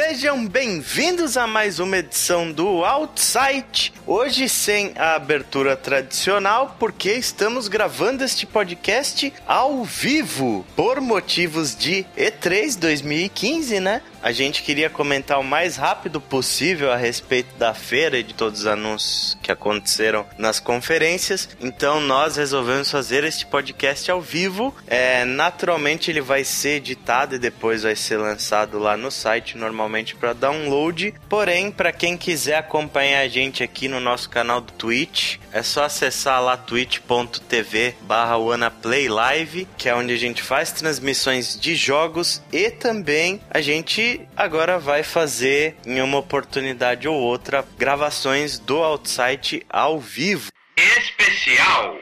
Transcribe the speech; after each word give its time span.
José 0.00 0.09
sejam 0.20 0.46
bem-vindos 0.46 1.38
a 1.38 1.46
mais 1.46 1.78
uma 1.78 1.96
edição 1.96 2.52
do 2.52 2.84
Outside. 2.84 3.90
Hoje 4.06 4.50
sem 4.50 4.92
a 4.94 5.14
abertura 5.14 5.78
tradicional, 5.78 6.76
porque 6.78 7.12
estamos 7.12 7.68
gravando 7.68 8.22
este 8.22 8.44
podcast 8.44 9.32
ao 9.46 9.82
vivo 9.82 10.62
por 10.76 11.00
motivos 11.00 11.74
de 11.74 12.04
E3 12.18 12.78
2015, 12.78 13.80
né? 13.80 14.02
A 14.22 14.32
gente 14.32 14.62
queria 14.62 14.90
comentar 14.90 15.40
o 15.40 15.44
mais 15.44 15.76
rápido 15.76 16.20
possível 16.20 16.92
a 16.92 16.96
respeito 16.96 17.56
da 17.56 17.72
feira 17.72 18.18
e 18.18 18.22
de 18.22 18.34
todos 18.34 18.60
os 18.60 18.66
anúncios 18.66 19.38
que 19.42 19.50
aconteceram 19.50 20.26
nas 20.36 20.60
conferências. 20.60 21.48
Então 21.58 22.00
nós 22.00 22.36
resolvemos 22.36 22.90
fazer 22.90 23.24
este 23.24 23.46
podcast 23.46 24.10
ao 24.10 24.20
vivo. 24.20 24.74
É, 24.86 25.24
naturalmente 25.24 26.10
ele 26.10 26.20
vai 26.20 26.44
ser 26.44 26.76
editado 26.76 27.36
e 27.36 27.38
depois 27.38 27.82
vai 27.82 27.96
ser 27.96 28.18
lançado 28.18 28.78
lá 28.78 28.94
no 28.94 29.10
site, 29.10 29.56
normalmente 29.56 30.09
para 30.16 30.32
download. 30.32 31.14
Porém, 31.28 31.70
para 31.70 31.92
quem 31.92 32.16
quiser 32.16 32.56
acompanhar 32.56 33.20
a 33.20 33.28
gente 33.28 33.62
aqui 33.62 33.88
no 33.88 34.00
nosso 34.00 34.28
canal 34.28 34.60
do 34.60 34.72
Twitch, 34.72 35.36
é 35.52 35.62
só 35.62 35.84
acessar 35.84 36.42
lá 36.42 36.56
twitch.tv 36.56 37.94
barra 38.02 38.36
Live, 38.36 39.68
que 39.76 39.88
é 39.88 39.94
onde 39.94 40.12
a 40.12 40.18
gente 40.18 40.42
faz 40.42 40.72
transmissões 40.72 41.58
de 41.58 41.74
jogos 41.74 42.42
e 42.52 42.70
também 42.70 43.40
a 43.50 43.60
gente 43.60 44.20
agora 44.36 44.78
vai 44.78 45.02
fazer, 45.02 45.76
em 45.86 46.00
uma 46.00 46.18
oportunidade 46.18 47.08
ou 47.08 47.16
outra, 47.16 47.64
gravações 47.78 48.58
do 48.58 48.78
Outside 48.82 49.64
ao 49.68 49.98
vivo. 49.98 50.50
Especial! 50.76 51.96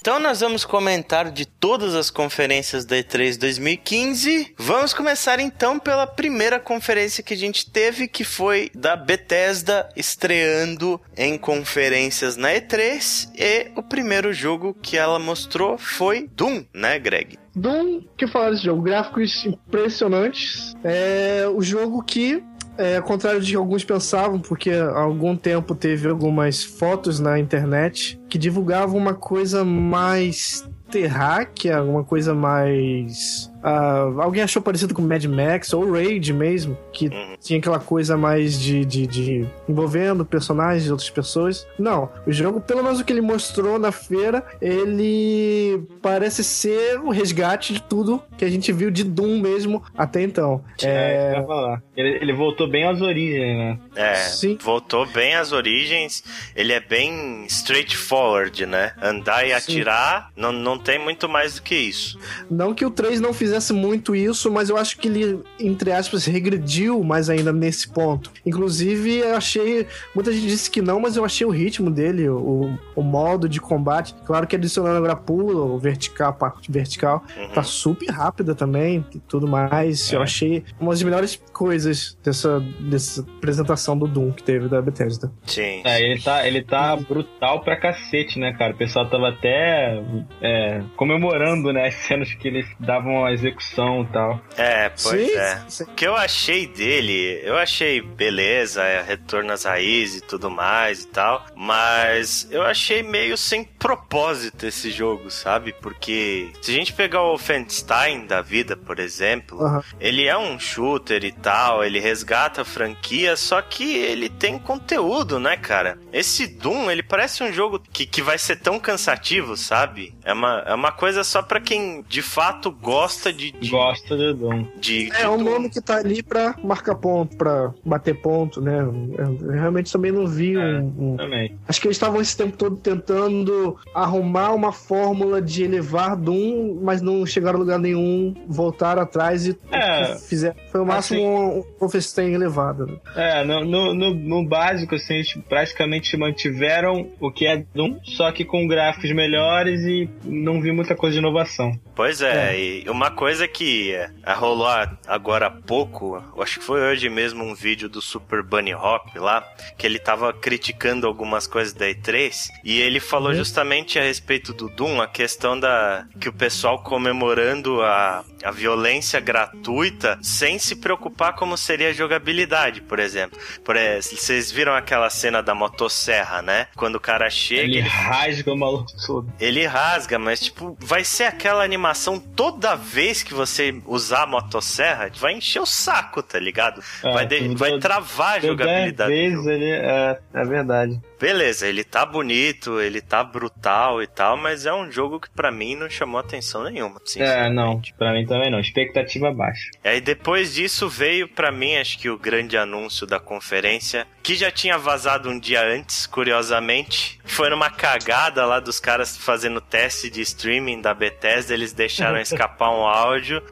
Então 0.00 0.18
nós 0.18 0.40
vamos 0.40 0.64
comentar 0.64 1.30
de 1.30 1.44
todas 1.44 1.94
as 1.94 2.10
conferências 2.10 2.86
da 2.86 2.96
E3 2.96 3.38
2015. 3.38 4.54
Vamos 4.56 4.94
começar 4.94 5.38
então 5.38 5.78
pela 5.78 6.06
primeira 6.06 6.58
conferência 6.58 7.22
que 7.22 7.34
a 7.34 7.36
gente 7.36 7.70
teve, 7.70 8.08
que 8.08 8.24
foi 8.24 8.70
da 8.74 8.96
Bethesda 8.96 9.86
estreando 9.94 10.98
em 11.14 11.36
conferências 11.36 12.38
na 12.38 12.48
E3 12.48 13.28
e 13.36 13.70
o 13.76 13.82
primeiro 13.82 14.32
jogo 14.32 14.72
que 14.72 14.96
ela 14.96 15.18
mostrou 15.18 15.76
foi 15.76 16.26
Doom, 16.34 16.64
né, 16.72 16.98
Greg? 16.98 17.38
Doom, 17.54 18.00
que 18.16 18.26
falar 18.26 18.50
desse 18.50 18.64
jogo? 18.64 18.80
Gráficos 18.80 19.44
impressionantes. 19.44 20.74
É 20.82 21.46
o 21.54 21.60
jogo 21.60 22.02
que 22.02 22.42
é, 22.80 22.96
ao 22.96 23.02
contrário 23.02 23.40
de 23.40 23.50
que 23.50 23.56
alguns 23.56 23.84
pensavam, 23.84 24.40
porque 24.40 24.70
há 24.70 25.00
algum 25.00 25.36
tempo 25.36 25.74
teve 25.74 26.08
algumas 26.08 26.64
fotos 26.64 27.20
na 27.20 27.38
internet 27.38 28.18
que 28.28 28.38
divulgavam 28.38 28.96
uma 28.96 29.14
coisa 29.14 29.64
mais 29.64 30.66
terráquea, 30.90 31.82
uma 31.82 32.02
coisa 32.02 32.34
mais 32.34 33.49
Uh, 33.62 34.20
alguém 34.20 34.42
achou 34.42 34.62
parecido 34.62 34.94
com 34.94 35.02
Mad 35.02 35.24
Max 35.26 35.72
ou 35.72 35.92
Raid 35.92 36.32
mesmo, 36.32 36.76
que 36.92 37.08
uhum. 37.08 37.36
tinha 37.38 37.58
aquela 37.58 37.78
coisa 37.78 38.16
mais 38.16 38.58
de, 38.58 38.84
de, 38.84 39.06
de, 39.06 39.46
envolvendo 39.68 40.24
personagens 40.24 40.84
de 40.84 40.90
outras 40.90 41.10
pessoas. 41.10 41.66
Não, 41.78 42.08
o 42.26 42.32
jogo, 42.32 42.60
pelo 42.60 42.82
menos 42.82 43.00
o 43.00 43.04
que 43.04 43.12
ele 43.12 43.20
mostrou 43.20 43.78
na 43.78 43.92
feira, 43.92 44.42
ele 44.60 45.82
parece 46.00 46.42
ser 46.42 46.98
o 47.00 47.10
resgate 47.10 47.74
de 47.74 47.82
tudo 47.82 48.22
que 48.38 48.44
a 48.44 48.50
gente 48.50 48.72
viu 48.72 48.90
de 48.90 49.04
Doom 49.04 49.38
mesmo 49.40 49.82
até 49.96 50.22
então. 50.22 50.64
É, 50.82 51.34
é... 51.36 51.46
falar. 51.46 51.82
Ele, 51.94 52.18
ele 52.22 52.32
voltou 52.32 52.66
bem 52.66 52.84
às 52.84 53.00
origens, 53.02 53.58
né? 53.58 53.78
É, 53.94 54.14
Sim. 54.14 54.56
voltou 54.62 55.04
bem 55.04 55.34
às 55.34 55.52
origens. 55.52 56.24
Ele 56.56 56.72
é 56.72 56.80
bem 56.80 57.44
straightforward, 57.44 58.64
né? 58.64 58.92
Andar 59.02 59.46
e 59.46 59.52
atirar, 59.52 60.30
não, 60.34 60.50
não 60.50 60.78
tem 60.78 60.98
muito 60.98 61.28
mais 61.28 61.56
do 61.56 61.62
que 61.62 61.74
isso. 61.74 62.18
Não 62.50 62.72
que 62.72 62.86
o 62.86 62.90
3 62.90 63.20
não 63.20 63.34
fizesse 63.34 63.49
fizesse 63.50 63.72
muito 63.72 64.14
isso, 64.14 64.50
mas 64.50 64.70
eu 64.70 64.76
acho 64.76 64.96
que 64.98 65.08
ele, 65.08 65.42
entre 65.58 65.90
aspas, 65.90 66.24
regrediu 66.24 67.02
mais 67.02 67.28
ainda 67.28 67.52
nesse 67.52 67.88
ponto. 67.88 68.30
Inclusive, 68.46 69.18
eu 69.18 69.36
achei. 69.36 69.86
Muita 70.14 70.32
gente 70.32 70.46
disse 70.46 70.70
que 70.70 70.80
não, 70.80 71.00
mas 71.00 71.16
eu 71.16 71.24
achei 71.24 71.46
o 71.46 71.50
ritmo 71.50 71.90
dele, 71.90 72.28
o, 72.28 72.78
o 72.94 73.02
modo 73.02 73.48
de 73.48 73.60
combate. 73.60 74.14
Claro 74.24 74.46
que 74.46 74.54
adicionando 74.54 74.96
agora 74.96 75.16
pulo, 75.16 75.78
vertical, 75.78 76.30
a 76.30 76.32
parte 76.32 76.70
vertical, 76.70 77.24
uhum. 77.36 77.48
tá 77.48 77.62
super 77.62 78.10
rápida 78.10 78.54
também 78.54 79.04
e 79.14 79.18
tudo 79.18 79.48
mais. 79.48 80.12
É. 80.12 80.16
Eu 80.16 80.22
achei 80.22 80.64
uma 80.78 80.92
das 80.92 81.02
melhores 81.02 81.36
coisas 81.52 82.16
dessa, 82.22 82.60
dessa 82.60 83.22
apresentação 83.22 83.98
do 83.98 84.06
Doom 84.06 84.32
que 84.32 84.42
teve 84.42 84.68
da 84.68 84.80
Bethesda. 84.80 85.32
Sim. 85.44 85.82
É, 85.84 86.00
ele 86.00 86.20
tá, 86.20 86.46
ele 86.46 86.62
tá 86.62 86.96
brutal 86.96 87.60
pra 87.60 87.76
cacete, 87.76 88.38
né, 88.38 88.52
cara? 88.52 88.72
O 88.72 88.76
pessoal 88.76 89.08
tava 89.08 89.30
até 89.30 90.02
é, 90.40 90.82
comemorando, 90.96 91.72
né, 91.72 91.88
as 91.88 91.94
cenas 91.94 92.32
que 92.34 92.46
eles 92.46 92.66
davam 92.78 93.24
as 93.24 93.39
execução 93.40 94.02
e 94.02 94.12
tal. 94.12 94.40
É, 94.56 94.88
pois 94.88 95.26
sim, 95.26 95.36
é. 95.36 95.62
Sim. 95.68 95.84
O 95.84 95.86
que 95.88 96.06
eu 96.06 96.16
achei 96.16 96.66
dele, 96.66 97.40
eu 97.42 97.56
achei 97.56 98.00
beleza, 98.00 98.82
é, 98.82 99.02
retorno 99.02 99.52
às 99.52 99.64
raízes 99.64 100.20
e 100.20 100.26
tudo 100.26 100.50
mais 100.50 101.02
e 101.02 101.08
tal, 101.08 101.46
mas 101.56 102.46
eu 102.50 102.62
achei 102.62 103.02
meio 103.02 103.36
sem 103.36 103.64
propósito 103.64 104.66
esse 104.66 104.90
jogo, 104.90 105.30
sabe? 105.30 105.74
Porque 105.80 106.50
se 106.60 106.70
a 106.70 106.74
gente 106.74 106.92
pegar 106.92 107.22
o 107.22 107.28
Wolfenstein 107.28 108.26
da 108.26 108.42
vida, 108.42 108.76
por 108.76 108.98
exemplo, 108.98 109.62
uhum. 109.62 109.82
ele 109.98 110.26
é 110.26 110.36
um 110.36 110.58
shooter 110.58 111.24
e 111.24 111.32
tal, 111.32 111.84
ele 111.84 111.98
resgata 111.98 112.62
a 112.62 112.64
franquia, 112.64 113.36
só 113.36 113.60
que 113.62 113.96
ele 113.96 114.28
tem 114.28 114.58
conteúdo, 114.58 115.38
né, 115.38 115.56
cara? 115.56 115.98
Esse 116.12 116.46
Doom, 116.46 116.90
ele 116.90 117.02
parece 117.02 117.42
um 117.42 117.52
jogo 117.52 117.80
que, 117.92 118.06
que 118.06 118.22
vai 118.22 118.38
ser 118.38 118.56
tão 118.56 118.78
cansativo, 118.78 119.56
sabe? 119.56 120.14
É 120.24 120.32
uma, 120.32 120.62
é 120.66 120.74
uma 120.74 120.92
coisa 120.92 121.24
só 121.24 121.42
para 121.42 121.60
quem 121.60 122.04
de 122.08 122.22
fato 122.22 122.70
gosta 122.70 123.29
gosta 123.30 123.32
de. 123.32 123.52
de 123.52 123.70
gosta 123.70 124.16
de 124.16 124.34
Doom. 124.34 124.66
De, 124.80 125.06
de 125.06 125.12
é 125.16 125.28
um 125.28 125.42
nome 125.42 125.70
que 125.70 125.80
tá 125.80 125.96
ali 125.96 126.22
pra 126.22 126.54
marcar 126.62 126.94
ponto, 126.94 127.36
pra 127.36 127.72
bater 127.84 128.14
ponto, 128.14 128.60
né? 128.60 128.80
Eu 128.80 129.50
realmente 129.52 129.92
também 129.92 130.12
não 130.12 130.26
vi 130.26 130.56
é, 130.56 130.58
um, 130.58 131.12
um... 131.12 131.16
Também. 131.16 131.56
Acho 131.68 131.80
que 131.80 131.86
eles 131.86 131.96
estavam 131.96 132.20
esse 132.20 132.36
tempo 132.36 132.56
todo 132.56 132.76
tentando 132.76 133.78
arrumar 133.94 134.52
uma 134.52 134.72
fórmula 134.72 135.40
de 135.40 135.64
elevar 135.64 136.16
Doom, 136.16 136.80
mas 136.82 137.00
não 137.00 137.24
chegaram 137.24 137.56
a 137.56 137.60
lugar 137.60 137.78
nenhum, 137.78 138.34
voltaram 138.46 139.02
atrás 139.02 139.46
e 139.46 139.56
é, 139.70 140.16
fizeram. 140.16 140.56
Foi 140.70 140.80
o 140.80 140.86
máximo 140.86 141.20
assim, 141.20 141.58
um 141.58 141.64
Wolfenstein 141.78 142.32
elevado. 142.32 142.86
Né? 142.86 142.94
É, 143.16 143.44
no, 143.44 143.64
no, 143.64 143.94
no, 143.94 144.14
no, 144.14 144.48
básico, 144.48 144.94
assim, 144.94 145.14
eles 145.14 145.34
praticamente 145.48 146.16
mantiveram 146.16 147.10
o 147.20 147.30
que 147.30 147.46
é 147.46 147.64
Doom, 147.74 147.98
só 148.02 148.30
que 148.32 148.44
com 148.44 148.66
gráficos 148.66 149.12
melhores 149.12 149.82
e 149.82 150.08
não 150.24 150.60
vi 150.60 150.72
muita 150.72 150.94
coisa 150.94 151.14
de 151.14 151.18
inovação. 151.18 151.72
Pois 151.94 152.22
é, 152.22 152.54
é. 152.54 152.60
e 152.60 152.88
uma 152.88 153.10
coisa 153.20 153.46
que 153.46 153.92
é, 153.92 154.10
rolou 154.32 154.66
agora 155.06 155.48
há 155.48 155.50
pouco, 155.50 156.24
acho 156.40 156.58
que 156.58 156.64
foi 156.64 156.80
hoje 156.80 157.10
mesmo 157.10 157.44
um 157.44 157.54
vídeo 157.54 157.86
do 157.86 158.00
Super 158.00 158.42
Bunny 158.42 158.74
Hop 158.74 159.14
lá, 159.16 159.46
que 159.76 159.86
ele 159.86 159.98
tava 159.98 160.32
criticando 160.32 161.06
algumas 161.06 161.46
coisas 161.46 161.74
da 161.74 161.84
E3 161.84 162.48
e 162.64 162.80
ele 162.80 162.98
falou 162.98 163.28
uhum. 163.28 163.36
justamente 163.36 163.98
a 163.98 164.02
respeito 164.02 164.54
do 164.54 164.70
Doom, 164.70 165.02
a 165.02 165.06
questão 165.06 165.60
da 165.60 166.06
que 166.18 166.30
o 166.30 166.32
pessoal 166.32 166.82
comemorando 166.82 167.82
a, 167.82 168.24
a 168.42 168.50
violência 168.50 169.20
gratuita 169.20 170.18
sem 170.22 170.58
se 170.58 170.76
preocupar 170.76 171.34
como 171.34 171.58
seria 171.58 171.90
a 171.90 171.92
jogabilidade, 171.92 172.80
por 172.80 172.98
exemplo. 172.98 173.38
Por 173.62 173.76
exemplo, 173.76 174.18
vocês 174.18 174.50
viram 174.50 174.74
aquela 174.74 175.10
cena 175.10 175.42
da 175.42 175.54
motosserra, 175.54 176.40
né? 176.40 176.68
Quando 176.74 176.94
o 176.94 177.00
cara 177.00 177.28
chega. 177.28 177.64
Ele, 177.64 177.78
ele... 177.80 177.88
rasga 177.88 178.50
o 178.50 178.56
maluco 178.56 178.90
todo. 179.06 179.30
Ele 179.38 179.66
rasga, 179.66 180.18
mas 180.18 180.40
tipo, 180.40 180.74
vai 180.80 181.04
ser 181.04 181.24
aquela 181.24 181.62
animação 181.62 182.18
toda 182.18 182.74
vez 182.74 183.09
vez 183.10 183.22
que 183.24 183.34
você 183.34 183.74
usar 183.86 184.22
a 184.22 184.26
motosserra, 184.26 185.10
vai 185.18 185.34
encher 185.34 185.60
o 185.60 185.66
saco, 185.66 186.22
tá 186.22 186.38
ligado? 186.38 186.80
É, 187.02 187.12
vai, 187.12 187.26
de, 187.26 187.48
vai 187.56 187.78
travar 187.78 188.36
a 188.36 188.40
jogabilidade. 188.40 189.10
Vez 189.10 189.46
ele, 189.46 189.68
é, 189.68 190.18
é 190.32 190.44
verdade 190.44 191.00
beleza, 191.20 191.68
ele 191.68 191.84
tá 191.84 192.06
bonito, 192.06 192.80
ele 192.80 193.02
tá 193.02 193.22
brutal 193.22 194.02
e 194.02 194.06
tal, 194.06 194.38
mas 194.38 194.64
é 194.64 194.72
um 194.72 194.90
jogo 194.90 195.20
que 195.20 195.28
para 195.28 195.52
mim 195.52 195.76
não 195.76 195.90
chamou 195.90 196.18
atenção 196.18 196.64
nenhuma. 196.64 196.98
É, 197.16 197.50
não, 197.50 197.80
para 197.98 198.14
mim 198.14 198.24
também 198.26 198.50
não. 198.50 198.58
Expectativa 198.58 199.30
baixa. 199.30 199.70
E 199.84 199.88
aí 199.88 200.00
depois 200.00 200.54
disso 200.54 200.88
veio 200.88 201.28
para 201.28 201.52
mim, 201.52 201.76
acho 201.76 201.98
que 201.98 202.08
o 202.08 202.18
grande 202.18 202.56
anúncio 202.56 203.06
da 203.06 203.20
conferência, 203.20 204.06
que 204.22 204.34
já 204.34 204.50
tinha 204.50 204.78
vazado 204.78 205.28
um 205.28 205.38
dia 205.38 205.62
antes, 205.62 206.06
curiosamente. 206.06 207.20
Foi 207.24 207.50
numa 207.50 207.70
cagada 207.70 208.46
lá 208.46 208.58
dos 208.58 208.80
caras 208.80 209.16
fazendo 209.16 209.60
teste 209.60 210.08
de 210.08 210.22
streaming 210.22 210.80
da 210.80 210.94
Bethesda, 210.94 211.52
eles 211.52 211.72
deixaram 211.72 212.18
escapar 212.22 212.70
um 212.70 212.86
áudio 212.86 212.99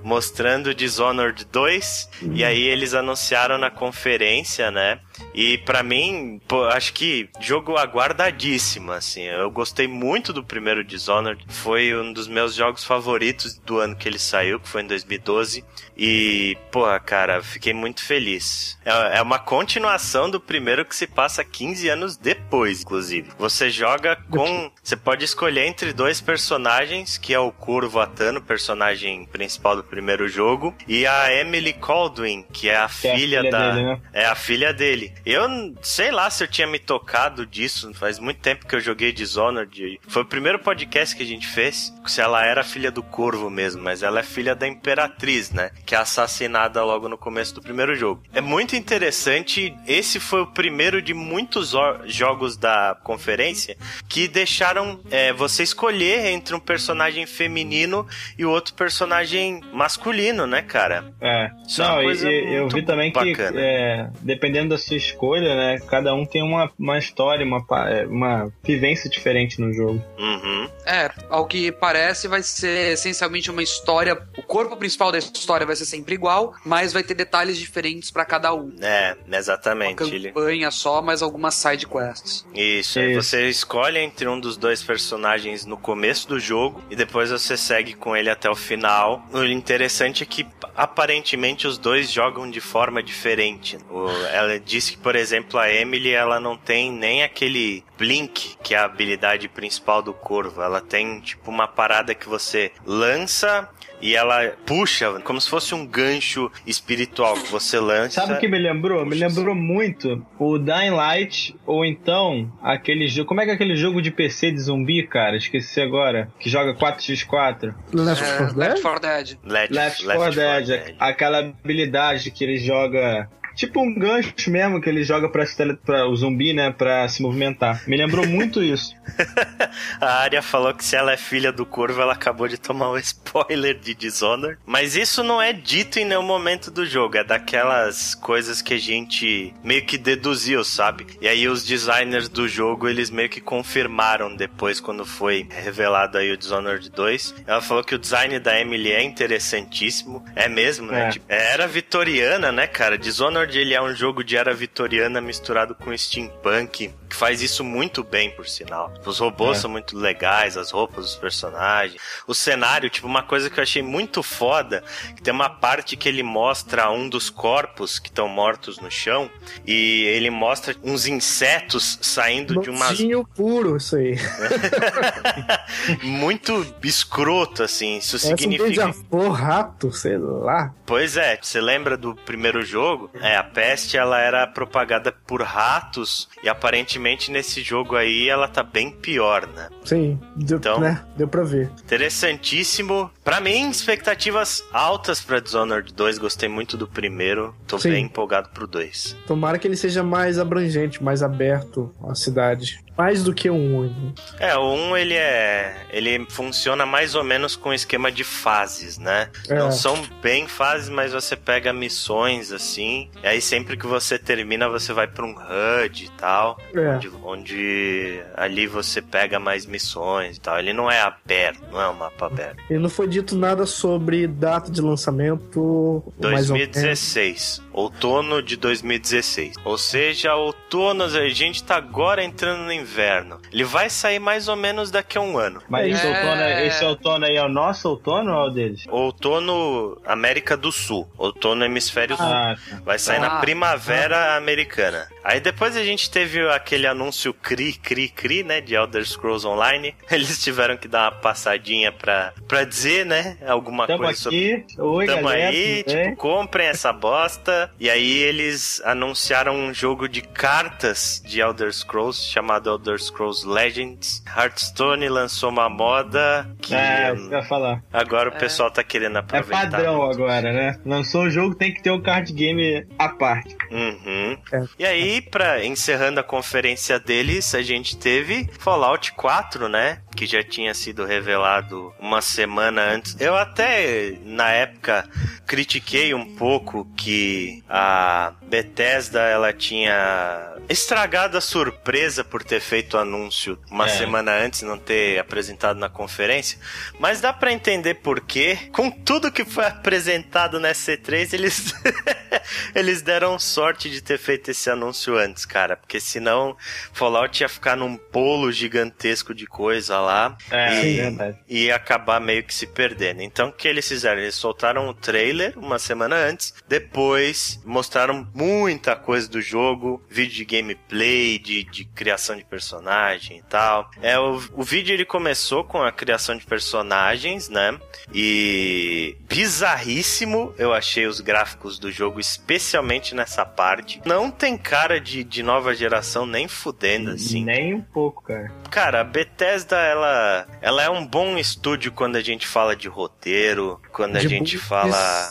mostrando 0.02 0.74
Dishonored 0.74 1.44
2, 1.50 2.10
e 2.34 2.44
aí 2.44 2.62
eles 2.66 2.94
anunciaram 2.94 3.58
na 3.58 3.70
conferência, 3.70 4.70
né? 4.70 5.00
E 5.40 5.56
para 5.58 5.84
mim, 5.84 6.40
pô, 6.48 6.64
acho 6.64 6.92
que 6.92 7.28
jogo 7.38 7.76
aguardadíssimo, 7.76 8.90
assim. 8.90 9.22
Eu 9.22 9.48
gostei 9.52 9.86
muito 9.86 10.32
do 10.32 10.42
primeiro 10.42 10.82
Dishonored. 10.82 11.44
Foi 11.46 11.96
um 11.96 12.12
dos 12.12 12.26
meus 12.26 12.56
jogos 12.56 12.82
favoritos 12.82 13.56
do 13.56 13.78
ano 13.78 13.94
que 13.94 14.08
ele 14.08 14.18
saiu, 14.18 14.58
que 14.58 14.68
foi 14.68 14.82
em 14.82 14.88
2012. 14.88 15.64
E, 15.96 16.56
pô, 16.72 16.82
cara, 17.04 17.40
fiquei 17.40 17.72
muito 17.72 18.04
feliz. 18.04 18.76
É, 18.84 19.18
é 19.18 19.22
uma 19.22 19.38
continuação 19.38 20.28
do 20.28 20.40
primeiro 20.40 20.84
que 20.84 20.96
se 20.96 21.06
passa 21.06 21.44
15 21.44 21.88
anos 21.88 22.16
depois, 22.16 22.82
inclusive. 22.82 23.30
Você 23.38 23.70
joga 23.70 24.16
com. 24.30 24.72
Você 24.82 24.96
pode 24.96 25.24
escolher 25.24 25.66
entre 25.66 25.92
dois 25.92 26.20
personagens, 26.20 27.16
que 27.16 27.32
é 27.32 27.38
o 27.38 27.52
Curvo 27.52 28.00
Atano, 28.00 28.40
personagem 28.42 29.24
principal 29.26 29.76
do 29.76 29.84
primeiro 29.84 30.28
jogo, 30.28 30.74
e 30.88 31.06
a 31.06 31.32
Emily 31.32 31.74
Caldwin, 31.74 32.44
que 32.52 32.68
é 32.68 32.76
a 32.76 32.88
Que 32.88 33.06
é 33.08 33.12
a 33.12 33.16
filha, 33.16 33.40
filha 33.40 33.50
da. 33.50 33.70
dele, 33.70 33.86
né? 33.86 34.00
É 34.12 34.24
a 34.26 34.34
filha 34.34 34.72
dele. 34.72 35.12
Eu 35.28 35.74
sei 35.82 36.10
lá 36.10 36.30
se 36.30 36.42
eu 36.42 36.48
tinha 36.48 36.66
me 36.66 36.78
tocado 36.78 37.44
disso. 37.44 37.92
Faz 37.92 38.18
muito 38.18 38.40
tempo 38.40 38.66
que 38.66 38.74
eu 38.74 38.80
joguei 38.80 39.12
Dishonored. 39.12 40.00
Foi 40.08 40.22
o 40.22 40.24
primeiro 40.24 40.58
podcast 40.58 41.14
que 41.14 41.22
a 41.22 41.26
gente 41.26 41.46
fez. 41.46 41.92
Se 42.06 42.22
ela 42.22 42.42
era 42.46 42.64
filha 42.64 42.90
do 42.90 43.02
Corvo 43.02 43.50
mesmo, 43.50 43.82
mas 43.82 44.02
ela 44.02 44.20
é 44.20 44.22
filha 44.22 44.54
da 44.54 44.66
Imperatriz, 44.66 45.50
né? 45.50 45.70
Que 45.84 45.94
é 45.94 45.98
assassinada 45.98 46.82
logo 46.82 47.10
no 47.10 47.18
começo 47.18 47.54
do 47.54 47.60
primeiro 47.60 47.94
jogo. 47.94 48.22
É 48.32 48.40
muito 48.40 48.74
interessante. 48.74 49.76
Esse 49.86 50.18
foi 50.18 50.40
o 50.40 50.46
primeiro 50.46 51.02
de 51.02 51.12
muitos 51.12 51.74
jogos 52.06 52.56
da 52.56 52.96
conferência 53.04 53.76
que 54.08 54.28
deixaram 54.28 54.98
é, 55.10 55.30
você 55.34 55.62
escolher 55.62 56.24
entre 56.28 56.54
um 56.54 56.60
personagem 56.60 57.26
feminino 57.26 58.06
e 58.38 58.46
o 58.46 58.50
outro 58.50 58.72
personagem 58.72 59.60
masculino, 59.74 60.46
né, 60.46 60.62
cara? 60.62 61.12
É. 61.20 61.50
Isso 61.66 61.82
é 61.82 61.86
Não, 61.86 62.02
e 62.02 62.54
eu 62.54 62.68
vi 62.70 62.82
também 62.82 63.12
que, 63.12 63.18
bacana. 63.18 63.60
é, 63.60 64.08
dependendo 64.22 64.70
da 64.70 64.78
sua 64.78 64.96
escolha, 65.18 65.54
né, 65.56 65.80
cada 65.88 66.14
um 66.14 66.24
tem 66.24 66.42
uma, 66.42 66.70
uma 66.78 66.96
história, 66.96 67.44
uma, 67.44 67.64
é, 67.90 68.06
uma 68.06 68.52
vivência 68.62 69.10
diferente 69.10 69.60
no 69.60 69.72
jogo. 69.72 70.02
Uhum. 70.16 70.70
É, 70.86 71.10
ao 71.28 71.44
que 71.46 71.72
parece, 71.72 72.28
vai 72.28 72.42
ser 72.42 72.92
essencialmente 72.92 73.50
uma 73.50 73.62
história. 73.62 74.16
O 74.38 74.42
corpo 74.42 74.76
principal 74.76 75.10
da 75.10 75.18
história 75.18 75.66
vai 75.66 75.74
ser 75.76 75.84
sempre 75.84 76.14
igual, 76.14 76.54
mas 76.64 76.92
vai 76.92 77.02
ter 77.02 77.14
detalhes 77.14 77.58
diferentes 77.58 78.10
pra 78.10 78.24
cada 78.24 78.54
um. 78.54 78.74
É, 78.80 79.16
Uma 79.26 79.36
exatamente. 79.36 80.02
Ele... 80.14 80.28
campanha 80.28 80.70
só, 80.70 81.02
mas 81.02 81.20
algumas 81.20 81.54
side 81.56 81.86
quests. 81.86 82.46
Isso, 82.54 82.98
aí 83.00 83.12
Isso. 83.12 83.22
você 83.22 83.48
escolhe 83.48 83.98
entre 83.98 84.28
um 84.28 84.38
dos 84.38 84.56
dois 84.56 84.82
personagens 84.82 85.66
no 85.66 85.76
começo 85.76 86.28
do 86.28 86.38
jogo 86.38 86.82
e 86.90 86.96
depois 86.96 87.30
você 87.30 87.56
segue 87.56 87.94
com 87.94 88.16
ele 88.16 88.30
até 88.30 88.48
o 88.48 88.54
final. 88.54 89.22
O 89.32 89.42
interessante 89.44 90.22
é 90.22 90.26
que 90.26 90.46
aparentemente 90.76 91.66
os 91.66 91.76
dois 91.76 92.10
jogam 92.10 92.48
de 92.50 92.60
forma 92.60 93.02
diferente. 93.02 93.76
O- 93.90 94.08
ela 94.32 94.58
disse 94.60 94.92
que, 94.92 94.97
por 95.02 95.16
exemplo, 95.16 95.58
a 95.58 95.72
Emily 95.72 96.10
ela 96.10 96.38
não 96.40 96.56
tem 96.56 96.92
nem 96.92 97.22
aquele 97.22 97.84
blink, 97.96 98.56
que 98.62 98.74
é 98.74 98.78
a 98.78 98.84
habilidade 98.84 99.48
principal 99.48 100.02
do 100.02 100.12
corvo. 100.12 100.62
Ela 100.62 100.80
tem 100.80 101.20
tipo 101.20 101.50
uma 101.50 101.66
parada 101.66 102.14
que 102.14 102.28
você 102.28 102.70
lança 102.86 103.68
e 104.00 104.14
ela 104.14 104.52
puxa, 104.64 105.18
como 105.24 105.40
se 105.40 105.48
fosse 105.50 105.74
um 105.74 105.84
gancho 105.84 106.50
espiritual 106.66 107.34
que 107.34 107.50
você 107.50 107.80
lança. 107.80 108.20
Sabe 108.20 108.34
o 108.34 108.38
que 108.38 108.46
me 108.48 108.58
lembrou? 108.58 109.04
Me 109.04 109.16
lembrou 109.16 109.54
muito 109.54 110.24
o 110.38 110.56
Dying 110.58 110.90
Light, 110.90 111.56
ou 111.66 111.84
então 111.84 112.50
aquele 112.62 113.08
jogo. 113.08 113.28
Como 113.28 113.40
é 113.40 113.44
que 113.44 113.50
é 113.50 113.54
aquele 113.54 113.74
jogo 113.76 114.00
de 114.00 114.10
PC 114.10 114.52
de 114.52 114.60
zumbi, 114.60 115.04
cara? 115.06 115.36
Esqueci 115.36 115.80
agora. 115.80 116.30
Que 116.38 116.48
joga 116.48 116.74
4x4. 116.74 117.74
Left 117.92 118.24
É, 118.24 118.36
4 118.36 118.56
Left 118.56 118.56
Dead? 118.56 118.82
4 118.82 119.00
Dead. 119.00 119.38
Left, 119.44 120.06
Left 120.06 120.06
4 120.06 120.34
Dead. 120.34 120.94
Aquela 120.98 121.38
habilidade 121.38 122.30
que 122.30 122.44
ele 122.44 122.58
joga. 122.58 123.28
Tipo 123.58 123.80
um 123.80 123.92
gancho 123.92 124.52
mesmo 124.52 124.80
que 124.80 124.88
ele 124.88 125.02
joga 125.02 125.28
pra, 125.28 125.44
pra 125.84 126.06
o 126.06 126.14
zumbi, 126.14 126.54
né? 126.54 126.70
Pra 126.70 127.08
se 127.08 127.20
movimentar. 127.20 127.82
Me 127.88 127.96
lembrou 127.96 128.24
muito 128.24 128.62
isso. 128.62 128.94
A 130.00 130.22
Arya 130.22 130.40
falou 130.40 130.72
que 130.72 130.84
se 130.84 130.94
ela 130.94 131.12
é 131.12 131.16
filha 131.16 131.50
do 131.50 131.66
Corvo, 131.66 132.00
ela 132.00 132.12
acabou 132.12 132.46
de 132.46 132.56
tomar 132.56 132.92
um 132.92 132.96
spoiler 133.02 133.76
de 133.76 133.94
Dishonored. 133.94 134.60
Mas 134.64 134.94
isso 134.94 135.24
não 135.24 135.42
é 135.42 135.52
dito 135.52 135.98
em 135.98 136.04
nenhum 136.04 136.22
momento 136.22 136.70
do 136.70 136.86
jogo. 136.86 137.16
É 137.16 137.24
daquelas 137.24 138.14
coisas 138.14 138.62
que 138.62 138.74
a 138.74 138.78
gente 138.78 139.52
meio 139.64 139.84
que 139.84 139.98
deduziu, 139.98 140.62
sabe? 140.62 141.08
E 141.20 141.26
aí 141.26 141.48
os 141.48 141.64
designers 141.64 142.28
do 142.28 142.46
jogo, 142.46 142.88
eles 142.88 143.10
meio 143.10 143.28
que 143.28 143.40
confirmaram 143.40 144.36
depois, 144.36 144.78
quando 144.78 145.04
foi 145.04 145.48
revelado 145.50 146.16
aí 146.16 146.30
o 146.30 146.36
Dishonored 146.36 146.88
2. 146.90 147.34
Ela 147.44 147.60
falou 147.60 147.82
que 147.82 147.96
o 147.96 147.98
design 147.98 148.38
da 148.38 148.60
Emily 148.60 148.92
é 148.92 149.02
interessantíssimo. 149.02 150.24
É 150.36 150.48
mesmo, 150.48 150.86
né? 150.92 151.08
É. 151.08 151.10
Tipo, 151.10 151.26
é 151.28 151.48
era 151.48 151.66
vitoriana, 151.66 152.52
né, 152.52 152.66
cara? 152.66 152.96
Dishonored, 152.96 153.47
ele 153.56 153.72
é 153.72 153.80
um 153.80 153.94
jogo 153.94 154.24
de 154.24 154.36
era 154.36 154.52
vitoriana 154.52 155.20
misturado 155.20 155.74
com 155.74 155.96
steampunk, 155.96 156.92
que 157.08 157.16
faz 157.16 157.40
isso 157.40 157.62
muito 157.64 158.02
bem, 158.02 158.30
por 158.32 158.46
sinal. 158.48 158.92
Os 159.06 159.18
robôs 159.20 159.58
É. 159.58 159.60
são 159.62 159.70
muito 159.70 159.96
legais, 159.96 160.56
as 160.56 160.70
roupas 160.72 161.04
dos 161.06 161.16
personagens, 161.16 162.00
o 162.26 162.34
cenário, 162.34 162.90
tipo, 162.90 163.06
uma 163.06 163.22
coisa 163.22 163.48
que 163.48 163.58
eu 163.58 163.62
achei 163.62 163.80
muito 163.82 164.22
foda, 164.22 164.82
que 165.16 165.22
tem 165.22 165.32
uma 165.32 165.48
parte 165.48 165.96
que 165.96 166.08
ele 166.08 166.22
mostra 166.22 166.90
um 166.90 167.08
dos 167.08 167.30
corpos 167.30 167.98
que 167.98 168.08
estão 168.08 168.28
mortos 168.28 168.78
no 168.80 168.90
chão, 168.90 169.30
e 169.66 170.02
ele 170.08 170.28
mostra 170.30 170.74
uns 170.82 171.06
insetos 171.06 171.98
saindo 172.02 172.60
de 172.60 172.68
umas 172.68 172.90
Nojinho 172.90 173.24
puro, 173.34 173.76
isso 173.76 173.96
aí. 173.96 174.16
muito 176.02 176.66
escroto, 176.82 177.62
assim. 177.62 177.98
Isso 177.98 178.18
Parece 178.18 178.26
um 178.34 178.36
significa. 178.36 178.64
beija-flor, 178.68 179.30
rato, 179.32 179.92
sei 179.92 180.18
lá. 180.18 180.74
Pois 180.84 181.16
é, 181.16 181.38
você 181.40 181.60
lembra 181.60 181.96
do 181.96 182.14
primeiro 182.14 182.64
jogo? 182.64 183.10
É, 183.20 183.36
a 183.38 183.42
peste 183.44 183.96
ela 183.96 184.20
era 184.20 184.46
propagada 184.46 185.12
por 185.26 185.40
ratos 185.42 186.28
e 186.42 186.48
aparentemente 186.48 187.30
nesse 187.30 187.62
jogo 187.62 187.96
aí 187.96 188.28
ela 188.28 188.46
tá 188.48 188.62
bem 188.62 188.90
pior, 188.90 189.46
né? 189.46 189.68
Sim, 189.84 190.20
deu, 190.36 190.58
Então- 190.58 190.80
né? 190.80 191.02
deu 191.16 191.26
pra 191.28 191.42
ver. 191.42 191.70
Interessantíssimo. 191.82 193.10
Pra 193.24 193.40
mim, 193.40 193.70
expectativas 193.70 194.62
altas 194.72 195.20
pra 195.20 195.40
Dishonored 195.40 195.92
2. 195.94 196.18
Gostei 196.18 196.48
muito 196.48 196.76
do 196.76 196.86
primeiro. 196.86 197.54
Tô 197.66 197.78
Sim. 197.78 197.90
bem 197.90 198.04
empolgado 198.04 198.48
pro 198.50 198.66
2. 198.66 199.16
Tomara 199.26 199.58
que 199.58 199.66
ele 199.66 199.76
seja 199.76 200.02
mais 200.02 200.38
abrangente, 200.38 201.02
mais 201.02 201.22
aberto 201.22 201.94
à 202.08 202.14
cidade. 202.14 202.84
Mais 202.98 203.22
do 203.22 203.32
que 203.32 203.48
um 203.48 203.76
único. 203.76 204.12
É, 204.40 204.56
o 204.56 204.74
1 204.74 204.96
ele 204.96 205.14
é. 205.14 205.86
Ele 205.90 206.26
funciona 206.28 206.84
mais 206.84 207.14
ou 207.14 207.22
menos 207.22 207.54
com 207.54 207.72
esquema 207.72 208.10
de 208.10 208.24
fases, 208.24 208.98
né? 208.98 209.30
É. 209.48 209.54
Não 209.54 209.70
são 209.70 209.96
bem 210.20 210.48
fases, 210.48 210.88
mas 210.88 211.12
você 211.12 211.36
pega 211.36 211.72
missões 211.72 212.50
assim. 212.50 213.08
E 213.22 213.26
aí 213.26 213.40
sempre 213.40 213.76
que 213.76 213.86
você 213.86 214.18
termina, 214.18 214.68
você 214.68 214.92
vai 214.92 215.06
pra 215.06 215.24
um 215.24 215.30
HUD 215.30 216.06
e 216.06 216.10
tal. 216.18 216.58
É. 216.74 216.96
Onde, 216.96 217.10
onde 217.22 218.20
ali 218.36 218.66
você 218.66 219.00
pega 219.00 219.38
mais 219.38 219.64
missões 219.64 220.36
e 220.36 220.40
tal. 220.40 220.58
Ele 220.58 220.72
não 220.72 220.90
é 220.90 221.00
aberto, 221.00 221.62
não 221.70 221.80
é 221.80 221.88
um 221.88 221.94
mapa 221.94 222.26
aberto. 222.26 222.56
E 222.68 222.78
não 222.78 222.88
foi 222.88 223.06
dito 223.06 223.36
nada 223.36 223.64
sobre 223.64 224.26
data 224.26 224.72
de 224.72 224.80
lançamento. 224.80 226.02
mais 226.20 226.50
ou 226.50 226.56
menos. 226.56 226.72
2016. 226.74 227.62
Outono 227.72 228.42
de 228.42 228.56
2016. 228.56 229.54
Ou 229.64 229.78
seja, 229.78 230.34
outono, 230.34 231.04
a 231.04 231.28
gente 231.28 231.62
tá 231.62 231.76
agora 231.76 232.24
entrando 232.24 232.64
no 232.64 232.72
inverno. 232.88 233.38
Ele 233.52 233.64
vai 233.64 233.90
sair 233.90 234.18
mais 234.18 234.48
ou 234.48 234.56
menos 234.56 234.90
daqui 234.90 235.18
a 235.18 235.20
um 235.20 235.36
ano. 235.38 235.62
Mas 235.68 235.86
É. 235.86 235.90
esse, 235.90 236.06
outono, 236.06 236.42
esse 236.42 236.84
outono 236.84 237.24
aí 237.26 237.36
é 237.36 237.44
o 237.44 237.48
nosso 237.48 237.88
outono 237.88 238.32
ou 238.34 238.44
é 238.46 238.48
o 238.48 238.50
deles? 238.50 238.84
Outono 238.88 240.00
América 240.06 240.56
do 240.56 240.72
Sul. 240.72 241.08
Outono 241.18 241.64
Hemisfério 241.64 242.16
Sul. 242.16 242.24
Ah, 242.26 242.56
tá. 242.70 242.76
Vai 242.84 242.98
sair 242.98 243.18
na 243.20 243.36
Ah. 243.36 243.40
primavera 243.40 244.36
americana. 244.36 245.06
Aí 245.30 245.40
depois 245.40 245.76
a 245.76 245.84
gente 245.84 246.10
teve 246.10 246.40
aquele 246.48 246.86
anúncio 246.86 247.34
cri, 247.34 247.74
cri, 247.74 248.08
cri, 248.08 248.42
né? 248.42 248.62
De 248.62 248.74
Elder 248.74 249.04
Scrolls 249.04 249.46
Online. 249.46 249.94
Eles 250.10 250.42
tiveram 250.42 250.74
que 250.78 250.88
dar 250.88 251.12
uma 251.12 251.20
passadinha 251.20 251.92
pra, 251.92 252.32
pra 252.48 252.64
dizer, 252.64 253.04
né? 253.04 253.36
Alguma 253.46 253.86
Tamo 253.86 254.04
coisa 254.04 254.18
sobre 254.18 254.54
aqui. 254.54 254.80
Oi, 254.80 255.04
Tamo 255.06 255.22
galera. 255.24 255.48
aí, 255.50 255.84
bem? 255.84 256.04
tipo, 256.04 256.16
comprem 256.16 256.68
essa 256.68 256.94
bosta. 256.94 257.70
E 257.78 257.90
aí 257.90 258.10
eles 258.22 258.80
anunciaram 258.86 259.54
um 259.54 259.74
jogo 259.74 260.08
de 260.08 260.22
cartas 260.22 261.22
de 261.22 261.40
Elder 261.40 261.70
Scrolls 261.74 262.24
chamado 262.24 262.70
Elder 262.70 262.98
Scrolls 262.98 263.46
Legends. 263.46 264.22
Hearthstone 264.34 265.10
lançou 265.10 265.50
uma 265.50 265.68
moda 265.68 266.48
que 266.62 266.74
É, 266.74 267.10
eu 267.10 267.30
ia 267.30 267.42
falar. 267.42 267.82
agora 267.92 268.30
o 268.30 268.34
É. 268.34 268.38
pessoal 268.38 268.70
tá 268.70 268.82
querendo 268.82 269.16
É 269.16 269.18
aproveitar. 269.20 269.70
padrão 269.70 270.02
agora, 270.10 270.52
né? 270.54 270.78
Lançou 270.86 271.24
o 271.24 271.30
jogo, 271.30 271.54
tem 271.54 271.74
que 271.74 271.82
ter 271.82 271.90
o 271.90 272.00
card 272.00 272.32
game 272.32 272.86
à 272.98 273.10
parte. 273.10 273.54
Uhum. 273.70 274.38
É. 274.52 274.64
E 274.78 274.86
aí, 274.86 275.17
pra, 275.22 275.64
encerrando 275.64 276.20
a 276.20 276.22
conferência 276.24 276.98
deles, 276.98 277.54
a 277.54 277.62
gente 277.62 277.96
teve 277.96 278.48
Fallout 278.58 279.12
4, 279.12 279.68
né? 279.68 280.00
que 280.16 280.26
já 280.26 280.42
tinha 280.42 280.74
sido 280.74 281.04
revelado 281.04 281.94
uma 282.00 282.20
semana 282.20 282.82
antes. 282.82 283.14
Eu 283.20 283.36
até, 283.36 284.14
na 284.24 284.50
época, 284.50 285.08
critiquei 285.46 286.12
um 286.12 286.34
pouco 286.34 286.84
que 286.96 287.62
a 287.68 288.32
Bethesda 288.42 289.20
ela 289.20 289.52
tinha 289.52 290.56
estragado 290.68 291.38
a 291.38 291.40
surpresa 291.40 292.24
por 292.24 292.42
ter 292.42 292.58
feito 292.60 292.94
o 292.96 293.00
anúncio 293.00 293.60
uma 293.70 293.86
É. 293.86 293.90
semana 293.90 294.32
antes, 294.32 294.62
não 294.62 294.76
ter 294.76 295.20
apresentado 295.20 295.78
na 295.78 295.88
conferência. 295.88 296.58
Mas 296.98 297.20
dá 297.20 297.32
pra 297.32 297.52
entender 297.52 297.94
por 297.94 298.20
quê. 298.20 298.58
Com 298.72 298.90
tudo 298.90 299.30
que 299.30 299.44
foi 299.44 299.66
apresentado 299.66 300.58
na 300.58 300.72
C3, 300.72 301.32
eles 301.32 301.72
eles 302.74 303.02
deram 303.02 303.38
sorte 303.38 303.88
de 303.88 304.00
ter 304.02 304.18
feito 304.18 304.50
esse 304.50 304.68
anúncio 304.68 305.07
antes, 305.16 305.44
cara, 305.44 305.76
porque 305.76 306.00
senão 306.00 306.56
Fallout 306.92 307.42
ia 307.42 307.48
ficar 307.48 307.76
num 307.76 307.96
polo 307.96 308.50
gigantesco 308.52 309.34
de 309.34 309.46
coisa 309.46 309.98
lá 310.00 310.36
É, 310.50 310.84
e, 310.84 310.96
verdade. 310.96 311.38
e 311.48 311.70
acabar 311.70 312.20
meio 312.20 312.42
que 312.44 312.54
se 312.54 312.66
perdendo. 312.66 313.22
Então 313.22 313.48
o 313.48 313.52
que 313.52 313.66
eles 313.68 313.86
fizeram? 313.88 314.20
Eles 314.20 314.34
soltaram 314.34 314.88
o 314.88 314.94
trailer 314.94 315.58
uma 315.58 315.78
semana 315.78 316.16
antes, 316.16 316.54
depois 316.68 317.60
mostraram 317.64 318.26
muita 318.34 318.96
coisa 318.96 319.28
do 319.28 319.40
jogo, 319.40 320.02
vídeo 320.08 320.34
de 320.36 320.44
gameplay, 320.44 321.38
de, 321.38 321.64
de 321.64 321.84
criação 321.84 322.36
de 322.36 322.44
personagem 322.44 323.38
e 323.38 323.42
tal. 323.42 323.90
É, 324.02 324.18
o, 324.18 324.40
o 324.52 324.62
vídeo 324.62 324.92
ele 324.94 325.04
começou 325.04 325.64
com 325.64 325.82
a 325.82 325.92
criação 325.92 326.36
de 326.36 326.44
personagens, 326.46 327.48
né? 327.48 327.78
E 328.12 329.16
bizarríssimo 329.28 330.54
eu 330.58 330.72
achei 330.72 331.06
os 331.06 331.20
gráficos 331.20 331.78
do 331.78 331.90
jogo, 331.90 332.20
especialmente 332.20 333.14
nessa 333.14 333.44
parte. 333.44 334.00
Não 334.04 334.30
tem 334.30 334.56
cara 334.56 334.87
de, 334.96 335.22
de 335.22 335.42
nova 335.42 335.74
geração 335.74 336.24
nem 336.24 336.48
fudendo 336.48 337.10
assim. 337.10 337.44
Nem 337.44 337.74
um 337.74 337.80
pouco, 337.82 338.22
cara. 338.22 338.50
Cara, 338.70 339.00
a 339.00 339.04
Bethesda, 339.04 339.76
ela, 339.76 340.46
ela 340.60 340.82
é 340.82 340.88
um 340.90 341.06
bom 341.06 341.36
estúdio 341.36 341.92
quando 341.92 342.16
a 342.16 342.20
gente 342.22 342.46
fala 342.46 342.74
de 342.74 342.88
roteiro, 342.88 343.80
quando 343.92 344.16
a 344.16 344.20
De 344.20 344.28
gente 344.28 344.56
bugs. 344.56 344.68
fala. 344.68 345.28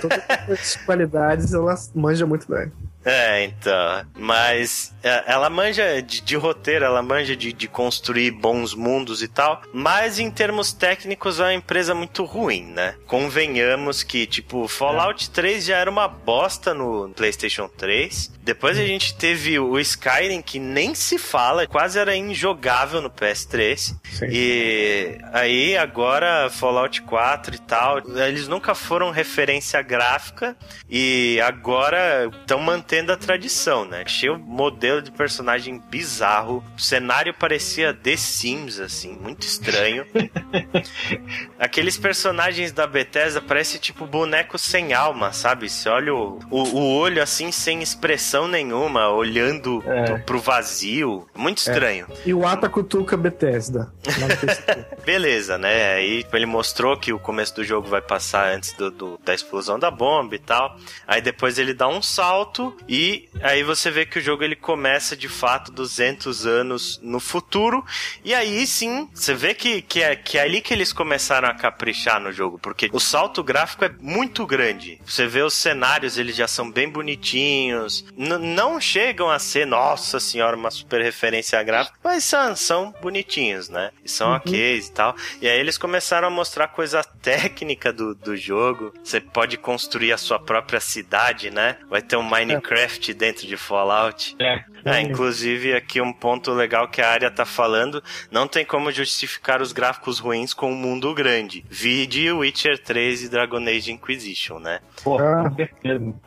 Todas 0.00 0.20
as 0.50 0.76
qualidades 0.84 1.52
ela 1.54 1.74
manja 1.94 2.26
muito 2.26 2.48
bem. 2.48 2.72
É, 3.04 3.44
então. 3.44 4.04
Mas 4.16 4.94
é, 5.02 5.24
ela 5.26 5.48
manja 5.48 6.02
de, 6.02 6.20
de 6.20 6.36
roteiro, 6.36 6.84
ela 6.84 7.02
manja 7.02 7.34
de, 7.36 7.52
de 7.52 7.68
construir 7.68 8.30
bons 8.32 8.74
mundos 8.74 9.22
e 9.22 9.28
tal. 9.28 9.62
Mas 9.72 10.18
em 10.18 10.30
termos 10.30 10.72
técnicos 10.72 11.40
é 11.40 11.44
uma 11.44 11.54
empresa 11.54 11.94
muito 11.94 12.24
ruim, 12.24 12.64
né? 12.64 12.94
Convenhamos 13.06 14.02
que, 14.02 14.26
tipo, 14.26 14.66
Fallout 14.68 15.30
3 15.30 15.64
já 15.64 15.76
era 15.76 15.90
uma 15.90 16.08
bosta 16.08 16.74
no 16.74 17.08
PlayStation 17.10 17.68
3. 17.68 18.32
Depois 18.42 18.78
a 18.78 18.84
gente 18.84 19.14
teve 19.14 19.58
o 19.58 19.78
Skyrim, 19.78 20.42
que 20.42 20.58
nem 20.58 20.94
se 20.94 21.18
fala, 21.18 21.66
quase 21.66 21.98
era 21.98 22.16
injogável 22.16 23.00
no 23.00 23.10
PS3. 23.10 23.76
Sim. 23.78 24.26
E 24.30 25.18
aí 25.32 25.76
agora 25.76 26.50
Fallout 26.50 27.02
4 27.02 27.54
e 27.54 27.58
tal, 27.58 27.98
eles 28.16 28.48
nunca 28.48 28.74
foram 28.74 29.10
referência 29.10 29.80
gráfica 29.82 30.56
e 30.88 31.40
agora 31.42 32.30
estão 32.40 32.58
mantendo 32.58 32.87
a 33.12 33.16
tradição, 33.16 33.84
né? 33.84 34.02
Achei 34.06 34.30
o 34.30 34.38
modelo 34.38 35.02
de 35.02 35.10
personagem 35.10 35.78
bizarro, 35.90 36.64
o 36.76 36.80
cenário 36.80 37.34
parecia 37.34 37.92
The 37.92 38.16
Sims 38.16 38.80
assim, 38.80 39.14
muito 39.16 39.42
estranho. 39.42 40.06
Aqueles 41.58 41.96
personagens 41.96 42.72
da 42.72 42.86
Bethesda 42.86 43.40
parece 43.40 43.78
tipo 43.78 44.06
boneco 44.06 44.58
sem 44.58 44.92
alma, 44.92 45.32
sabe? 45.32 45.68
Você 45.68 45.88
olha 45.88 46.14
o, 46.14 46.38
o, 46.50 46.62
o 46.62 46.96
olho 46.98 47.22
assim 47.22 47.50
sem 47.52 47.82
expressão 47.82 48.48
nenhuma, 48.48 49.08
olhando 49.10 49.82
É. 49.86 50.04
pro- 50.04 50.22
pro 50.22 50.38
vazio, 50.40 51.26
muito 51.36 51.58
estranho. 51.58 52.06
E 52.24 52.32
o 52.32 52.46
Ata 52.46 52.68
Cutuca 52.68 53.16
Bethesda. 53.16 53.92
Beleza, 55.04 55.58
né? 55.58 55.94
Aí 55.94 56.24
ele 56.32 56.46
mostrou 56.46 56.96
que 56.96 57.12
o 57.12 57.18
começo 57.18 57.54
do 57.56 57.64
jogo 57.64 57.88
vai 57.88 58.00
passar 58.00 58.54
antes 58.54 58.72
do, 58.72 58.90
do- 58.90 59.20
da 59.24 59.34
explosão 59.34 59.78
da 59.78 59.90
bomba 59.90 60.34
e 60.34 60.38
tal. 60.38 60.76
Aí 61.06 61.20
depois 61.20 61.58
ele 61.58 61.74
dá 61.74 61.88
um 61.88 62.00
salto 62.02 62.74
e 62.88 63.28
aí 63.42 63.62
você 63.62 63.90
vê 63.90 64.04
que 64.04 64.18
o 64.18 64.22
jogo 64.22 64.44
ele 64.44 64.56
começa 64.56 65.16
de 65.16 65.28
fato 65.28 65.72
200 65.72 66.46
anos 66.46 66.98
no 67.02 67.18
futuro. 67.20 67.84
E 68.24 68.34
aí 68.34 68.66
sim, 68.66 69.08
você 69.14 69.34
vê 69.34 69.54
que, 69.54 69.82
que, 69.82 70.02
é, 70.02 70.14
que 70.16 70.36
é 70.38 70.42
ali 70.42 70.60
que 70.60 70.72
eles 70.74 70.92
começaram 70.92 71.48
a 71.48 71.54
caprichar 71.54 72.20
no 72.20 72.32
jogo, 72.32 72.58
porque 72.58 72.90
o 72.92 73.00
salto 73.00 73.42
gráfico 73.42 73.84
é 73.84 73.90
muito 74.00 74.46
grande. 74.46 75.00
Você 75.04 75.26
vê 75.26 75.42
os 75.42 75.54
cenários, 75.54 76.18
eles 76.18 76.36
já 76.36 76.46
são 76.48 76.70
bem 76.70 76.88
bonitinhos. 76.88 78.04
N- 78.16 78.38
não 78.38 78.80
chegam 78.80 79.30
a 79.30 79.38
ser, 79.38 79.66
nossa 79.66 80.18
senhora, 80.20 80.56
uma 80.56 80.70
super 80.70 81.00
referência 81.02 81.62
gráfica, 81.62 81.98
mas 82.02 82.24
são, 82.24 82.54
são 82.56 82.94
bonitinhos, 83.00 83.68
né? 83.68 83.90
E 84.04 84.08
são 84.08 84.32
ok 84.34 84.78
e 84.78 84.90
tal. 84.90 85.14
E 85.40 85.48
aí 85.48 85.58
eles 85.58 85.78
começaram 85.78 86.28
a 86.28 86.30
mostrar 86.30 86.68
coisa 86.68 87.02
técnica 87.02 87.92
do, 87.92 88.14
do 88.14 88.36
jogo. 88.36 88.92
Você 89.02 89.20
pode 89.20 89.56
construir 89.56 90.12
a 90.12 90.18
sua 90.18 90.38
própria 90.38 90.80
cidade, 90.80 91.50
né? 91.50 91.76
Vai 91.88 92.02
ter 92.02 92.16
um 92.16 92.22
Minecraft 92.22 92.67
dentro 93.14 93.46
de 93.46 93.56
Fallout. 93.56 94.36
É. 94.38 94.64
É, 94.84 95.00
inclusive 95.00 95.74
aqui 95.74 96.00
um 96.00 96.12
ponto 96.12 96.52
legal 96.52 96.88
que 96.88 97.02
a 97.02 97.10
área 97.10 97.30
tá 97.30 97.44
falando, 97.44 98.02
não 98.30 98.46
tem 98.46 98.64
como 98.64 98.90
justificar 98.92 99.60
os 99.60 99.72
gráficos 99.72 100.18
ruins 100.18 100.54
com 100.54 100.70
um 100.72 100.76
mundo 100.76 101.12
grande. 101.14 101.64
Vide 101.68 102.30
Witcher 102.32 102.78
3 102.82 103.24
e 103.24 103.28
Dragon 103.28 103.58
Age 103.66 103.92
Inquisition, 103.92 104.58
né? 104.58 104.80
Pô, 105.02 105.18
Ah. 105.20 105.50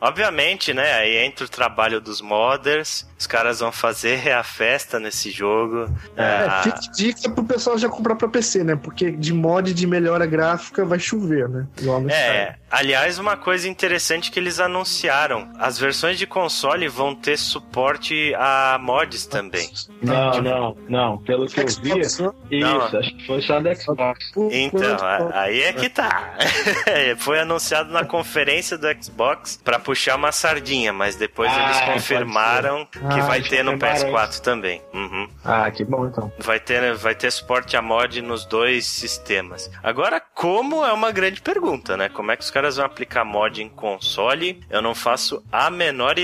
Obviamente, 0.00 0.72
né? 0.74 0.92
Aí 0.94 1.16
entra 1.18 1.44
o 1.44 1.48
trabalho 1.48 2.00
dos 2.00 2.20
modders, 2.20 3.08
os 3.18 3.26
caras 3.26 3.60
vão 3.60 3.72
fazer 3.72 4.30
a 4.32 4.42
festa 4.42 5.00
nesse 5.00 5.30
jogo. 5.30 5.88
É, 6.16 6.22
Ah, 6.48 6.60
fica 6.62 6.78
dica 6.94 7.30
pro 7.30 7.44
pessoal 7.44 7.78
já 7.78 7.88
comprar 7.88 8.14
pra 8.16 8.28
PC, 8.28 8.62
né? 8.64 8.76
Porque 8.76 9.10
de 9.10 9.32
mod 9.32 9.72
de 9.72 9.86
melhora 9.86 10.26
gráfica 10.26 10.84
vai 10.84 10.98
chover, 10.98 11.48
né? 11.48 11.66
É, 12.10 12.54
aliás, 12.70 13.18
uma 13.18 13.36
coisa 13.36 13.68
interessante 13.68 14.30
que 14.30 14.38
eles 14.38 14.60
anunciaram: 14.60 15.50
as 15.58 15.78
versões 15.78 16.18
de 16.18 16.26
console 16.32 16.88
vão 16.88 17.14
ter 17.14 17.36
suporte 17.38 18.34
a 18.36 18.78
mods 18.80 19.26
também. 19.26 19.68
Não, 20.00 20.40
não, 20.42 20.76
não. 20.88 21.18
Pelo 21.18 21.46
que 21.46 21.60
eu 21.60 21.66
vi, 21.66 21.70
Xbox, 21.72 22.06
isso, 22.08 22.34
Não. 22.50 22.80
acho 22.98 23.16
que 23.16 23.26
foi 23.26 23.42
só 23.42 23.60
do 23.60 23.74
Xbox. 23.74 24.32
Então, 24.50 24.96
aí 25.32 25.62
é 25.62 25.72
que 25.72 25.88
tá. 25.88 26.34
Foi 27.18 27.38
anunciado 27.40 27.92
na 27.92 28.04
conferência 28.04 28.76
do 28.78 28.86
Xbox 29.02 29.60
pra 29.62 29.78
puxar 29.78 30.16
uma 30.16 30.32
sardinha, 30.32 30.92
mas 30.92 31.16
depois 31.16 31.50
Ah, 31.52 31.64
eles 31.64 31.80
confirmaram 31.92 32.86
que 32.86 32.98
Ah, 32.98 33.24
vai 33.26 33.42
ter 33.42 33.62
no 33.62 33.72
confirmaram 33.72 34.28
PS4 34.28 34.40
também. 34.40 34.82
Uhum. 34.92 35.28
Ah, 35.44 35.70
que 35.70 35.84
bom 35.84 36.06
então. 36.06 36.32
Vai 36.38 36.58
ter, 36.58 36.94
vai 36.94 37.14
ter 37.14 37.30
suporte 37.30 37.76
a 37.76 37.82
mod 37.82 38.20
nos 38.22 38.44
dois 38.44 38.86
sistemas. 38.86 39.70
Agora, 39.82 40.20
como 40.20 40.84
é 40.84 40.92
uma 40.92 41.10
grande 41.12 41.40
pergunta, 41.40 41.96
né? 41.96 42.08
Como 42.08 42.30
é 42.32 42.36
que 42.36 42.42
os 42.42 42.50
caras 42.50 42.76
vão 42.76 42.86
aplicar 42.86 43.24
mod 43.24 43.62
em 43.62 43.68
console? 43.68 44.60
Eu 44.70 44.80
não 44.82 44.94
faço 44.94 45.42
a 45.52 45.70
menor 45.70 46.18
ideia. 46.18 46.21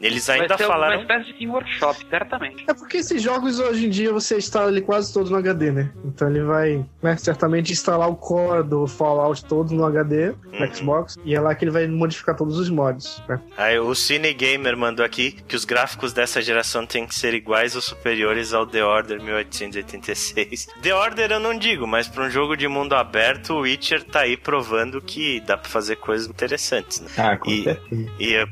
Eles 0.00 0.28
ainda 0.28 0.48
Vai 0.48 0.58
ser 0.58 0.66
falaram. 0.66 0.94
uma 0.96 1.02
espécie 1.02 1.38
de 1.38 1.46
Workshop, 1.46 2.06
certamente. 2.08 2.64
É 2.68 2.74
porque 2.74 2.98
esses 2.98 3.22
jogos 3.22 3.58
hoje 3.58 3.86
em 3.86 3.90
dia 3.90 4.12
você 4.12 4.36
instala 4.38 4.70
ele 4.70 4.80
quase 4.80 5.12
todo 5.12 5.30
no 5.30 5.36
HD, 5.36 5.70
né? 5.70 5.90
Então 6.04 6.28
ele 6.28 6.42
vai, 6.42 6.84
né, 7.02 7.16
certamente 7.16 7.72
instalar 7.72 8.08
o 8.08 8.16
core 8.16 8.62
do 8.62 8.86
Fallout 8.86 9.44
todo 9.44 9.74
no 9.74 9.84
HD, 9.84 10.28
no 10.52 10.58
Uhum. 10.66 10.74
Xbox, 10.74 11.16
e 11.24 11.34
é 11.34 11.40
lá 11.40 11.54
que 11.54 11.64
ele 11.64 11.70
vai 11.70 11.86
modificar 11.86 12.36
todos 12.36 12.58
os 12.58 12.68
mods, 12.68 13.22
né? 13.28 13.40
Aí 13.56 13.78
o 13.78 13.94
Cine 13.94 14.32
Gamer 14.34 14.76
mandou 14.76 15.04
aqui 15.04 15.32
que 15.32 15.54
os 15.56 15.64
gráficos 15.64 16.12
dessa 16.12 16.40
geração 16.42 16.84
têm 16.86 17.06
que 17.06 17.14
ser 17.14 17.34
iguais 17.34 17.74
ou 17.76 17.82
superiores 17.82 18.52
ao 18.52 18.66
The 18.66 18.84
Order 18.84 19.22
1886. 19.22 20.66
The 20.82 20.94
Order 20.94 21.32
eu 21.32 21.40
não 21.40 21.56
digo, 21.58 21.86
mas 21.86 22.08
para 22.08 22.24
um 22.24 22.30
jogo 22.30 22.56
de 22.56 22.66
mundo 22.68 22.94
aberto, 22.94 23.54
o 23.54 23.60
Witcher 23.60 24.02
tá 24.04 24.20
aí 24.20 24.36
provando 24.36 25.00
que 25.00 25.40
dá 25.40 25.56
pra 25.56 25.68
fazer 25.68 25.96
coisas 25.96 26.28
interessantes, 26.28 27.00
né? 27.00 27.08
Ah, 27.16 27.36
com 27.36 27.50
E- 27.50 27.64
certeza. 27.64 28.10
E 28.18 28.34
eh, 28.34 28.46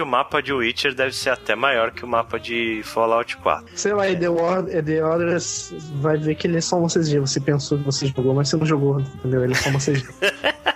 provavelmente 0.00 0.02
o 0.02 0.06
mapa 0.06 0.42
de 0.42 0.52
Witcher 0.52 0.94
deve 0.94 1.14
ser 1.14 1.30
até 1.30 1.54
maior 1.54 1.90
que 1.90 2.04
o 2.04 2.08
mapa 2.08 2.38
de 2.38 2.82
Fallout 2.84 3.36
4. 3.38 3.66
Sei 3.74 3.92
lá, 3.92 4.08
e 4.08 4.16
The 4.16 4.28
Order, 4.30 4.84
The 4.84 5.04
Order 5.04 5.38
vai 6.00 6.16
ver 6.16 6.34
que 6.34 6.46
ele 6.46 6.58
é 6.58 6.60
só 6.60 6.76
um 6.76 6.86
CG. 6.88 7.18
Você 7.20 7.40
pensou 7.40 7.78
que 7.78 7.84
você 7.84 8.06
jogou, 8.06 8.34
mas 8.34 8.48
você 8.48 8.56
não 8.56 8.66
jogou, 8.66 9.00
entendeu? 9.00 9.44
Ele 9.44 9.52
é 9.52 9.56
só 9.56 9.68
um 9.70 9.78
CG. 9.78 10.04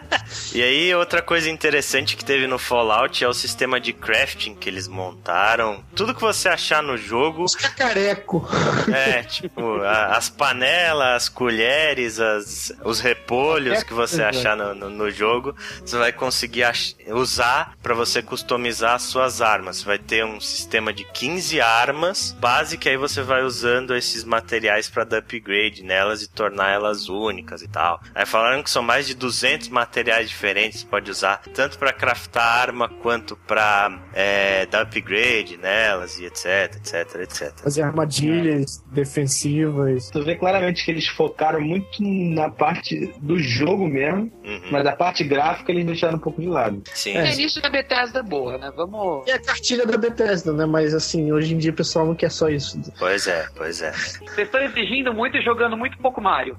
E 0.53 0.63
aí, 0.63 0.95
outra 0.95 1.21
coisa 1.21 1.51
interessante 1.51 2.17
que 2.17 2.25
teve 2.25 2.47
no 2.47 2.59
Fallout 2.59 3.23
é 3.23 3.29
o 3.29 3.35
sistema 3.35 3.81
de 3.81 3.93
crafting 3.93 4.55
que 4.55 4.69
eles 4.69 4.87
montaram. 4.89 5.85
Tudo 5.95 6.15
que 6.15 6.21
você 6.21 6.49
achar 6.49 6.83
no 6.83 6.97
jogo 6.97 7.45
Os 7.45 7.55
cacareco. 7.55 8.49
É, 8.93 9.23
tipo, 9.25 9.81
a- 9.83 10.17
as 10.17 10.29
panelas, 10.31 11.09
as 11.25 11.29
colheres, 11.29 12.19
as, 12.21 12.73
os 12.85 13.01
repolhos 13.01 13.83
que 13.83 13.93
você 13.93 14.23
achar 14.23 14.57
no, 14.57 14.75
no, 14.75 14.91
no 14.91 15.11
jogo, 15.11 15.55
você 15.85 15.97
vai 15.99 16.13
conseguir 16.13 16.65
ach- 16.65 16.95
usar 17.09 17.75
pra 17.83 17.95
você 17.95 18.23
customizar 18.23 18.95
as 18.95 19.03
suas 19.15 19.41
armas. 19.41 19.79
Você 19.79 19.85
vai 19.85 19.99
ter 19.99 20.25
um 20.25 20.41
sistema 20.41 20.93
de 20.93 21.05
15 21.05 21.61
armas 21.61 22.37
base 22.41 22.77
que 22.77 22.89
aí 22.89 22.97
você 22.97 23.23
vai 23.23 23.43
usando 23.43 23.95
esses 23.95 24.25
materiais 24.25 24.89
pra 24.89 25.05
dar 25.05 25.19
upgrade 25.19 25.83
nelas 25.83 26.23
e 26.23 26.29
tornar 26.29 26.71
elas 26.71 27.09
únicas 27.09 27.63
e 27.63 27.69
tal. 27.69 28.01
Aí 28.15 28.27
falaram 28.27 28.63
que 28.63 28.71
são 28.71 28.83
mais 28.83 29.07
de 29.07 29.15
200 29.15 29.69
materiais 29.69 30.29
diferentes 30.29 30.45
diferentes, 30.45 30.85
pode 30.85 31.11
usar 31.11 31.41
tanto 31.55 31.79
para 31.79 31.93
craftar 31.93 32.45
arma 32.45 32.89
quanto 32.89 33.37
para 33.37 33.99
é, 34.13 34.67
dar 34.67 34.83
upgrade 34.83 35.57
nelas 35.57 36.19
e 36.19 36.27
etc, 36.27 36.77
etc, 36.77 37.15
etc. 37.23 37.53
Fazer 37.63 37.83
armadilhas 37.83 38.83
defensivas. 38.93 40.11
Tu 40.11 40.23
vê 40.23 40.37
claramente 40.37 40.85
que 40.85 40.91
eles 40.91 41.07
focaram 41.09 41.61
muito 41.61 42.03
na 42.03 42.51
parte 42.51 43.13
do 43.21 43.39
jogo 43.39 43.87
mesmo, 43.89 44.33
Uhum. 44.45 44.71
mas 44.71 44.87
a 44.87 44.93
parte 44.93 45.25
gráfica 45.25 45.73
eles 45.73 45.87
deixaram 45.87 46.17
um 46.17 46.21
pouco 46.21 46.41
de 46.41 46.49
lado. 46.49 46.83
Sim. 46.93 47.17
É 47.17 47.33
início 47.33 47.63
da 47.63 47.71
Bethesda 47.71 48.21
é 48.21 48.23
boa, 48.23 48.59
né? 48.59 48.71
Vamos. 48.77 49.04
E 49.27 49.33
a 49.33 49.39
cartilha 49.39 49.87
da 49.87 49.97
Bethesda, 49.97 50.53
né? 50.53 50.67
Mas 50.67 50.95
assim, 50.95 51.33
hoje 51.33 51.55
em 51.55 51.59
dia 51.59 51.71
o 51.71 51.75
pessoal 51.75 52.07
não 52.07 52.15
quer 52.15 52.31
só 52.31 52.49
isso. 52.49 52.81
Pois 52.99 53.27
é, 53.27 53.47
pois 53.57 53.83
é. 53.83 53.93
Vocês 53.93 54.39
estão 54.39 54.61
exigindo 54.63 55.13
muito 55.13 55.37
e 55.37 55.43
jogando 55.43 55.77
muito 55.77 55.97
pouco 55.99 56.21
Mario. 56.21 56.57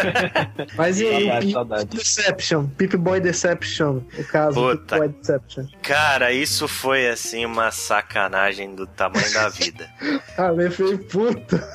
Mas 0.76 1.00
e 1.00 1.06
aí, 1.06 1.26
Saudade, 1.26 1.52
saudade. 1.52 1.96
Deception, 1.96 2.66
Pip 2.66 2.96
Boy 2.96 3.20
Deception, 3.20 4.00
o 4.18 4.24
caso 4.24 4.54
do 4.54 4.70
Puta. 4.70 4.96
Pip 4.96 4.98
Boy 4.98 5.08
Deception. 5.08 5.66
Cara, 5.82 6.32
isso 6.32 6.68
foi 6.68 7.08
assim 7.08 7.44
uma 7.44 7.70
sacanagem 7.70 8.74
do 8.74 8.86
tamanho 8.86 9.32
da 9.32 9.48
vida. 9.48 9.88
Ah, 10.38 10.54
eu 10.56 10.70
falei, 10.70 10.96
puta. 10.96 11.68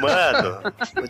Mano, 0.00 0.60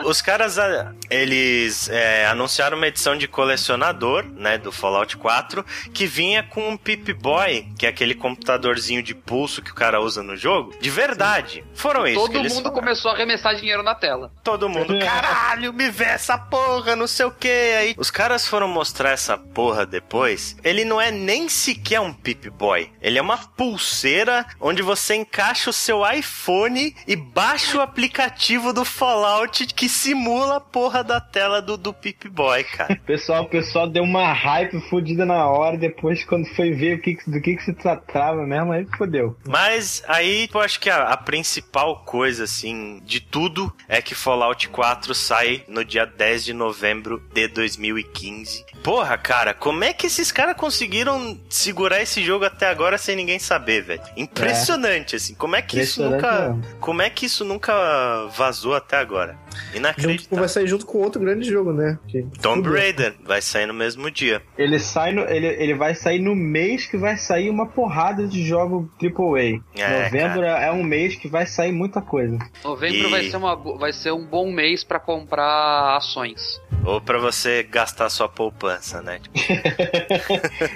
os 0.04 0.23
caras, 0.23 0.59
ah, 0.59 0.92
eles 1.11 1.88
é, 1.88 2.26
anunciaram 2.26 2.76
uma 2.76 2.87
edição 2.87 3.16
de 3.16 3.26
colecionador, 3.26 4.25
né, 4.25 4.59
do 4.59 4.71
Fallout 4.71 5.16
4, 5.16 5.64
que 5.92 6.07
vinha 6.07 6.42
com 6.45 6.69
um 6.69 6.76
Pip 6.76 7.12
Boy, 7.14 7.66
que 7.76 7.85
é 7.87 7.88
aquele 7.88 8.14
computadorzinho 8.40 9.02
de 9.02 9.14
pulso 9.14 9.61
que 9.62 9.70
o 9.70 9.75
cara 9.75 10.00
usa 10.00 10.23
no 10.23 10.35
jogo, 10.37 10.75
de 10.80 10.88
verdade. 10.90 11.62
Foram 11.75 12.06
isso 12.06 12.20
que 12.23 12.26
Todo 12.32 12.38
eles 12.38 12.54
mundo 12.54 12.64
falaram. 12.64 12.80
começou 12.82 13.11
a 13.11 13.14
arremessar 13.14 13.54
dinheiro 13.54 13.82
na 13.82 13.94
tela. 13.94 14.32
Todo 14.42 14.68
mundo, 14.68 14.99
caralho, 14.99 15.73
me 15.73 15.90
vê 15.90 16.04
essa 16.04 16.38
porra, 16.38 16.97
não 16.97 17.06
sei 17.06 17.26
o 17.26 17.30
que. 17.30 17.49
Aí 17.49 17.94
os 17.99 18.11
caras 18.11 18.47
foram 18.47 18.66
mostrar 18.66 19.11
essa 19.11 19.37
porra 19.37 19.85
depois. 19.85 20.56
Ele 20.64 20.85
não 20.85 21.00
é 21.00 21.11
nem 21.11 21.49
sequer 21.49 22.00
um 22.00 22.12
Pip 22.12 22.49
Boy. 22.50 22.90
Ele 23.02 23.18
é 23.18 23.23
uma 23.23 23.37
pulseira 23.37 24.47
onde 24.61 24.82
você 24.82 25.14
encaixa 25.16 25.68
o 25.70 25.73
seu 25.73 26.02
iPhone 26.11 26.94
e 27.06 27.14
baixa 27.16 27.78
o 27.78 27.80
aplicativo 27.82 28.73
do 28.73 28.85
Fallout 28.85 29.66
que 29.75 29.88
simula 29.88 30.56
a 30.56 30.61
porra 30.61 31.04
da 31.04 31.20
tela 31.20 31.61
do, 31.61 31.76
do 31.76 31.92
Pip 31.92 32.28
Boy, 32.30 32.64
cara. 32.64 32.99
Pessoal, 33.06 33.42
o 33.44 33.49
pessoal 33.49 33.88
deu 33.88 34.02
uma 34.02 34.32
hype 34.32 34.80
fodida 34.88 35.26
na 35.26 35.47
hora, 35.47 35.76
depois 35.76 36.25
quando 36.25 36.47
foi 36.54 36.73
ver 36.73 36.97
o 36.99 37.02
que, 37.02 37.14
que- 37.16 37.30
do 37.30 37.40
que, 37.40 37.56
que 37.56 37.64
se 37.64 37.73
tratava 37.75 38.20
mesmo, 38.47 38.73
aí 38.73 38.87
fodeu. 38.97 39.37
Mas 39.47 40.03
aí 40.07 40.49
eu 40.53 40.61
acho 40.61 40.79
que 40.81 40.91
a, 40.91 41.05
a 41.05 41.17
principal 41.17 42.05
coisa, 42.05 42.45
assim, 42.45 43.00
de 43.05 43.21
tudo 43.21 43.73
é 43.89 44.00
que 44.03 44.15
Fallout 44.15 44.69
4 44.69 45.15
sai 45.15 45.65
no 45.69 45.85
dia 45.85 46.05
10 46.05 46.45
de 46.45 46.53
novembro 46.53 47.23
de 47.33 47.49
2015. 47.49 48.65
Porra, 48.83 49.17
cara, 49.19 49.53
como 49.53 49.85
é 49.85 49.93
que 49.93 50.07
esses 50.07 50.33
caras 50.33 50.57
conseguiram 50.57 51.39
segurar 51.49 52.01
esse 52.01 52.23
jogo 52.25 52.45
até 52.45 52.67
agora 52.69 52.97
sem 52.97 53.15
ninguém 53.15 53.39
saber, 53.39 53.83
velho? 53.83 54.03
Impressionante, 54.17 55.17
assim. 55.17 55.35
Como 55.35 55.55
é 55.57 55.63
que 55.63 55.81
isso 55.81 56.03
nunca. 56.03 56.49
mesmo. 56.49 56.65
Como 56.81 57.03
é 57.03 57.11
que 57.11 57.27
isso 57.27 57.45
nunca 57.45 58.27
vazou 58.37 58.75
até 58.75 58.97
agora? 58.97 59.39
Inacreditável. 59.75 60.39
vai 60.39 60.49
sair 60.49 60.67
junto 60.67 60.87
com 60.87 60.99
outro 60.99 61.21
grande 61.21 61.49
jogo, 61.49 61.73
né? 61.73 61.99
Que 62.09 62.23
Tomb 62.41 62.69
Raider 62.69 63.15
vai 63.25 63.43
sair 63.43 63.67
no 63.67 63.75
mesmo 63.75 64.11
dia. 64.11 64.43
Ele 64.57 64.79
sai 64.79 65.13
no, 65.13 65.23
ele, 65.23 65.47
ele 65.47 65.75
vai 65.75 65.95
sair 65.95 66.19
no 66.21 66.35
mês 66.35 66.87
que 66.87 66.97
vai 66.97 67.17
sair 67.17 67.51
uma 67.51 67.67
porrada 67.67 68.27
de 68.27 68.45
jogo 68.45 68.91
AAA. 69.01 69.61
É, 69.77 70.05
Novembro 70.05 70.43
é 70.45 70.73
um 70.73 70.83
mês 70.83 71.17
que 71.17 71.29
vai 71.29 71.47
sair 71.47 71.73
muita 71.73 72.01
coisa. 72.01 72.39
Novembro 72.65 73.09
E- 73.09 73.11
vai, 73.11 73.29
ser 73.29 73.37
uma, 73.37 73.57
vai 73.57 73.93
ser 73.93 74.13
um 74.13 74.25
bom 74.25 74.51
mês 74.51 74.83
pra 74.85 74.99
comprar 74.99 75.97
ações. 75.97 76.61
Ou 76.85 77.01
pra 77.01 77.19
você 77.19 77.63
gastar 77.63 78.09
sua 78.09 78.29
poupança, 78.29 78.80
né? 79.03 79.21
Tipo, 79.31 79.41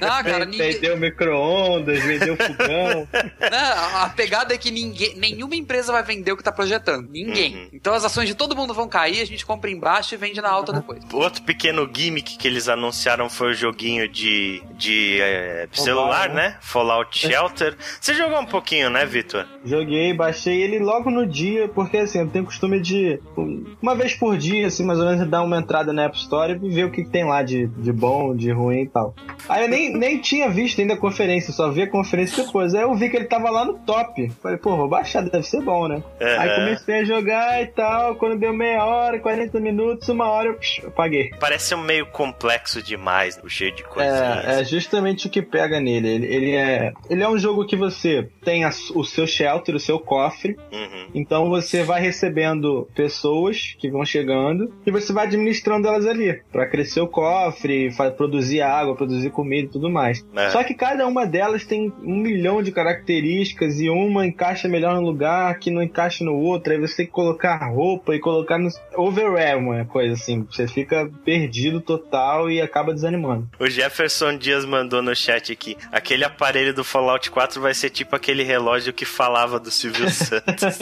Ah, 0.01 0.23
cara, 0.23 0.45
ninguém. 0.45 0.73
Vendeu 0.73 0.97
micro-ondas, 0.97 2.03
vendeu 2.03 2.37
fogão. 2.37 3.09
Não, 3.41 4.03
a 4.03 4.09
pegada 4.11 4.55
é 4.55 4.59
que 4.59 4.71
ninguém, 4.71 5.17
nenhuma 5.17 5.57
empresa 5.57 5.93
vai 5.93 6.03
vender 6.03 6.33
o 6.33 6.37
que 6.37 6.43
tá 6.43 6.53
projetando. 6.53 7.09
Ninguém. 7.11 7.55
Uhum. 7.57 7.69
Então 7.73 7.95
as 7.95 8.05
ações 8.05 8.29
de 8.29 8.35
todo 8.35 8.57
mundo 8.57 8.75
vão 8.75 8.89
cair, 8.89 9.21
a 9.21 9.25
gente 9.25 9.45
compra 9.45 9.71
embaixo 9.71 10.15
e 10.15 10.19
vende 10.19 10.41
na 10.41 10.49
alta 10.51 10.73
depois. 10.73 11.03
Outro 11.13 11.43
pequeno 11.43 11.89
gimmick 11.93 12.37
que 12.37 12.49
eles 12.49 12.69
anunciaram 12.69 13.29
foi 13.29 13.51
o 13.51 13.55
joguinho 13.55 14.09
de, 14.09 14.63
de 14.77 15.19
é, 15.21 15.69
celular, 15.73 16.29
né? 16.29 16.35
né? 16.35 16.57
Fallout 16.61 17.19
Shelter. 17.19 17.77
Você 18.01 18.15
jogou 18.15 18.41
um 18.41 18.47
pouquinho, 18.47 18.91
né, 18.91 19.05
Vitor? 19.07 19.47
Joguei, 19.65 20.13
baixei 20.13 20.63
ele 20.63 20.79
logo 20.79 21.11
no 21.11 21.27
dia, 21.27 21.69
porque 21.69 21.99
assim, 21.99 22.21
eu 22.21 22.29
tenho 22.29 22.45
costume 22.45 22.81
de, 22.81 23.21
uma 23.81 23.95
vez 23.95 24.15
por 24.15 24.37
dia, 24.37 24.67
assim, 24.67 24.85
mais 24.85 24.99
ou 24.99 25.07
menos, 25.07 25.29
dar 25.29 25.43
uma 25.43 25.59
entrada 25.59 25.93
na 25.93 26.05
App 26.05 26.17
Store 26.17 26.59
e 26.63 26.71
ver 26.71 26.85
o 26.85 26.91
que, 26.91 27.05
que 27.05 27.11
tem 27.11 27.25
lá 27.25 27.43
de, 27.43 27.67
de 27.85 27.93
bom, 27.93 28.35
de 28.35 28.51
ruim 28.51 28.83
e 28.83 28.89
tal. 28.89 29.15
Aí 29.49 29.63
eu 29.65 29.69
nem, 29.69 29.93
nem 29.97 30.19
tinha 30.19 30.49
visto 30.49 30.81
ainda 30.81 30.95
a 30.95 30.97
conferência, 30.97 31.53
só 31.53 31.71
vi 31.71 31.83
a 31.83 31.87
conferência 31.91 32.45
depois. 32.45 32.75
Aí 32.75 32.83
eu 32.83 32.95
vi 32.95 33.09
que 33.11 33.17
ele 33.17 33.27
tava 33.27 33.51
lá 33.51 33.65
no 33.65 33.75
top. 33.81 34.31
Falei, 34.43 34.57
pô, 34.59 34.77
vou 34.77 34.89
baixar, 34.89 35.23
deve 35.23 35.45
ser 35.45 35.61
bom, 35.63 35.87
né? 35.87 36.03
Aham. 36.21 36.41
Aí 36.41 36.55
comecei 36.57 36.95
a 37.01 37.05
jogar 37.05 37.63
e 37.63 37.67
tal, 37.67 38.17
quando 38.17 38.39
deu 38.39 38.53
meia 38.53 38.85
hora, 38.85 39.19
40 39.19 39.61
minutos, 39.61 40.09
uma 40.09 40.27
hora, 40.29 40.49
eu, 40.49 40.55
psh, 40.55 40.83
apaguei. 40.87 41.31
Parece 41.39 41.75
um 41.75 41.83
meio 41.83 42.07
complexo 42.07 42.83
demais, 42.83 43.39
cheio 43.49 43.73
de 43.75 43.85
coisinhas. 43.85 44.45
É, 44.47 44.61
é 44.61 44.65
justamente 44.65 45.27
o 45.27 45.31
que 45.31 45.43
pega 45.43 45.79
nele. 45.79 46.09
Ele, 46.09 46.27
ele 46.27 46.51
é, 46.57 46.93
ele 47.11 47.23
é 47.23 47.29
um 47.29 47.39
jogo 47.39 47.67
que 47.67 47.77
você 47.77 48.29
tem 48.43 48.65
a- 48.65 48.71
o 48.95 49.05
seu 49.05 49.27
shelter, 49.27 49.75
o 49.75 49.81
seu 49.81 49.99
cofre. 49.99 50.57
Uhum. 50.73 51.09
Então 51.15 51.49
você 51.51 51.83
vai 51.83 52.01
recebendo 52.01 52.89
pessoas 52.95 53.75
que 53.79 53.91
vão 53.91 54.05
chegando 54.05 54.73
e 54.87 54.91
você 54.91 55.13
vai 55.13 55.27
administrando 55.27 55.87
elas 55.89 56.07
ali 56.07 56.41
Pra 56.51 56.67
crescer 56.67 57.01
o 57.01 57.09
cofre, 57.09 57.74
fa- 57.97 58.11
produzir 58.11 58.61
água, 58.61 58.95
produzir 58.97 59.31
comida 59.31 59.67
e 59.69 59.71
tudo 59.71 59.91
mais. 59.91 60.25
É. 60.35 60.51
Só 60.51 60.63
que 60.65 60.75
cada 60.75 61.07
uma 61.07 61.27
delas 61.27 61.65
tem 61.65 61.93
um 62.03 62.17
milhão 62.17 62.63
de 62.63 62.71
características 62.73 63.81
e 63.81 63.89
uma 63.91 64.27
encaixa 64.27 64.69
melhor 64.69 64.95
no 64.95 65.01
lugar, 65.03 65.59
que 65.59 65.71
não 65.71 65.83
encaixa 65.83 66.25
no 66.25 66.35
outro. 66.35 66.73
Aí 66.73 66.79
você 66.79 66.97
tem 66.97 67.07
que 67.07 67.13
colocar 67.13 67.57
roupa 67.69 68.15
e 68.15 68.19
colocar 68.21 68.59
no 68.59 68.69
overwear, 68.97 69.59
uma 69.59 69.85
coisa 69.85 70.15
assim. 70.15 70.47
Você 70.51 70.67
fica 70.69 71.11
perdido 71.25 71.81
total 71.81 72.51
e 72.51 72.61
acaba 72.61 72.93
desanimando. 72.95 73.49
O 73.59 73.69
Jefferson 73.69 74.37
Dias 74.37 74.65
mandou 74.65 75.03
no 75.03 75.15
chat 75.15 75.53
aqui: 75.53 75.77
aquele 75.93 76.25
aparelho 76.25 76.73
do 76.75 76.85
Fallout 76.85 77.31
4 77.31 77.61
vai 77.61 77.75
ser 77.75 77.91
tipo 77.91 78.15
aquele 78.17 78.43
relógio 78.43 78.93
que 78.93 79.05
falava 79.05 79.59
do 79.59 79.71
Silvio 79.71 80.09
Santos. 80.11 80.79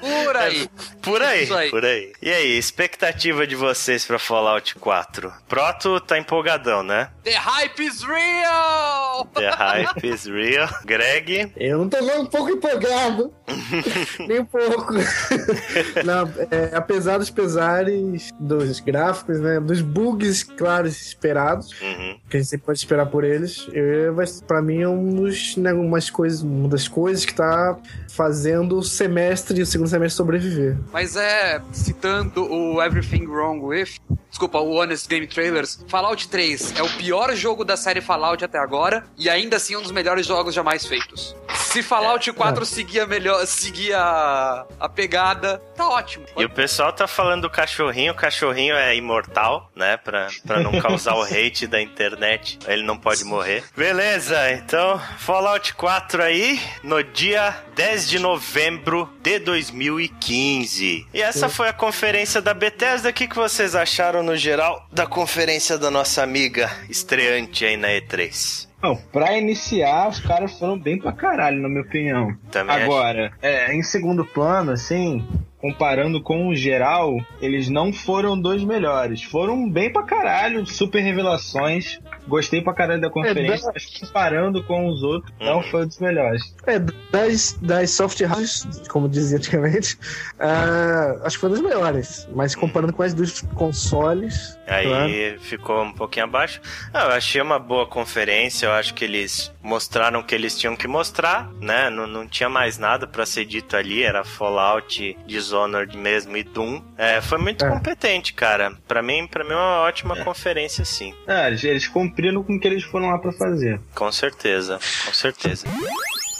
Por 0.00 0.36
aí. 0.36 0.68
Por 1.02 1.22
aí, 1.22 1.52
aí. 1.52 1.70
por 1.70 1.84
aí. 1.84 2.12
E 2.22 2.30
aí, 2.30 2.58
expectativa 2.58 3.46
de 3.46 3.54
vocês 3.54 4.04
pra 4.06 4.18
Fallout 4.18 4.74
4? 4.76 5.32
Proto 5.48 6.00
tá 6.00 6.18
empolgadão, 6.18 6.82
né? 6.82 7.10
The 7.22 7.34
hype 7.34 7.80
is 7.80 8.02
real! 8.02 9.26
The 9.34 9.50
hype 9.50 10.06
is 10.06 10.24
real. 10.26 10.68
Greg, 10.84 11.52
Eu 11.56 11.78
não 11.78 11.88
tô 11.88 12.00
nem 12.00 12.18
um 12.18 12.26
pouco 12.26 12.50
empolgado. 12.50 13.32
nem 14.26 14.40
um 14.40 14.44
pouco. 14.44 14.94
não, 16.04 16.28
é, 16.50 16.74
apesar 16.74 17.18
dos 17.18 17.30
pesares 17.30 18.30
dos 18.38 18.80
gráficos, 18.80 19.40
né? 19.40 19.60
Dos 19.60 19.80
bugs, 19.80 20.42
claros, 20.42 21.00
esperados, 21.00 21.70
uhum. 21.80 22.18
que 22.28 22.36
a 22.36 22.40
gente 22.40 22.48
sempre 22.48 22.66
pode 22.66 22.78
esperar 22.78 23.06
por 23.06 23.24
eles, 23.24 23.68
eu, 23.72 24.14
pra 24.46 24.62
mim 24.62 24.80
é 24.80 24.88
um 24.88 25.14
dos, 25.14 25.56
né, 25.56 25.72
umas 25.72 26.10
coisas, 26.10 26.42
uma 26.42 26.68
das 26.68 26.88
coisas 26.88 27.24
que 27.24 27.34
tá 27.34 27.78
fazendo 28.14 28.78
o 28.78 28.82
semestre 28.82 29.58
e 29.58 29.62
o 29.62 29.66
segundo 29.66 29.88
semestre 29.88 30.16
sobreviver. 30.16 30.78
Mas 30.92 31.16
é, 31.16 31.60
citando 31.72 32.44
o 32.50 32.82
Everything 32.82 33.26
Wrong 33.26 33.60
With, 33.64 33.98
desculpa, 34.30 34.58
o 34.58 34.74
Honest 34.74 35.08
Game 35.08 35.26
Trailers, 35.26 35.84
Fallout 35.88 36.28
3 36.28 36.74
é 36.76 36.82
o 36.82 36.88
pior 36.96 37.34
jogo 37.34 37.64
da 37.64 37.76
série 37.76 38.00
Fallout 38.00 38.44
até 38.44 38.58
agora 38.58 39.04
e 39.18 39.28
ainda 39.28 39.56
assim 39.56 39.76
um 39.76 39.82
dos 39.82 39.90
melhores 39.90 40.26
jogos 40.26 40.54
jamais 40.54 40.86
feitos. 40.86 41.34
Se 41.74 41.82
Fallout 41.82 42.32
4 42.32 42.64
seguir 42.64 43.00
a 43.00 43.06
melhor, 43.06 43.44
seguir 43.46 43.94
a, 43.94 44.64
a 44.78 44.88
pegada, 44.88 45.60
tá 45.74 45.88
ótimo. 45.88 46.24
E 46.36 46.44
o 46.44 46.50
pessoal 46.50 46.92
tá 46.92 47.08
falando 47.08 47.42
do 47.42 47.50
cachorrinho, 47.50 48.12
o 48.12 48.16
cachorrinho 48.16 48.76
é 48.76 48.94
imortal, 48.94 49.70
né? 49.74 49.96
Pra, 49.96 50.28
pra 50.46 50.60
não 50.60 50.78
causar 50.80 51.16
o 51.16 51.22
hate 51.26 51.66
da 51.66 51.82
internet. 51.82 52.60
Ele 52.66 52.84
não 52.84 52.96
pode 52.96 53.24
morrer. 53.24 53.64
Beleza, 53.76 54.52
então 54.52 55.00
Fallout 55.18 55.74
4 55.74 56.22
aí 56.22 56.60
no 56.84 57.02
dia 57.02 57.56
10 57.74 58.03
de 58.08 58.18
novembro 58.18 59.08
de 59.22 59.38
2015. 59.38 61.06
E 61.12 61.22
essa 61.22 61.48
foi 61.48 61.68
a 61.68 61.72
conferência 61.72 62.40
da 62.40 62.54
Bethesda. 62.54 63.10
O 63.10 63.12
que, 63.12 63.28
que 63.28 63.36
vocês 63.36 63.74
acharam 63.74 64.22
no 64.22 64.36
geral 64.36 64.86
da 64.92 65.06
conferência 65.06 65.78
da 65.78 65.90
nossa 65.90 66.22
amiga 66.22 66.70
estreante 66.88 67.64
aí 67.64 67.76
na 67.76 67.88
E3? 67.88 68.68
Não, 68.82 68.94
pra 68.96 69.36
iniciar, 69.38 70.08
os 70.08 70.20
caras 70.20 70.58
foram 70.58 70.78
bem 70.78 70.98
pra 70.98 71.10
caralho, 71.10 71.62
na 71.62 71.70
minha 71.70 71.80
opinião. 71.80 72.36
Também. 72.50 72.82
Agora, 72.82 73.32
é, 73.40 73.74
em 73.74 73.82
segundo 73.82 74.26
plano, 74.26 74.72
assim, 74.72 75.26
comparando 75.64 76.20
com 76.20 76.48
o 76.48 76.54
geral, 76.54 77.16
eles 77.40 77.70
não 77.70 77.90
foram 77.90 78.38
dos 78.38 78.62
melhores. 78.62 79.22
Foram 79.22 79.66
bem 79.66 79.90
pra 79.90 80.02
caralho, 80.02 80.66
super 80.66 81.00
revelações. 81.00 81.98
Gostei 82.28 82.60
pra 82.60 82.74
caralho 82.74 83.00
da 83.00 83.08
conferência, 83.08 83.68
É, 83.68 83.72
mas 83.72 83.86
comparando 83.98 84.62
com 84.62 84.86
os 84.88 85.02
outros, 85.02 85.32
não 85.40 85.62
foi 85.62 85.84
um 85.84 85.86
dos 85.86 85.98
melhores. 85.98 86.54
É, 86.66 86.78
das, 86.78 87.58
das 87.62 87.90
soft 87.90 88.20
houses, 88.20 88.86
como 88.88 89.08
dizia 89.08 89.38
antigamente, 89.38 89.98
ah, 90.38 91.20
acho 91.24 91.36
que 91.36 91.40
foi 91.40 91.50
das 91.50 91.60
melhores. 91.62 92.28
Mas 92.34 92.54
comparando 92.54 92.92
com 92.92 93.02
as 93.02 93.14
dos 93.14 93.40
consoles. 93.54 94.58
Aí 94.66 94.86
claro. 94.86 95.40
ficou 95.40 95.82
um 95.82 95.92
pouquinho 95.92 96.24
abaixo. 96.24 96.60
Ah, 96.92 97.04
eu 97.04 97.12
achei 97.12 97.40
uma 97.40 97.58
boa 97.58 97.86
conferência. 97.86 98.66
Eu 98.66 98.72
acho 98.72 98.92
que 98.92 99.04
eles 99.04 99.52
mostraram 99.62 100.20
o 100.20 100.24
que 100.24 100.34
eles 100.34 100.58
tinham 100.58 100.76
que 100.76 100.88
mostrar, 100.88 101.50
né? 101.60 101.88
Não, 101.88 102.06
não 102.06 102.26
tinha 102.26 102.48
mais 102.48 102.78
nada 102.78 103.06
pra 103.06 103.24
ser 103.24 103.44
dito 103.44 103.76
ali. 103.76 104.02
Era 104.02 104.24
Fallout, 104.24 105.16
Dishonored 105.54 105.96
mesmo 105.96 106.36
e 106.36 106.42
Doom. 106.42 106.82
É, 106.98 107.20
foi 107.20 107.38
muito 107.38 107.64
É. 107.64 107.68
competente, 107.70 108.34
cara. 108.34 108.72
Pra 108.88 109.02
mim, 109.02 109.26
pra 109.26 109.44
mim 109.44 109.52
é 109.52 109.56
uma 109.56 109.80
ótima 109.80 110.16
conferência, 110.24 110.84
sim. 110.84 111.14
É, 111.26 111.46
eles, 111.46 111.62
eles 111.62 111.86
cumpriram 111.88 112.42
com 112.42 112.56
o 112.56 112.60
que 112.60 112.66
eles 112.66 112.82
foram 112.82 113.10
lá 113.10 113.18
pra 113.18 113.32
fazer. 113.32 113.80
Com 113.94 114.10
certeza, 114.10 114.78
com 115.06 115.12
certeza. 115.12 115.66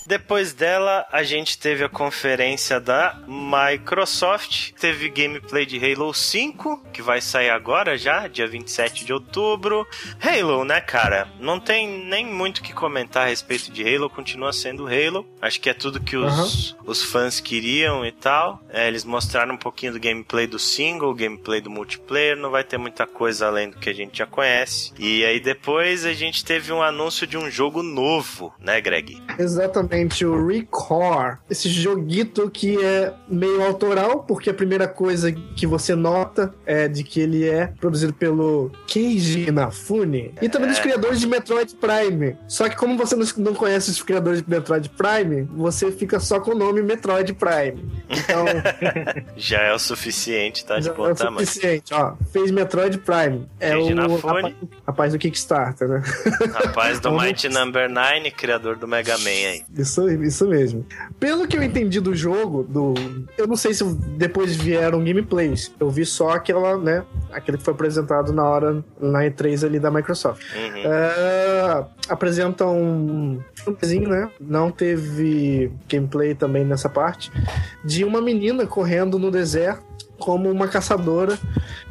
Depois 0.07 0.53
dela, 0.53 1.07
a 1.11 1.23
gente 1.23 1.59
teve 1.59 1.83
a 1.83 1.89
conferência 1.89 2.79
da 2.79 3.19
Microsoft, 3.27 4.73
teve 4.79 5.09
gameplay 5.09 5.65
de 5.65 5.79
Halo 5.79 6.13
5, 6.13 6.85
que 6.93 7.01
vai 7.01 7.23
sair 7.23 7.49
agora 7.49 7.97
já, 7.97 8.29
dia 8.29 8.47
27 8.47 9.05
de 9.05 9.13
outubro. 9.13 9.87
Halo, 10.21 10.65
né, 10.65 10.81
cara? 10.81 11.27
Não 11.41 11.59
tem 11.59 11.89
nem 12.05 12.27
muito 12.27 12.59
o 12.59 12.63
que 12.63 12.75
comentar 12.75 13.25
a 13.25 13.29
respeito 13.31 13.73
de 13.73 13.83
Halo, 13.83 14.11
continua 14.11 14.53
sendo 14.53 14.87
Halo. 14.87 15.27
Acho 15.41 15.59
que 15.59 15.71
é 15.71 15.75
tudo 15.75 16.01
que 16.01 16.17
os, 16.17 16.77
os 16.85 17.03
fãs 17.03 17.41
queriam 17.41 18.05
e 18.05 18.13
tal. 18.13 18.63
É, 18.69 18.87
eles 18.87 19.05
mostraram 19.05 19.55
um 19.55 19.59
pouquinho 19.59 19.95
do 19.95 20.01
gameplay 20.01 20.47
do 20.47 20.59
single, 20.59 21.15
gameplay 21.15 21.63
do 21.63 21.71
multiplayer, 21.71 22.37
não 22.37 22.51
vai 22.51 22.63
ter 22.63 22.77
muita 22.77 23.07
coisa 23.07 23.47
além 23.47 23.71
do 23.71 23.79
que 23.79 23.89
a 23.89 23.95
gente 23.95 24.19
já 24.19 24.27
conhece. 24.27 24.93
E 24.99 25.25
aí 25.25 25.41
depois 25.41 26.05
a 26.05 26.13
gente 26.13 26.45
teve 26.45 26.73
um 26.73 26.83
anúncio 26.83 27.27
de 27.27 27.39
um 27.39 27.51
jogo 27.51 27.83
novo, 27.83 28.55
né, 28.59 28.81
Greg? 28.83 29.23
Exatamente, 29.39 29.94
o 30.25 30.47
Recore. 30.47 31.39
Esse 31.51 31.69
joguito 31.69 32.51
que 32.51 32.83
é 32.85 33.13
meio 33.29 33.63
autoral, 33.65 34.23
porque 34.25 34.51
a 34.51 34.55
primeira 34.55 34.87
coisa 34.89 35.31
que 35.33 35.67
você 35.67 35.95
nota 35.95 36.55
é 36.67 36.89
de 36.89 37.05
que 37.05 37.21
ele 37.21 37.49
é 37.49 37.67
produzido 37.67 38.13
pelo 38.13 38.71
Keiji 38.87 39.49
Inafune 39.49 40.35
e 40.43 40.49
também 40.49 40.69
dos 40.69 40.79
criadores 40.79 41.21
de 41.21 41.27
Metroid 41.27 41.75
Prime. 41.77 42.37
Só 42.49 42.69
que 42.69 42.77
como 42.77 42.97
você 42.97 43.17
não- 43.37 43.55
conhece 43.55 43.91
os 43.91 44.03
criadores 44.03 44.43
de 44.43 44.51
Metroid 44.51 44.89
Prime, 44.91 45.43
você 45.55 45.91
fica 45.93 46.19
só 46.21 46.41
com 46.41 46.53
o 46.53 46.55
nome 46.55 46.83
Metroid 46.83 47.33
Prime. 47.35 47.85
Então, 48.11 48.45
Já 49.37 49.61
é 49.63 49.73
o 49.73 49.79
suficiente, 49.79 50.65
tá 50.65 50.79
de 50.79 50.87
já 50.87 50.93
bom 50.93 51.09
é 51.09 51.13
o 51.13 51.15
tamanho. 51.15 51.47
suficiente, 51.47 51.93
ó. 51.95 52.15
Fez 52.33 52.51
Metroid 52.51 52.99
Prime. 52.99 53.49
É 53.61 53.71
Keiji 53.73 53.89
o 53.89 53.93
Inafune. 53.93 54.57
rapaz, 54.87 55.13
do 55.13 55.19
Kickstarter, 55.19 55.89
né? 55.89 56.03
Rapaz 56.53 57.01
do 57.01 57.11
Mighty 57.17 57.49
Number 57.49 57.89
9, 57.91 58.31
criador 58.33 58.77
do 58.77 58.87
Mega 58.89 59.17
Man 59.19 59.29
aí. 59.31 59.63
Isso, 59.85 60.11
isso 60.11 60.49
mesmo. 60.49 60.85
Pelo 61.21 61.47
que 61.47 61.57
eu 61.57 61.63
entendi 61.63 62.01
do 62.01 62.15
jogo, 62.15 62.65
do. 62.65 62.95
Eu 63.37 63.47
não 63.47 63.57
sei 63.57 63.75
se 63.75 63.85
depois 64.17 64.57
vieram 64.57 65.05
gameplays. 65.05 65.71
Eu 65.79 65.91
vi 65.91 66.07
só 66.07 66.31
aquela, 66.31 66.79
né? 66.79 67.05
Aquele 67.31 67.59
que 67.59 67.65
foi 67.65 67.75
apresentado 67.75 68.33
na 68.33 68.45
hora 68.45 68.85
na 68.99 69.21
E3 69.21 69.65
ali 69.65 69.79
da 69.79 69.91
Microsoft. 69.91 70.43
Uhum. 70.55 70.83
É, 70.85 71.85
apresentam 72.09 72.77
um 72.77 73.41
filmezinho, 73.55 74.09
né? 74.09 74.31
Não 74.41 74.71
teve 74.71 75.71
gameplay 75.89 76.35
também 76.35 76.65
nessa 76.65 76.89
parte. 76.89 77.31
De 77.85 78.05
uma 78.05 78.23
menina 78.23 78.67
correndo 78.67 79.19
no 79.19 79.31
deserto 79.31 79.85
como 80.19 80.51
uma 80.51 80.67
caçadora. 80.67 81.39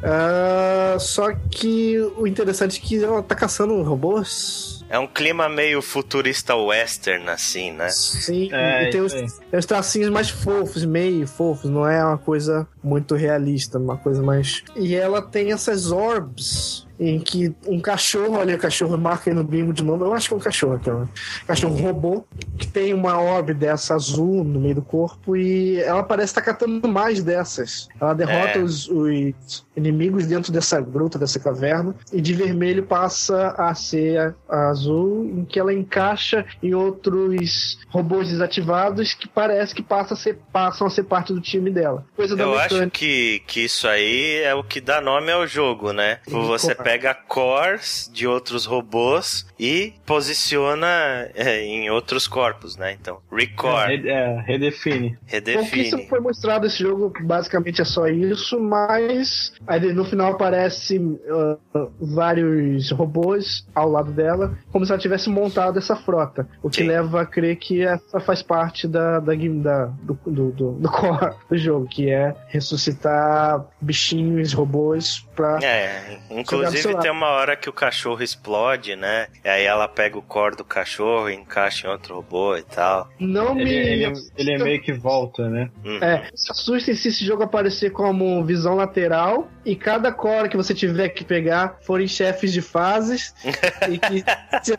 É, 0.02 0.98
só 0.98 1.32
que 1.32 1.98
o 2.16 2.26
interessante 2.26 2.80
é 2.80 2.82
que 2.84 3.04
ela 3.04 3.22
tá 3.22 3.34
caçando 3.34 3.80
robôs. 3.82 4.83
É 4.94 4.98
um 5.00 5.08
clima 5.08 5.48
meio 5.48 5.82
futurista 5.82 6.54
western, 6.54 7.28
assim, 7.28 7.72
né? 7.72 7.88
Sim, 7.88 8.48
É, 8.52 8.84
e 8.86 8.90
tem 8.90 9.00
os, 9.00 9.12
tem 9.12 9.58
os 9.58 9.66
tracinhos 9.66 10.08
mais 10.08 10.30
fofos, 10.30 10.84
meio 10.84 11.26
fofos, 11.26 11.68
não 11.68 11.84
é 11.84 12.04
uma 12.04 12.16
coisa 12.16 12.64
muito 12.80 13.16
realista, 13.16 13.76
uma 13.76 13.96
coisa 13.96 14.22
mais. 14.22 14.62
E 14.76 14.94
ela 14.94 15.20
tem 15.20 15.50
essas 15.50 15.90
orbs 15.90 16.86
em 17.00 17.18
que 17.18 17.52
um 17.66 17.80
cachorro, 17.80 18.36
olha 18.38 18.54
o 18.54 18.58
cachorro, 18.58 18.96
marca 18.96 19.28
aí 19.28 19.34
no 19.34 19.42
bingo 19.42 19.72
de 19.72 19.82
novo, 19.82 20.04
eu 20.04 20.14
acho 20.14 20.28
que 20.28 20.34
é 20.34 20.36
um 20.36 20.40
cachorro 20.40 20.74
aquela. 20.74 21.08
Cachorro 21.44 21.74
robô, 21.74 22.24
que 22.56 22.66
tem 22.68 22.94
uma 22.94 23.20
orb 23.20 23.52
dessa 23.52 23.96
azul 23.96 24.44
no 24.44 24.60
meio 24.60 24.76
do 24.76 24.82
corpo 24.82 25.36
e 25.36 25.80
ela 25.80 26.04
parece 26.04 26.30
estar 26.30 26.42
catando 26.42 26.86
mais 26.86 27.20
dessas. 27.20 27.88
Ela 28.00 28.14
derrota 28.14 28.58
É. 28.58 28.62
os, 28.62 28.88
os 28.88 29.64
inimigos 29.76 30.26
dentro 30.26 30.52
dessa 30.52 30.80
gruta, 30.80 31.18
dessa 31.18 31.38
caverna, 31.38 31.94
e 32.12 32.20
de 32.20 32.34
vermelho 32.34 32.84
passa 32.84 33.54
a 33.58 33.74
ser 33.74 34.34
azul, 34.48 35.24
em 35.24 35.44
que 35.44 35.58
ela 35.58 35.72
encaixa 35.72 36.44
em 36.62 36.74
outros 36.74 37.78
robôs 37.88 38.28
desativados 38.28 39.14
que 39.14 39.28
parece 39.28 39.74
que 39.74 39.82
passa 39.82 40.14
a 40.14 40.16
ser, 40.16 40.38
passam 40.52 40.86
a 40.86 40.90
ser 40.90 41.04
parte 41.04 41.32
do 41.32 41.40
time 41.40 41.70
dela. 41.70 42.04
Coisa 42.16 42.36
da 42.36 42.44
Eu 42.44 42.58
acho 42.58 42.90
que, 42.90 43.42
que 43.46 43.64
isso 43.64 43.88
aí 43.88 44.42
é 44.42 44.54
o 44.54 44.62
que 44.62 44.80
dá 44.80 45.00
nome 45.00 45.30
ao 45.30 45.46
jogo, 45.46 45.92
né? 45.92 46.18
Sim, 46.26 46.42
Você 46.46 46.74
pega 46.74 47.14
cores 47.14 48.10
de 48.12 48.26
outros 48.26 48.64
robôs 48.64 49.46
e 49.58 49.94
posiciona 50.06 50.86
é, 51.34 51.62
em 51.62 51.90
outros 51.90 52.26
corpos, 52.26 52.76
né? 52.76 52.92
Então, 52.92 53.18
record, 53.32 53.90
É, 53.90 54.08
é, 54.08 54.40
redefine. 54.46 55.16
Redefine. 55.26 56.06
foi 56.08 56.20
mostrado 56.20 56.66
esse 56.66 56.78
jogo, 56.78 57.12
basicamente 57.22 57.80
é 57.80 57.84
só 57.84 58.06
isso, 58.06 58.60
mas 58.60 59.52
aí 59.66 59.92
no 59.92 60.04
final 60.04 60.32
aparece 60.32 60.98
uh, 60.98 61.58
vários 62.00 62.90
robôs 62.90 63.66
ao 63.74 63.90
lado 63.90 64.12
dela, 64.12 64.56
como 64.72 64.84
se 64.84 64.92
ela 64.92 65.00
tivesse 65.00 65.28
montado 65.28 65.78
essa 65.78 65.96
frota. 65.96 66.46
O 66.62 66.70
que 66.70 66.82
Sim. 66.82 66.88
leva 66.88 67.22
a 67.22 67.26
crer 67.26 67.56
que 67.56 67.82
essa 67.82 68.20
faz 68.20 68.42
parte 68.42 68.86
da, 68.86 69.20
da, 69.20 69.34
da- 69.34 69.86
do, 70.02 70.18
do, 70.26 70.50
do, 70.52 70.72
do 70.72 70.88
core 70.90 71.34
do 71.48 71.56
jogo, 71.56 71.86
que 71.86 72.10
é 72.10 72.34
ressuscitar 72.48 73.64
bichinhos, 73.80 74.52
robôs 74.52 75.26
pra. 75.34 75.58
É, 75.62 76.18
inclusive 76.30 76.96
tem 77.00 77.10
uma 77.10 77.28
hora 77.28 77.56
que 77.56 77.68
o 77.68 77.72
cachorro 77.72 78.22
explode, 78.22 78.96
né? 78.96 79.26
E 79.44 79.48
aí 79.48 79.64
ela 79.64 79.88
pega 79.88 80.18
o 80.18 80.22
core 80.22 80.56
do 80.56 80.64
cachorro 80.64 81.28
e 81.28 81.34
encaixa 81.34 81.86
em 81.86 81.90
outro 81.90 82.16
robô 82.16 82.56
e 82.56 82.62
tal. 82.62 83.08
Não 83.18 83.58
Ele, 83.58 83.64
me. 83.64 83.70
ele, 83.70 84.12
ele 84.36 84.52
é 84.52 84.58
meio 84.58 84.82
que 84.82 84.92
volta, 84.92 85.48
né? 85.48 85.70
Uhum. 85.84 85.98
É, 86.02 86.28
se 86.34 86.50
assustem 86.50 86.94
se 86.94 87.08
esse 87.08 87.24
jogo 87.24 87.42
aparecer 87.42 87.90
como 87.90 88.44
visão 88.44 88.74
lateral 88.74 89.48
e 89.64 89.74
cada 89.74 90.12
core 90.12 90.48
que 90.48 90.56
você 90.56 90.74
tiver 90.74 91.08
que 91.10 91.24
pegar 91.24 91.78
forem 91.82 92.06
chefes 92.06 92.52
de 92.52 92.60
fases 92.60 93.34
e 93.88 93.98
que 93.98 94.24
já, 94.62 94.76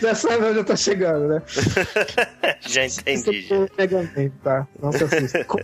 já 0.00 0.14
sabe 0.14 0.44
onde 0.44 0.58
eu 0.58 0.64
tô 0.64 0.76
chegando, 0.76 1.28
né? 1.28 1.42
Já 2.66 2.86
entendi. 2.86 3.46
Man, 3.50 4.30
tá? 4.42 4.66
Não 4.80 4.92
se 4.92 5.04
assuste. 5.04 5.44
Com 5.44 5.58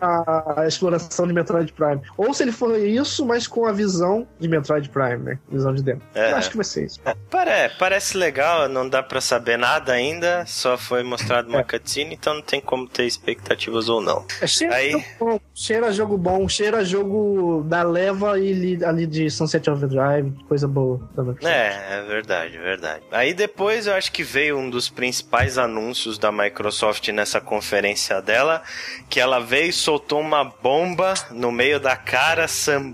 a 0.00 0.64
exploração 0.66 1.26
de 1.26 1.32
Metroid 1.32 1.72
Prime. 1.72 2.00
Ou 2.16 2.32
se 2.32 2.42
ele 2.42 2.52
for 2.52 2.78
isso, 2.78 3.07
mas 3.24 3.46
com 3.46 3.66
a 3.66 3.72
visão 3.72 4.26
de 4.38 4.48
Metroid 4.48 4.88
Prime, 4.88 5.18
né? 5.18 5.38
Visão 5.50 5.74
de 5.74 5.82
dentro. 5.82 6.02
É. 6.14 6.32
Eu 6.32 6.36
acho 6.36 6.50
que 6.50 6.56
vai 6.56 6.64
ser 6.64 6.84
isso. 6.86 7.00
Pare- 7.30 7.70
parece 7.78 8.16
legal, 8.16 8.68
não 8.68 8.88
dá 8.88 9.02
pra 9.02 9.20
saber 9.20 9.56
nada 9.58 9.92
ainda, 9.92 10.44
só 10.46 10.76
foi 10.76 11.02
mostrado 11.02 11.48
uma 11.48 11.62
cutscene, 11.64 12.14
então 12.14 12.34
não 12.34 12.42
tem 12.42 12.60
como 12.60 12.88
ter 12.88 13.04
expectativas 13.04 13.88
ou 13.88 14.00
não. 14.00 14.24
É, 14.40 14.46
cheira, 14.46 14.74
Aí- 14.74 14.90
jogo 14.92 15.04
bom, 15.18 15.40
cheira 15.54 15.92
jogo 15.92 16.18
bom, 16.18 16.48
cheira 16.48 16.84
jogo 16.84 17.62
da 17.66 17.82
leva 17.82 18.38
e 18.38 18.52
li- 18.52 18.84
ali 18.84 19.06
de 19.06 19.30
Sunset 19.30 19.68
Overdrive, 19.70 20.32
coisa 20.48 20.66
boa. 20.68 21.00
É, 21.42 21.98
é 21.98 22.04
verdade, 22.06 22.56
é 22.56 22.60
verdade. 22.60 23.02
Aí 23.10 23.32
depois 23.34 23.86
eu 23.86 23.94
acho 23.94 24.10
que 24.12 24.22
veio 24.22 24.58
um 24.58 24.68
dos 24.70 24.88
principais 24.88 25.58
anúncios 25.58 26.18
da 26.18 26.30
Microsoft 26.32 27.08
nessa 27.08 27.40
conferência 27.40 28.20
dela, 28.20 28.62
que 29.08 29.20
ela 29.20 29.38
veio 29.40 29.68
e 29.70 29.72
soltou 29.72 30.20
uma 30.20 30.44
bomba 30.44 31.14
no 31.30 31.50
meio 31.52 31.78
da 31.80 31.96
cara, 31.96 32.46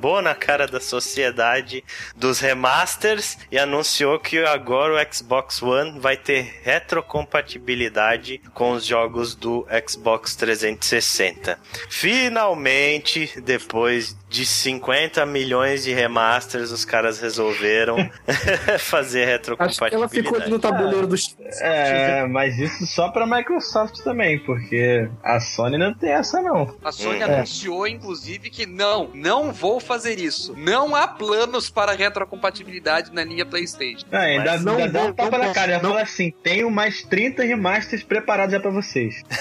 sambou 0.04 0.20
na 0.20 0.34
cara 0.34 0.66
da 0.66 0.80
sociedade 0.80 1.82
dos 2.14 2.38
remasters 2.38 3.38
e 3.50 3.58
anunciou 3.58 4.18
que 4.18 4.38
agora 4.44 4.92
o 4.92 5.14
Xbox 5.14 5.62
One 5.62 5.98
vai 5.98 6.14
ter 6.14 6.60
retrocompatibilidade 6.62 8.38
com 8.52 8.72
os 8.72 8.84
jogos 8.84 9.34
do 9.34 9.66
Xbox 9.88 10.36
360. 10.36 11.58
Finalmente, 11.88 13.32
depois 13.40 14.14
de 14.34 14.44
50 14.44 15.24
milhões 15.26 15.84
de 15.84 15.92
remasters, 15.94 16.72
os 16.72 16.84
caras 16.84 17.20
resolveram 17.20 17.96
fazer 18.80 19.40
Acho 19.58 19.78
que 19.78 19.94
ela 19.94 20.08
ficou 20.08 20.32
retrocompatibilidade. 20.40 20.50
no 20.50 20.58
tabuleiro 20.58 21.06
dos. 21.06 21.36
É, 21.60 22.26
mas 22.26 22.58
isso 22.58 22.84
só 22.84 23.10
pra 23.10 23.24
Microsoft 23.28 24.02
também, 24.02 24.40
porque 24.40 25.08
a 25.22 25.38
Sony 25.38 25.78
não 25.78 25.94
tem 25.94 26.10
essa 26.10 26.42
não. 26.42 26.76
A 26.84 26.90
Sony 26.90 27.20
Hum. 27.20 27.22
anunciou, 27.24 27.86
inclusive, 27.86 28.50
que 28.50 28.66
não, 28.66 29.08
não 29.14 29.52
vou 29.52 29.78
fazer 29.78 30.18
isso. 30.18 30.52
Não 30.56 30.96
há 30.96 31.06
planos 31.06 31.70
para 31.70 31.92
retrocompatibilidade 31.92 33.12
na 33.12 33.22
linha 33.22 33.46
PlayStation. 33.46 34.04
Ah, 34.10 34.18
ainda, 34.18 34.50
Mas 34.52 34.64
não 34.64 34.76
ainda 34.76 34.88
dá 34.92 35.00
vou- 35.00 35.08
um 35.10 35.12
tapa 35.12 35.38
na 35.38 35.54
cara, 35.54 35.78
posso, 35.78 35.86
fala 35.92 36.02
assim, 36.02 36.32
tenho 36.42 36.68
mais 36.72 37.04
30 37.04 37.44
remasters 37.44 38.02
preparados 38.02 38.52
já 38.52 38.58
pra 38.58 38.70
vocês. 38.72 39.22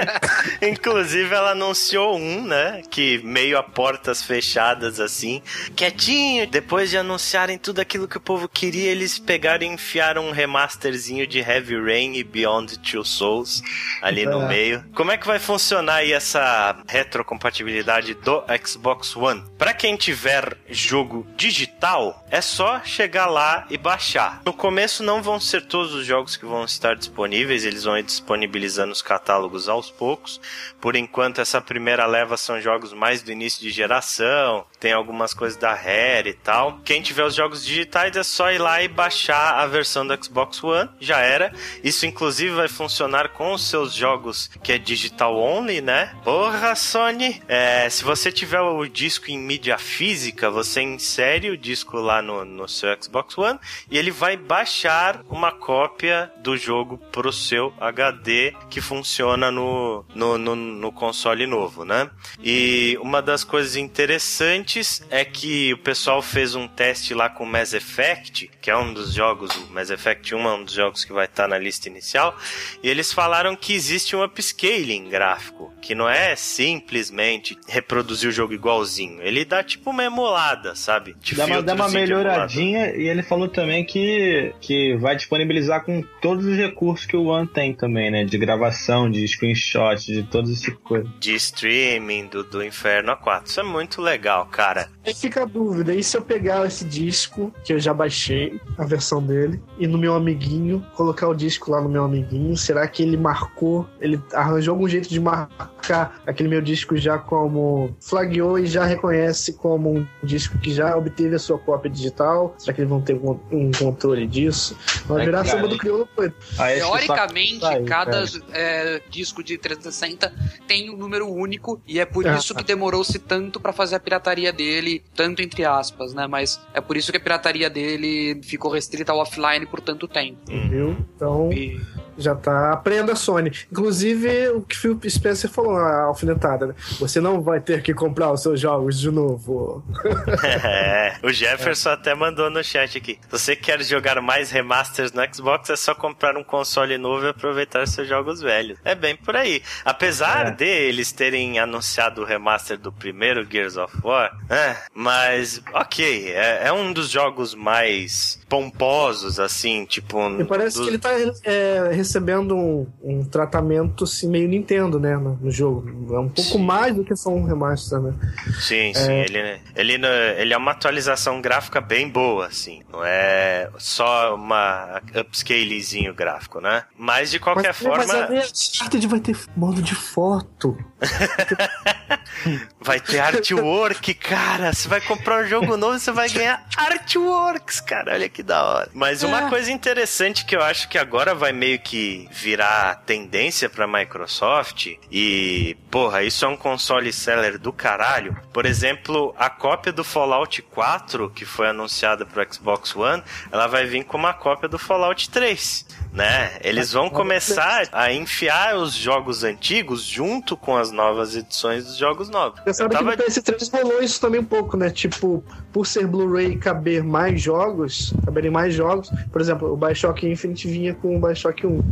Inclusive, 0.62 1.32
ela 1.34 1.50
anunciou 1.52 2.16
um, 2.18 2.42
né? 2.44 2.82
Que 2.90 3.18
meio 3.22 3.56
a 3.58 3.62
porta 3.62 3.99
portas 4.00 4.22
fechadas 4.22 4.98
assim, 4.98 5.42
quietinho. 5.76 6.46
Depois 6.46 6.88
de 6.88 6.96
anunciarem 6.96 7.58
tudo 7.58 7.80
aquilo 7.80 8.08
que 8.08 8.16
o 8.16 8.20
povo 8.20 8.48
queria, 8.48 8.90
eles 8.90 9.18
pegaram 9.18 9.64
e 9.64 9.68
enfiaram 9.68 10.26
um 10.26 10.30
remasterzinho 10.30 11.26
de 11.26 11.38
Heavy 11.38 11.78
Rain 11.78 12.14
e 12.14 12.24
Beyond 12.24 12.78
Two 12.78 13.04
Souls 13.04 13.62
ali 14.00 14.24
no 14.24 14.42
É. 14.42 14.48
meio. 14.48 14.84
Como 14.94 15.12
é 15.12 15.18
que 15.18 15.26
vai 15.26 15.38
funcionar 15.38 15.96
aí 15.96 16.12
essa 16.12 16.82
retrocompatibilidade 16.88 18.14
do 18.14 18.42
Xbox 18.64 19.14
One? 19.14 19.44
Pra 19.58 19.74
quem 19.74 19.96
tiver 19.96 20.56
jogo 20.70 21.26
digital, 21.36 22.24
é 22.30 22.40
só 22.40 22.80
chegar 22.82 23.26
lá 23.26 23.66
e 23.68 23.76
baixar. 23.76 24.40
No 24.46 24.52
começo 24.54 25.02
não 25.02 25.22
vão 25.22 25.38
ser 25.38 25.66
todos 25.66 25.92
os 25.92 26.06
jogos 26.06 26.36
que 26.38 26.46
vão 26.46 26.64
estar 26.64 26.96
disponíveis, 26.96 27.66
eles 27.66 27.84
vão 27.84 27.98
ir 27.98 28.02
disponibilizando 28.02 28.92
os 28.92 29.02
catálogos 29.02 29.68
aos 29.68 29.90
poucos. 29.90 30.40
Por 30.80 30.96
enquanto, 30.96 31.40
essa 31.40 31.60
primeira 31.60 32.06
leva 32.06 32.36
são 32.38 32.58
jogos 32.60 32.94
mais 32.94 33.20
do 33.22 33.30
início 33.30 33.60
de 33.60 33.70
geração, 33.70 33.89
aceleração, 33.98 34.66
tem 34.80 34.92
algumas 34.94 35.34
coisas 35.34 35.58
da 35.58 35.74
Rare 35.74 36.30
e 36.30 36.32
tal. 36.32 36.80
Quem 36.82 37.02
tiver 37.02 37.24
os 37.24 37.34
jogos 37.34 37.64
digitais 37.64 38.16
é 38.16 38.22
só 38.22 38.50
ir 38.50 38.58
lá 38.58 38.82
e 38.82 38.88
baixar 38.88 39.58
a 39.58 39.66
versão 39.66 40.06
do 40.06 40.24
Xbox 40.24 40.64
One, 40.64 40.88
já 40.98 41.18
era. 41.18 41.52
Isso 41.84 42.06
inclusive 42.06 42.54
vai 42.54 42.66
funcionar 42.66 43.28
com 43.28 43.52
os 43.52 43.68
seus 43.68 43.94
jogos 43.94 44.48
que 44.62 44.72
é 44.72 44.78
digital 44.78 45.36
only, 45.36 45.82
né? 45.82 46.16
Porra, 46.24 46.74
Sony! 46.74 47.42
É, 47.46 47.90
se 47.90 48.02
você 48.02 48.32
tiver 48.32 48.60
o 48.60 48.86
disco 48.86 49.30
em 49.30 49.38
mídia 49.38 49.76
física, 49.76 50.50
você 50.50 50.80
insere 50.80 51.50
o 51.50 51.58
disco 51.58 51.98
lá 51.98 52.22
no, 52.22 52.44
no 52.44 52.66
seu 52.66 52.90
Xbox 53.00 53.36
One 53.36 53.58
e 53.90 53.98
ele 53.98 54.10
vai 54.10 54.36
baixar 54.36 55.20
uma 55.28 55.52
cópia 55.52 56.32
do 56.38 56.56
jogo 56.56 56.96
pro 57.12 57.30
seu 57.32 57.74
HD 57.78 58.54
que 58.70 58.80
funciona 58.80 59.50
no, 59.50 60.06
no, 60.14 60.38
no, 60.38 60.56
no 60.56 60.90
console 60.90 61.46
novo, 61.46 61.84
né? 61.84 62.08
E 62.42 62.96
uma 63.02 63.20
das 63.20 63.44
coisas 63.44 63.76
interessantes 63.76 64.69
é 65.10 65.24
que 65.24 65.72
o 65.72 65.78
pessoal 65.78 66.22
fez 66.22 66.54
um 66.54 66.68
teste 66.68 67.14
lá 67.14 67.28
com 67.28 67.44
Mass 67.44 67.72
Effect, 67.72 68.50
que 68.60 68.70
é 68.70 68.76
um 68.76 68.92
dos 68.92 69.12
jogos, 69.12 69.54
o 69.56 69.72
Mass 69.72 69.90
Effect 69.90 70.34
1 70.34 70.40
é 70.48 70.54
um 70.54 70.64
dos 70.64 70.74
jogos 70.74 71.04
que 71.04 71.12
vai 71.12 71.24
estar 71.24 71.48
na 71.48 71.58
lista 71.58 71.88
inicial, 71.88 72.36
e 72.82 72.88
eles 72.88 73.12
falaram 73.12 73.56
que 73.56 73.72
existe 73.72 74.14
um 74.14 74.22
upscaling 74.22 75.08
gráfico, 75.08 75.72
que 75.80 75.94
não 75.94 76.08
é 76.08 76.36
simplesmente 76.36 77.58
reproduzir 77.66 78.28
o 78.28 78.32
jogo 78.32 78.52
igualzinho, 78.52 79.20
ele 79.22 79.44
dá 79.44 79.62
tipo 79.62 79.90
uma 79.90 80.04
emulada, 80.04 80.74
sabe? 80.74 81.16
De 81.20 81.34
Dá 81.34 81.46
uma, 81.46 81.62
dá 81.62 81.74
uma 81.74 81.88
de 81.88 81.96
emulador. 81.96 82.24
melhoradinha 82.24 82.94
e 82.94 83.08
ele 83.08 83.22
falou 83.22 83.48
também 83.48 83.84
que, 83.84 84.54
que 84.60 84.94
vai 84.96 85.16
disponibilizar 85.16 85.84
com 85.84 86.02
todos 86.20 86.44
os 86.44 86.56
recursos 86.56 87.06
que 87.06 87.16
o 87.16 87.26
One 87.26 87.46
tem 87.48 87.74
também, 87.74 88.10
né? 88.10 88.24
De 88.24 88.36
gravação, 88.38 89.10
de 89.10 89.26
screenshot, 89.26 89.96
de 90.04 90.22
todas 90.24 90.50
essas 90.50 90.74
coisas. 90.78 91.08
de 91.18 91.34
streaming 91.34 92.26
do, 92.26 92.44
do 92.44 92.62
Inferno 92.62 93.12
A4. 93.12 93.46
Isso 93.46 93.60
é 93.60 93.62
muito 93.62 94.00
legal, 94.02 94.46
cara. 94.46 94.59
Aí 95.06 95.14
fica 95.14 95.42
a 95.42 95.44
dúvida, 95.46 95.94
e 95.94 96.02
se 96.04 96.16
eu 96.16 96.22
pegar 96.22 96.66
esse 96.66 96.84
disco, 96.84 97.52
que 97.64 97.72
eu 97.72 97.80
já 97.80 97.92
baixei, 97.94 98.60
a 98.78 98.84
versão 98.84 99.22
dele, 99.22 99.60
e 99.78 99.86
no 99.86 99.96
meu 99.98 100.14
amiguinho, 100.14 100.84
colocar 100.94 101.28
o 101.28 101.34
disco 101.34 101.70
lá 101.70 101.80
no 101.80 101.88
meu 101.88 102.04
amiguinho, 102.04 102.56
será 102.56 102.86
que 102.86 103.02
ele 103.02 103.16
marcou, 103.16 103.88
ele 104.00 104.20
arranjou 104.34 104.74
algum 104.74 104.88
jeito 104.88 105.08
de 105.08 105.18
marcar 105.20 106.20
aquele 106.26 106.48
meu 106.48 106.60
disco 106.60 106.96
já 106.96 107.18
como, 107.18 107.96
flagueou 108.00 108.58
e 108.58 108.66
já 108.66 108.84
reconhece 108.84 109.54
como 109.54 109.90
um 109.98 110.06
disco 110.22 110.58
que 110.58 110.72
já 110.72 110.96
obteve 110.96 111.34
a 111.34 111.38
sua 111.38 111.58
cópia 111.58 111.90
digital? 111.90 112.54
Será 112.58 112.74
que 112.74 112.80
eles 112.82 112.90
vão 112.90 113.00
ter 113.00 113.14
um, 113.14 113.38
um 113.50 113.70
controle 113.72 114.26
disso? 114.26 114.76
Vai 115.06 115.22
É, 115.22 115.24
virar 115.24 115.44
cara, 115.44 115.56
samba 115.56 115.68
do 115.68 115.78
crioulo 115.78 116.06
que 116.16 116.32
só- 116.54 116.64
Teoricamente, 116.66 117.64
Aí, 117.64 117.84
cada 117.84 118.10
cara. 118.26 118.26
é, 118.52 119.02
disco 119.08 119.42
de 119.42 119.56
360 119.58 120.32
tem 120.66 120.90
um 120.90 120.96
número 120.96 121.26
único 121.28 121.80
e 121.86 121.98
é 121.98 122.04
por 122.04 122.26
É. 122.26 122.36
isso 122.36 122.54
que 122.54 122.62
demorou-se 122.64 123.18
tanto 123.18 123.58
pra 123.60 123.72
fazer 123.72 123.96
a 123.96 124.00
pirataria 124.00 124.49
dele, 124.52 125.02
tanto 125.14 125.42
entre 125.42 125.64
aspas, 125.64 126.14
né? 126.14 126.26
Mas 126.26 126.60
é 126.74 126.80
por 126.80 126.96
isso 126.96 127.10
que 127.10 127.18
a 127.18 127.20
pirataria 127.20 127.68
dele 127.70 128.40
ficou 128.42 128.70
restrita 128.70 129.12
ao 129.12 129.18
offline 129.18 129.66
por 129.66 129.80
tanto 129.80 130.06
tempo. 130.08 130.38
Viu? 130.46 130.96
Então, 131.16 131.52
E 131.52 131.80
já 132.18 132.34
tá. 132.34 132.72
Aprenda, 132.72 133.14
Sony. 133.16 133.52
Inclusive, 133.70 134.48
o 134.50 134.60
que 134.62 134.76
Phil 134.76 134.98
Spencer 135.08 135.50
falou 135.50 135.74
na 135.74 136.02
alfinetada, 136.04 136.66
né? 136.68 136.74
Você 136.98 137.20
não 137.20 137.40
vai 137.40 137.60
ter 137.60 137.82
que 137.82 137.92
comprar 137.94 138.30
os 138.32 138.42
seus 138.42 138.60
jogos 138.60 138.98
de 138.98 139.10
novo. 139.10 139.84
É, 140.64 141.16
o 141.22 141.30
Jefferson 141.32 141.90
até 141.90 142.14
mandou 142.14 142.50
no 142.50 142.62
chat 142.62 142.96
aqui. 142.98 143.18
Se 143.22 143.38
você 143.38 143.56
quer 143.56 143.82
jogar 143.82 144.20
mais 144.20 144.50
remasters 144.50 145.12
no 145.12 145.22
Xbox, 145.34 145.70
é 145.70 145.76
só 145.76 145.94
comprar 145.94 146.36
um 146.36 146.44
console 146.44 146.96
novo 146.98 147.26
e 147.26 147.28
aproveitar 147.30 147.86
seus 147.86 148.08
jogos 148.08 148.40
velhos. 148.40 148.78
É 148.84 148.94
bem 148.94 149.16
por 149.16 149.36
aí. 149.36 149.62
Apesar 149.84 150.46
É. 150.48 150.50
de 150.50 150.64
eles 150.64 151.12
terem 151.12 151.58
anunciado 151.58 152.22
o 152.22 152.24
remaster 152.24 152.78
do 152.78 152.92
primeiro 152.92 153.46
Gears 153.50 153.76
of 153.76 153.94
War, 154.02 154.30
é, 154.48 154.76
mas 154.94 155.60
ok, 155.74 156.30
é, 156.32 156.66
é 156.68 156.72
um 156.72 156.92
dos 156.92 157.08
jogos 157.10 157.54
mais 157.54 158.38
pomposos, 158.48 159.38
assim, 159.40 159.84
tipo. 159.84 160.18
E 160.40 160.44
parece 160.44 160.76
dos- 160.76 160.86
que 160.86 160.90
ele 160.92 160.98
tá 160.98 161.10
é, 161.44 161.90
recebendo 162.10 162.56
um, 162.56 162.86
um 163.02 163.24
tratamento 163.24 164.02
assim, 164.02 164.28
meio 164.28 164.48
Nintendo, 164.48 164.98
né? 164.98 165.16
No, 165.16 165.36
no 165.40 165.50
jogo. 165.50 165.88
É 166.14 166.18
um 166.18 166.28
pouco 166.28 166.50
Sim. 166.58 166.64
mais 166.64 166.94
do 166.94 167.04
que 167.04 167.14
só 167.14 167.30
um 167.30 167.44
remaster, 167.44 168.00
né? 168.00 168.12
Sim, 168.60 168.92
sim. 168.92 169.12
Ele, 169.12 169.60
ele, 169.76 169.98
não- 169.98 170.08
ele 170.08 170.52
é 170.52 170.56
uma 170.56 170.72
atualização 170.72 171.40
gráfica 171.40 171.80
bem 171.80 172.08
boa, 172.08 172.46
assim. 172.46 172.82
Não 172.92 173.04
é 173.04 173.70
só 173.78 174.34
uma 174.34 175.00
upscalezinho 175.20 176.12
gráfico, 176.12 176.60
né? 176.60 176.82
Mas 176.98 177.30
de 177.30 177.38
qualquer 177.38 177.68
mas, 177.68 177.76
forma, 177.78 178.06
Mas 178.06 178.12
a 178.12 178.50
Uncharted 178.50 179.06
vai 179.06 179.20
ter 179.20 179.36
modo 179.56 179.80
de 179.80 179.94
foto. 179.94 180.76
vai 182.80 183.00
ter 183.00 183.20
artwork, 183.20 184.14
cara. 184.14 184.72
Você 184.72 184.88
vai 184.88 185.00
comprar 185.00 185.44
um 185.44 185.46
jogo 185.46 185.76
novo, 185.76 185.98
você 185.98 186.10
vai 186.12 186.28
ganhar 186.28 186.66
artworks, 186.76 187.80
cara. 187.80 188.12
Olha 188.14 188.28
que 188.28 188.42
da 188.42 188.62
hora. 188.64 188.88
Mas 188.92 189.22
uma 189.22 189.46
É. 189.46 189.48
coisa 189.48 189.70
interessante 189.70 190.44
que 190.44 190.56
eu 190.56 190.62
acho 190.62 190.88
que 190.88 190.98
agora 190.98 191.34
vai 191.34 191.52
meio 191.52 191.78
que 191.78 191.89
virar 192.30 193.02
tendência 193.06 193.68
pra 193.68 193.86
Microsoft 193.86 194.88
e, 195.10 195.76
porra, 195.90 196.22
isso 196.22 196.44
é 196.44 196.48
um 196.48 196.56
console 196.56 197.12
seller 197.12 197.58
do 197.58 197.72
caralho. 197.72 198.36
Por 198.52 198.66
exemplo, 198.66 199.34
a 199.38 199.48
cópia 199.50 199.92
do 199.92 200.04
Fallout 200.04 200.62
4 200.62 201.30
que 201.30 201.44
foi 201.44 201.68
anunciada 201.68 202.24
pro 202.26 202.44
Xbox 202.52 202.94
One, 202.94 203.22
ela 203.50 203.66
vai 203.66 203.86
vir 203.86 204.04
com 204.04 204.16
uma 204.16 204.32
cópia 204.34 204.68
do 204.68 204.78
Fallout 204.78 205.28
3. 205.30 205.86
Né? 206.12 206.58
Eles 206.62 206.92
vão 206.92 207.08
começar 207.08 207.88
a 207.92 208.12
enfiar 208.12 208.74
os 208.76 208.94
jogos 208.94 209.44
antigos 209.44 210.02
junto 210.02 210.56
com 210.56 210.76
as 210.76 210.90
novas 210.90 211.36
edições 211.36 211.84
dos 211.84 211.96
jogos 211.96 212.28
novos. 212.28 212.60
Eu 212.66 212.74
tava- 212.88 213.16
que 213.16 213.22
no 213.22 213.24
PS3 213.28 213.70
rolou 213.72 214.02
isso 214.02 214.20
também 214.20 214.40
um 214.40 214.44
pouco, 214.44 214.76
né? 214.76 214.90
Tipo, 214.90 215.44
por 215.72 215.86
ser 215.86 216.06
Blu-ray 216.06 216.56
caber 216.56 217.02
mais 217.02 217.40
jogos, 217.40 218.12
caberem 218.24 218.50
mais 218.50 218.74
jogos, 218.74 219.10
por 219.30 219.40
exemplo, 219.40 219.72
o 219.72 219.76
Bioshock 219.76 220.26
Infinite 220.26 220.68
vinha 220.68 220.94
com 220.94 221.16
o 221.16 221.20
Bioshock 221.20 221.66
1. 221.66 221.82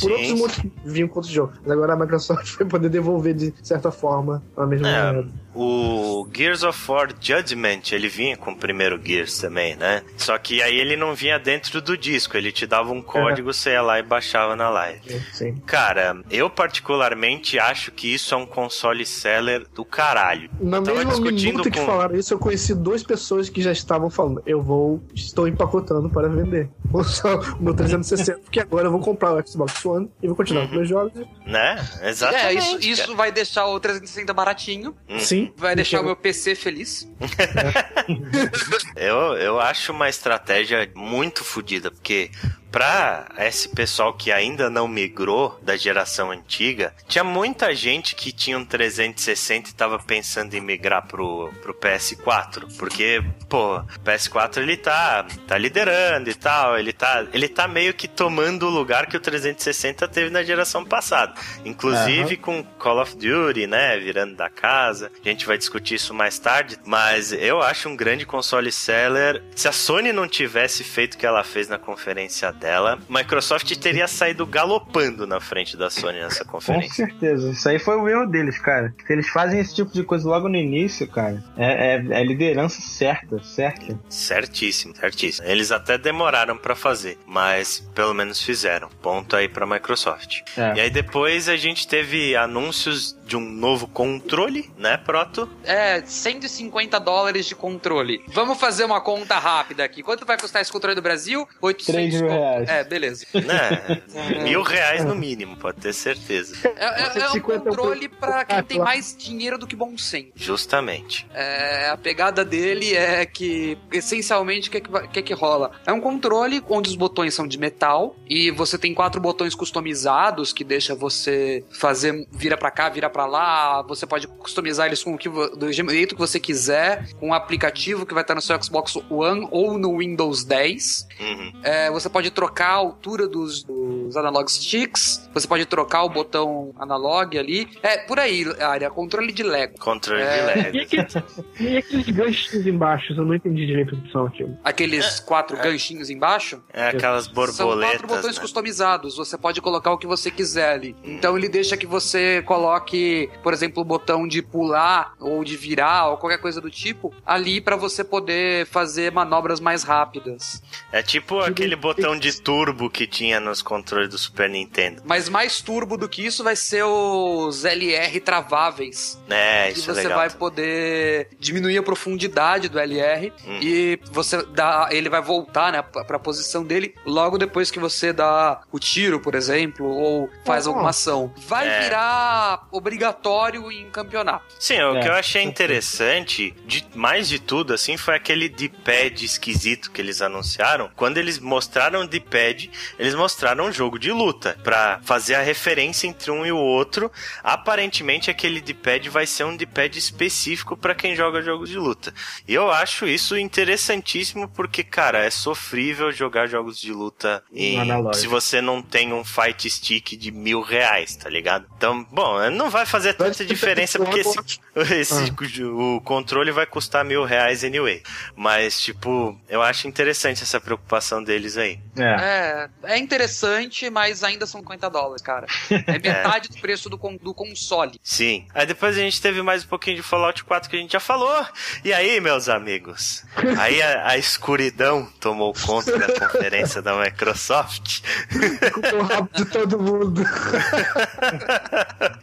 Por 0.00 0.12
Sim, 0.12 0.12
outros 0.12 0.32
motivos, 0.40 0.72
vinham 0.84 1.08
com 1.08 1.16
outros 1.16 1.32
jogos. 1.32 1.56
Mas 1.62 1.72
agora 1.72 1.94
a 1.94 1.96
Microsoft 1.96 2.54
vai 2.58 2.68
poder 2.68 2.88
devolver 2.88 3.34
de 3.34 3.52
certa 3.62 3.90
forma 3.90 4.42
a 4.56 4.64
mesma 4.64 4.88
É, 4.88 5.12
moeda. 5.12 5.28
O 5.60 6.28
Gears 6.32 6.62
of 6.62 6.78
War 6.88 7.08
Judgment, 7.20 7.90
ele 7.90 8.08
vinha 8.08 8.36
com 8.36 8.52
o 8.52 8.56
primeiro 8.56 9.00
Gears 9.04 9.38
também, 9.38 9.74
né? 9.74 10.02
Só 10.16 10.38
que 10.38 10.62
aí 10.62 10.78
ele 10.78 10.96
não 10.96 11.14
vinha 11.14 11.36
dentro 11.36 11.80
do 11.80 11.96
disco, 11.96 12.36
ele 12.36 12.52
te 12.52 12.64
dava 12.64 12.92
um 12.92 13.02
código, 13.02 13.52
você 13.52 13.70
ia 13.70 13.82
lá 13.82 13.98
e 13.98 14.02
baixava 14.02 14.54
na 14.54 14.68
live. 14.68 15.20
Sim. 15.32 15.56
Cara, 15.66 16.16
eu 16.30 16.48
particularmente 16.48 17.58
acho 17.58 17.90
que 17.90 18.14
isso 18.14 18.34
é 18.34 18.38
um 18.38 18.46
console 18.46 19.04
seller 19.04 19.66
do 19.74 19.84
caralho. 19.84 20.48
Na 20.60 20.76
eu 20.76 20.82
tava 20.84 20.98
mesma 20.98 21.10
discutindo 21.10 21.50
minuto 21.50 21.70
que 21.70 21.80
com... 21.80 21.86
falaram 21.86 22.14
isso, 22.14 22.32
eu 22.32 22.38
conheci 22.38 22.74
duas 22.74 23.02
pessoas 23.02 23.48
que 23.48 23.60
já 23.60 23.72
estavam 23.72 24.08
falando: 24.08 24.40
eu 24.46 24.62
vou, 24.62 25.02
estou 25.12 25.48
empacotando 25.48 26.08
para 26.08 26.28
vender. 26.28 26.70
O 26.92 27.04
só- 27.04 27.38
o 27.58 27.62
meu 27.62 27.74
360, 27.74 28.38
porque 28.38 28.60
agora 28.60 28.86
eu 28.86 28.90
vou 28.90 29.00
comprar 29.00 29.34
o 29.34 29.46
Xbox 29.46 29.84
One 29.84 30.10
e 30.22 30.26
vou 30.26 30.34
continuar 30.36 30.62
Uhum. 30.62 30.68
com 30.68 30.74
meus 30.76 30.88
jogos. 30.88 31.12
Né? 31.46 31.76
é, 32.00 32.08
Exatamente. 32.08 32.58
isso, 32.58 32.78
isso 33.02 33.16
vai 33.16 33.30
deixar 33.30 33.66
o 33.66 33.78
360 33.78 34.32
baratinho, 34.32 34.94
Hum. 35.08 35.18
Sim. 35.18 35.52
vai 35.56 35.76
deixar 35.76 36.00
o 36.00 36.04
meu 36.04 36.16
PC 36.16 36.54
feliz. 36.54 37.08
Eu, 38.96 39.16
eu 39.36 39.60
acho 39.60 39.92
uma 39.92 40.08
estratégia 40.08 40.90
muito 40.94 41.44
fodida, 41.44 41.90
porque 41.90 42.30
pra 42.70 43.26
esse 43.38 43.68
pessoal 43.68 44.12
que 44.12 44.30
ainda 44.32 44.68
não 44.70 44.88
migrou 44.88 45.58
da 45.62 45.76
geração 45.76 46.30
antiga, 46.30 46.94
tinha 47.06 47.24
muita 47.24 47.74
gente 47.74 48.14
que 48.14 48.32
tinha 48.32 48.58
um 48.58 48.64
360 48.64 49.70
e 49.70 49.74
tava 49.74 49.98
pensando 49.98 50.54
em 50.54 50.60
migrar 50.60 51.06
pro, 51.06 51.50
pro 51.62 51.74
PS4, 51.74 52.76
porque, 52.78 53.22
pô, 53.48 53.76
o 53.78 53.84
PS4 54.04 54.58
ele 54.58 54.76
tá, 54.76 55.26
tá 55.46 55.58
liderando 55.58 56.30
e 56.30 56.34
tal, 56.34 56.78
Ele 56.78 56.92
tá, 56.92 57.26
ele 57.32 57.48
tá 57.48 57.66
meio 57.68 57.94
que 57.94 58.08
tomando 58.08 58.66
o 58.66 58.70
lugar 58.70 59.06
que 59.06 59.16
o 59.16 59.20
360 59.20 60.06
teve 60.08 60.30
na 60.30 60.42
geração 60.42 60.84
passada. 60.84 61.34
Inclusive 61.64 62.36
com 62.36 62.62
Call 62.78 63.00
of 63.00 63.16
Duty, 63.16 63.66
né? 63.66 63.98
Virando 63.98 64.36
da 64.36 64.48
casa. 64.48 65.10
A 65.24 65.28
gente 65.28 65.46
vai 65.46 65.58
discutir 65.58 65.94
isso 65.94 66.14
mais 66.14 66.38
tarde. 66.38 66.78
Mas 66.84 67.32
eu 67.32 67.60
acho 67.62 67.88
um 67.88 67.96
grande 67.96 68.26
console 68.26 68.70
seller. 68.72 69.42
Se 69.54 69.68
a 69.68 69.72
Sony 69.72 70.12
não 70.12 70.28
tivesse 70.28 70.84
feito 70.84 71.14
o 71.14 71.18
que 71.18 71.26
ela 71.26 71.44
fez 71.44 71.68
na 71.68 71.78
conferência 71.78 72.52
dela, 72.58 72.98
Microsoft 73.08 73.74
teria 73.76 74.06
saído 74.08 74.44
galopando 74.46 75.26
na 75.26 75.40
frente 75.40 75.76
da 75.76 75.88
Sony 75.90 76.18
nessa 76.20 76.44
Com 76.44 76.52
conferência. 76.52 77.06
certeza. 77.06 77.50
Isso 77.50 77.68
aí 77.68 77.78
foi 77.78 77.96
o 77.96 78.08
erro 78.08 78.26
deles, 78.26 78.58
cara. 78.58 78.94
Se 79.06 79.12
eles 79.12 79.28
fazem 79.28 79.60
esse 79.60 79.74
tipo 79.74 79.92
de 79.92 80.02
coisa 80.02 80.28
logo 80.28 80.48
no 80.48 80.56
início, 80.56 81.06
cara, 81.08 81.42
é, 81.56 81.94
é, 81.96 82.20
é 82.20 82.24
liderança 82.24 82.80
certa, 82.80 83.42
certa. 83.42 83.98
Certíssimo, 84.08 84.94
certíssimo. 84.96 85.46
Eles 85.46 85.70
até 85.72 85.96
demoraram 85.96 86.56
pra 86.56 86.74
fazer, 86.74 87.18
mas 87.26 87.80
pelo 87.94 88.12
menos 88.14 88.42
fizeram. 88.42 88.88
Ponto 89.00 89.36
aí 89.36 89.48
pra 89.48 89.66
Microsoft. 89.66 90.42
É. 90.56 90.74
E 90.76 90.80
aí 90.80 90.90
depois 90.90 91.48
a 91.48 91.56
gente 91.56 91.86
teve 91.86 92.36
anúncios 92.36 93.16
de 93.24 93.36
um 93.36 93.40
novo 93.40 93.86
controle, 93.86 94.70
né, 94.78 94.96
Proto? 94.96 95.48
É, 95.64 96.02
150 96.04 96.98
dólares 96.98 97.46
de 97.46 97.54
controle. 97.54 98.22
Vamos 98.28 98.58
fazer 98.58 98.84
uma 98.84 99.00
conta 99.00 99.38
rápida 99.38 99.84
aqui. 99.84 100.02
Quanto 100.02 100.24
vai 100.24 100.38
custar 100.38 100.62
esse 100.62 100.72
controle 100.72 100.94
do 100.94 101.02
Brasil? 101.02 101.46
800 101.60 101.94
Três 101.94 102.20
mil 102.22 102.30
conto. 102.30 102.40
Reais. 102.50 102.68
É, 102.68 102.84
beleza. 102.84 103.26
Né? 103.34 104.02
Mil 104.44 104.62
reais 104.62 105.04
no 105.04 105.14
mínimo, 105.14 105.56
pode 105.56 105.78
ter 105.80 105.92
certeza. 105.92 106.56
É, 106.76 106.84
é- 106.84 107.02
é 107.02 107.08
um 107.08 107.12
150 107.12 107.64
controle 107.64 108.08
pra 108.08 108.44
quem 108.44 108.62
tem 108.62 108.76
claro. 108.78 108.90
mais 108.90 109.16
dinheiro 109.16 109.58
do 109.58 109.66
que 109.66 109.76
bom 109.76 109.96
senso. 109.96 110.32
Justamente. 110.34 111.26
É, 111.34 111.88
a 111.90 111.96
pegada 111.96 112.44
dele 112.44 112.94
é 112.94 113.24
que, 113.26 113.78
essencialmente, 113.92 114.68
o 114.68 114.72
que, 114.72 114.78
é 114.78 114.80
que, 114.80 114.90
o 114.90 114.96
é 114.98 115.22
que 115.22 115.34
rola? 115.34 115.72
É 115.86 115.92
um 115.92 116.00
controle 116.00 116.62
onde 116.68 116.90
os 116.90 116.96
botões 116.96 117.34
são 117.34 117.46
de 117.46 117.58
metal 117.58 118.16
e 118.28 118.50
você 118.50 118.78
tem 118.78 118.94
quatro 118.94 119.20
botões 119.20 119.54
customizados 119.54 120.52
que 120.52 120.64
deixa 120.64 120.94
você 120.94 121.64
fazer 121.70 122.26
vira 122.32 122.56
pra 122.56 122.70
cá, 122.70 122.88
vira 122.88 123.08
pra 123.10 123.26
lá. 123.26 123.82
Você 123.82 124.06
pode 124.06 124.26
customizar 124.26 124.86
eles 124.86 125.02
com 125.02 125.14
o 125.14 125.18
que, 125.18 125.28
do 125.28 125.72
jeito 125.72 126.14
que 126.14 126.20
você 126.20 126.40
quiser, 126.40 127.08
com 127.18 127.28
um 127.28 127.34
aplicativo 127.34 128.06
que 128.06 128.14
vai 128.14 128.22
estar 128.22 128.34
no 128.34 128.40
seu 128.42 128.60
Xbox 128.62 128.96
One 129.10 129.46
ou 129.50 129.78
no 129.78 129.98
Windows 129.98 130.44
10. 130.44 131.06
Uhum. 131.20 131.52
É, 131.62 131.90
você 131.90 132.08
pode 132.08 132.30
trocar 132.38 132.68
a 132.68 132.74
altura 132.74 133.26
dos, 133.26 133.64
dos 133.64 134.16
analog 134.16 134.48
sticks, 134.48 135.28
você 135.34 135.48
pode 135.48 135.66
trocar 135.66 136.04
o 136.04 136.08
botão 136.08 136.72
analog 136.78 137.36
ali. 137.36 137.68
É, 137.82 137.98
por 137.98 138.16
aí, 138.20 138.44
área, 138.60 138.88
controle 138.90 139.32
de 139.32 139.42
Lego. 139.42 139.76
Controle 139.80 140.22
É. 140.22 140.30
de 140.30 140.38
E 140.38 140.46
leve. 140.46 140.80
aqueles, 140.82 141.14
e 141.58 141.76
aqueles 141.76 142.06
ganchos 142.10 142.64
embaixo? 142.64 143.12
Eu 143.12 143.24
não 143.24 143.34
entendi 143.34 143.66
direito 143.66 143.96
o 143.96 144.00
que 144.00 144.12
são 144.12 144.26
aquilo. 144.26 144.56
Aqueles 144.62 145.18
quatro 145.18 145.56
ganchinhos 145.56 146.10
embaixo. 146.10 146.62
É 146.72 146.90
aquelas 146.90 147.24
São 147.24 147.34
borboletas. 147.34 147.90
quatro 148.02 148.06
botões 148.06 148.36
né? 148.36 148.40
customizados. 148.40 149.16
Você 149.16 149.36
pode 149.36 149.60
colocar 149.60 149.90
o 149.90 149.98
que 149.98 150.06
você 150.06 150.30
quiser 150.30 150.74
ali. 150.74 150.94
Então 151.02 151.36
ele 151.36 151.48
deixa 151.48 151.76
que 151.76 151.86
você 151.88 152.40
coloque, 152.42 153.28
por 153.42 153.52
exemplo, 153.52 153.82
o 153.82 153.84
botão 153.84 154.28
de 154.28 154.42
pular 154.42 155.14
ou 155.18 155.42
de 155.42 155.56
virar 155.56 156.10
ou 156.10 156.16
qualquer 156.18 156.38
coisa 156.38 156.60
do 156.60 156.70
tipo 156.70 157.12
ali 157.26 157.60
pra 157.60 157.74
você 157.74 158.04
poder 158.04 158.64
fazer 158.66 159.10
manobras 159.10 159.58
mais 159.58 159.82
rápidas. 159.82 160.62
É 160.92 161.02
tipo 161.02 161.40
aquele 161.40 161.74
botão 161.74 162.16
de 162.16 162.27
turbo 162.34 162.88
que 162.90 163.06
tinha 163.06 163.38
nos 163.40 163.62
controles 163.62 164.08
do 164.10 164.18
Super 164.18 164.48
Nintendo. 164.48 165.02
Mas 165.04 165.28
mais 165.28 165.60
turbo 165.60 165.96
do 165.96 166.08
que 166.08 166.24
isso 166.24 166.42
vai 166.44 166.56
ser 166.56 166.84
os 166.84 167.64
LR 167.64 168.20
traváveis. 168.20 169.18
É, 169.28 169.70
isso 169.70 169.90
é 169.90 169.94
você 169.94 170.02
legal. 170.02 170.18
vai 170.18 170.30
poder 170.30 171.28
diminuir 171.38 171.78
a 171.78 171.82
profundidade 171.82 172.68
do 172.68 172.78
LR 172.78 173.32
Hum. 173.46 173.58
e 173.62 173.98
você 174.10 174.42
dá, 174.46 174.88
ele 174.90 175.08
vai 175.08 175.20
voltar, 175.22 175.72
né, 175.72 175.82
pra 175.82 176.04
pra 176.04 176.18
posição 176.18 176.64
dele 176.64 176.94
logo 177.04 177.36
depois 177.38 177.70
que 177.70 177.78
você 177.78 178.12
dá 178.12 178.60
o 178.72 178.78
tiro, 178.78 179.20
por 179.20 179.34
exemplo, 179.34 179.86
ou 179.86 180.28
faz 180.44 180.66
Oh. 180.66 180.70
alguma 180.70 180.90
ação. 180.90 181.32
Vai 181.46 181.68
É. 181.68 181.80
virar 181.82 182.66
obrigatório 182.72 183.70
em 183.70 183.88
campeonato. 183.90 184.44
Sim, 184.58 184.80
o 184.82 184.96
É. 184.96 185.00
que 185.02 185.08
eu 185.08 185.12
achei 185.14 185.42
interessante, 185.42 186.54
de, 186.66 186.84
mais 186.94 187.28
de 187.28 187.38
tudo, 187.38 187.72
assim, 187.74 187.96
foi 187.96 188.14
aquele 188.16 188.48
D-pad 188.48 189.24
esquisito 189.24 189.90
que 189.90 190.00
eles 190.00 190.20
anunciaram. 190.22 190.90
Quando 190.96 191.18
eles 191.18 191.38
mostraram 191.38 192.06
o 192.18 192.20
D-pad, 192.20 192.70
eles 192.98 193.14
mostraram 193.14 193.66
um 193.66 193.72
jogo 193.72 193.98
de 193.98 194.10
luta, 194.12 194.58
pra 194.62 195.00
fazer 195.04 195.34
a 195.36 195.42
referência 195.42 196.06
entre 196.06 196.30
um 196.30 196.44
e 196.44 196.52
o 196.52 196.56
outro. 196.58 197.10
Aparentemente, 197.42 198.30
aquele 198.30 198.60
D-pad 198.60 199.08
vai 199.08 199.26
ser 199.26 199.44
um 199.44 199.56
D-pad 199.56 199.98
específico 199.98 200.76
pra 200.76 200.94
quem 200.94 201.14
joga 201.16 201.40
jogos 201.42 201.68
de 201.70 201.78
luta. 201.78 202.12
E 202.46 202.54
eu 202.54 202.70
acho 202.70 203.06
isso 203.06 203.36
interessantíssimo, 203.36 204.48
porque, 204.48 204.82
cara, 204.82 205.24
é 205.24 205.30
sofrível 205.30 206.10
jogar 206.12 206.46
jogos 206.46 206.80
de 206.80 206.92
luta 206.92 207.42
em, 207.52 207.78
se 208.14 208.26
você 208.26 208.60
não 208.60 208.82
tem 208.82 209.12
um 209.12 209.24
fight 209.24 209.68
stick 209.70 210.16
de 210.16 210.30
mil 210.30 210.60
reais, 210.60 211.16
tá 211.16 211.28
ligado? 211.28 211.66
Então, 211.76 212.04
bom, 212.10 212.50
não 212.50 212.70
vai 212.70 212.84
fazer 212.86 213.14
tanta 213.14 213.44
diferença 213.44 213.98
porque 213.98 214.20
esse, 214.20 214.34
esse- 215.00 215.64
o 215.64 216.00
controle 216.02 216.50
vai 216.50 216.66
custar 216.66 217.04
mil 217.04 217.24
reais 217.24 217.64
anyway. 217.64 218.02
Mas, 218.36 218.80
tipo, 218.80 219.38
eu 219.48 219.62
acho 219.62 219.86
interessante 219.88 220.42
essa 220.42 220.60
preocupação 220.60 221.22
deles 221.22 221.56
aí. 221.56 221.78
É. 221.96 222.07
É, 222.08 222.68
é 222.84 222.98
interessante, 222.98 223.88
mas 223.90 224.22
ainda 224.24 224.46
são 224.46 224.60
50 224.60 224.88
dólares, 224.90 225.22
cara. 225.22 225.46
É 225.86 225.98
metade 225.98 226.48
do 226.48 226.58
preço 226.60 226.88
do, 226.90 226.96
do 227.22 227.34
console. 227.34 227.98
Sim. 228.02 228.46
Aí 228.54 228.66
depois 228.66 228.96
a 228.96 229.00
gente 229.00 229.20
teve 229.20 229.42
mais 229.42 229.64
um 229.64 229.68
pouquinho 229.68 229.96
de 229.96 230.02
Fallout 230.02 230.44
4 230.44 230.68
que 230.70 230.76
a 230.76 230.78
gente 230.80 230.92
já 230.92 231.00
falou. 231.00 231.44
E 231.84 231.92
aí, 231.92 232.20
meus 232.20 232.48
amigos? 232.48 233.24
Aí 233.58 233.80
a, 233.82 234.08
a 234.10 234.18
escuridão 234.18 235.06
tomou 235.20 235.52
conta 235.54 235.96
da 235.98 236.06
conferência 236.28 236.80
da 236.82 236.94
Microsoft. 236.98 238.00
Ficou 238.28 239.00
o 239.00 239.02
rabo 239.02 239.30
de 239.34 239.44
todo 239.46 239.78
mundo. 239.80 240.22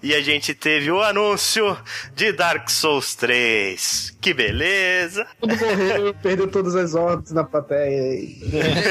E 0.02 0.14
a 0.14 0.22
gente 0.22 0.54
teve 0.54 0.92
o 0.92 1.02
anúncio 1.02 1.76
de 2.16 2.32
Dark 2.32 2.70
Souls 2.70 3.16
3. 3.16 4.16
Que 4.22 4.34
beleza! 4.34 5.26
Todo 5.40 5.56
morreu, 5.56 6.14
perdeu 6.16 6.48
todas 6.48 6.76
as 6.76 6.94
ordens 6.94 7.32
na 7.32 7.44
plateia. 7.44 8.14
e- 8.16 8.40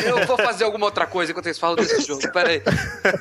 Eu 0.06 0.26
vou 0.26 0.36
fazer 0.36 0.64
alguma 0.64 0.83
outra 0.84 1.06
coisa 1.06 1.32
enquanto 1.32 1.46
eles 1.46 1.58
falam 1.58 1.76
desse 1.76 2.02
jogo. 2.02 2.20
Pera 2.32 2.50
aí. 2.50 2.62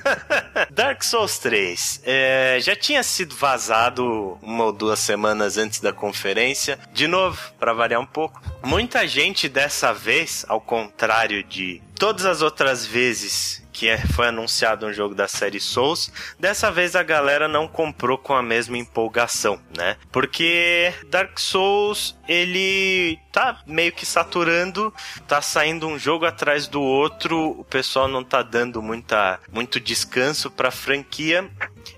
Dark 0.70 1.04
Souls 1.04 1.38
3 1.40 2.02
é, 2.04 2.58
já 2.62 2.76
tinha 2.76 3.02
sido 3.04 3.36
vazado 3.36 4.38
uma 4.42 4.66
ou 4.66 4.72
duas 4.72 5.00
semanas 5.00 5.58
antes 5.58 5.80
da 5.80 5.94
conferência. 5.94 6.80
De 6.92 7.08
novo, 7.08 7.40
para 7.60 7.74
variar 7.74 8.02
um 8.02 8.06
pouco. 8.06 8.42
Muita 8.64 9.08
gente 9.08 9.50
dessa 9.50 9.94
vez, 9.94 10.46
ao 10.48 10.62
contrário 10.62 11.44
de 11.44 11.82
todas 11.96 12.26
as 12.26 12.42
outras 12.42 12.86
vezes 12.86 13.63
que 13.74 13.90
é- 13.90 13.98
foi 13.98 14.28
anunciado 14.28 14.86
um 14.86 14.94
jogo 14.94 15.14
da 15.16 15.28
série 15.28 15.60
Souls, 15.60 16.12
dessa 16.40 16.72
vez 16.72 16.96
a 16.96 17.04
galera 17.04 17.48
não 17.48 17.68
comprou 17.68 18.18
com 18.18 18.34
a 18.36 18.44
mesma 18.44 18.78
empolgação, 18.78 19.60
né? 19.76 19.98
Porque 20.12 20.94
Dark 21.08 21.38
Souls, 21.40 22.16
ele 22.28 23.20
tá 23.32 23.60
meio 23.66 23.92
que 23.92 24.06
saturando, 24.06 24.94
tá 25.28 25.42
saindo 25.42 25.88
um 25.88 25.98
jogo 25.98 26.26
atrás 26.26 26.68
do 26.68 26.82
outro, 26.82 27.60
o 27.60 27.64
pessoal 27.64 28.08
não 28.08 28.24
tá 28.24 28.44
dando 28.44 28.82
muita, 28.82 29.40
muito 29.52 29.80
descanso 29.80 30.52
pra 30.52 30.70
franquia. 30.70 31.50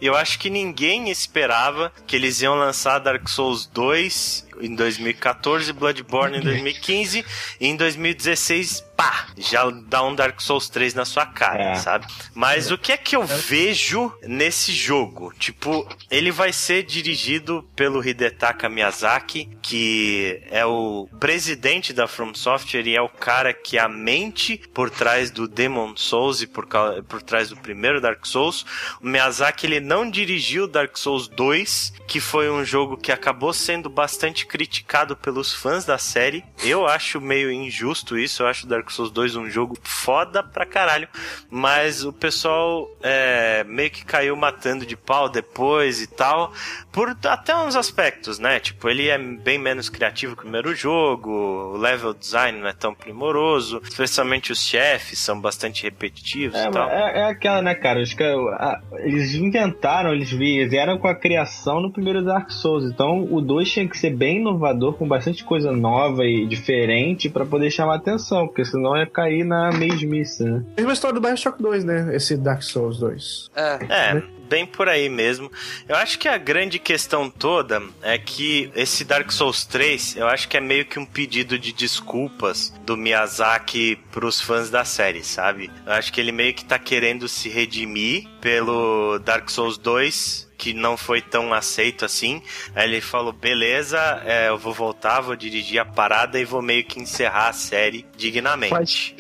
Eu 0.02 0.16
acho 0.16 0.40
que 0.40 0.50
ninguém 0.50 1.10
esperava 1.12 1.92
que 2.08 2.16
eles 2.16 2.42
iam 2.42 2.56
lançar 2.56 3.00
Dark 3.00 3.28
Souls 3.28 3.66
2 3.68 4.46
em 4.62 4.74
2014, 4.74 5.74
Bloodborne 5.74 6.38
em 6.38 6.42
2015 6.42 7.26
e 7.60 7.68
em 7.68 7.76
2016, 7.76 8.80
pá, 8.96 9.26
já 9.38 9.70
dá 9.70 10.02
um 10.04 10.16
Dark 10.16 10.40
Souls 10.40 10.70
3 10.70 10.94
na 10.94 11.04
sua 11.04 11.26
cara, 11.26 11.64
É. 11.72 11.76
sabe? 11.76 12.06
Mas 12.34 12.72
o 12.72 12.78
que 12.78 12.92
é 12.92 12.98
que 12.98 13.16
eu 13.16 13.24
vejo 13.24 14.12
nesse 14.24 14.72
jogo? 14.72 15.34
Tipo, 15.38 15.88
ele 16.10 16.32
vai 16.32 16.52
ser 16.54 16.84
dirigido 16.84 17.68
pelo 17.76 18.06
Hidetaka 18.06 18.70
Miyazaki, 18.70 19.50
que 19.62 20.42
é 20.50 20.66
o 20.66 21.08
presidente 21.20 21.94
da 21.94 22.08
From 22.08 22.34
Software 22.34 22.88
e 22.88 22.96
é 22.96 23.02
o 23.02 23.10
cara 23.10 23.54
que 23.54 23.78
é 23.78 23.82
a 23.82 23.90
mente 23.90 24.62
por 24.74 24.90
trás 24.90 25.32
do 25.32 25.48
Demon 25.48 25.96
Souls 25.96 26.42
e 26.42 26.48
por, 26.48 26.68
por 27.08 27.22
trás 27.22 27.50
do 27.50 27.58
primeiro 27.58 28.02
Dark 28.02 28.26
Souls. 28.26 28.66
O 29.02 29.08
Miyazaki 29.08 29.66
ele 29.66 29.80
não 29.80 30.10
dirigiu 30.10 30.68
Dark 30.68 30.98
Souls 30.98 31.28
2, 31.28 31.94
que 32.08 32.20
foi 32.20 32.50
um 32.50 32.64
jogo 32.64 32.98
que 32.98 33.12
acabou 33.12 33.54
sendo 33.54 33.90
bastante 33.90 34.46
criticado 34.46 35.16
pelos 35.16 35.54
fãs 35.54 35.86
da 35.86 35.98
série. 35.98 36.44
Eu 36.64 36.86
acho 36.86 37.20
meio 37.22 37.52
injusto 37.52 38.18
isso, 38.18 38.44
eu 38.44 38.48
acho 38.48 38.68
Dark 38.68 38.90
Souls 38.90 39.12
2 39.12 39.36
um 39.36 39.50
jogo 39.50 39.78
foda 39.84 40.44
pra 40.44 40.66
caralho, 40.66 41.08
mas 41.58 42.04
o 42.04 42.12
pessoal 42.12 42.90
é, 43.02 43.64
meio 43.64 43.90
que 43.90 44.04
caiu 44.04 44.36
matando 44.36 44.86
de 44.86 44.96
pau 44.98 45.30
depois 45.30 46.02
e 46.02 46.08
tal, 46.08 46.52
por 46.92 47.16
até 47.26 47.56
uns 47.56 47.76
aspectos, 47.78 48.38
né? 48.40 48.60
Tipo, 48.60 48.90
ele 48.90 49.08
é 49.08 49.18
bem 49.18 49.58
menos 49.58 49.88
criativo 49.88 50.34
que 50.36 50.42
o 50.42 50.44
primeiro 50.44 50.76
jogo, 50.76 51.32
o 51.32 51.78
level 51.78 52.14
design 52.14 52.60
não 52.60 52.68
é 52.68 52.74
tão 52.74 52.94
primoroso, 52.94 53.82
especialmente 53.84 54.52
os 54.52 54.62
chefes 54.62 55.18
são 55.20 55.40
bastante 55.40 55.84
repetitivos 55.84 56.58
É, 56.60 56.68
e 56.68 56.72
tal. 56.72 56.90
é, 56.90 57.20
é 57.22 57.24
aquela, 57.24 57.62
né, 57.62 57.74
cara? 57.74 58.02
Acho 58.02 58.16
que 58.18 58.24
a- 58.24 58.82
eles 59.00 59.34
inventaram, 59.34 60.14
eles 60.14 60.30
vi- 60.32 60.68
vieram 60.68 60.98
com 60.98 61.08
a 61.08 61.16
criação 61.16 61.80
no 61.80 61.92
primeiro 61.92 62.24
Dark 62.24 62.52
Souls. 62.52 62.84
Então 62.84 63.26
o 63.32 63.40
2 63.42 63.72
tinha 63.72 63.88
que 63.88 63.98
ser 63.98 64.10
bem 64.14 64.38
inovador, 64.42 64.94
com 64.96 65.08
bastante 65.08 65.44
coisa 65.44 65.72
nova 65.72 66.26
e 66.26 66.46
diferente 66.46 67.30
pra 67.30 67.46
poder 67.46 67.72
chamar 67.72 67.96
atenção. 67.96 68.46
Porque 68.48 68.64
se 68.66 68.76
senão 68.76 68.98
ia 68.98 69.06
cair 69.08 69.46
na 69.46 69.72
mesmice, 69.72 70.44
né? 70.44 70.62
Mesma 70.76 70.92
história 70.92 71.14
do 71.14 71.22
Bioshock 71.46 71.62
2, 71.62 71.84
né? 71.84 72.16
Esse 72.16 72.36
Dark 72.36 72.64
Souls 72.64 72.98
2. 72.98 73.52
É. 73.56 73.80
É, 73.90 74.24
bem 74.50 74.66
por 74.66 74.90
aí 74.90 75.10
mesmo. 75.10 75.52
Eu 75.88 75.96
acho 75.96 76.18
que 76.18 76.28
a 76.28 76.38
grande 76.38 76.80
questão 76.80 77.30
toda 77.30 77.82
é 78.02 78.18
que 78.18 78.72
esse 78.76 79.04
Dark 79.04 79.32
Souls 79.32 79.66
3, 79.66 80.18
eu 80.18 80.28
acho 80.28 80.48
que 80.48 80.58
é 80.58 80.60
meio 80.62 80.86
que 80.86 81.00
um 81.00 81.06
pedido 81.06 81.58
de 81.60 81.72
desculpas 81.72 82.74
do 82.86 82.98
Miyazaki 82.98 83.98
pros 84.12 84.42
fãs 84.42 84.70
da 84.70 84.84
série, 84.84 85.24
sabe? 85.24 85.70
Eu 85.86 85.94
acho 85.94 86.12
que 86.12 86.20
ele 86.20 86.32
meio 86.32 86.54
que 86.54 86.66
tá 86.66 86.80
querendo 86.80 87.28
se 87.28 87.50
redimir 87.50 88.28
pelo 88.42 89.20
Dark 89.20 89.50
Souls 89.50 89.78
2 89.78 90.45
que 90.66 90.74
não 90.74 90.98
foi 90.98 91.22
tão 91.22 91.54
aceito 91.54 92.04
assim. 92.06 92.42
Aí 92.74 92.90
ele 92.90 93.00
falou: 93.00 93.32
beleza, 93.32 94.00
é, 94.26 94.50
eu 94.50 94.58
vou 94.58 94.74
voltar, 94.74 95.22
vou 95.22 95.36
dirigir 95.36 95.80
a 95.80 95.86
parada 95.86 96.40
e 96.40 96.46
vou 96.46 96.60
meio 96.60 96.84
que 96.84 97.00
encerrar 97.00 97.50
a 97.50 97.54
série 97.54 98.04
dignamente. 98.18 98.72
Faz 98.72 99.14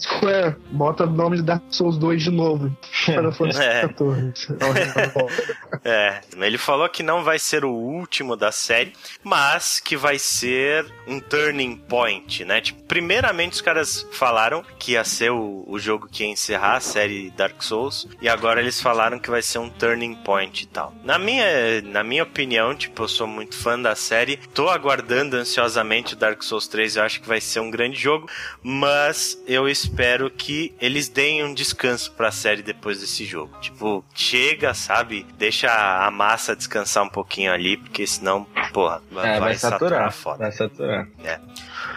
Square. 0.00 0.56
Bota 0.70 1.04
o 1.04 1.10
nome 1.10 1.38
de 1.38 1.42
Dark 1.42 1.64
Souls 1.70 1.98
2 1.98 2.22
de 2.22 2.30
novo. 2.30 2.70
É. 3.62 3.80
14. 3.82 4.32
É, 5.84 6.20
ele 6.36 6.58
falou 6.58 6.88
que 6.88 7.02
não 7.02 7.24
vai 7.24 7.38
ser 7.38 7.64
o 7.64 7.72
último 7.72 8.36
da 8.36 8.52
série, 8.52 8.92
mas 9.24 9.80
que 9.80 9.96
vai 9.96 10.18
ser 10.18 10.86
um 11.06 11.18
turning 11.18 11.76
point, 11.76 12.44
né? 12.44 12.60
Tipo, 12.60 12.82
primeiramente 12.84 13.54
os 13.54 13.60
caras 13.60 14.06
falaram 14.12 14.62
que 14.78 14.92
ia 14.92 15.02
ser 15.02 15.32
o, 15.32 15.64
o 15.66 15.78
jogo 15.78 16.08
que 16.08 16.22
ia 16.22 16.30
encerrar 16.30 16.76
a 16.76 16.80
série 16.80 17.30
Dark 17.30 17.60
Souls, 17.62 18.06
e 18.20 18.28
agora 18.28 18.60
eles 18.60 18.80
falaram 18.80 19.18
que 19.18 19.30
vai 19.30 19.42
ser 19.42 19.58
um 19.58 19.68
turning 19.68 20.14
point 20.16 20.62
e 20.62 20.66
tal. 20.66 20.91
Na 21.04 21.18
minha, 21.18 21.82
na 21.82 22.04
minha 22.04 22.22
opinião, 22.22 22.74
tipo, 22.76 23.02
eu 23.02 23.08
sou 23.08 23.26
muito 23.26 23.56
fã 23.56 23.76
da 23.80 23.94
série, 23.96 24.36
tô 24.36 24.68
aguardando 24.68 25.36
ansiosamente 25.36 26.14
o 26.14 26.16
Dark 26.16 26.40
Souls 26.42 26.68
3, 26.68 26.94
eu 26.96 27.02
acho 27.02 27.20
que 27.20 27.26
vai 27.26 27.40
ser 27.40 27.58
um 27.58 27.70
grande 27.70 27.98
jogo, 27.98 28.28
mas 28.62 29.36
eu 29.46 29.68
espero 29.68 30.30
que 30.30 30.74
eles 30.80 31.08
deem 31.08 31.42
um 31.44 31.52
descanso 31.52 32.12
pra 32.12 32.30
série 32.30 32.62
depois 32.62 33.00
desse 33.00 33.24
jogo. 33.24 33.52
Tipo, 33.60 34.04
chega, 34.14 34.72
sabe? 34.74 35.26
Deixa 35.36 35.68
a 36.06 36.10
massa 36.10 36.54
descansar 36.54 37.02
um 37.02 37.08
pouquinho 37.08 37.52
ali, 37.52 37.76
porque 37.76 38.06
senão, 38.06 38.44
porra, 38.72 39.02
vai, 39.10 39.36
É, 39.36 39.40
vai 39.40 39.54
saturar 39.56 39.80
saturar. 39.80 40.12
foda. 40.12 40.38
Vai 40.38 40.52
saturar. 40.52 41.08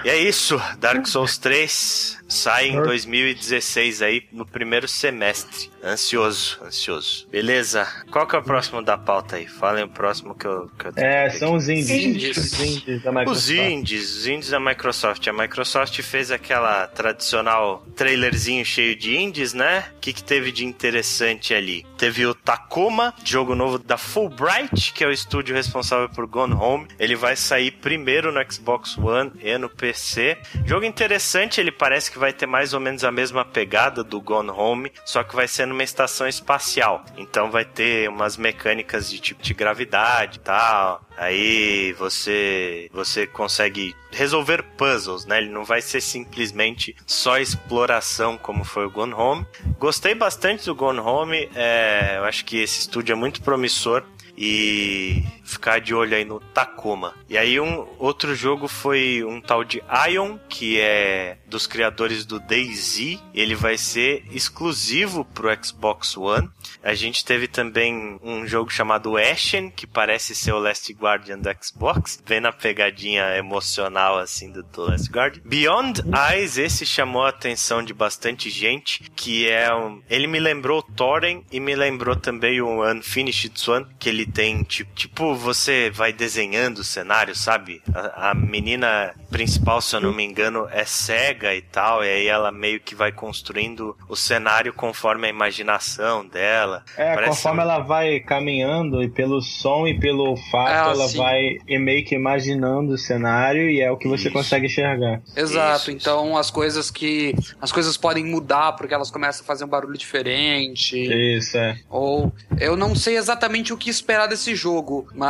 E 0.03 0.09
é 0.09 0.17
isso, 0.17 0.61
Dark 0.79 1.05
Souls 1.07 1.38
3 1.38 2.19
sai 2.27 2.69
em 2.69 2.81
2016 2.81 4.01
aí, 4.01 4.23
no 4.31 4.45
primeiro 4.45 4.88
semestre. 4.88 5.69
Ansioso, 5.83 6.59
ansioso. 6.63 7.27
Beleza, 7.31 7.88
qual 8.11 8.25
que 8.25 8.36
é 8.36 8.39
o 8.39 8.43
próximo 8.43 8.81
da 8.81 8.97
pauta 8.97 9.36
aí? 9.36 9.47
Falem 9.47 9.83
o 9.83 9.88
próximo 9.88 10.33
que 10.33 10.45
eu, 10.45 10.69
que 10.77 10.88
eu 10.88 10.93
tenho 10.93 11.07
É, 11.07 11.29
são 11.29 11.55
os 11.55 11.69
indies. 11.69 11.91
Indies. 11.91 12.38
Os 12.38 12.59
indies 12.59 13.03
da 13.03 13.11
Microsoft. 13.11 13.43
Os 13.43 13.49
indies, 13.49 14.15
os 14.15 14.27
indies 14.27 14.49
da 14.49 14.59
Microsoft. 14.59 15.27
A 15.27 15.33
Microsoft 15.33 16.01
fez 16.01 16.31
aquela 16.31 16.88
tradicional 16.88 17.86
trailerzinho 17.95 18.65
cheio 18.65 18.95
de 18.95 19.15
indies, 19.15 19.53
né? 19.53 19.86
O 19.97 19.99
que, 19.99 20.13
que 20.13 20.23
teve 20.23 20.51
de 20.51 20.65
interessante 20.65 21.53
ali? 21.53 21.86
Teve 21.97 22.25
o 22.25 22.33
Tacoma, 22.33 23.13
jogo 23.23 23.53
novo 23.53 23.77
da 23.77 23.97
Fulbright, 23.97 24.93
que 24.93 25.03
é 25.03 25.07
o 25.07 25.11
estúdio 25.11 25.55
responsável 25.55 26.09
por 26.09 26.25
Gone 26.25 26.53
Home. 26.53 26.88
Ele 26.99 27.15
vai 27.15 27.36
sair 27.36 27.71
primeiro 27.71 28.31
no 28.31 28.51
Xbox 28.51 28.97
One 28.97 29.31
e 29.39 29.55
no 29.57 29.69
PC. 29.76 30.38
Jogo 30.65 30.86
interessante, 30.86 31.59
ele 31.59 31.71
parece 31.71 32.11
que 32.11 32.19
vai 32.19 32.34
ter 32.34 32.45
mais 32.45 32.73
ou 32.73 32.80
menos 32.80 33.03
a 33.03 33.11
mesma 33.11 33.45
pegada 33.45 34.03
do 34.03 34.21
Gone 34.21 34.49
Home, 34.49 34.91
só 35.05 35.23
que 35.23 35.36
vai 35.36 35.47
ser 35.47 35.65
numa 35.65 35.84
estação 35.84 36.28
espacial. 36.28 37.03
Então 37.17 37.51
vai 37.51 37.65
ter 37.65 38.09
umas 38.09 38.38
mecânicas 38.38 39.09
de 39.09 39.19
tipo 39.19 39.41
de 39.41 39.53
gravidade 39.53 40.38
e 40.38 40.41
tal. 40.41 41.01
Aí 41.17 41.93
você 41.93 42.89
você 42.91 43.26
consegue 43.28 43.95
resolver 44.11 44.63
puzzles, 44.78 45.26
né? 45.26 45.38
Ele 45.38 45.49
não 45.49 45.63
vai 45.63 45.82
ser 45.82 46.01
simplesmente 46.01 46.95
só 47.05 47.38
exploração 47.38 48.38
como 48.38 48.63
foi 48.63 48.86
o 48.86 48.91
Gone 48.91 49.13
Home. 49.13 49.45
Gostei 49.78 50.15
bastante 50.15 50.65
do 50.65 50.76
Gone 50.76 50.99
Home. 50.99 51.49
é, 51.55 52.17
eu 52.17 52.26
acho 52.26 52.45
que 52.45 52.57
esse 52.57 52.80
estúdio 52.80 53.13
é 53.13 53.15
muito 53.15 53.41
promissor 53.41 54.03
e 54.38 55.23
ficar 55.46 55.80
de 55.80 55.93
olho 55.93 56.16
aí 56.16 56.26
no 56.26 56.39
Tacoma. 56.39 57.14
E 57.30 57.38
aí 57.38 57.60
um 57.60 57.88
outro 58.00 58.36
jogo 58.36 58.68
foi 58.68 59.24
um 59.24 59.39
tal 59.39 59.64
de 59.64 59.82
Ion, 60.10 60.38
que 60.50 60.80
é 60.80 61.38
dos 61.48 61.68
criadores 61.68 62.26
do 62.26 62.39
DayZ. 62.39 63.20
Ele 63.34 63.56
vai 63.56 63.78
ser 63.78 64.26
exclusivo 64.32 65.24
pro 65.24 65.50
Xbox 65.64 66.18
One. 66.18 66.50
A 66.84 66.93
gente 66.93 67.24
teve 67.24 67.48
também 67.48 68.20
um 68.24 68.46
jogo 68.46 68.72
chamado 68.72 69.18
Ashen, 69.18 69.70
que 69.70 69.88
parece 69.88 70.36
ser 70.36 70.52
o 70.52 70.60
Last 70.60 70.91
Guardian 70.93 71.39
do 71.39 71.50
Xbox, 71.62 72.22
bem 72.28 72.39
na 72.39 72.52
pegadinha 72.52 73.38
emocional 73.38 74.18
assim 74.18 74.52
do, 74.52 74.64
do 74.64 74.82
Last 74.82 75.10
Guardian. 75.10 75.41
Beyond 75.46 76.04
Eyes, 76.32 76.58
esse 76.58 76.86
chamou 76.86 77.24
a 77.24 77.30
atenção 77.30 77.84
de 77.84 77.93
bastante 77.93 78.50
gente, 78.50 79.10
que 79.16 79.48
é 79.48 79.74
um, 79.74 80.02
ele 80.10 80.28
me 80.28 80.39
lembrou 80.39 80.82
Thorin 80.82 81.43
e 81.52 81.60
me 81.60 81.76
lembrou 81.76 82.16
também 82.16 82.62
o 82.62 82.84
Unfinished 82.84 83.60
Swan, 83.60 83.86
que 84.00 84.10
ele 84.10 84.26
tem 84.26 84.64
tipo, 84.64 84.93
tipo 84.96 85.34
você 85.36 85.89
vai 85.89 86.11
desenhando 86.13 86.79
o 86.79 86.83
cenário, 86.83 87.36
sabe? 87.36 87.81
A, 87.93 88.31
a 88.31 88.33
menina 88.33 89.13
principal, 89.29 89.81
se 89.81 89.95
eu 89.95 90.01
não 90.01 90.13
me 90.13 90.23
engano, 90.23 90.67
é 90.71 90.86
cega 90.86 91.53
e 91.53 91.61
tal, 91.61 92.03
e 92.03 92.07
aí 92.09 92.27
ela 92.27 92.51
meio 92.51 92.79
que 92.79 92.95
vai 92.95 93.11
construindo 93.11 93.95
o 94.07 94.15
cenário 94.15 94.73
conforme 94.73 95.27
a 95.27 95.29
imaginação 95.29 96.25
dela. 96.25 96.83
É, 96.97 97.13
Parece 97.13 97.29
conforme 97.38 97.59
um- 97.59 97.61
ela 97.63 97.79
vai 97.79 98.19
caminhando 98.19 99.03
e 99.03 99.09
pelo 99.09 99.41
som 99.41 99.88
e 99.88 99.99
pelo 99.99 100.29
olfato, 100.29 100.71
Ah, 100.71 100.91
ela 100.93 101.07
sim. 101.07 101.17
vai 101.17 101.57
e 101.67 101.77
meio 101.77 102.05
que 102.05 102.15
imaginando 102.15 102.93
o 102.93 102.97
cenário 102.97 103.69
e 103.69 103.81
é 103.81 103.91
o 103.91 103.97
que 103.97 104.07
você 104.07 104.23
Isso. 104.29 104.33
consegue 104.33 104.67
enxergar. 104.67 105.21
Exato, 105.36 105.81
Isso, 105.81 105.91
então 105.91 106.38
as 106.38 106.49
coisas 106.49 106.89
que. 106.89 107.36
As 107.61 107.71
coisas 107.71 107.97
podem 107.97 108.23
mudar 108.23 108.73
porque 108.73 108.93
elas 108.93 109.11
começam 109.11 109.43
a 109.43 109.47
fazer 109.47 109.65
um 109.65 109.67
barulho 109.67 109.97
diferente. 109.97 110.95
Isso, 111.38 111.57
é. 111.57 111.77
Ou. 111.89 112.31
Eu 112.59 112.75
não 112.77 112.95
sei 112.95 113.17
exatamente 113.17 113.73
o 113.73 113.77
que 113.77 113.89
esperar 113.89 114.27
desse 114.27 114.55
jogo, 114.55 115.07
mas 115.13 115.24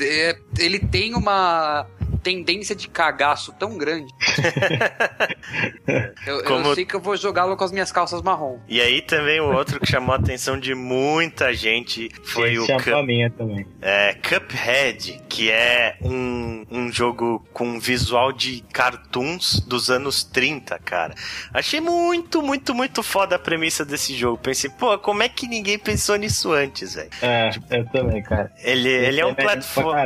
é, 0.00 0.38
ele 0.58 0.78
tem 0.78 1.14
uma 1.14 1.86
tendência 2.22 2.74
de 2.74 2.88
cagaço 2.88 3.52
tão 3.58 3.76
grande. 3.78 4.12
eu, 6.26 6.36
eu 6.38 6.44
Como- 6.44 6.74
sei 6.74 6.84
que 6.84 6.94
eu 6.94 7.00
vou 7.00 7.16
jogá-lo 7.16 7.56
com 7.56 7.64
as 7.64 7.72
minhas 7.72 7.90
calças 7.92 8.22
marrom. 8.22 8.58
E 8.68 8.80
aí 8.80 9.02
também 9.02 9.40
o 9.40 9.52
outro 9.52 9.80
que 9.80 9.86
chamou 9.86 10.14
a 10.14 10.18
atenção 10.18 10.58
de 10.58 10.74
muita 10.74 11.52
gente 11.54 12.10
foi 12.24 12.58
o 12.58 12.66
Chamou 12.66 12.82
Cup- 12.82 12.94
a 12.94 13.02
minha 13.02 13.30
também. 13.30 13.66
é, 13.80 14.14
Cuphead, 14.14 15.20
que 15.28 15.50
é 15.50 15.96
um, 16.02 16.66
um 16.70 16.92
jogo 16.92 17.44
com 17.52 17.78
visual 17.80 18.32
de 18.32 18.62
cartoons 18.72 19.60
dos 19.60 19.90
anos 19.90 20.22
30, 20.24 20.78
cara. 20.78 21.14
Achei 21.52 21.80
muito, 21.80 22.42
muito, 22.42 22.74
muito 22.74 23.02
foda 23.02 23.36
a 23.36 23.38
premissa 23.38 23.84
desse 23.84 24.14
jogo. 24.14 24.38
Pensei, 24.38 24.70
pô, 24.70 24.98
como 24.98 25.22
é 25.22 25.28
que 25.28 25.46
ninguém 25.46 25.78
pensou 25.78 26.16
nisso 26.16 26.52
antes, 26.52 26.94
velho? 26.94 27.10
É, 27.22 27.50
eu 27.70 27.86
também, 27.86 28.22
cara. 28.22 28.52
Ele, 28.62 28.88
ele 28.88 29.20
é 29.20 29.26
um 29.26 29.34
pra 29.34 29.44
platform, 29.44 29.96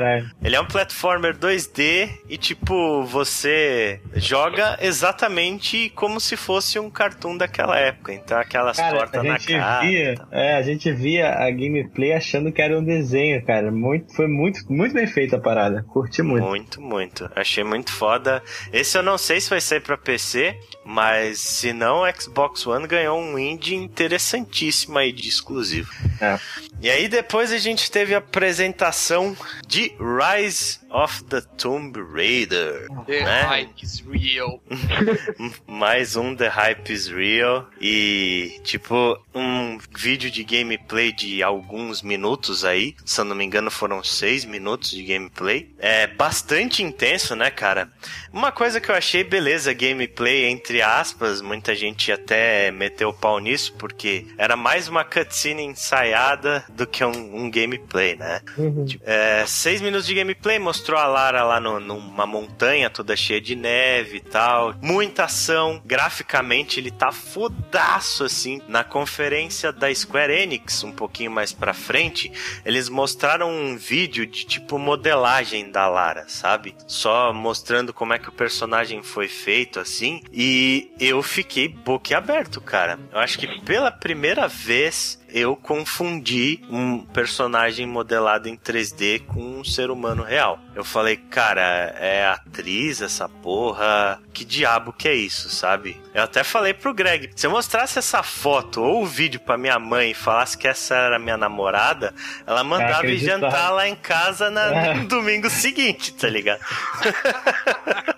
ele 0.42 0.56
é 0.56 0.60
um 0.60 0.66
platformer 0.66 1.36
2D 1.36 2.03
e 2.28 2.36
tipo, 2.36 3.05
você 3.05 4.00
joga 4.14 4.78
exatamente 4.80 5.90
como 5.94 6.20
se 6.20 6.36
fosse 6.36 6.78
um 6.78 6.90
cartoon 6.90 7.36
daquela 7.36 7.78
época. 7.78 8.12
Então 8.12 8.38
aquelas 8.38 8.76
Cara, 8.76 8.96
tortas 8.96 9.22
na 9.24 9.38
cara. 9.38 9.80
via, 9.80 10.14
tal. 10.16 10.26
é, 10.32 10.57
a 10.57 10.62
gente 10.62 10.90
via 10.92 11.30
a 11.34 11.50
gameplay 11.50 12.12
achando 12.12 12.52
que 12.52 12.61
era 12.62 12.78
um 12.78 12.84
desenho, 12.84 13.44
cara. 13.44 13.70
Muito, 13.70 14.14
foi 14.14 14.26
muito, 14.26 14.61
muito 14.72 14.94
bem 14.94 15.07
feita 15.07 15.36
a 15.36 15.40
parada. 15.40 15.82
Curti 15.88 16.22
muito. 16.22 16.46
Muito, 16.46 16.80
muito. 16.80 17.30
Achei 17.34 17.64
muito 17.64 17.92
foda. 17.92 18.42
Esse 18.72 18.96
eu 18.98 19.02
não 19.02 19.18
sei 19.18 19.40
se 19.40 19.50
vai 19.50 19.61
sair 19.61 19.80
pra 19.80 19.96
PC, 19.96 20.57
mas 20.84 21.38
se 21.38 21.72
não, 21.72 22.02
o 22.02 22.20
Xbox 22.20 22.66
One 22.66 22.86
ganhou 22.86 23.18
um 23.20 23.38
indie 23.38 23.74
interessantíssimo 23.74 24.98
aí 24.98 25.12
de 25.12 25.28
exclusivo. 25.28 25.90
É. 26.20 26.38
E 26.80 26.90
aí 26.90 27.09
depois 27.09 27.52
a 27.52 27.59
gente 27.59 27.90
teve 27.90 28.14
a 28.14 28.18
apresentação 28.18 29.36
de 29.66 29.94
Rise 29.98 30.80
of 30.90 31.24
the 31.24 31.40
Tomb 31.57 31.93
Raider. 32.03 32.88
The 33.07 33.20
né? 33.24 33.42
hype 33.42 33.82
is 33.82 34.01
real. 34.07 34.61
Mais 35.66 36.16
um 36.16 36.34
The 36.34 36.49
Hype 36.49 36.90
is 36.92 37.07
Real. 37.09 37.68
E, 37.80 38.61
tipo, 38.64 39.18
um 39.34 39.78
vídeo 39.97 40.30
de 40.30 40.45
gameplay 40.45 41.12
de 41.12 41.42
alguns 41.42 42.03
minutos 42.03 42.64
aí. 42.64 42.95
Se 43.05 43.20
eu 43.20 43.24
não 43.24 43.34
me 43.36 43.45
engano, 43.45 43.70
foram 43.70 44.03
seis 44.03 44.45
minutos 44.45 44.90
de 44.90 45.03
gameplay. 45.03 45.70
É 45.78 46.07
bastante 46.07 46.82
intenso, 46.82 47.34
né, 47.34 47.51
cara? 47.51 47.90
Uma 48.32 48.51
coisa 48.53 48.80
que 48.80 48.90
eu 48.90 48.95
achei, 48.95 49.22
beleza, 49.24 49.72
gameplay 49.72 50.47
entre 50.47 50.82
aspas. 50.82 51.40
Muita 51.40 51.74
gente 51.74 52.11
até 52.12 52.70
meteu 52.70 53.11
o 53.11 53.14
pau 53.14 53.38
nisso, 53.38 53.74
porque 53.78 54.26
era 54.38 54.57
mais 54.57 54.88
uma 54.88 55.05
cutscene 55.05 55.62
ensaiada 55.62 56.64
do 56.68 56.86
que 56.86 57.05
um, 57.05 57.45
um 57.45 57.51
gameplay, 57.51 58.16
né? 58.16 58.40
Uhum. 58.57 58.86
É, 59.03 59.45
seis 59.47 59.80
minutos 59.80 60.07
de 60.07 60.14
gameplay 60.14 60.59
mostrou 60.59 60.99
a 60.99 61.07
Lara 61.07 61.42
lá 61.45 61.61
no- 61.61 61.80
numa 61.85 62.26
montanha 62.26 62.91
toda 62.91 63.14
cheia 63.14 63.41
de 63.41 63.55
neve 63.55 64.16
e 64.16 64.20
tal. 64.20 64.74
Muita 64.80 65.24
ação. 65.24 65.80
Graficamente 65.85 66.80
ele 66.80 66.91
tá 66.91 67.12
fodaço 67.12 68.24
assim. 68.24 68.61
Na 68.66 68.82
conferência 68.82 69.72
da 69.72 69.95
Square 69.95 70.32
Enix, 70.32 70.82
um 70.82 70.93
pouquinho 70.93 71.30
mais 71.30 71.53
pra 71.53 71.74
frente, 71.74 72.32
eles 72.64 72.89
mostraram 72.89 73.51
um 73.51 73.76
vídeo 73.76 74.26
de 74.26 74.45
tipo 74.45 74.78
modelagem 74.78 75.70
da 75.70 75.87
Lara, 75.89 76.24
sabe? 76.28 76.74
Só 76.87 77.32
mostrando 77.32 77.93
como 77.93 78.12
é 78.12 78.18
que 78.18 78.28
o 78.28 78.32
personagem 78.32 79.03
foi 79.03 79.28
feito 79.28 79.78
assim. 79.78 80.22
E 80.32 80.91
eu 80.99 81.22
fiquei 81.22 81.68
boquiaberto, 81.68 82.61
cara. 82.61 82.99
Eu 83.12 83.18
acho 83.18 83.39
que 83.39 83.61
pela 83.61 83.91
primeira 83.91 84.49
vez 84.49 85.22
eu 85.35 85.57
confundi 85.57 86.61
um 86.70 87.01
personagem 87.01 87.85
modelado 87.89 88.49
em 88.49 88.57
3D 88.57 89.26
com 89.26 89.59
um 89.59 89.64
ser 89.64 89.91
humano 89.91 90.22
real. 90.22 90.61
Eu 90.76 90.85
falei, 90.85 91.16
cara, 91.16 91.93
é 91.99 92.24
atriz 92.24 93.03
essa 93.03 93.28
porra? 93.28 94.22
Que 94.32 94.45
diabo 94.45 94.93
que 94.93 95.09
é 95.09 95.14
isso, 95.14 95.51
sabe? 95.51 96.01
Eu 96.14 96.22
até 96.22 96.44
falei 96.44 96.72
pro 96.72 96.94
Greg, 96.94 97.30
se 97.34 97.44
eu 97.46 97.50
mostrasse 97.50 97.98
essa 97.98 98.22
foto 98.22 98.80
ou 98.80 99.02
o 99.02 99.06
vídeo 99.06 99.40
pra 99.40 99.58
minha 99.58 99.78
mãe 99.80 100.12
e 100.12 100.14
falasse 100.14 100.56
que 100.56 100.68
essa 100.68 100.94
era 100.94 101.18
minha 101.18 101.36
namorada, 101.36 102.14
ela 102.46 102.62
mandava 102.62 103.04
ir 103.06 103.18
jantar 103.18 103.70
lá 103.72 103.88
em 103.88 103.96
casa 103.96 104.48
na- 104.48 104.66
É. 104.74 104.94
no 104.94 105.08
domingo 105.08 105.50
seguinte, 105.50 106.14
tá 106.14 106.28
ligado? 106.28 106.60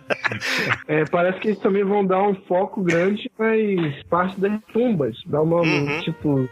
É, 0.89 1.05
parece 1.07 1.39
que 1.41 1.49
eles 1.49 1.61
também 1.61 1.85
vão 1.85 2.05
dar 2.05 2.23
um 2.23 2.35
foco 2.47 2.83
grande 2.83 3.31
nas 3.39 4.03
partes 4.05 4.39
das 4.39 4.53
tumbas. 4.73 5.17
Dá 5.27 5.43
nome, 5.45 5.69
Uhum. 5.69 6.01
tipo, 6.01 6.49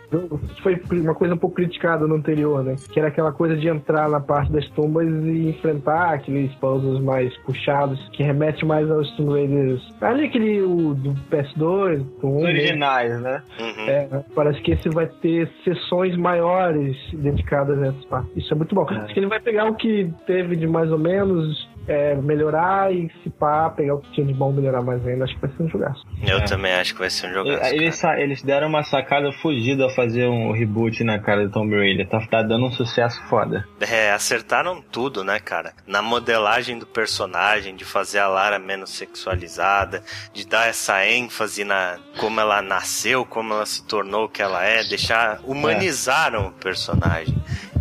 foi 0.62 0.80
uma 0.92 1.14
coisa 1.14 1.34
um 1.34 1.38
pouco 1.38 1.56
criticada 1.56 2.06
no 2.06 2.14
anterior, 2.16 2.62
né? 2.64 2.76
Que 2.92 2.98
era 2.98 3.08
aquela 3.08 3.32
coisa 3.32 3.56
de 3.56 3.68
entrar 3.68 4.08
na 4.08 4.20
parte 4.20 4.50
das 4.52 4.68
tumbas 4.70 5.06
e 5.06 5.48
enfrentar 5.50 6.14
aqueles 6.14 6.52
puzzles 6.56 7.00
mais 7.02 7.36
puxados, 7.38 7.98
que 8.12 8.22
remete 8.22 8.64
mais 8.64 8.90
aos 8.90 9.10
Tomb 9.16 9.32
Raiders. 9.32 9.82
Ali 10.00 10.26
aquele 10.26 10.62
o, 10.62 10.94
do 10.94 11.14
PS2, 11.34 12.04
do 12.20 12.28
Os 12.28 12.34
1, 12.34 12.40
né? 12.40 12.48
originais, 12.48 13.20
né? 13.20 13.42
Uhum. 13.58 13.88
É, 13.88 14.24
parece 14.34 14.60
que 14.60 14.72
esse 14.72 14.88
vai 14.90 15.06
ter 15.06 15.50
sessões 15.64 16.16
maiores 16.16 16.96
dedicadas 17.12 17.80
a 17.82 17.86
essas 17.86 18.04
partes. 18.06 18.30
Isso 18.36 18.52
é 18.54 18.56
muito 18.56 18.74
bom. 18.74 18.86
Acho 18.88 19.12
que 19.12 19.20
ele 19.20 19.26
vai 19.26 19.40
pegar 19.40 19.66
o 19.66 19.74
que 19.74 20.10
teve 20.26 20.56
de 20.56 20.66
mais 20.66 20.90
ou 20.90 20.98
menos, 20.98 21.68
é, 21.86 22.14
melhorar 22.14 22.92
e 22.92 23.10
se 23.22 23.30
pá, 23.30 23.70
pegar 23.70 23.94
o 23.94 24.00
que 24.00 24.10
tinha 24.12 24.26
de 24.26 24.34
bom, 24.34 24.52
melhorar 24.52 24.82
mais 24.82 25.06
ainda. 25.06 25.24
Acho 25.24 25.34
que 25.34 25.40
vai 25.40 25.50
ser 25.56 25.62
um 25.62 25.68
jogaço. 25.68 26.04
Eu 26.26 26.38
É. 26.38 26.40
também 26.42 26.72
acho 26.72 26.92
que 26.94 27.00
vai 27.00 27.10
ser 27.10 27.28
um 27.28 27.32
jogaço. 27.34 27.74
Eles, 27.74 28.00
cara. 28.00 28.14
sa- 28.16 28.20
eles 28.20 28.42
deram 28.42 28.68
uma 28.68 28.82
sacada 28.82 29.30
fugida 29.32 29.84
ao 29.84 29.90
fazer 29.90 30.26
um 30.26 30.52
reboot 30.52 31.02
na 31.04 31.18
cara 31.18 31.46
do 31.46 31.52
Tomb 31.52 31.76
Raider. 31.76 32.08
Tá, 32.08 32.20
tá 32.26 32.42
dando 32.42 32.66
um 32.66 32.72
sucesso 32.72 33.22
foda. 33.28 33.66
É, 33.80 34.10
acertaram 34.12 34.82
tudo, 34.82 35.22
né, 35.24 35.38
cara? 35.38 35.72
Na 35.86 36.00
modelagem 36.02 36.78
do 36.78 36.86
personagem, 36.86 37.74
de 37.76 37.84
fazer 37.84 38.18
a 38.20 38.28
Lara 38.28 38.58
menos 38.58 38.90
sexualizada, 38.90 40.02
de 40.32 40.46
dar 40.46 40.68
essa 40.68 41.04
ênfase 41.06 41.64
na 41.64 41.98
como 42.18 42.40
ela 42.40 42.62
nasceu, 42.62 43.24
como 43.24 43.52
ela 43.54 43.66
se 43.66 43.86
tornou 43.86 44.24
o 44.24 44.28
que 44.28 44.40
ela 44.42 44.64
é, 44.64 44.82
deixar 44.84 45.40
humanizaram 45.44 46.48
o 46.48 46.52
personagem. 46.52 47.34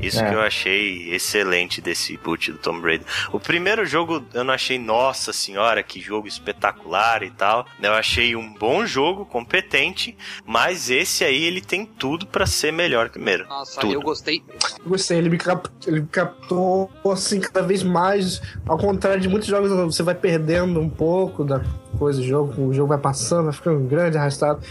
Isso 0.06 0.22
É. 0.24 0.30
que 0.30 0.36
eu 0.36 0.42
achei 0.42 1.14
excelente 1.14 1.82
desse 1.82 2.18
boot 2.18 2.52
do 2.52 2.58
Tomb 2.58 2.82
Raider. 2.82 3.08
O 3.32 3.40
primeiro 3.40 3.86
jogo 3.86 4.24
eu 4.34 4.44
não 4.44 4.54
achei, 4.54 4.78
nossa 4.78 5.32
senhora, 5.32 5.82
que 5.84 6.00
jogo 6.02 6.28
espetacular 6.28 7.24
e 7.24 7.30
tal. 7.32 7.66
Eu 7.82 7.94
achei 7.94 8.36
um 8.36 8.54
bom 8.54 8.86
jogo, 8.86 9.26
competente, 9.26 10.18
mas 10.46 10.90
esse 10.90 11.24
aí 11.24 11.44
ele 11.44 11.62
tem 11.62 11.86
tudo 11.86 12.26
pra 12.28 12.46
ser 12.46 12.72
melhor 12.74 13.06
que 13.06 13.12
o 13.12 13.14
primeiro. 13.14 13.48
Nossa, 13.48 13.80
Tudo. 13.80 13.94
eu 13.94 14.02
gostei. 14.02 14.44
Eu 14.84 14.90
Gostei, 14.90 15.18
ele 15.18 15.30
me, 15.30 15.38
cap- 15.38 15.70
ele 15.88 16.02
me 16.02 16.08
captou 16.08 16.92
assim 17.12 17.40
cada 17.40 17.62
vez 17.66 17.84
mais. 17.84 18.42
Ao 18.68 18.78
contrário 18.78 19.22
de 19.22 19.30
muitos 19.30 19.48
jogos, 19.48 19.70
você 19.72 20.04
vai 20.04 20.16
perdendo 20.16 20.80
um 20.80 20.90
pouco 20.90 21.44
da 21.44 21.62
coisa 21.98 22.20
do 22.20 22.26
jogo, 22.28 22.62
o 22.68 22.74
jogo 22.74 22.90
vai 22.90 22.98
passando, 22.98 23.46
vai 23.46 23.54
ficando 23.54 23.80
grande, 23.88 24.18
arrastado. 24.18 24.62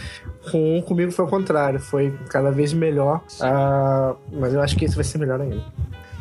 Com 0.51 0.77
um 0.77 0.81
comigo 0.81 1.11
foi 1.11 1.25
o 1.25 1.27
contrário, 1.27 1.79
foi 1.79 2.13
cada 2.29 2.51
vez 2.51 2.73
melhor. 2.73 3.21
Ah, 3.41 4.15
mas 4.31 4.53
eu 4.53 4.61
acho 4.61 4.75
que 4.75 4.85
esse 4.85 4.95
vai 4.95 5.03
ser 5.03 5.17
melhor 5.17 5.39
ainda. 5.39 5.63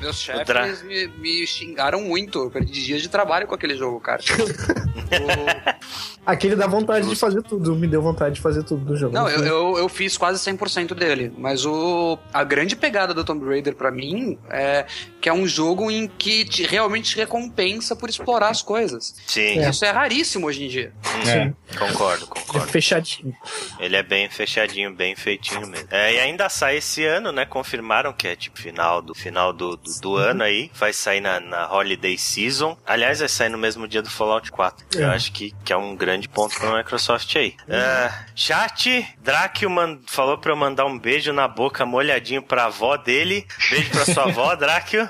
Meus 0.03 0.19
chefes 0.21 0.47
Dra- 0.47 0.67
me, 0.85 1.07
me 1.19 1.47
xingaram 1.47 2.03
muito. 2.03 2.39
Eu 2.41 2.51
perdi 2.51 2.85
dias 2.85 3.01
de 3.03 3.09
trabalho 3.09 3.47
com 3.47 3.55
aquele 3.55 3.77
jogo, 3.77 4.01
cara. 4.01 4.21
O- 5.13 5.93
Aquele 6.25 6.55
dá 6.55 6.69
vontade 6.69 7.09
de 7.09 7.17
fazer 7.17 7.43
tudo, 7.43 7.75
me 7.75 7.89
deu 7.89 8.01
vontade 8.01 8.37
de 8.37 8.41
fazer 8.41 8.63
tudo 8.63 8.85
do 8.85 8.97
jogo. 8.97 9.13
Não, 9.13 9.29
eu, 9.29 9.45
eu, 9.45 9.79
eu 9.79 9.89
fiz 9.89 10.17
quase 10.17 10.39
100% 10.53 10.95
dele, 10.95 11.33
mas 11.37 11.67
o, 11.67 12.17
a 12.33 12.45
grande 12.45 12.77
pegada 12.77 13.13
do 13.13 13.25
Tomb 13.25 13.45
Raider 13.45 13.75
pra 13.75 13.91
mim 13.91 14.39
é 14.49 14.87
que 15.21 15.29
é 15.29 15.33
um 15.33 15.47
jogo 15.49 15.91
em 15.91 16.07
que 16.07 16.45
te, 16.45 16.63
realmente 16.63 17.11
te 17.11 17.17
recompensa 17.17 17.97
por 17.97 18.09
explorar 18.09 18.51
as 18.51 18.63
coisas. 18.63 19.17
Sim, 19.27 19.59
É. 19.59 19.69
Isso 19.71 19.85
é 19.85 19.91
raríssimo 19.91 20.47
hoje 20.47 20.65
em 20.65 20.69
dia. 20.69 20.93
Sim. 21.25 21.55
concordo, 21.77 22.25
É 22.25 22.29
concordo. 22.29 22.69
fechadinho. 22.69 23.35
Ele 23.81 23.97
é 23.97 24.03
bem 24.05 24.31
fechadinho, 24.31 24.95
bem 24.95 25.17
feitinho 25.17 25.67
mesmo. 25.67 25.89
É, 25.91 26.15
e 26.15 26.21
ainda 26.21 26.49
sai 26.49 26.77
esse 26.77 27.05
ano, 27.05 27.33
né? 27.33 27.45
Confirmaram 27.45 28.13
que 28.13 28.29
é 28.29 28.37
tipo 28.37 28.59
final 28.61 29.03
do 29.03 29.13
final 29.15 29.53
do, 29.53 29.77
do, 29.77 29.91
do 30.01 30.17
ano 30.17 30.43
aí. 30.43 30.71
Vai 30.75 30.93
sair 30.93 31.21
na, 31.21 31.41
na 31.41 31.73
Holiday 31.73 32.17
Season. 32.19 32.77
Aliás, 32.87 33.19
vai 33.21 33.29
sair 33.29 33.49
no 33.49 33.59
mesmo 33.59 33.87
dia 33.89 34.03
do 34.03 34.11
Fallout 34.11 34.51
4. 34.51 34.85
Eu 34.95 35.11
É. 35.11 35.15
acho 35.15 35.33
que, 35.33 35.55
que 35.65 35.73
é 35.73 35.77
um 35.77 35.95
grande 35.97 36.29
ponto 36.29 36.55
pra 36.59 36.77
Microsoft 36.77 37.35
aí. 37.37 37.55
É, 37.69 38.11
chat, 38.35 39.07
Dráquio 39.21 39.71
falou 40.07 40.39
pra 40.39 40.53
eu 40.53 40.57
mandar 40.57 40.85
um 40.87 40.99
beijo 40.99 41.33
na 41.33 41.47
boca 41.49 41.85
molhadinho 41.87 42.43
pra 42.43 42.67
avó 42.67 42.97
dele. 42.97 43.47
Beijo 43.71 43.91
pra 43.91 44.05
sua 44.05 44.25
avó, 44.25 44.55
Dráquio. 44.57 45.09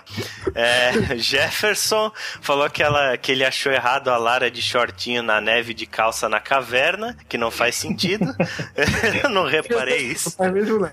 É, 0.55 1.17
Jefferson 1.19 2.13
falou 2.41 2.69
que, 2.71 2.83
ela, 2.83 3.17
que 3.17 3.33
ele 3.33 3.45
achou 3.45 3.73
errado 3.73 4.09
a 4.09 4.17
Lara 4.17 4.51
de 4.51 4.61
shortinho 4.63 5.23
na 5.23 5.41
neve 5.41 5.75
de 5.75 5.87
calça 5.87 6.29
na 6.29 6.41
caverna, 6.41 7.17
que 7.29 7.37
não 7.39 7.51
faz 7.51 7.75
sentido. 7.77 8.25
Eu 9.23 9.31
não 9.31 9.47
reparei 9.47 9.99
isso. 9.99 10.37
Mesmo 10.53 10.81
né? 10.81 10.93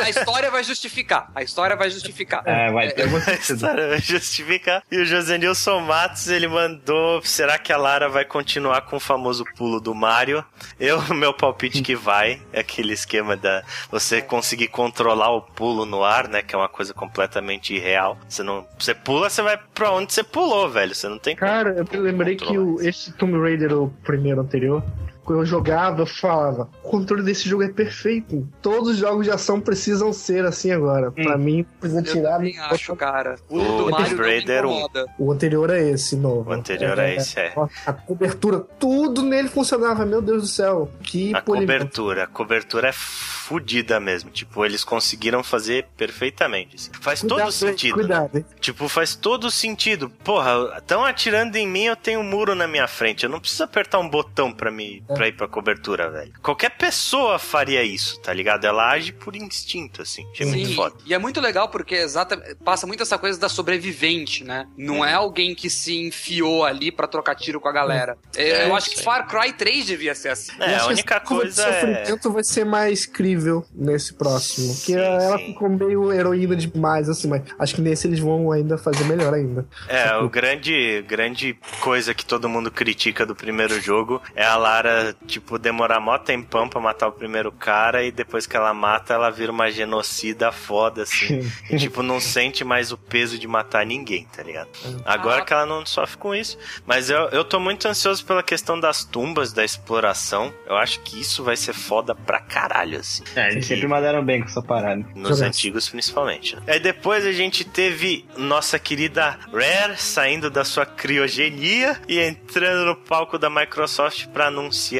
A, 0.00 0.04
a 0.04 0.10
história 0.10 0.50
vai 0.50 0.62
justificar. 0.64 1.21
A 1.34 1.42
história 1.42 1.76
vai 1.76 1.90
justificar. 1.90 2.42
É, 2.46 2.70
vai 2.70 2.90
ter 2.90 3.08
muito 3.08 3.28
A 3.30 3.34
história 3.34 3.88
vai 3.88 4.00
justificar. 4.00 4.82
E 4.90 4.98
o 4.98 5.04
José 5.04 5.38
Nilson 5.38 5.80
Matos, 5.80 6.28
ele 6.28 6.48
mandou: 6.48 7.22
será 7.22 7.58
que 7.58 7.72
a 7.72 7.76
Lara 7.76 8.08
vai 8.08 8.24
continuar 8.24 8.82
com 8.82 8.96
o 8.96 9.00
famoso 9.00 9.44
pulo 9.56 9.80
do 9.80 9.94
Mario? 9.94 10.44
Eu, 10.78 11.02
meu 11.14 11.32
palpite 11.32 11.82
que 11.82 11.94
vai. 11.94 12.40
É 12.52 12.60
aquele 12.60 12.92
esquema 12.92 13.36
da 13.36 13.62
você 13.90 14.22
conseguir 14.22 14.68
controlar 14.68 15.30
o 15.30 15.42
pulo 15.42 15.84
no 15.84 16.04
ar, 16.04 16.28
né? 16.28 16.42
Que 16.42 16.54
é 16.54 16.58
uma 16.58 16.68
coisa 16.68 16.94
completamente 16.94 17.74
irreal. 17.74 18.18
Você 18.28 18.42
não. 18.42 18.66
Você 18.78 18.94
pula, 18.94 19.28
você 19.28 19.42
vai 19.42 19.58
pra 19.74 19.90
onde 19.92 20.12
você 20.12 20.22
pulou, 20.22 20.68
velho. 20.68 20.94
Você 20.94 21.08
não 21.08 21.18
tem. 21.18 21.36
Cara, 21.36 21.84
eu 21.92 22.00
lembrei 22.00 22.36
que 22.36 22.56
o, 22.58 22.80
esse 22.80 23.12
Tomb 23.12 23.38
Raider, 23.38 23.72
o 23.72 23.90
primeiro 24.02 24.40
anterior, 24.40 24.82
quando 25.24 25.40
eu 25.40 25.46
jogava, 25.46 26.02
eu 26.02 26.06
falava: 26.06 26.68
o 26.82 26.88
controle 26.88 27.22
desse 27.22 27.48
jogo 27.48 27.62
é 27.62 27.68
perfeito. 27.68 28.46
Todos 28.60 28.90
os 28.90 28.96
jogos 28.96 29.24
de 29.24 29.30
ação 29.30 29.60
precisam 29.60 30.12
ser 30.12 30.44
assim 30.44 30.70
agora. 30.72 31.10
Pra 31.10 31.36
mim, 31.38 31.64
precisa 31.80 32.00
Eu 32.00 32.04
tirar. 32.04 32.36
também 32.36 32.58
acho, 32.58 32.96
cara. 32.96 33.36
O, 33.48 33.58
O 33.58 33.76
do 33.84 33.90
Mario 33.90 34.16
Raider 34.18 34.64
um. 34.66 34.70
incomoda. 34.72 35.06
O 35.18 35.32
anterior 35.32 35.70
é 35.70 35.82
esse, 35.90 36.16
novo. 36.16 36.50
O 36.50 36.52
anterior 36.52 36.98
é 36.98 37.16
esse, 37.16 37.38
é. 37.38 37.52
A 37.86 37.92
cobertura, 37.92 38.60
tudo 38.78 39.22
nele 39.22 39.48
funcionava, 39.48 40.04
meu 40.04 40.20
Deus 40.22 40.42
do 40.42 40.48
céu. 40.48 40.90
Que 41.02 41.34
A 41.34 41.40
polimento. 41.42 41.72
cobertura, 41.78 42.24
a 42.24 42.26
cobertura 42.26 42.88
é 42.88 42.92
fodida 42.92 43.98
mesmo. 44.00 44.30
Tipo, 44.30 44.64
eles 44.64 44.84
conseguiram 44.84 45.42
fazer 45.42 45.86
perfeitamente. 45.96 46.76
assim. 46.76 46.90
Faz 47.00 47.20
todo 47.20 47.30
Cuidado, 47.30 47.46
hein, 47.48 47.52
sentido. 47.52 47.94
Cuidado? 47.94 48.44
Tipo, 48.60 48.88
faz 48.88 49.14
todo 49.14 49.50
sentido. 49.50 50.10
Porra, 50.24 50.76
estão 50.78 51.04
atirando 51.04 51.56
em 51.56 51.66
mim, 51.66 51.84
eu 51.84 51.96
tenho 51.96 52.20
um 52.20 52.24
muro 52.24 52.54
na 52.54 52.66
minha 52.66 52.86
frente. 52.86 53.24
Eu 53.24 53.30
não 53.30 53.40
preciso 53.40 53.64
apertar 53.64 53.98
um 53.98 54.08
botão 54.08 54.52
pra, 54.52 54.70
me, 54.70 55.02
É. 55.12 55.14
pra 55.14 55.28
ir 55.28 55.32
pra 55.32 55.48
cobertura, 55.48 56.10
velho. 56.10 56.32
Qualquer 56.42 56.70
pessoa 56.70 57.38
faria 57.38 57.82
isso, 57.82 58.20
tá 58.20 58.32
ligado? 58.32 58.64
Ela 58.64 58.90
age 58.90 59.12
por 59.12 59.36
instinto, 59.36 60.02
assim. 60.02 60.26
Achei 60.32 60.46
muito 60.46 60.74
foda. 60.74 60.94
e 61.06 61.14
é 61.14 61.18
muito 61.18 61.40
legal 61.40 61.68
porque 61.68 61.94
exata, 61.94 62.56
passa 62.64 62.86
muito 62.86 63.02
essa 63.02 63.18
coisa 63.18 63.38
da 63.38 63.48
sobrevivente, 63.48 64.44
né? 64.44 64.66
Não 64.76 65.04
é 65.04 65.14
alguém 65.14 65.54
que 65.54 65.68
se 65.68 65.96
enfiou 65.96 66.64
ali 66.64 66.90
pra 66.90 67.06
trocar 67.06 67.34
tiro 67.34 67.60
com 67.60 67.68
a 67.68 67.72
galera. 67.72 68.16
É, 68.36 68.66
eu 68.68 68.74
acho 68.74 68.90
que 68.90 69.02
Far 69.02 69.26
Cry 69.26 69.52
3 69.52 69.86
devia 69.86 70.14
ser 70.14 70.30
assim. 70.30 70.52
É, 70.60 70.76
a 70.76 70.86
única 70.86 71.18
de 71.18 71.26
coisa 71.26 71.62
é. 71.66 71.72
sofrimento 71.72 72.32
vai 72.32 72.44
ser 72.44 72.64
mais 72.64 73.06
crível 73.06 73.64
nesse 73.74 74.14
próximo. 74.14 74.72
Sim, 74.72 74.84
que 74.84 74.94
ela 74.94 75.38
sim. 75.38 75.46
ficou 75.46 75.68
meio 75.68 76.12
heroína 76.12 76.56
demais, 76.56 77.08
assim, 77.08 77.28
mas 77.28 77.42
acho 77.58 77.74
que 77.74 77.80
nesse 77.80 78.06
eles 78.06 78.20
vão 78.20 78.52
ainda 78.52 78.78
fazer 78.78 79.04
melhor 79.04 79.34
ainda. 79.34 79.66
É, 79.88 80.16
o 80.16 80.28
grande, 80.28 81.02
grande 81.02 81.58
coisa 81.80 82.14
que 82.14 82.24
todo 82.24 82.48
mundo 82.48 82.70
critica 82.70 83.26
do 83.26 83.34
primeiro 83.34 83.80
jogo 83.80 84.22
é 84.34 84.44
a 84.44 84.56
Lara, 84.56 85.01
tipo, 85.26 85.58
demorar 85.58 86.00
mó 86.00 86.16
tempão 86.18 86.68
pra 86.68 86.80
matar 86.80 87.08
o 87.08 87.12
primeiro 87.12 87.50
cara 87.52 88.02
e 88.04 88.10
depois 88.10 88.46
que 88.46 88.56
ela 88.56 88.72
mata, 88.74 89.14
ela 89.14 89.30
vira 89.30 89.50
uma 89.52 89.70
genocida 89.70 90.50
foda, 90.52 91.02
assim. 91.02 91.40
e, 91.70 91.76
tipo, 91.76 92.02
não 92.02 92.20
sente 92.20 92.64
mais 92.64 92.92
o 92.92 92.96
peso 92.98 93.38
de 93.38 93.46
matar 93.48 93.84
ninguém, 93.86 94.26
tá 94.34 94.42
ligado? 94.42 94.68
Agora 95.04 95.42
Ah. 95.42 95.44
que 95.44 95.52
ela 95.52 95.66
não 95.66 95.84
sofre 95.86 96.18
com 96.18 96.34
isso. 96.34 96.58
Mas 96.86 97.10
eu, 97.10 97.28
eu 97.30 97.44
tô 97.44 97.58
muito 97.58 97.86
ansioso 97.88 98.24
pela 98.24 98.42
questão 98.42 98.78
das 98.78 99.04
tumbas, 99.04 99.52
da 99.52 99.64
exploração. 99.64 100.52
Eu 100.66 100.76
acho 100.76 101.00
que 101.00 101.20
isso 101.20 101.42
vai 101.42 101.56
ser 101.56 101.72
foda 101.72 102.14
pra 102.14 102.40
caralho, 102.40 102.98
assim. 102.98 103.22
É, 103.34 103.50
eles 103.50 103.66
sempre 103.66 103.86
mandaram 103.88 104.24
bem 104.24 104.40
com 104.40 104.46
essa 104.48 104.62
parada. 104.62 105.04
Nos 105.14 105.40
antigos, 105.40 105.88
principalmente. 105.88 106.56
né? 106.56 106.62
Aí 106.66 106.80
depois 106.80 107.24
a 107.26 107.32
gente 107.32 107.64
teve 107.64 108.24
nossa 108.36 108.78
querida 108.78 109.38
Rare 109.52 109.96
saindo 109.96 110.50
da 110.50 110.64
sua 110.64 110.84
criogenia 110.86 112.00
e 112.08 112.18
entrando 112.18 112.84
no 112.86 112.96
palco 112.96 113.38
da 113.38 113.48
Microsoft 113.48 114.26
pra 114.28 114.46
anunciar 114.48 114.91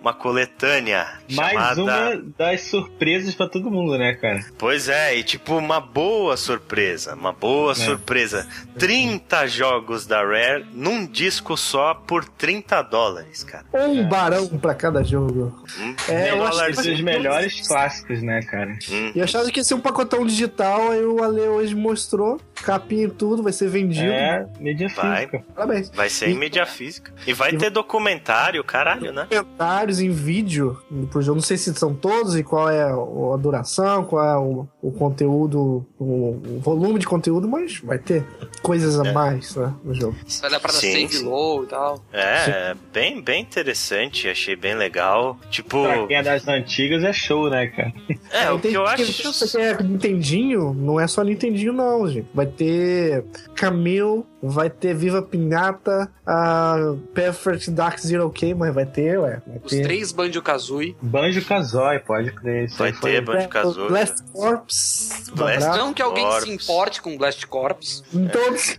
uma 0.00 0.12
coletânea 0.14 1.06
Mais 1.30 1.52
chamada... 1.52 1.82
uma 1.82 2.24
das 2.38 2.62
surpresas 2.62 3.34
pra 3.34 3.48
todo 3.48 3.70
mundo, 3.70 3.96
né, 3.98 4.14
cara? 4.14 4.44
Pois 4.58 4.88
é, 4.88 5.16
e 5.16 5.22
tipo 5.22 5.54
uma 5.56 5.80
boa 5.80 6.36
surpresa, 6.36 7.14
uma 7.14 7.32
boa 7.32 7.74
surpresa. 7.74 8.46
30 8.78 9.46
jogos 9.46 10.06
da 10.06 10.22
Rare 10.24 10.66
num 10.72 11.06
disco 11.06 11.56
só 11.56 11.94
por 11.94 12.24
30 12.24 12.82
dólares, 12.82 13.44
cara. 13.44 13.64
Um 13.74 14.08
barão 14.08 14.46
pra 14.58 14.74
cada 14.74 15.02
jogo. 15.02 15.54
Um 15.80 15.94
É, 16.08 16.30
eu 16.30 16.44
acho 16.44 16.64
que- 16.64 16.70
Esses 16.76 17.00
melhores 17.00 17.66
clássicos, 17.66 18.22
né, 18.22 18.40
cara? 18.42 18.76
Hum. 18.90 19.12
E 19.14 19.18
eu 19.18 19.24
achava 19.24 19.50
que 19.50 19.60
ia 19.60 19.64
ser 19.64 19.74
um 19.74 19.80
pacotão 19.80 20.26
digital, 20.26 20.90
aí 20.90 21.04
o 21.04 21.22
Ale 21.22 21.40
hoje 21.42 21.74
mostrou, 21.74 22.40
capinha 22.62 23.04
e 23.04 23.10
tudo, 23.10 23.42
vai 23.42 23.52
ser 23.52 23.68
vendido. 23.68 24.10
É, 24.10 24.46
mídia 24.58 24.88
Vai. 24.94 25.16
física. 25.26 25.44
Parabéns. 25.54 25.90
Vai 25.90 26.08
ser 26.08 26.28
em 26.28 26.32
E- 26.34 26.38
mídia 26.38 26.66
física. 26.66 27.12
E 27.26 27.32
vai 27.32 27.52
E- 27.52 27.58
ter 27.58 27.70
documentário, 27.70 28.62
caralho, 28.64 29.12
né? 29.12 29.26
Comentários 29.28 30.00
em 30.00 30.10
vídeo 30.10 30.78
pro 31.10 31.22
jogo, 31.22 31.36
não 31.36 31.42
sei 31.42 31.56
se 31.56 31.72
são 31.74 31.94
todos 31.94 32.36
e 32.36 32.42
qual 32.42 32.68
é 32.68 32.82
a 32.82 33.36
duração, 33.36 34.04
qual 34.04 34.24
é 34.24 34.36
o, 34.38 34.66
o 34.82 34.90
conteúdo, 34.92 35.86
o, 35.98 36.04
o 36.04 36.60
volume 36.62 36.98
de 36.98 37.06
conteúdo, 37.06 37.46
mas 37.48 37.78
vai 37.80 37.98
ter 37.98 38.24
coisas 38.62 38.98
a 38.98 39.12
mais 39.12 39.54
né, 39.56 39.72
no 39.84 39.94
jogo. 39.94 40.16
Vai 40.40 40.50
dar 40.50 40.60
pra 40.60 40.72
dar 40.72 40.78
Sim, 40.78 40.92
save 40.92 41.08
sim. 41.18 41.24
low 41.24 41.64
e 41.64 41.66
tal. 41.66 42.02
É, 42.12 42.74
bem, 42.92 43.20
bem 43.22 43.42
interessante, 43.42 44.28
achei 44.28 44.56
bem 44.56 44.74
legal. 44.74 45.38
Tipo, 45.50 45.82
Pra 45.84 46.06
quem 46.06 46.16
é 46.16 46.22
das 46.22 46.46
antigas 46.48 47.02
é 47.04 47.12
show, 47.12 47.48
né, 47.50 47.66
cara? 47.68 47.92
é, 48.32 48.50
o 48.50 48.58
que 48.58 48.72
eu 48.72 48.86
acho. 48.86 49.06
Você 49.32 49.58
quer 49.58 49.82
Nintendinho? 49.82 50.72
Não 50.74 50.98
é 50.98 51.06
só 51.06 51.22
Nintendinho, 51.22 51.72
não, 51.72 52.08
gente. 52.08 52.26
Vai 52.34 52.45
ter 52.46 53.24
Camille, 53.54 54.24
vai 54.48 54.70
ter 54.70 54.94
Viva 54.94 55.22
Pinata, 55.22 56.10
a 56.26 56.94
Perfect 57.14 57.70
Dark 57.70 57.98
Zero 57.98 58.30
K, 58.30 58.54
mas 58.54 58.74
vai 58.74 58.86
ter, 58.86 59.18
ué. 59.18 59.40
Vai 59.46 59.60
Os 59.62 59.70
ter. 59.70 59.82
três 59.82 60.12
Banjo-Kazooie. 60.12 60.96
Banjo 61.00 61.44
Kazooie, 61.44 61.98
pode 62.00 62.32
crer. 62.32 62.68
Vai 62.76 62.92
ter 62.92 63.20
Banjo-Kazooie. 63.20 63.88
Blast 63.88 64.22
Corps. 64.32 64.62
Blast- 64.66 65.30
Blast... 65.34 65.78
Não 65.78 65.92
que 65.94 66.02
alguém 66.02 66.24
Corps. 66.24 66.42
se 66.42 66.50
importe 66.50 67.00
com 67.02 67.16
Blast 67.16 67.46
Corps. 67.46 68.02
Todos, 68.32 68.78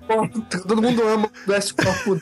todo 0.68 0.82
mundo 0.82 1.02
ama 1.08 1.30
Blast 1.46 1.74
Corps. 1.74 2.22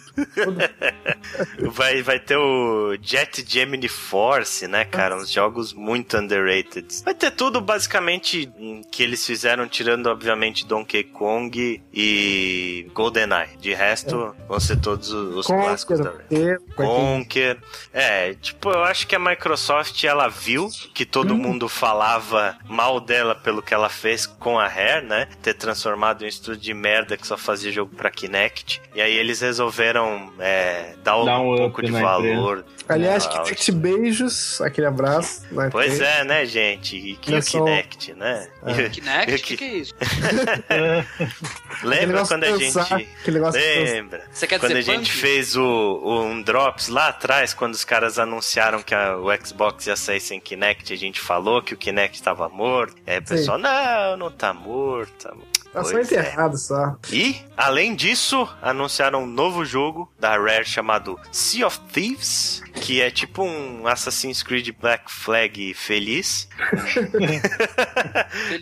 Vai, 1.72 2.02
vai 2.02 2.20
ter 2.20 2.38
o 2.38 2.96
Jet 3.02 3.43
Gemini 3.48 3.88
Force, 3.88 4.68
né, 4.68 4.86
cara? 4.86 5.16
Uns 5.18 5.30
jogos 5.30 5.74
muito 5.74 6.18
underrated. 6.18 6.88
Vai 7.04 7.14
ter 7.14 7.32
tudo 7.32 7.62
basicamente 7.62 8.52
que 8.91 9.04
eles 9.04 9.26
fizeram, 9.26 9.68
tirando, 9.68 10.08
obviamente, 10.08 10.66
Donkey 10.66 11.04
Kong 11.04 11.82
e 11.93 12.89
GoldenEye. 12.93 13.35
De 13.60 13.74
resto, 13.74 14.36
vão 14.48 14.60
ser 14.60 14.78
todos 14.80 15.12
os, 15.12 15.36
os 15.38 15.48
clássicos 15.48 16.00
da 16.00 16.12
Conquer, 16.12 16.48
Rare. 16.48 16.60
Conker. 16.76 17.58
É, 17.94 18.34
tipo, 18.36 18.70
eu 18.70 18.84
acho 18.84 19.06
que 19.08 19.16
a 19.16 19.20
Microsoft 19.20 20.04
ela 20.04 20.28
viu 20.28 20.70
que 20.94 21.06
todo 21.06 21.34
Hum. 21.34 21.38
mundo 21.38 21.68
falava 21.70 22.58
mal 22.68 23.00
dela 23.00 23.36
pelo 23.36 23.62
que 23.62 23.74
ela 23.74 23.90
fez 23.90 24.26
com 24.26 24.58
a 24.60 24.68
Rare, 24.68 25.06
né? 25.06 25.28
Ter 25.42 25.54
transformado 25.54 26.22
em 26.22 26.26
um 26.26 26.30
estúdio 26.30 26.62
de 26.62 26.74
merda 26.74 27.18
que 27.18 27.26
só 27.28 27.38
fazia 27.38 27.72
jogo 27.72 27.96
pra 27.96 28.10
Kinect. 28.10 28.82
E 28.94 29.02
aí 29.02 29.14
eles 29.16 29.42
resolveram 29.42 30.32
é, 30.40 30.94
dar 31.04 31.18
um, 31.18 31.54
um 31.54 31.58
pouco 31.58 31.82
de 31.84 31.92
valor. 31.92 32.64
Aliás, 32.88 33.26
Ah, 33.26 33.30
Kinect 33.42 33.72
beijos, 33.72 34.62
aquele 34.62 34.88
abraço. 34.88 35.42
vai 35.52 35.70
Pois 35.70 35.98
ter. 35.98 36.04
é, 36.06 36.24
né, 36.24 36.46
gente? 36.46 36.96
E 36.96 37.16
que 37.16 37.32
Olha 37.32 37.40
o 37.40 37.44
só. 37.44 37.58
Kinect, 37.64 38.14
né? 38.14 38.48
É. 38.66 38.90
Kinect? 38.90 39.32
Eu 39.32 39.38
O 39.38 39.42
que, 39.42 39.58
que 39.58 39.64
é 39.64 39.74
isso? 39.78 39.94
Lembra 41.84 42.26
quando 42.26 42.44
a 42.44 42.58
gente. 42.58 43.08
Aquele 43.26 43.39
negócio. 43.39 43.59
Lembra? 43.59 44.23
Você 44.32 44.45
quer 44.45 44.59
Quando 44.59 44.76
a 44.76 44.82
gente 44.82 45.11
fez 45.11 45.55
o, 45.55 45.63
o- 45.63 46.21
um 46.26 46.41
Drops 46.43 46.88
lá 46.89 47.07
atrás, 47.07 47.53
quando 47.55 47.73
os 47.73 47.84
caras 47.84 48.19
anunciaram 48.19 48.84
que 48.84 48.93
a- 48.93 49.17
o 49.17 49.26
Xbox 49.43 49.88
ia 49.88 49.95
sair 49.95 50.19
sem 50.19 50.39
Kinect, 50.39 50.93
a 50.93 50.95
gente 50.95 51.19
falou 51.19 51.61
que 51.61 51.73
o 51.73 51.78
Kinect 51.78 52.21
tava 52.21 52.47
morto. 52.49 52.95
Aí 53.07 53.17
o 53.17 53.21
Sim. 53.21 53.26
pessoal, 53.36 53.57
não, 53.57 54.15
não 54.17 54.32
tá 54.32 54.53
morto. 54.53 55.11
Tá 55.28 55.34
morto. 55.34 55.55
Tá 55.76 55.84
só 55.84 55.91
Pois 55.91 56.11
é. 56.11 56.19
enterrado 56.21 56.57
só. 56.57 56.95
E, 57.11 57.36
além 57.57 57.93
disso, 57.95 58.47
anunciaram 58.61 59.23
um 59.23 59.28
novo 59.28 59.65
jogo 59.65 60.11
da 60.19 60.38
Rare 60.38 60.63
chamado 60.65 61.19
Sea 61.32 61.67
of 61.67 61.80
Thieves, 61.91 62.61
que 62.73 63.01
é 63.01 63.11
tipo 63.11 63.43
um 63.43 63.86
Assassin's 63.86 64.41
Creed 64.41 64.69
Black 64.80 65.11
Flag 65.11 65.73
feliz. 65.73 66.47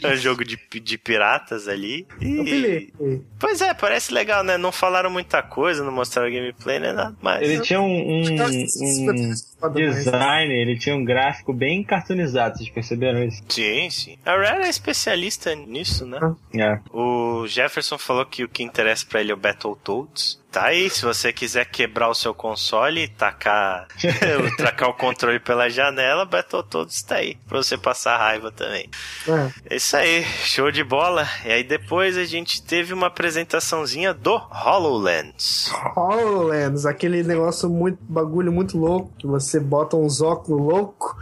É 0.01 0.07
um 0.14 0.16
jogo 0.18 0.43
de, 0.43 0.57
de 0.82 0.97
piratas 0.97 1.68
ali. 1.68 2.07
E. 2.22 2.91
Pois 3.39 3.61
é, 3.61 3.74
parece 3.74 4.14
legal, 4.14 4.43
né? 4.43 4.57
Não 4.57 4.72
falaram 4.72 5.09
muita 5.09 5.41
coisa, 5.41 5.84
não 5.84 5.91
mostraram 5.91 6.32
gameplay, 6.32 6.80
nem 6.80 6.93
nada 6.93 7.16
mais. 7.22 7.41
Ele 7.41 7.59
tinha 7.61 7.82
um, 7.82 7.86
um- 7.86 8.24
um. 8.24 9.34
Design, 9.70 10.53
ele 10.53 10.78
tinha 10.78 10.95
um 10.95 11.03
gráfico 11.03 11.53
bem 11.53 11.84
cartoonizado, 11.84 12.57
vocês 12.57 12.70
perceberam 12.70 13.24
isso? 13.24 13.43
Sim, 13.49 13.89
sim. 13.89 14.18
A 14.26 14.36
Rare 14.36 14.64
é 14.64 14.70
especialista 14.70 15.55
nisso, 15.55 16.05
né? 16.05 16.20
É. 16.55 16.80
O 16.91 17.45
Jefferson 17.47 17.97
falou 17.97 18.26
que 18.26 18.43
o 18.43 18.49
que 18.49 18.64
interessa 18.64 19.05
pra 19.05 19.22
ele 19.22 19.32
é 19.32 19.34
o 19.34 19.38
Battletoads. 19.38 20.43
Tá 20.54 20.66
aí, 20.66 20.88
se 20.88 21.01
você 21.01 21.34
quiser 21.34 21.66
quebrar 21.66 22.10
o 22.10 22.14
seu 22.14 22.32
console 22.32 23.06
e 23.06 23.08
tacar, 23.08 23.88
tacar 24.56 24.88
o 24.88 24.93
controle 24.93 25.39
pela 25.39 25.68
janela, 25.68 26.26
Battletoads 26.26 27.01
tá 27.01 27.16
aí, 27.16 27.36
pra 27.47 27.58
você 27.58 27.76
passar 27.76 28.18
raiva 28.18 28.51
também. 28.51 28.88
É. 29.28 29.74
É 29.74 29.76
isso 29.78 29.97
aí, 29.97 30.24
show 30.24 30.70
de 30.70 30.84
bola. 30.84 31.28
E 31.43 31.51
aí 31.51 31.64
depois 31.64 32.20
a 32.20 32.24
gente 32.24 32.62
teve 32.62 32.93
uma 32.93 33.08
apresentaçãozinha 33.08 34.14
do 34.14 34.36
HoloLens. 34.36 35.72
HoloLens, 35.95 36.86
aquele 36.86 37.24
negócio 37.24 37.68
muito, 37.68 37.97
bagulho 38.04 38.51
muito 38.51 38.78
louco, 38.78 39.12
que 39.18 39.26
você 39.26 39.60
bota 39.60 39.97
uns 39.97 40.22
óculos 40.22 40.62
loucos, 40.62 41.16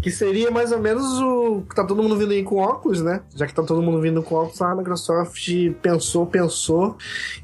que 0.00 0.10
seria 0.10 0.50
mais 0.50 0.72
ou 0.72 0.78
menos 0.80 1.20
o 1.20 1.62
que 1.68 1.74
tá 1.76 1.84
todo 1.86 2.02
mundo 2.02 2.16
vindo 2.16 2.32
aí 2.32 2.42
com 2.42 2.56
óculos, 2.56 3.00
né? 3.02 3.20
Já 3.36 3.46
que 3.46 3.54
tá 3.54 3.62
todo 3.62 3.80
mundo 3.82 4.00
vindo 4.00 4.22
com 4.22 4.34
óculos, 4.34 4.60
a 4.62 4.74
Microsoft 4.74 5.48
pensou, 5.80 6.26
pensou, 6.26 6.96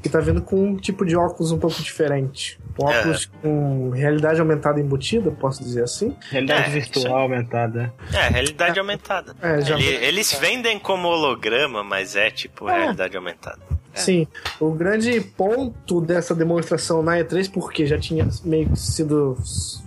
e 0.05 0.09
tá 0.09 0.19
vindo 0.21 0.43
com 0.43 0.57
um 0.71 0.77
tipo 0.77 1.05
de 1.07 1.17
óculos 1.17 1.53
um 1.53 1.59
pouco 1.59 1.81
diferente. 1.83 2.59
Um 2.81 2.85
óculos 2.87 3.27
com 3.43 3.91
realidade 3.91 4.41
aumentada 4.41 4.81
embutida, 4.81 5.31
posso 5.33 5.63
dizer 5.63 5.83
assim. 5.85 6.17
Realidade 6.31 6.67
É, 6.67 6.71
virtual 6.71 7.17
aumentada. 7.23 7.93
É, 8.13 8.29
realidade 8.29 8.79
aumentada. 8.79 9.35
É, 9.43 9.61
já- 9.61 9.77
Ele- 9.79 10.05
eles 10.07 10.33
vendem 10.35 10.79
como 10.79 11.09
holograma, 11.09 11.83
mas 11.85 12.15
é 12.17 12.31
tipo 12.31 12.69
É. 12.69 12.79
realidade 12.79 13.17
aumentada. 13.17 13.59
Sim, 13.99 14.27
o 14.61 14.71
grande 14.71 15.21
ponto 15.21 16.01
dessa 16.01 16.35
demonstração 16.35 17.03
na 17.03 17.17
E3, 17.17 17.51
porque 17.51 17.87
já 17.87 17.99
tinha 17.99 18.29
meio 18.45 18.71
que 18.71 18.79
sido 18.79 19.37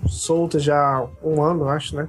solta 0.07 0.59
já 0.59 1.05
um 1.23 1.41
ano, 1.41 1.67
acho, 1.67 1.95
né? 1.95 2.07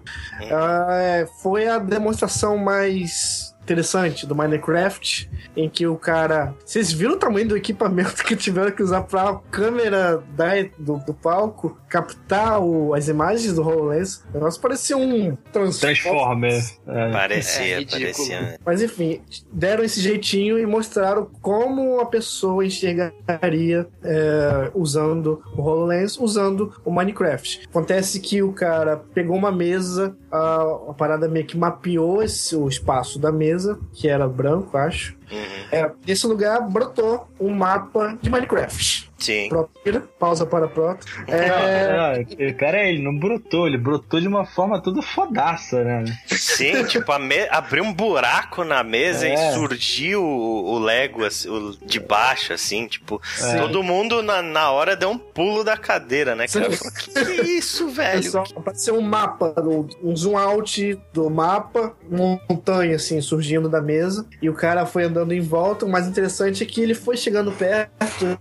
Ah, 0.50 0.96
é, 1.00 1.26
foi 1.42 1.66
a 1.66 1.78
demonstração 1.78 2.56
mais 2.56 3.51
interessante 3.62 4.26
do 4.26 4.34
Minecraft, 4.34 5.30
em 5.56 5.68
que 5.68 5.86
o 5.86 5.96
cara. 5.96 6.54
Vocês 6.64 6.92
viram 6.92 7.14
o 7.14 7.16
tamanho 7.18 7.48
do 7.48 7.56
equipamento 7.56 8.22
que 8.24 8.34
tiveram 8.36 8.70
que 8.70 8.82
usar 8.82 9.02
pra 9.02 9.38
câmera 9.50 10.22
da, 10.36 10.50
do, 10.78 10.96
do 10.98 11.14
palco 11.14 11.78
captar 11.88 12.60
o- 12.60 12.94
as 12.94 13.08
imagens 13.08 13.52
do 13.54 13.62
HoloLens? 13.62 14.24
O 14.30 14.34
negócio 14.34 14.60
parecia 14.60 14.96
um 14.96 15.36
Transformer. 15.52 15.80
Transformer. 16.02 16.62
É. 16.86 17.10
Parecia, 17.12 17.80
É 17.82 17.84
parecia. 17.84 18.58
Mas 18.64 18.82
enfim, 18.82 19.20
deram 19.52 19.84
esse 19.84 20.00
jeitinho 20.00 20.58
e 20.58 20.66
mostraram 20.66 21.28
como 21.40 22.00
a 22.00 22.06
pessoa 22.06 22.64
enxergaria 22.64 23.86
é, 24.02 24.70
usando 24.74 25.42
o 25.56 25.62
HoloLens, 25.62 26.18
usando 26.18 26.72
o 26.84 26.90
Minecraft. 26.90 27.66
Acontece 27.68 28.20
que 28.20 28.42
o 28.42 28.52
cara 28.52 28.96
pegou 29.14 29.36
uma 29.36 29.52
mesa, 29.52 30.16
a, 30.30 30.62
a 30.90 30.94
parada 30.94 31.28
meio 31.28 31.46
que 31.46 31.56
mapeou 31.56 32.22
esse, 32.22 32.56
o 32.56 32.68
espaço 32.68 33.18
da 33.18 33.30
mesa, 33.30 33.51
que 33.92 34.08
era 34.08 34.26
branco, 34.28 34.76
acho. 34.76 35.16
Uhum. 35.30 35.38
É, 35.70 35.90
nesse 36.06 36.26
lugar 36.26 36.60
brotou 36.68 37.28
um 37.40 37.54
mapa 37.54 38.16
de 38.20 38.30
Minecraft. 38.30 39.11
Sim. 39.22 39.48
Propira, 39.48 40.00
pausa 40.18 40.44
para 40.44 40.66
proto. 40.68 41.06
É, 41.28 42.24
É, 42.38 42.52
pera 42.52 42.78
aí, 42.78 42.94
ele 42.94 43.02
não 43.02 43.16
brotou, 43.16 43.66
ele 43.66 43.78
brotou 43.78 44.20
de 44.20 44.26
uma 44.28 44.44
forma 44.44 44.80
toda 44.80 45.00
fodaça, 45.02 45.82
né? 45.84 46.04
Sim, 46.26 46.84
tipo, 46.84 47.10
a 47.12 47.18
me... 47.18 47.46
abriu 47.50 47.84
um 47.84 47.92
buraco 47.92 48.64
na 48.64 48.82
mesa 48.82 49.26
É. 49.28 49.34
e 49.34 49.54
surgiu 49.54 50.22
o, 50.22 50.72
o 50.74 50.78
Lego 50.78 51.24
assim, 51.24 51.48
o- 51.48 51.76
de 51.84 52.00
baixo, 52.00 52.52
assim, 52.52 52.86
tipo, 52.86 53.20
É. 53.42 53.56
todo 53.58 53.82
mundo 53.82 54.22
na, 54.22 54.42
na 54.42 54.70
hora 54.70 54.96
deu 54.96 55.10
um 55.10 55.18
pulo 55.18 55.62
da 55.64 55.76
cadeira, 55.76 56.34
né? 56.34 56.46
Cara? 56.48 56.70
Sim. 56.70 56.76
Falou, 56.76 56.92
que, 56.92 57.18
é 57.42 57.44
isso, 57.46 57.88
velho? 57.88 58.22
Pessoal, 58.22 58.46
apareceu 58.56 58.96
um 58.96 59.00
mapa, 59.02 59.54
um 60.02 60.16
zoom 60.16 60.36
out 60.36 60.98
do 61.12 61.30
mapa, 61.30 61.94
uma 62.10 62.40
montanha 62.48 62.96
assim 62.96 63.20
surgindo 63.20 63.68
da 63.68 63.80
mesa, 63.80 64.26
e 64.40 64.48
o 64.48 64.54
cara 64.54 64.84
foi 64.86 65.04
andando 65.04 65.32
em 65.32 65.40
volta. 65.40 65.84
O 65.86 65.90
mais 65.90 66.06
interessante 66.06 66.62
é 66.62 66.66
que 66.66 66.80
ele 66.80 66.94
foi 66.94 67.16
chegando 67.16 67.52
perto, 67.52 68.38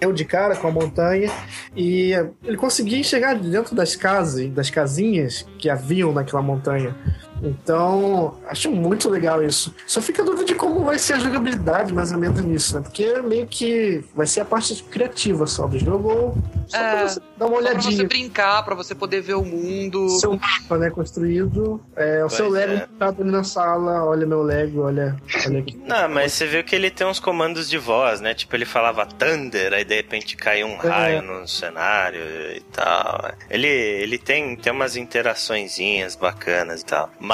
deu 0.00 0.12
de 0.12 0.21
cara 0.24 0.56
com 0.56 0.68
a 0.68 0.70
montanha, 0.70 1.30
e 1.76 2.12
ele 2.44 2.56
conseguia 2.56 2.98
enxergar 2.98 3.34
dentro 3.34 3.74
das 3.74 3.96
casas, 3.96 4.48
das 4.50 4.70
casinhas 4.70 5.46
que 5.58 5.68
haviam 5.68 6.12
naquela 6.12 6.42
montanha. 6.42 6.94
Então, 7.42 8.38
acho 8.46 8.70
muito 8.70 9.08
legal 9.10 9.42
isso. 9.42 9.74
Só 9.86 10.00
fica 10.00 10.22
a 10.22 10.24
dúvida 10.24 10.44
de 10.44 10.54
como 10.54 10.84
vai 10.84 10.98
ser 10.98 11.14
a 11.14 11.18
jogabilidade, 11.18 11.92
mais 11.92 12.12
ou 12.12 12.18
menos 12.18 12.40
nisso, 12.42 12.76
né? 12.76 12.82
Porque 12.82 13.20
meio 13.22 13.46
que 13.46 14.04
vai 14.14 14.26
ser 14.26 14.40
a 14.40 14.44
parte 14.44 14.82
criativa 14.84 15.46
só 15.46 15.66
do 15.66 15.78
jogo, 15.78 16.08
ou 16.10 16.34
só 16.68 16.76
É, 16.78 16.90
pra 16.92 17.08
você 17.08 17.20
dar 17.20 17.46
uma 17.46 17.56
Só 17.56 17.60
pra 17.62 17.70
olhadinha. 17.70 17.96
você 17.96 18.04
brincar, 18.06 18.64
pra 18.64 18.74
você 18.74 18.94
poder 18.94 19.20
ver 19.20 19.34
o 19.34 19.44
mundo. 19.44 20.08
seu 20.20 20.36
mapa, 20.36 20.78
né, 20.78 20.90
construído. 20.90 21.80
É, 21.96 22.24
o 22.24 22.28
seu 22.30 22.46
Pois 22.48 22.54
Lego 22.60 22.72
é. 22.74 22.86
montado 22.86 23.22
ali 23.22 23.30
na 23.30 23.44
sala. 23.44 24.04
Olha 24.04 24.26
meu 24.26 24.42
Lego, 24.42 24.82
olha, 24.82 25.16
olha 25.46 25.58
aqui. 25.60 25.76
Não, 25.84 26.08
mas 26.08 26.32
você 26.32 26.46
viu 26.46 26.62
que 26.64 26.74
ele 26.76 26.90
tem 26.90 27.06
uns 27.06 27.18
comandos 27.20 27.68
de 27.68 27.78
voz, 27.78 28.20
né? 28.20 28.34
Tipo, 28.34 28.54
ele 28.56 28.64
falava 28.64 29.04
Thunder, 29.06 29.72
aí 29.72 29.84
de 29.84 29.96
repente 29.96 30.36
caiu 30.36 30.66
um 30.66 30.74
É. 30.82 30.88
raio 30.88 31.22
no 31.22 31.46
cenário 31.48 32.20
e 32.54 32.60
tal. 32.72 33.32
Ele, 33.50 33.66
ele 33.66 34.18
tem, 34.18 34.54
tem 34.56 34.72
umas 34.72 34.96
interaçõezinhas 34.96 36.14
bacanas 36.16 36.80
e 36.82 36.84
tal. 36.84 37.10
Mas 37.18 37.31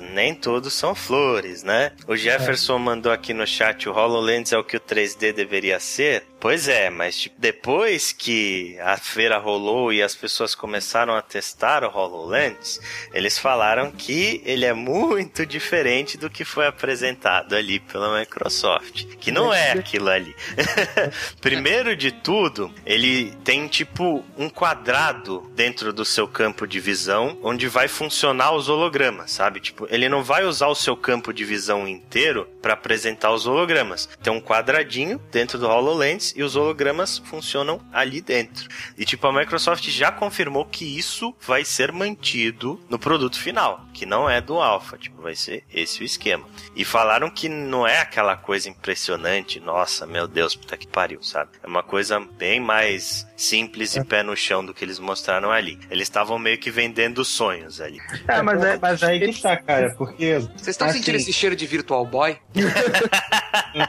nem 0.00 0.34
todos 0.34 0.74
são 0.74 0.94
flores, 0.94 1.62
né? 1.62 1.92
O 2.06 2.16
Jefferson 2.16 2.78
mandou 2.78 3.12
aqui 3.12 3.34
no 3.34 3.46
chat: 3.46 3.88
o 3.88 3.92
HoloLens 3.92 4.52
é 4.52 4.58
o 4.58 4.64
que 4.64 4.76
o 4.76 4.80
3D 4.80 5.32
deveria 5.32 5.80
ser. 5.80 6.24
Pois 6.44 6.68
é, 6.68 6.90
mas 6.90 7.16
tipo, 7.16 7.36
depois 7.38 8.12
que 8.12 8.78
a 8.80 8.98
feira 8.98 9.38
rolou 9.38 9.90
e 9.90 10.02
as 10.02 10.14
pessoas 10.14 10.54
começaram 10.54 11.16
a 11.16 11.22
testar 11.22 11.82
o 11.82 11.88
HoloLens, 11.88 12.82
eles 13.14 13.38
falaram 13.38 13.90
que 13.90 14.42
ele 14.44 14.66
é 14.66 14.74
muito 14.74 15.46
diferente 15.48 16.18
do 16.18 16.28
que 16.28 16.44
foi 16.44 16.66
apresentado 16.66 17.56
ali 17.56 17.80
pela 17.80 18.20
Microsoft, 18.20 19.06
que 19.18 19.32
não 19.32 19.54
é 19.54 19.72
aquilo 19.72 20.10
ali. 20.10 20.36
Primeiro 21.40 21.96
de 21.96 22.12
tudo, 22.12 22.70
ele 22.84 23.30
tem 23.42 23.66
tipo 23.66 24.22
um 24.36 24.50
quadrado 24.50 25.50
dentro 25.54 25.94
do 25.94 26.04
seu 26.04 26.28
campo 26.28 26.66
de 26.66 26.78
visão 26.78 27.38
onde 27.42 27.68
vai 27.68 27.88
funcionar 27.88 28.52
os 28.52 28.68
hologramas, 28.68 29.30
sabe? 29.30 29.60
Tipo, 29.60 29.86
ele 29.88 30.10
não 30.10 30.22
vai 30.22 30.44
usar 30.44 30.66
o 30.66 30.74
seu 30.74 30.94
campo 30.94 31.32
de 31.32 31.42
visão 31.42 31.88
inteiro 31.88 32.46
para 32.60 32.74
apresentar 32.74 33.32
os 33.32 33.46
hologramas. 33.46 34.10
Tem 34.22 34.30
um 34.30 34.42
quadradinho 34.42 35.18
dentro 35.32 35.58
do 35.58 35.66
HoloLens 35.66 36.33
e 36.34 36.42
os 36.42 36.56
hologramas 36.56 37.18
funcionam 37.18 37.80
ali 37.92 38.20
dentro. 38.20 38.68
E 38.96 39.04
tipo, 39.04 39.26
a 39.26 39.32
Microsoft 39.32 39.88
já 39.88 40.10
confirmou 40.10 40.64
que 40.64 40.84
isso 40.98 41.34
vai 41.40 41.64
ser 41.64 41.92
mantido 41.92 42.80
no 42.88 42.98
produto 42.98 43.40
final, 43.40 43.84
que 43.92 44.06
não 44.06 44.28
é 44.28 44.40
do 44.40 44.60
Alpha, 44.60 44.96
tipo, 44.98 45.22
vai 45.22 45.34
ser 45.34 45.64
esse 45.72 46.02
o 46.02 46.04
esquema. 46.04 46.46
E 46.74 46.84
falaram 46.84 47.30
que 47.30 47.48
não 47.48 47.86
é 47.86 48.00
aquela 48.00 48.36
coisa 48.36 48.68
impressionante, 48.68 49.60
nossa, 49.60 50.06
meu 50.06 50.26
Deus, 50.26 50.54
puta 50.54 50.76
que 50.76 50.86
pariu, 50.86 51.22
sabe? 51.22 51.50
É 51.62 51.66
uma 51.66 51.82
coisa 51.82 52.20
bem 52.20 52.60
mais 52.60 53.26
simples 53.36 53.96
e 53.96 54.04
pé 54.04 54.22
no 54.22 54.36
chão 54.36 54.64
do 54.64 54.72
que 54.72 54.84
eles 54.84 54.98
mostraram 54.98 55.50
ali. 55.50 55.78
Eles 55.90 56.04
estavam 56.04 56.38
meio 56.38 56.58
que 56.58 56.70
vendendo 56.70 57.24
sonhos 57.24 57.80
ali. 57.80 57.98
É, 58.28 58.40
mas, 58.42 58.62
é, 58.62 58.78
mas 58.80 59.02
aí 59.02 59.20
que 59.32 59.40
tá, 59.42 59.56
cara, 59.56 59.94
porque. 59.96 60.38
Vocês 60.38 60.68
estão 60.68 60.88
assim, 60.88 60.98
sentindo 60.98 61.16
esse 61.16 61.32
cheiro 61.32 61.56
de 61.56 61.66
Virtual 61.66 62.04
Boy? 62.06 62.36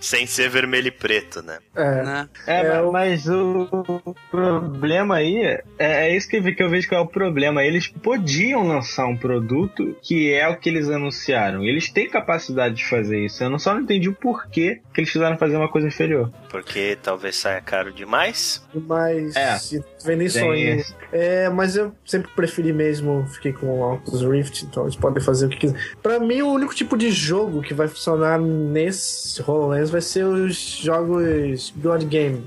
Sem 0.00 0.26
ser 0.26 0.48
vermelho 0.48 0.88
e 0.88 0.90
preto, 0.90 1.42
né? 1.42 1.58
É. 1.76 2.02
Né? 2.02 2.28
É, 2.46 2.60
É, 2.66 2.82
mas, 2.82 3.28
o- 3.28 3.68
problema 4.30 5.16
aí 5.16 5.36
é, 5.44 5.62
é 5.78 6.16
isso 6.16 6.28
que, 6.28 6.36
eu 6.36 6.42
vi- 6.42 6.54
que 6.54 6.62
eu 6.62 6.68
vejo 6.68 6.88
que 6.88 6.94
é 6.94 6.98
o 6.98 7.06
problema. 7.06 7.62
Eles 7.64 7.88
podiam 7.88 8.66
lançar 8.66 9.06
um 9.06 9.16
produto 9.16 9.96
que 10.02 10.32
é 10.32 10.48
o 10.48 10.56
que 10.56 10.68
eles 10.68 10.88
anunciaram. 10.88 11.62
Eles 11.62 11.90
têm 11.90 12.08
capacidade 12.08 12.76
de 12.76 12.88
fazer 12.88 13.24
isso. 13.24 13.42
Eu 13.44 13.50
não, 13.50 13.58
só 13.58 13.74
não 13.74 13.82
entendi 13.82 14.08
o 14.08 14.14
porquê 14.14 14.80
que 14.92 15.00
eles 15.00 15.10
fizeram 15.10 15.36
fazer 15.38 15.56
uma 15.56 15.68
coisa 15.68 15.88
inferior. 15.88 16.32
Porque 16.50 16.98
talvez 17.02 17.36
saia 17.36 17.60
caro 17.60 17.92
demais. 17.92 18.66
Mas 18.74 19.36
É. 19.36 19.58
vem 20.04 20.16
nem 20.16 20.28
sonho. 20.28 20.82
É, 21.12 21.48
mas 21.50 21.76
eu 21.76 21.92
sempre 22.06 22.30
preferi 22.34 22.72
mesmo, 22.72 23.26
fiquei 23.26 23.52
com 23.52 23.66
o 23.66 23.94
Oculus 23.94 24.22
Rift, 24.22 24.64
então 24.64 24.84
eles 24.84 24.96
podem 24.96 25.22
fazer 25.22 25.46
o 25.46 25.48
que 25.50 25.58
quiser. 25.58 25.78
Pra 26.02 26.18
mim, 26.18 26.40
o 26.42 26.52
único 26.52 26.74
tipo 26.74 26.96
de 26.96 27.10
jogo 27.10 27.60
que 27.62 27.74
vai 27.74 27.86
funcionar 27.88 28.40
nesse 28.40 29.42
HoloLens 29.42 29.90
vai 29.90 30.00
ser 30.00 30.24
os 30.24 30.56
jogos 30.56 31.72
God 31.76 32.02
Game. 32.04 32.44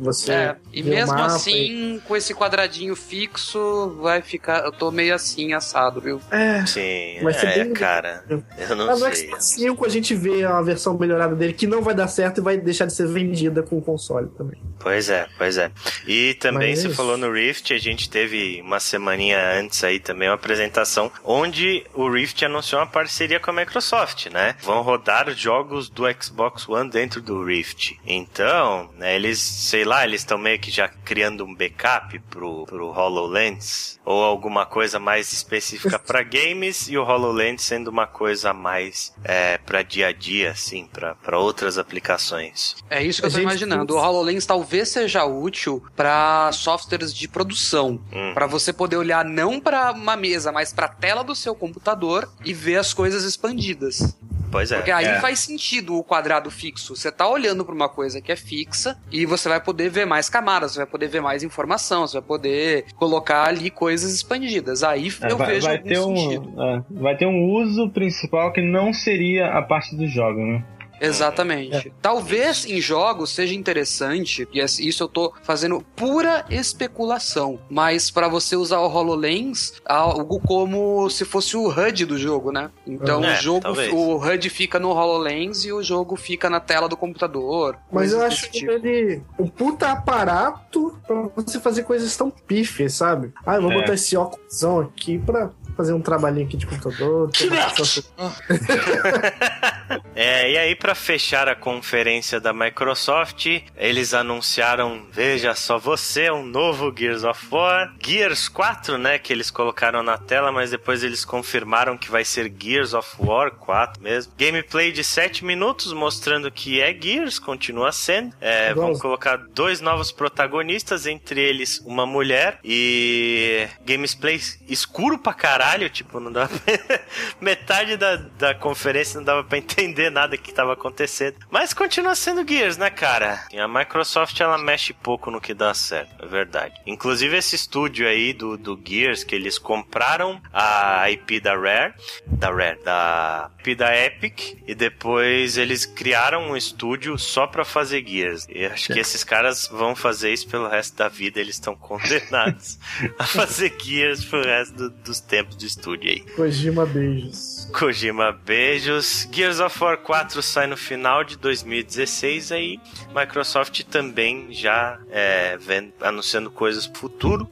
Você 0.00 0.32
É, 0.32 0.56
e 0.72 0.82
mesmo 0.82 1.14
mapa 1.14 1.26
assim, 1.26 2.00
com 2.06 2.16
esse 2.16 2.34
quadradinho 2.34 2.94
fixo, 2.96 3.96
vai 4.00 4.22
ficar. 4.22 4.64
Eu 4.64 4.72
tô 4.72 4.90
meio 4.90 5.14
assim, 5.14 5.52
assado, 5.52 6.00
viu? 6.00 6.20
É. 6.30 6.64
Sim, 6.66 7.18
Vai 7.22 7.32
ser 7.34 7.46
é, 7.46 7.64
bem- 7.64 7.72
cara. 7.72 8.24
Eu 8.28 8.76
não 8.76 8.86
Mas 8.86 9.00
no 9.00 9.06
sei. 9.14 9.26
Xbox 9.26 9.44
5 9.44 9.86
a 9.86 9.88
gente 9.88 10.14
vê 10.14 10.44
a 10.44 10.60
versão 10.62 10.96
melhorada 10.98 11.34
dele 11.34 11.52
que 11.52 11.66
não 11.66 11.82
vai 11.82 11.94
dar 11.94 12.08
certo 12.08 12.38
e 12.38 12.40
vai 12.42 12.56
deixar 12.56 12.86
de 12.86 12.92
ser 12.92 13.06
vendida 13.06 13.62
com 13.62 13.78
o 13.78 13.82
console 13.82 14.28
também. 14.36 14.58
Pois 14.78 15.10
é, 15.10 15.26
pois 15.36 15.58
é. 15.58 15.70
E 16.06 16.34
também 16.34 16.70
Mas 16.70 16.78
é 16.78 16.82
você 16.82 16.88
isso. 16.88 16.96
falou 16.96 17.16
no 17.16 17.30
Rift, 17.32 17.72
a 17.74 17.78
gente 17.78 18.08
teve 18.08 18.60
uma 18.62 18.80
semaninha 18.80 19.38
antes 19.58 19.82
aí 19.84 19.98
também 20.00 20.28
uma 20.28 20.34
apresentação 20.34 21.10
onde 21.24 21.84
o 21.94 22.08
Rift 22.10 22.42
anunciou 22.44 22.80
uma 22.80 22.86
parceria 22.86 23.38
com 23.38 23.50
a 23.50 23.54
Microsoft, 23.54 24.26
né? 24.26 24.54
Vão 24.62 24.80
rodar 24.82 25.30
jogos 25.34 25.88
do 25.90 26.04
Xbox 26.20 26.68
One 26.68 26.88
dentro 26.90 27.20
do 27.20 27.44
Rift. 27.44 27.98
Então, 28.06 28.88
né, 28.96 29.16
eles, 29.16 29.38
sei 29.38 29.84
lá, 29.84 29.89
eles 30.04 30.20
estão 30.20 30.38
meio 30.38 30.58
que 30.58 30.70
já 30.70 30.88
criando 30.88 31.44
um 31.44 31.54
backup 31.54 32.18
pro, 32.30 32.64
pro 32.64 32.88
HoloLens 32.88 33.98
ou 34.04 34.22
alguma 34.22 34.66
coisa 34.66 34.98
mais 34.98 35.32
específica 35.32 35.98
para 35.98 36.22
games 36.24 36.88
e 36.88 36.96
o 36.96 37.02
HoloLens 37.02 37.62
sendo 37.62 37.88
uma 37.88 38.06
coisa 38.06 38.52
mais 38.52 39.12
é, 39.24 39.58
para 39.58 39.82
dia 39.82 40.08
a 40.08 40.12
dia, 40.12 40.50
assim, 40.50 40.86
para 40.86 41.38
outras 41.38 41.78
aplicações. 41.78 42.76
É 42.88 43.02
isso 43.02 43.20
que 43.20 43.26
A 43.26 43.30
eu 43.30 43.34
tô 43.34 43.40
imaginando. 43.40 43.94
O 43.94 43.98
HoloLens 43.98 44.46
talvez 44.46 44.88
seja 44.88 45.24
útil 45.24 45.82
para 45.96 46.50
softwares 46.52 47.12
de 47.12 47.26
produção. 47.26 48.00
Hum. 48.12 48.32
Pra 48.34 48.46
você 48.46 48.72
poder 48.72 48.96
olhar 48.96 49.24
não 49.24 49.60
pra 49.60 49.92
uma 49.92 50.16
mesa, 50.16 50.52
mas 50.52 50.72
pra 50.72 50.88
tela 50.88 51.24
do 51.24 51.34
seu 51.34 51.54
computador 51.54 52.30
e 52.44 52.54
ver 52.54 52.76
as 52.76 52.94
coisas 52.94 53.24
expandidas. 53.24 54.16
Pois 54.50 54.72
é. 54.72 54.76
Porque 54.76 54.90
aí 54.90 55.04
É. 55.06 55.20
faz 55.20 55.38
sentido 55.40 55.96
o 55.96 56.02
quadrado 56.02 56.50
fixo. 56.50 56.96
Você 56.96 57.10
tá 57.12 57.28
olhando 57.28 57.64
pra 57.64 57.74
uma 57.74 57.88
coisa 57.88 58.20
que 58.20 58.32
é 58.32 58.36
fixa 58.36 58.96
e 59.12 59.24
você 59.24 59.48
vai 59.48 59.60
poder 59.60 59.88
ver 59.90 60.06
mais 60.06 60.28
camadas, 60.28 60.72
você 60.72 60.78
vai 60.78 60.86
poder 60.86 61.08
ver 61.08 61.20
mais 61.20 61.42
informação, 61.42 62.06
você 62.06 62.18
vai 62.18 62.26
poder 62.26 62.84
colocar 62.96 63.44
ali 63.48 63.70
coisas 63.70 64.12
expandidas. 64.12 64.82
Aí 64.82 65.08
É, 65.22 65.30
eu 65.32 65.36
vai, 65.36 65.46
vejo 65.46 65.66
vai 65.66 65.78
ter 65.78 65.96
sentido. 65.96 66.52
um, 66.56 66.62
é, 66.62 66.82
vai 66.90 67.16
ter 67.16 67.26
um 67.26 67.44
uso 67.44 67.88
principal 67.90 68.52
que 68.52 68.60
não 68.60 68.92
seria 68.92 69.46
a 69.52 69.62
parte 69.62 69.94
do 69.94 70.06
jogo, 70.08 70.40
né? 70.44 70.64
Exatamente. 71.00 71.92
Talvez 72.02 72.64
em 72.66 72.80
jogos 72.80 73.30
seja 73.30 73.54
interessante, 73.54 74.46
e 74.52 74.60
esse- 74.60 74.86
isso 74.86 75.02
eu 75.02 75.08
tô 75.08 75.32
fazendo 75.42 75.84
pura 75.96 76.44
especulação, 76.50 77.58
mas 77.70 78.10
pra 78.10 78.28
você 78.28 78.56
usar 78.56 78.78
o 78.80 78.86
HoloLens, 78.88 79.74
algo 79.84 80.40
como 80.40 81.08
se 81.10 81.24
fosse 81.24 81.56
o 81.56 81.68
HUD 81.68 82.04
do 82.06 82.18
jogo, 82.18 82.52
né? 82.52 82.70
Então 82.86 83.24
É, 83.24 83.34
o 83.38 83.42
jogo, 83.42 83.60
talvez. 83.60 83.92
o 83.92 84.16
HUD 84.16 84.50
fica 84.50 84.78
no 84.78 84.90
HoloLens 84.90 85.64
e 85.64 85.72
o 85.72 85.82
jogo 85.82 86.16
fica 86.16 86.50
na 86.50 86.60
tela 86.60 86.88
do 86.88 86.96
computador. 86.96 87.76
Mas 87.90 88.12
eu 88.12 88.22
acho 88.22 88.42
desse 88.42 88.50
que 88.50 88.58
tipo. 88.60 88.72
ele 88.72 89.22
um 89.38 89.46
puta 89.48 89.90
aparato 89.92 90.98
pra 91.06 91.22
você 91.36 91.58
fazer 91.60 91.82
coisas 91.84 92.16
tão 92.16 92.30
pífias, 92.30 92.94
sabe? 92.94 93.32
Ah, 93.46 93.56
eu 93.56 93.62
vou 93.62 93.72
É. 93.72 93.74
botar 93.80 93.94
esse 93.94 94.16
óculos 94.16 94.64
aqui 94.64 95.18
pra 95.18 95.50
fazer 95.80 95.94
um 95.94 96.00
trabalhinho 96.00 96.46
aqui 96.46 96.58
de 96.58 96.66
computador. 96.66 97.30
É, 100.14 100.52
e 100.52 100.58
aí 100.58 100.74
para 100.74 100.94
fechar 100.94 101.48
a 101.48 101.54
conferência 101.54 102.40
da 102.40 102.52
Microsoft, 102.52 103.46
eles 103.76 104.12
anunciaram, 104.12 105.06
veja 105.10 105.54
só 105.54 105.78
você, 105.78 106.30
um 106.30 106.44
novo 106.44 106.92
Gears 106.96 107.24
of 107.24 107.46
War, 107.50 107.92
Gears 108.04 108.48
4, 108.48 108.98
né, 108.98 109.18
que 109.18 109.32
eles 109.32 109.50
colocaram 109.50 110.02
na 110.02 110.18
tela, 110.18 110.52
mas 110.52 110.70
depois 110.70 111.02
eles 111.02 111.24
confirmaram 111.24 111.96
que 111.96 112.10
vai 112.10 112.24
ser 112.24 112.52
Gears 112.56 112.94
of 112.94 113.08
War 113.18 113.52
4 113.52 114.02
mesmo. 114.02 114.32
Gameplay 114.36 114.92
de 114.92 115.02
7 115.02 115.44
minutos 115.44 115.92
mostrando 115.92 116.50
que 116.50 116.80
é 116.80 116.92
Gears, 116.92 117.38
continua 117.38 117.90
sendo. 117.90 118.34
É, 118.40 118.74
vão 118.74 118.96
colocar 118.98 119.36
dois 119.36 119.80
novos 119.80 120.12
protagonistas, 120.12 121.06
entre 121.06 121.40
eles 121.40 121.80
uma 121.84 122.04
mulher 122.04 122.58
e 122.62 123.66
gameplay 123.84 124.40
escuro 124.68 125.18
pra 125.18 125.32
caralho, 125.32 125.69
tipo, 125.90 126.18
não 126.20 126.32
dava 126.32 126.58
pra... 126.58 127.00
metade 127.40 127.96
da, 127.96 128.16
da 128.16 128.54
conferência 128.54 129.18
não 129.18 129.24
dava 129.24 129.44
pra 129.44 129.58
entender 129.58 130.10
nada 130.10 130.36
que 130.36 130.52
tava 130.52 130.72
acontecendo. 130.72 131.36
Mas 131.50 131.72
continua 131.72 132.14
sendo 132.14 132.46
Gears, 132.46 132.76
né, 132.76 132.90
cara? 132.90 133.44
E 133.52 133.58
a 133.58 133.68
Microsoft 133.68 134.38
ela 134.40 134.58
mexe 134.58 134.92
pouco 134.92 135.30
no 135.30 135.40
que 135.40 135.54
dá 135.54 135.72
certo, 135.74 136.24
é 136.24 136.26
verdade. 136.26 136.74
Inclusive 136.86 137.36
esse 137.36 137.56
estúdio 137.56 138.06
aí 138.06 138.32
do, 138.32 138.56
do 138.56 138.80
Gears 138.84 139.24
que 139.24 139.34
eles 139.34 139.58
compraram 139.58 140.40
a 140.52 141.10
IP 141.10 141.40
da 141.40 141.54
Rare, 141.56 141.94
da 142.26 142.50
Rare, 142.50 142.78
da 142.84 143.50
IP 143.60 143.74
da 143.74 143.96
Epic 143.96 144.58
e 144.66 144.74
depois 144.74 145.56
eles 145.56 145.84
criaram 145.86 146.50
um 146.50 146.56
estúdio 146.56 147.16
só 147.18 147.46
pra 147.46 147.64
fazer 147.64 148.04
Gears. 148.06 148.46
E 148.48 148.64
acho 148.64 148.92
que 148.92 148.98
esses 148.98 149.22
caras 149.24 149.68
vão 149.68 149.94
fazer 149.94 150.32
isso 150.32 150.48
pelo 150.48 150.68
resto 150.68 150.96
da 150.96 151.08
vida, 151.08 151.40
eles 151.40 151.56
estão 151.56 151.74
condenados 151.76 152.78
a 153.18 153.24
fazer 153.24 153.74
Gears 153.80 154.24
pro 154.24 154.42
resto 154.42 154.74
do- 154.74 154.90
dos 154.90 155.20
tempos 155.20 155.56
do 155.60 155.66
estúdio 155.66 156.10
aí. 156.10 156.20
Kojima, 156.34 156.86
beijos. 156.86 157.68
Kojima, 157.72 158.32
beijos. 158.32 159.28
Gears 159.30 159.60
of 159.60 159.82
War 159.82 159.98
4 159.98 160.42
sai 160.42 160.66
no 160.66 160.76
final 160.76 161.22
de 161.22 161.36
2016 161.36 162.50
aí. 162.50 162.80
Microsoft 163.14 163.84
também 163.84 164.48
já 164.50 164.98
é, 165.10 165.56
vem 165.58 165.92
anunciando 166.00 166.50
coisas 166.50 166.86
pro 166.86 167.00
futuro. 167.00 167.48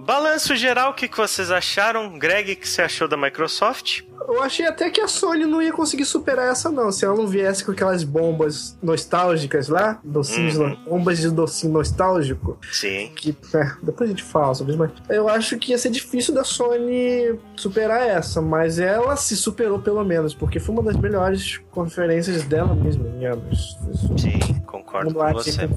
Balanço 0.00 0.54
geral, 0.56 0.90
o 0.90 0.94
que, 0.94 1.08
que 1.08 1.16
vocês 1.16 1.50
acharam? 1.50 2.18
Greg, 2.18 2.52
o 2.52 2.56
que 2.56 2.68
você 2.68 2.82
achou 2.82 3.06
da 3.08 3.16
Microsoft? 3.16 4.02
Eu 4.28 4.40
achei 4.40 4.64
até 4.66 4.88
que 4.88 5.00
a 5.00 5.08
Sony 5.08 5.44
não 5.44 5.60
ia 5.60 5.72
conseguir 5.72 6.04
superar 6.04 6.50
essa, 6.52 6.70
não. 6.70 6.92
Se 6.92 7.04
ela 7.04 7.16
não 7.16 7.26
viesse 7.26 7.64
com 7.64 7.72
aquelas 7.72 8.04
bombas 8.04 8.78
nostálgicas 8.82 9.68
lá, 9.68 9.98
docinhos, 10.04 10.56
Uhum. 10.56 10.76
bombas 10.86 11.18
de 11.18 11.28
docinho 11.30 11.72
nostálgico, 11.72 12.56
Sim. 12.70 13.10
que 13.16 13.36
é, 13.54 13.72
depois 13.82 14.08
a 14.08 14.12
gente 14.12 14.22
fala 14.22 14.54
sobre 14.54 14.74
isso, 14.74 14.78
mas 14.78 14.90
eu 15.16 15.28
acho 15.28 15.58
que 15.58 15.72
ia 15.72 15.78
ser 15.78 15.90
difícil 15.90 16.32
da 16.32 16.44
Sony 16.44 17.36
superar 17.56 18.06
essa, 18.06 18.40
mas 18.40 18.78
ela 18.78 19.16
se 19.16 19.36
superou 19.36 19.80
pelo 19.80 20.04
menos, 20.04 20.32
porque 20.34 20.60
foi 20.60 20.72
uma 20.74 20.84
das 20.84 20.96
melhores 20.96 21.60
conferências 21.72 22.44
dela 22.44 22.74
mesma 22.74 23.08
em 23.08 23.26
anos. 23.26 23.76
Sim, 24.16 24.38
concordo 24.66 25.12
com 25.14 25.32
você. 25.32 25.68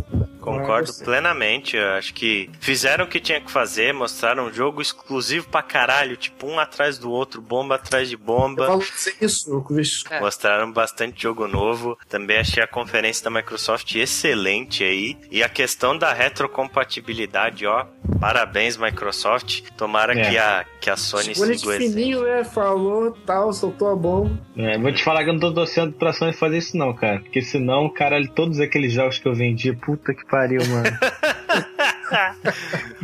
Concordo 0.45 0.87
você. 0.91 1.03
plenamente. 1.03 1.75
Eu 1.75 1.89
acho 1.93 2.13
que 2.13 2.49
fizeram 2.59 3.05
o 3.05 3.07
que 3.07 3.19
tinha 3.19 3.41
que 3.41 3.51
fazer, 3.51 3.93
mostraram 3.93 4.45
um 4.47 4.53
jogo 4.53 4.81
exclusivo 4.81 5.47
pra 5.49 5.61
caralho, 5.61 6.15
tipo 6.15 6.47
um 6.47 6.59
atrás 6.59 6.97
do 6.97 7.09
outro, 7.11 7.41
bomba 7.41 7.75
atrás 7.75 8.07
de 8.09 8.15
Eu 8.15 8.19
bomba. 8.19 8.67
falo 8.67 8.83
isso, 9.21 9.63
Vixe, 9.69 10.03
É. 10.09 10.19
Mostraram 10.19 10.71
bastante 10.71 11.21
jogo 11.23 11.47
novo. 11.47 11.97
Também 12.09 12.37
achei 12.37 12.61
a 12.63 12.67
conferência 12.67 13.23
da 13.23 13.29
Microsoft 13.29 13.93
excelente 13.95 14.83
aí. 14.83 15.17
E 15.31 15.43
a 15.43 15.49
questão 15.49 15.97
da 15.97 16.13
retrocompatibilidade, 16.13 17.65
ó. 17.65 17.85
Parabéns, 18.19 18.77
Microsoft. 18.77 19.61
Tomara 19.77 20.17
É. 20.17 20.29
que, 20.29 20.37
a, 20.37 20.65
que 20.79 20.89
a 20.89 20.95
Sony 20.97 21.29
nesse 21.29 21.57
siga 21.59 21.69
o 21.71 21.77
fininho, 21.77 22.23
né? 22.23 22.43
Falou, 22.43 23.11
tal, 23.25 23.51
soltou 23.53 23.89
a 23.91 23.95
bomba. 23.95 24.37
É, 24.57 24.77
vou 24.77 24.91
te 24.93 25.03
falar 25.03 25.23
que 25.23 25.29
eu 25.29 25.33
não 25.33 25.39
tô 25.39 25.53
torcendo 25.53 25.93
pra 25.93 26.13
Sony 26.13 26.33
fazer 26.33 26.57
isso 26.57 26.77
não, 26.77 26.93
cara. 26.93 27.19
Porque 27.19 27.41
senão, 27.41 27.89
caralho, 27.89 28.29
todos 28.29 28.59
aqueles 28.59 28.93
jogos 28.93 29.19
que 29.19 29.27
eu 29.27 29.33
vendi, 29.33 29.73
puta 29.73 30.13
que 30.13 30.25
pariu, 30.25 30.34
mano. 30.67 30.89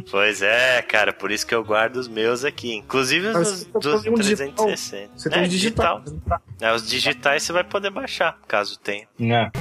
Pois 0.10 0.42
é, 0.42 0.82
cara, 0.82 1.12
por 1.12 1.32
isso 1.32 1.46
que 1.46 1.56
eu 1.56 1.64
guardo 1.64 1.96
os 1.98 2.08
meus 2.08 2.44
aqui. 2.44 2.76
Inclusive 2.76 3.28
os 3.28 3.34
Mas 3.34 3.64
dos, 3.66 3.84
você 3.84 3.90
dos 3.90 4.06
um 4.08 4.14
digital. 4.16 4.66
360. 4.66 5.10
Você 5.16 5.30
tem 5.30 5.40
é, 5.40 5.46
um 5.46 5.48
digital. 5.48 6.04
É, 6.60 6.74
os 6.74 6.88
digitais 6.88 7.44
você 7.44 7.54
vai 7.54 7.64
poder 7.64 7.90
baixar, 7.90 8.38
caso 8.48 8.78
tenha. 8.80 9.08
É. 9.20 9.52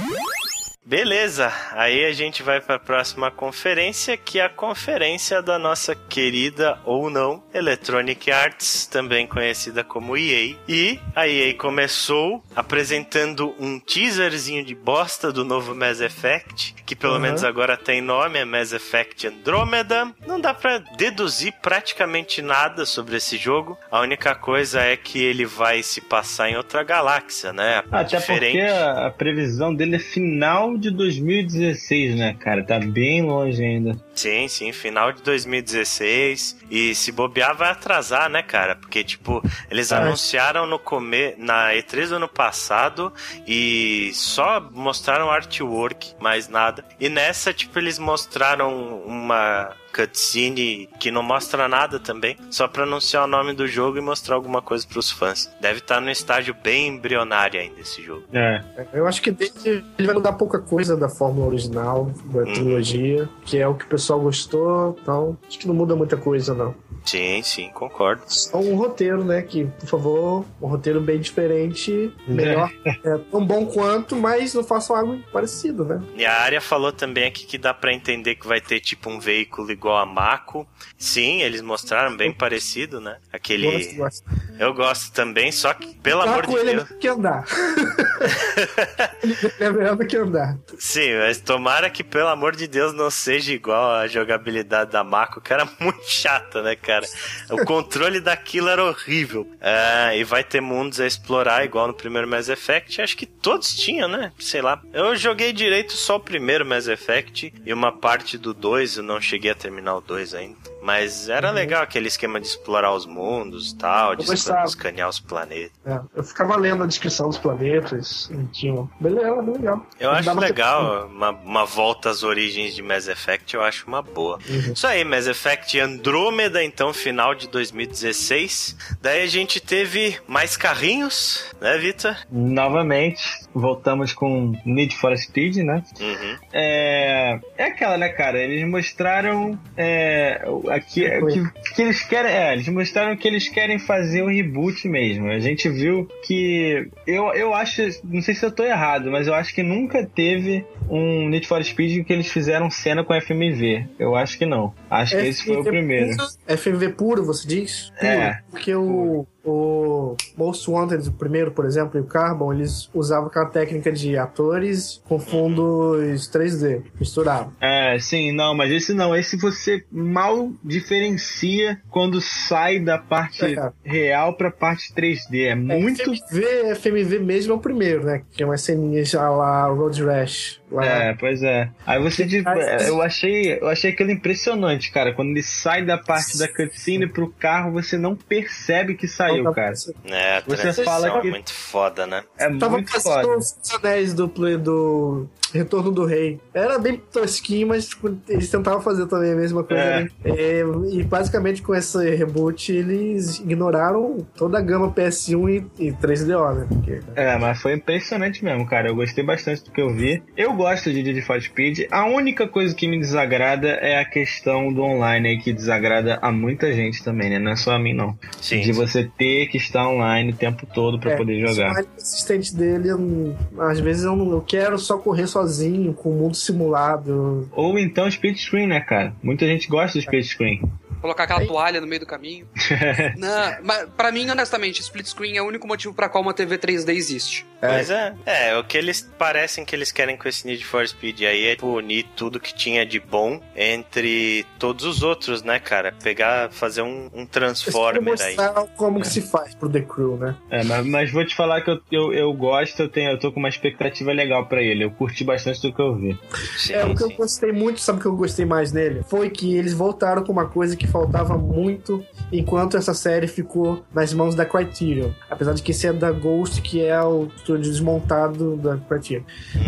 Beleza, 0.83 1.53
aí 1.73 2.03
a 2.05 2.11
gente 2.11 2.41
vai 2.41 2.59
para 2.59 2.75
a 2.75 2.79
próxima 2.79 3.29
conferência, 3.29 4.17
que 4.17 4.39
é 4.39 4.45
a 4.45 4.49
conferência 4.49 5.39
da 5.41 5.59
nossa 5.59 5.93
querida 5.95 6.79
ou 6.83 7.07
não 7.09 7.43
Electronic 7.53 8.31
Arts, 8.31 8.87
também 8.87 9.27
conhecida 9.27 9.83
como 9.83 10.17
EA. 10.17 10.55
E 10.67 10.99
a 11.15 11.27
EA 11.27 11.53
começou 11.53 12.43
apresentando 12.55 13.55
um 13.59 13.79
teaserzinho 13.79 14.65
de 14.65 14.73
bosta 14.73 15.31
do 15.31 15.45
novo 15.45 15.75
Mass 15.75 16.01
Effect, 16.01 16.73
que 16.85 16.95
pelo 16.95 17.13
Uhum. 17.13 17.19
menos 17.19 17.43
agora 17.43 17.77
tem 17.77 18.01
nome, 18.01 18.39
é 18.39 18.43
Mass 18.45 18.73
Effect 18.73 19.27
Andromeda. 19.27 20.11
Não 20.25 20.41
dá 20.41 20.53
pra 20.53 20.79
deduzir 20.97 21.53
praticamente 21.61 22.41
nada 22.41 22.85
sobre 22.87 23.17
esse 23.17 23.37
jogo. 23.37 23.77
A 23.91 23.99
única 24.01 24.33
coisa 24.33 24.81
é 24.81 24.97
que 24.97 25.23
ele 25.23 25.45
vai 25.45 25.83
se 25.83 26.01
passar 26.01 26.49
em 26.49 26.57
outra 26.57 26.83
galáxia, 26.83 27.53
né? 27.53 27.83
Até 27.91 28.17
Diferente. 28.17 28.57
porque 28.57 28.67
a, 28.73 29.07
a 29.07 29.11
previsão 29.11 29.73
dele 29.73 29.97
é 29.97 29.99
final 29.99 30.70
de 30.77 30.91
2016, 30.91 32.15
né, 32.15 32.35
cara? 32.39 32.63
Tá 32.63 32.79
bem 32.79 33.21
longe 33.21 33.63
ainda. 33.63 33.95
Sim, 34.15 34.47
sim, 34.47 34.71
final 34.71 35.11
de 35.11 35.21
2016. 35.21 36.57
E 36.69 36.93
se 36.95 37.11
bobear, 37.11 37.55
vai 37.55 37.69
atrasar, 37.71 38.29
né, 38.29 38.41
cara? 38.43 38.75
Porque, 38.75 39.03
tipo, 39.03 39.43
eles 39.69 39.91
É. 39.91 39.95
anunciaram 39.97 40.65
no 40.65 40.77
come... 40.79 41.33
na 41.37 41.73
E3 41.73 42.09
do 42.09 42.15
ano 42.15 42.27
passado 42.27 43.11
e 43.47 44.11
só 44.13 44.59
mostraram 44.71 45.29
artwork, 45.29 46.13
mais 46.19 46.47
nada. 46.47 46.85
E 46.99 47.09
nessa, 47.09 47.53
tipo, 47.53 47.77
eles 47.79 47.97
mostraram 47.99 49.01
uma 49.05 49.75
cutscene 49.93 50.89
que 50.99 51.11
não 51.11 51.23
mostra 51.23 51.67
nada 51.67 51.99
também, 51.99 52.37
só 52.49 52.67
pra 52.67 52.83
anunciar 52.83 53.23
o 53.23 53.27
nome 53.27 53.53
do 53.53 53.67
jogo 53.67 53.97
e 53.97 54.01
mostrar 54.01 54.35
alguma 54.35 54.61
coisa 54.61 54.87
pros 54.87 55.11
fãs. 55.11 55.49
Deve 55.59 55.79
estar 55.79 55.99
no 55.99 56.09
estágio 56.09 56.55
bem 56.63 56.87
embrionário 56.87 57.59
ainda 57.59 57.79
esse 57.81 58.01
jogo. 58.01 58.23
É. 58.33 58.63
Eu 58.93 59.07
acho 59.07 59.21
que 59.21 59.29
ele 59.65 59.83
vai 59.99 60.15
mudar 60.15 60.33
pouca 60.33 60.59
coisa 60.59 60.95
da 60.95 61.09
fórmula 61.09 61.47
original, 61.47 62.11
da 62.25 62.43
trilogia, 62.43 63.29
que 63.45 63.57
é 63.57 63.67
o 63.67 63.75
que 63.75 63.85
o 63.85 63.87
pessoal 63.87 64.19
gostou, 64.19 64.97
então 65.01 65.37
acho 65.47 65.59
que 65.59 65.67
não 65.67 65.75
muda 65.75 65.95
muita 65.95 66.17
coisa, 66.17 66.53
não. 66.53 66.73
Sim, 67.05 67.41
sim, 67.41 67.69
concordo. 67.69 68.21
Só 68.27 68.59
um 68.59 68.75
roteiro, 68.75 69.23
né? 69.23 69.41
Que, 69.41 69.65
por 69.65 69.87
favor, 69.87 70.45
um 70.61 70.67
roteiro 70.67 71.01
bem 71.01 71.19
diferente, 71.19 72.13
melhor, 72.27 72.71
é, 72.85 73.17
tão 73.31 73.45
bom 73.45 73.65
quanto, 73.65 74.15
mas 74.15 74.53
não 74.53 74.63
façam 74.63 74.95
algo 74.95 75.19
parecido, 75.31 75.83
né? 75.83 76.01
E 76.15 76.25
a 76.25 76.41
área 76.41 76.61
falou 76.61 76.91
também 76.91 77.25
aqui 77.25 77.45
que 77.45 77.57
dá 77.57 77.73
pra 77.73 77.93
entender 77.93 78.35
que 78.35 78.47
vai 78.47 78.61
ter 78.61 78.79
tipo 78.79 79.09
um 79.09 79.19
veículo 79.19 79.67
igual 79.81 79.97
a 79.97 80.05
Mako. 80.05 80.67
Sim, 80.95 81.41
eles 81.41 81.61
mostraram 81.61 82.15
bem 82.15 82.31
parecido, 82.31 83.01
né? 83.01 83.17
Aquele. 83.33 83.71
Gosto, 83.71 83.95
gosto. 83.95 84.23
Eu 84.59 84.73
gosto 84.75 85.11
também, 85.11 85.51
só 85.51 85.73
que, 85.73 85.95
pelo 85.95 86.23
Carro 86.23 86.33
amor 86.33 86.45
de 86.47 86.55
ele 86.55 86.69
é 86.69 86.75
Deus. 86.75 86.87
do 86.89 86.97
que 86.99 87.07
andar. 87.07 87.45
ele 89.23 89.35
é 89.59 89.69
melhor 89.71 89.95
do 89.95 90.05
que 90.05 90.15
andar. 90.15 90.57
Sim, 90.77 91.17
mas 91.17 91.39
tomara 91.39 91.89
que, 91.89 92.03
pelo 92.03 92.27
amor 92.27 92.55
de 92.55 92.67
Deus, 92.67 92.93
não 92.93 93.09
seja 93.09 93.51
igual 93.51 93.91
a 93.95 94.07
jogabilidade 94.07 94.91
da 94.91 95.03
Mako, 95.03 95.41
que 95.41 95.51
era 95.51 95.67
muito 95.79 96.07
chata, 96.07 96.61
né, 96.61 96.75
cara? 96.75 97.05
O 97.49 97.65
controle 97.65 98.19
daquilo 98.19 98.69
era 98.69 98.83
horrível. 98.85 99.49
Ah, 99.59 100.15
e 100.15 100.23
vai 100.23 100.43
ter 100.43 100.61
mundos 100.61 100.99
a 100.99 101.07
explorar, 101.07 101.65
igual 101.65 101.87
no 101.87 101.93
primeiro 101.93 102.27
Mass 102.27 102.49
Effect. 102.49 103.01
Acho 103.01 103.17
que 103.17 103.25
todos 103.25 103.73
tinham, 103.73 104.07
né? 104.07 104.31
Sei 104.37 104.61
lá. 104.61 104.79
Eu 104.93 105.15
joguei 105.15 105.51
direito 105.51 105.93
só 105.93 106.17
o 106.17 106.19
primeiro 106.19 106.63
Mass 106.63 106.87
Effect 106.87 107.51
e 107.65 107.73
uma 107.73 107.91
parte 107.91 108.37
do 108.37 108.53
2, 108.53 108.97
eu 108.97 109.03
não 109.03 109.19
cheguei 109.19 109.49
a 109.49 109.55
terminar 109.55 109.70
o 109.95 110.01
2 110.01 110.33
ainda. 110.35 110.70
Mas 110.81 111.29
era 111.29 111.51
legal 111.51 111.83
aquele 111.83 112.07
esquema 112.07 112.39
de 112.39 112.47
explorar 112.47 112.93
os 112.93 113.05
mundos 113.05 113.71
e 113.71 113.75
tal, 113.77 114.15
de 114.15 114.25
gostava. 114.25 114.65
escanear 114.65 115.07
os 115.07 115.19
planetas. 115.19 115.71
É, 115.85 115.99
eu 116.15 116.23
ficava 116.23 116.55
lendo 116.55 116.83
a 116.83 116.87
descrição 116.87 117.27
dos 117.29 117.37
planetas, 117.37 118.29
e 118.31 118.43
tinha. 118.51 118.87
Beleza, 118.99 119.41
bem 119.41 119.55
legal. 119.55 119.85
Eu 119.99 120.11
acho 120.11 120.39
legal 120.39 121.07
uma, 121.07 121.29
uma 121.29 121.65
volta 121.65 122.09
às 122.09 122.23
origens 122.23 122.73
de 122.73 122.81
Mass 122.81 123.07
Effect, 123.07 123.53
eu 123.55 123.61
acho 123.61 123.87
uma 123.87 124.01
boa. 124.01 124.39
Uhum. 124.49 124.73
Isso 124.73 124.87
aí, 124.87 125.03
Mass 125.03 125.27
Effect 125.27 125.79
Andrômeda, 125.79 126.63
então, 126.63 126.93
final 126.93 127.35
de 127.35 127.47
2016. 127.47 128.75
Daí 129.01 129.21
a 129.21 129.27
gente 129.27 129.59
teve 129.59 130.17
mais 130.27 130.57
carrinhos, 130.57 131.45
né, 131.59 131.77
Vitor? 131.77 132.15
Novamente, 132.31 133.21
voltamos 133.53 134.13
com 134.13 134.53
Need 134.65 134.95
for 134.97 135.15
Speed, 135.17 135.57
né? 135.57 135.83
Uhum. 135.99 136.37
É, 136.51 137.39
é 137.57 137.63
aquela, 137.65 137.97
né, 137.97 138.09
cara? 138.09 138.39
Eles 138.39 138.67
mostraram 138.67 139.59
é, 139.77 140.41
aqui 140.71 141.01
que, 141.01 141.73
que 141.75 141.81
eles 141.81 142.03
querem, 142.03 142.31
é, 142.31 142.53
eles 142.53 142.67
mostraram 142.67 143.15
que 143.15 143.27
eles 143.27 143.47
querem 143.49 143.79
fazer 143.79 144.21
o 144.21 144.27
reboot 144.27 144.87
mesmo. 144.87 145.27
A 145.27 145.39
gente 145.39 145.69
viu 145.69 146.07
que 146.25 146.89
eu, 147.05 147.33
eu 147.33 147.53
acho, 147.53 147.81
não 148.03 148.21
sei 148.21 148.35
se 148.35 148.45
eu 148.45 148.51
tô 148.51 148.63
errado, 148.63 149.11
mas 149.11 149.27
eu 149.27 149.33
acho 149.33 149.53
que 149.53 149.63
nunca 149.63 150.05
teve 150.05 150.65
um 150.89 151.29
Need 151.29 151.47
for 151.47 151.63
Speed 151.63 151.97
em 151.97 152.03
que 152.03 152.13
eles 152.13 152.27
fizeram 152.27 152.69
cena 152.69 153.03
com 153.03 153.19
FMV. 153.19 153.87
Eu 153.99 154.15
acho 154.15 154.37
que 154.37 154.45
não. 154.45 154.73
Acho 154.89 155.17
que 155.17 155.27
esse 155.27 155.45
foi 155.45 155.57
o 155.57 155.63
primeiro. 155.63 156.15
FMV 156.47 156.89
puro, 156.89 157.25
você 157.25 157.47
diz? 157.47 157.91
Puro. 157.99 158.11
É. 158.11 158.39
Porque 158.49 158.73
o, 158.73 159.25
o 159.43 160.15
Most 160.37 160.69
Wanted, 160.69 161.07
o 161.07 161.11
primeiro, 161.11 161.51
por 161.51 161.65
exemplo, 161.65 161.99
e 161.99 162.01
o 162.01 162.05
Carbon, 162.05 162.53
eles 162.53 162.89
usavam 162.93 163.27
aquela 163.27 163.47
técnica 163.47 163.91
de 163.91 164.17
atores 164.17 165.01
com 165.05 165.19
fundos 165.19 166.29
3D, 166.29 166.83
misturavam. 166.99 167.53
É, 167.59 167.97
sim, 167.99 168.31
não, 168.31 168.55
mas 168.55 168.71
esse 168.71 168.93
não. 168.93 169.15
Esse 169.15 169.37
você 169.37 169.83
mal 169.91 170.51
diferencia 170.63 171.81
quando 171.89 172.21
sai 172.21 172.79
da 172.79 172.97
parte 172.97 173.45
É, 173.45 173.71
real 173.83 174.35
pra 174.35 174.51
parte 174.51 174.93
3D. 174.93 175.45
É 175.45 175.55
muito. 175.55 176.03
FMV, 176.03 176.75
FMV 176.75 177.19
mesmo 177.19 177.53
é 177.53 177.55
o 177.55 177.59
primeiro, 177.59 178.03
né? 178.05 178.21
Que 178.31 178.43
é 178.43 178.45
uma 178.45 178.57
ceninha 178.57 179.03
já 179.03 179.29
lá, 179.29 179.65
Road 179.67 180.03
Rash. 180.03 180.61
Lá. 180.71 180.85
É, 180.85 181.13
pois 181.13 181.43
é. 181.43 181.69
Aí 181.85 182.01
você, 182.01 182.25
tipo, 182.25 182.47
é, 182.49 182.89
eu 182.89 183.01
achei, 183.01 183.59
eu 183.59 183.67
achei 183.67 183.91
aquilo 183.91 184.09
impressionante, 184.09 184.89
cara. 184.91 185.13
Quando 185.13 185.31
ele 185.31 185.43
sai 185.43 185.83
da 185.83 185.97
parte 185.97 186.37
da 186.37 186.47
cutscene 186.47 187.07
pro 187.07 187.29
carro, 187.29 187.73
você 187.73 187.97
não 187.97 188.15
percebe 188.15 188.95
que 188.95 189.05
saiu, 189.07 189.30
cara. 189.53 189.73
É, 190.05 190.37
a 190.37 190.41
Você 190.41 190.83
fala 190.83 191.07
é 191.07 191.21
que- 191.21 191.29
muito 191.29 191.51
foda, 191.53 192.05
né? 192.05 192.23
É 192.37 192.49
Tava 192.57 192.73
muito 192.77 192.91
foda. 193.01 193.27
os 193.37 193.55
anéis 193.73 194.13
do, 194.13 194.27
play- 194.29 194.57
do 194.57 195.27
Retorno 195.61 195.91
do 195.91 196.05
Rei. 196.05 196.39
Era 196.53 196.79
bem 196.79 197.01
tosquinho, 197.11 197.67
mas 197.67 197.87
tipo, 197.87 198.15
eles 198.27 198.49
tentavam 198.49 198.81
fazer 198.81 199.05
também 199.07 199.31
a 199.33 199.35
mesma 199.35 199.63
coisa. 199.63 199.81
É. 199.81 200.03
né? 200.03 200.09
É, 200.23 200.63
e 200.91 201.03
basicamente 201.03 201.61
com 201.61 201.75
esse 201.75 202.15
reboot 202.15 202.71
eles 202.71 203.39
ignoraram 203.39 204.25
toda 204.35 204.57
a 204.57 204.61
gama 204.61 204.91
PS1 204.91 205.67
e, 205.79 205.87
e 205.87 205.91
3DO, 205.91 206.55
né? 206.55 206.65
Porque, 206.67 206.99
É, 207.15 207.37
mas 207.37 207.61
foi 207.61 207.73
impressionante 207.73 208.43
mesmo, 208.43 208.65
cara. 208.65 208.89
Eu 208.89 208.95
gostei 208.95 209.23
bastante 209.23 209.63
do 209.63 209.71
que 209.71 209.81
eu 209.81 209.93
vi. 209.93 210.21
Eu 210.35 210.53
gosto 210.53 210.91
de 210.91 211.03
Diddy 211.03 211.21
for 211.21 211.41
Speed. 211.41 211.87
A 211.91 212.05
única 212.05 212.47
coisa 212.47 212.73
que 212.73 212.87
me 212.87 212.99
desagrada 212.99 213.67
é 213.67 213.99
a 213.99 214.05
questão 214.05 214.71
do 214.71 214.81
online 214.81 215.29
aí, 215.29 215.37
que 215.37 215.53
desagrada 215.53 216.19
a 216.21 216.31
muita 216.31 216.71
gente 216.73 217.03
também, 217.03 217.29
né? 217.29 217.39
Não 217.39 217.51
é 217.51 217.55
só 217.55 217.73
a 217.73 217.79
mim, 217.79 217.93
não. 217.93 218.17
Sim. 218.41 218.61
De 218.61 218.71
você 218.71 219.09
ter 219.17 219.47
que 219.47 219.57
estar 219.57 219.87
online 219.87 220.31
o 220.31 220.35
tempo 220.35 220.65
todo 220.73 220.99
pra 220.99 221.11
É, 221.11 221.15
poder 221.17 221.39
jogar. 221.45 221.73
O 221.73 221.85
assistente 221.97 222.55
dele, 222.55 222.89
eu 222.89 223.35
às 223.59 223.79
vezes 223.79 224.03
eu, 224.03 224.15
não, 224.15 224.31
eu 224.31 224.41
quero 224.41 224.77
só 224.77 224.97
correr 224.97 225.27
sozinho, 225.41 225.93
com 225.93 226.09
o 226.09 226.13
mundo 226.13 226.35
simulado. 226.35 227.49
Ou 227.51 227.77
então 227.79 228.07
split 228.07 228.37
screen, 228.37 228.67
né, 228.67 228.79
cara? 228.79 229.13
Muita 229.23 229.45
gente 229.45 229.67
gosta 229.67 229.97
do 229.97 230.01
split 230.01 230.25
screen. 230.25 230.61
Colocar 231.01 231.23
aquela 231.23 231.45
toalha 231.45 231.81
no 231.81 231.87
meio 231.87 231.99
do 232.01 232.05
caminho. 232.05 232.47
Não, 233.17 233.57
mas 233.63 233.89
pra 233.97 234.11
mim, 234.11 234.29
honestamente, 234.29 234.81
split 234.81 235.07
screen 235.07 235.37
é 235.37 235.41
o 235.41 235.47
único 235.47 235.67
motivo 235.67 235.93
pra 235.93 236.07
qual 236.07 236.23
uma 236.23 236.33
TV 236.33 236.57
3D 236.57 236.89
existe. 236.93 237.45
Pois 237.59 237.89
é. 237.91 238.13
É, 238.25 238.57
o 238.57 238.63
que 238.63 238.77
eles 238.77 239.01
parecem 239.19 239.63
que 239.63 239.75
eles 239.75 239.91
querem 239.91 240.17
com 240.17 240.27
esse 240.27 240.47
Need 240.47 240.63
for 240.65 240.87
Speed 240.87 241.21
aí 241.21 241.45
é 241.47 241.57
unir 241.63 242.07
tudo 242.15 242.39
que 242.39 242.53
tinha 242.55 242.83
de 242.85 242.99
bom 242.99 243.39
entre 243.55 244.45
todos 244.57 244.83
os 244.85 245.03
outros, 245.03 245.43
né, 245.43 245.59
cara? 245.59 245.93
Pegar, 246.03 246.51
fazer 246.51 246.81
um, 246.81 247.09
um 247.13 247.25
Transformer 247.25 248.15
aí. 248.19 248.35
mostrar 248.35 248.53
como 248.75 248.99
que 248.99 249.07
se 249.07 249.21
faz 249.21 249.53
pro 249.53 249.69
The 249.69 249.81
Crew, 249.81 250.17
né? 250.17 250.35
É, 250.49 250.63
mas, 250.63 250.85
mas 250.87 251.11
vou 251.11 251.25
te 251.25 251.35
falar 251.35 251.61
que 251.61 251.69
eu, 251.69 251.79
eu, 251.91 252.13
eu 252.13 252.33
gosto, 252.33 252.81
eu, 252.81 252.89
tenho, 252.89 253.11
eu 253.11 253.19
tô 253.19 253.31
com 253.31 253.39
uma 253.39 253.49
expectativa 253.49 254.11
legal 254.11 254.45
pra 254.47 254.61
ele. 254.61 254.83
Eu 254.83 254.91
curti 254.91 255.23
bastante 255.23 255.61
do 255.61 255.71
que 255.73 255.81
eu 255.81 255.95
vi. 255.95 256.19
Sim, 256.57 256.73
É, 256.73 256.85
o 256.85 256.95
que 256.95 257.03
eu 257.03 257.09
sim. 257.09 257.15
gostei 257.15 257.51
muito, 257.51 257.79
sabe 257.79 257.99
o 257.99 258.01
que 258.01 258.07
eu 258.07 258.15
gostei 258.15 258.45
mais 258.45 258.71
nele? 258.71 259.03
Foi 259.07 259.29
que 259.29 259.55
eles 259.55 259.73
voltaram 259.73 260.23
com 260.23 260.31
uma 260.31 260.47
coisa 260.47 260.75
que 260.75 260.87
faltava 260.91 261.37
muito 261.37 262.03
enquanto 262.31 262.77
essa 262.77 262.93
série 262.93 263.27
ficou 263.27 263.83
nas 263.93 264.13
mãos 264.13 264.35
da 264.35 264.45
Criterion. 264.45 265.11
Apesar 265.29 265.53
de 265.53 265.63
que 265.63 265.71
esse 265.71 265.87
é 265.87 265.93
da 265.93 266.11
Ghost, 266.11 266.61
que 266.61 266.83
é 266.83 267.01
o 267.01 267.27
estúdio 267.35 267.71
desmontado 267.71 268.57
da 268.57 268.77
Criterion. 268.77 269.23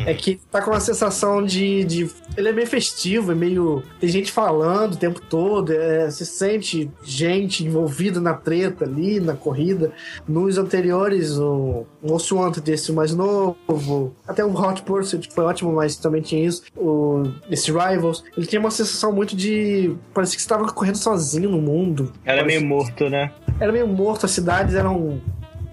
É 0.06 0.14
que 0.14 0.40
tá 0.52 0.62
com 0.62 0.72
uma 0.72 0.80
sensação 0.80 1.44
de, 1.44 1.84
de. 1.84 2.10
Ele 2.36 2.50
é 2.50 2.52
meio 2.52 2.68
festivo, 2.68 3.32
é 3.32 3.36
meio. 3.36 3.84
Tem 4.00 4.10
gente 4.10 4.32
falando 4.32 4.94
o 4.94 4.98
tempo 4.98 5.22
todo, 5.22 5.72
é, 5.72 6.10
se 6.12 6.26
sente 6.26 6.92
gente 7.04 7.66
envolvida 7.66 8.20
na 8.20 8.34
treta 8.34 8.86
ali, 8.86 9.20
na 9.20 9.36
corrida. 9.36 9.92
Nos 10.28 10.58
anteriores, 10.58 11.38
o 11.38 11.86
Most 12.04 12.34
Wanted, 12.34 12.70
esse 12.72 12.92
mais 12.92 13.16
novo, 13.16 14.14
até 14.28 14.44
o 14.44 14.54
Hot 14.54 14.82
Pursuit 14.84 15.30
foi 15.34 15.44
ótimo, 15.46 15.72
mas 15.74 15.96
também 15.96 16.22
tinha 16.22 16.46
isso. 16.46 16.64
O, 16.76 17.24
esse 17.50 17.72
Rivals, 17.72 18.24
ele 18.38 18.46
tinha 18.46 18.60
uma 18.60 18.72
sensação 18.72 19.12
muito 19.12 19.36
de. 19.36 19.96
Parecia 20.14 20.36
que 20.36 20.42
você 20.42 20.46
estava 20.46 20.72
correndo 20.72 20.98
sozinho 20.98 21.50
no 21.50 21.62
mundo. 21.62 22.12
Era 22.26 22.42
Parecia- 22.42 22.60
meio 22.60 22.70
morto, 22.70 23.10
né? 23.10 23.32
Era 23.60 23.72
meio 23.72 23.88
morto, 23.88 24.26
as 24.26 24.32
cidades 24.32 24.76
eram 24.76 25.22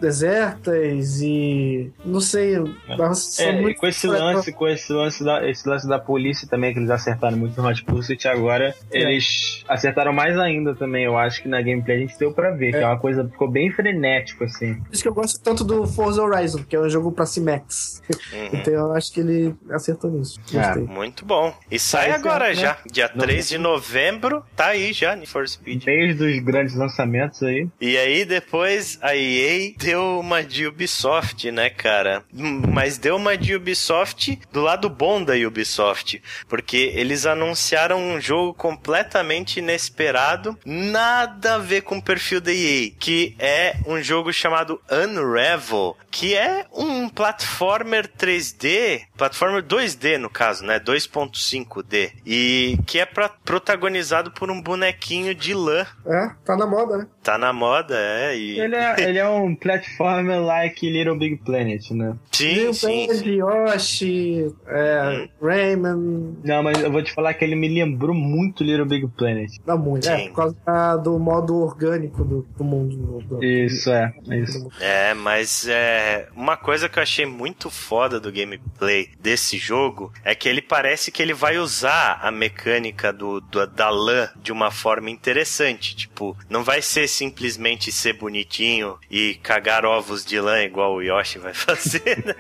desertas 0.00 1.20
e. 1.20 1.90
Não 2.04 2.20
sei. 2.20 2.56
É, 2.56 3.50
e 3.50 3.60
muito 3.60 3.78
com 3.78 3.86
esse 3.86 4.06
lance, 4.06 4.52
com 4.52 4.68
esse 4.68 4.92
lance 4.92 5.24
da, 5.24 5.48
esse 5.48 5.68
lance 5.68 5.88
da 5.88 5.98
polícia 5.98 6.48
também, 6.48 6.72
que 6.72 6.78
eles 6.78 6.90
acertaram 6.90 7.36
muito 7.36 7.60
no 7.60 7.68
Hot 7.68 7.84
Pursuit, 7.84 8.26
agora 8.28 8.74
É. 8.92 8.98
eles 8.98 9.64
acertaram 9.68 10.12
mais 10.12 10.38
ainda 10.38 10.74
também, 10.74 11.04
eu 11.04 11.16
acho 11.16 11.42
que 11.42 11.48
na 11.48 11.60
gameplay 11.60 11.96
a 11.98 12.00
gente 12.00 12.18
deu 12.18 12.32
pra 12.32 12.50
ver, 12.50 12.72
que 12.72 12.78
é 12.78 12.86
uma 12.86 12.98
coisa, 12.98 13.24
ficou 13.28 13.48
bem 13.50 13.70
frenético, 13.70 14.44
assim. 14.44 14.74
Por 14.74 14.92
isso 14.92 15.02
que 15.02 15.08
eu 15.08 15.14
gosto 15.14 15.40
tanto 15.40 15.64
do 15.64 15.86
Forza 15.86 16.22
Horizon, 16.22 16.64
que 16.64 16.74
é 16.76 16.80
um 16.80 16.88
jogo 16.88 17.12
pra 17.12 17.26
Cimex. 17.26 18.02
Uhum. 18.32 18.48
Então 18.52 18.72
eu 18.74 18.92
acho 18.92 19.12
que 19.12 19.20
ele 19.20 19.54
acertou 19.70 20.10
nisso. 20.10 20.40
Gostei. 20.52 20.82
Muito 20.82 21.24
bom. 21.24 21.54
E 21.70 21.78
sai 21.78 22.08
Sai 22.08 22.12
agora 22.12 22.48
né? 22.48 22.54
já. 22.54 22.78
Dia 22.90 23.10
Não 23.14 23.24
3 23.24 23.48
de 23.48 23.58
novembro, 23.58 24.42
tá 24.56 24.66
aí 24.68 24.92
já, 24.92 25.14
Need 25.14 25.28
for 25.30 25.46
Speed. 25.48 25.84
Desde 25.84 26.22
os 26.24 26.38
grandes 26.42 26.74
lançamentos 26.74 27.42
aí. 27.42 27.68
E 27.80 27.96
aí 27.96 28.24
depois 28.24 28.98
a 29.02 29.14
EA 29.14 29.72
deu 29.90 30.20
uma 30.20 30.44
de 30.44 30.68
Ubisoft, 30.68 31.50
né, 31.50 31.68
cara? 31.68 32.22
Mas 32.32 32.96
deu 32.96 33.16
uma 33.16 33.36
de 33.36 33.56
Ubisoft 33.56 34.38
do 34.52 34.60
lado 34.60 34.88
bom 34.88 35.20
da 35.22 35.34
Ubisoft, 35.34 36.22
porque 36.48 36.92
eles 36.94 37.26
anunciaram 37.26 38.00
um 38.00 38.20
jogo 38.20 38.54
completamente 38.54 39.58
inesperado, 39.58 40.56
nada 40.64 41.56
a 41.56 41.58
ver 41.58 41.80
com 41.82 41.98
o 41.98 42.02
perfil 42.02 42.40
da 42.40 42.52
EA, 42.52 42.92
que 43.00 43.34
é 43.36 43.74
um 43.84 44.00
jogo 44.00 44.32
chamado 44.32 44.80
Unravel, 44.88 45.96
que 46.10 46.34
é 46.34 46.66
um 46.74 47.08
platformer 47.08 48.08
3D, 48.08 49.02
platformer 49.16 49.62
2D 49.62 50.18
no 50.18 50.28
caso, 50.28 50.64
né, 50.64 50.80
2.5D, 50.80 52.12
e 52.26 52.76
que 52.86 52.98
é 52.98 53.06
pra, 53.06 53.28
protagonizado 53.28 54.30
por 54.32 54.50
um 54.50 54.60
bonequinho 54.60 55.34
de 55.34 55.54
lã. 55.54 55.86
É, 56.06 56.30
tá 56.44 56.56
na 56.56 56.66
moda, 56.66 56.96
né? 56.98 57.06
Tá 57.22 57.38
na 57.38 57.52
moda, 57.52 57.94
é. 57.96 58.36
E... 58.36 58.58
Ele 58.60 58.74
é, 58.76 58.96
ele 59.08 59.18
é 59.18 59.28
um 59.28 59.54
platformer 59.54 60.40
like 60.42 60.88
Little 60.90 61.16
Big 61.18 61.36
Planet, 61.44 61.90
né? 61.92 62.16
Sim, 62.32 62.52
Lil 62.54 62.74
sim. 62.74 63.06
Band, 63.06 63.24
Yoshi, 63.24 64.54
é, 64.66 65.28
Rayman. 65.40 66.36
Não, 66.44 66.62
mas 66.62 66.82
eu 66.82 66.90
vou 66.90 67.02
te 67.02 67.12
falar 67.12 67.34
que 67.34 67.44
ele 67.44 67.54
me 67.54 67.68
lembrou 67.68 68.14
muito 68.14 68.64
Little 68.64 68.86
Big 68.86 69.06
Planet. 69.08 69.50
Dá 69.64 69.76
muito. 69.76 70.08
É, 70.08 70.16
Sim. 70.18 70.28
por 70.28 70.36
causa 70.36 70.56
da- 70.64 70.96
do 70.96 71.18
modo 71.18 71.56
orgânico 71.56 72.24
do, 72.24 72.42
do 72.56 72.64
mundo. 72.64 72.96
do- 72.96 73.36
do- 73.36 73.44
Isso, 73.44 73.90
é. 73.90 74.12
Isso. 74.30 74.68
É, 74.80 75.14
mas 75.14 75.68
é 75.68 75.99
uma 76.34 76.56
coisa 76.56 76.88
que 76.88 76.98
eu 76.98 77.02
achei 77.02 77.26
muito 77.26 77.70
foda 77.70 78.18
do 78.20 78.30
gameplay 78.32 79.10
desse 79.18 79.58
jogo 79.58 80.12
é 80.24 80.34
que 80.34 80.48
ele 80.48 80.62
parece 80.62 81.10
que 81.10 81.22
ele 81.22 81.34
vai 81.34 81.58
usar 81.58 82.18
a 82.22 82.30
mecânica 82.30 83.12
do, 83.12 83.40
do- 83.40 83.66
da 83.66 83.88
lã 83.90 84.28
de 84.36 84.52
uma 84.52 84.70
forma 84.70 85.10
interessante. 85.10 85.94
Tipo, 85.96 86.36
não 86.48 86.62
vai 86.64 86.82
ser 86.82 87.08
simplesmente 87.08 87.90
ser 87.92 88.14
bonitinho 88.14 88.98
e 89.10 89.34
cagar 89.42 89.84
ovos 89.84 90.24
de 90.24 90.40
lã 90.40 90.62
igual 90.62 90.94
o 90.94 91.02
Yoshi 91.02 91.38
vai 91.38 91.52
fazer, 91.54 92.24
né? 92.24 92.34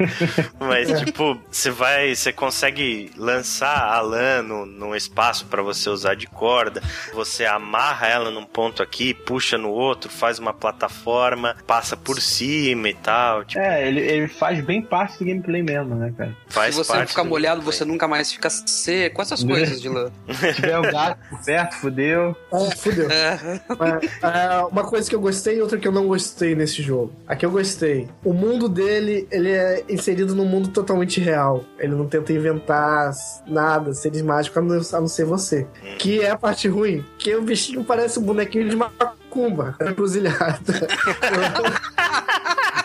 Mas, 0.58 1.00
tipo, 1.00 1.40
você 1.50 1.70
vai, 1.70 2.14
você 2.14 2.32
consegue 2.32 3.10
lançar 3.16 3.84
a 3.92 4.00
lã 4.00 4.42
no, 4.42 4.66
num 4.66 4.94
espaço 4.94 5.46
para 5.46 5.62
você 5.62 5.88
usar 5.88 6.14
de 6.14 6.26
corda, 6.26 6.82
você 7.12 7.44
amarra 7.44 8.06
ela 8.08 8.30
num 8.30 8.44
ponto 8.44 8.82
aqui, 8.82 9.12
puxa 9.14 9.56
no 9.58 9.70
outro, 9.70 10.10
faz 10.10 10.38
uma 10.38 10.52
plataforma, 10.52 11.56
passa 11.66 11.96
por 11.96 12.20
cima 12.20 12.88
e 12.88 12.94
tal. 12.94 13.44
Tipo, 13.50 13.60
É, 13.64 13.86
ele, 13.88 14.00
ele 14.00 14.28
faz 14.28 14.64
bem 14.64 14.80
parte 14.80 15.18
do 15.18 15.24
gameplay 15.24 15.62
mesmo, 15.62 15.94
né, 15.96 16.12
cara? 16.16 16.34
faz 16.48 16.74
Se 16.76 16.84
você 16.84 17.06
ficar 17.06 17.24
do 17.24 17.28
molhado, 17.28 17.56
gameplay. 17.56 17.76
você 17.78 17.84
nunca 17.84 18.06
mais 18.06 18.32
fica 18.32 18.48
seco. 18.48 19.20
Essas 19.20 19.42
coisas 19.42 19.80
de 19.80 19.88
lã. 19.88 20.10
Se 20.30 20.54
tiver 20.54 20.78
o 20.78 20.82
gato 20.82 21.18
por 21.28 21.44
perto, 21.44 21.74
fudeu. 21.76 22.36
É, 22.52 22.76
fudeu. 22.76 23.10
É. 23.10 23.60
Mas, 23.78 24.02
é, 24.22 24.64
uma 24.70 24.84
coisa 24.84 25.08
que 25.08 25.14
eu 25.14 25.20
gostei 25.20 25.58
e 25.58 25.60
outra 25.62 25.78
que 25.78 25.88
eu 25.88 25.92
não 25.92 26.06
gostei 26.06 26.54
nesse 26.54 26.80
jogo. 26.82 27.12
A 27.26 27.34
que 27.34 27.44
eu 27.44 27.50
gostei. 27.50 28.08
O 28.24 28.32
mundo 28.32 28.68
dele, 28.68 29.26
ele 29.30 29.50
é 29.50 29.84
inserido 29.88 30.34
num 30.34 30.44
mundo 30.46 30.68
totalmente 30.68 31.20
real. 31.20 31.64
Ele 31.78 31.94
não 31.94 32.06
tenta 32.06 32.32
inventar 32.32 33.12
nada, 33.46 33.92
seres 33.92 34.22
mágicos, 34.22 34.56
a 34.58 34.60
não, 34.62 34.76
a 34.76 35.00
não 35.00 35.08
ser 35.08 35.24
você. 35.24 35.66
Que 35.98 36.20
é 36.20 36.30
a 36.30 36.38
parte 36.38 36.68
ruim. 36.68 37.04
Que 37.18 37.34
o 37.34 37.42
bichinho 37.42 37.82
parece 37.84 38.18
um 38.18 38.22
bonequinho 38.22 38.68
de 38.68 38.76
macumba. 38.76 39.10
É 39.80 39.90
encruzilhada. 39.90 40.58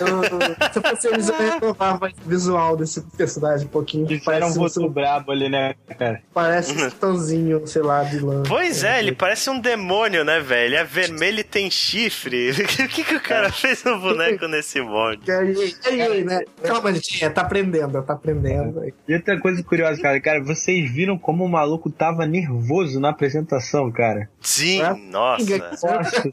Eu- 0.00 0.16
Se 0.72 0.80
fosse 0.80 1.08
eles, 1.08 1.28
eu 1.28 1.36
renovava 1.38 2.06
o 2.06 2.28
visual 2.28 2.76
desse 2.76 3.00
personagem 3.16 3.66
um 3.66 3.70
pouquinho. 3.70 4.06
Fizeram 4.06 4.48
um 4.48 4.54
Parece, 4.54 4.58
voto 4.78 4.90
brabo 4.90 5.32
ali, 5.32 5.48
né, 5.48 5.74
cara? 5.98 6.22
parece 6.34 6.72
um 6.72 6.88
titãzinho, 6.88 7.66
sei 7.66 7.82
lá, 7.82 8.02
de 8.04 8.18
lã. 8.20 8.42
Pois 8.46 8.82
é, 8.84 8.98
ele 8.98 9.12
parece 9.12 9.48
um 9.50 9.58
demônio, 9.58 10.24
né, 10.24 10.40
velho? 10.40 10.66
Ele 10.66 10.76
é 10.76 10.84
vermelho 10.84 11.40
e 11.40 11.44
tem 11.44 11.70
chifre. 11.70 12.50
O 12.86 12.88
que, 12.88 13.04
que 13.04 13.14
o 13.16 13.20
cara 13.20 13.50
fez 13.50 13.82
no 13.84 13.98
boneco 13.98 14.46
nesse 14.48 14.80
molde? 14.80 15.22
E 15.26 15.30
aí, 15.32 15.74
e 15.92 16.00
aí, 16.02 16.24
né? 16.24 16.40
Calma, 16.62 16.92
gente, 16.92 17.24
é, 17.24 17.28
tá 17.28 17.42
aprendendo, 17.42 18.02
tá 18.02 18.12
aprendendo. 18.14 18.82
E 19.08 19.14
outra 19.14 19.38
coisa 19.40 19.62
curiosa, 19.62 20.00
cara, 20.00 20.20
cara, 20.20 20.42
vocês 20.42 20.90
viram 20.90 21.18
como 21.18 21.44
o 21.44 21.48
maluco 21.48 21.90
tava 21.90 22.26
nervoso 22.26 23.00
na 23.00 23.10
apresentação, 23.10 23.90
cara? 23.90 24.28
Sim, 24.40 24.82
É? 24.82 24.94
nossa. 24.94 25.44
Nossa. 25.58 26.30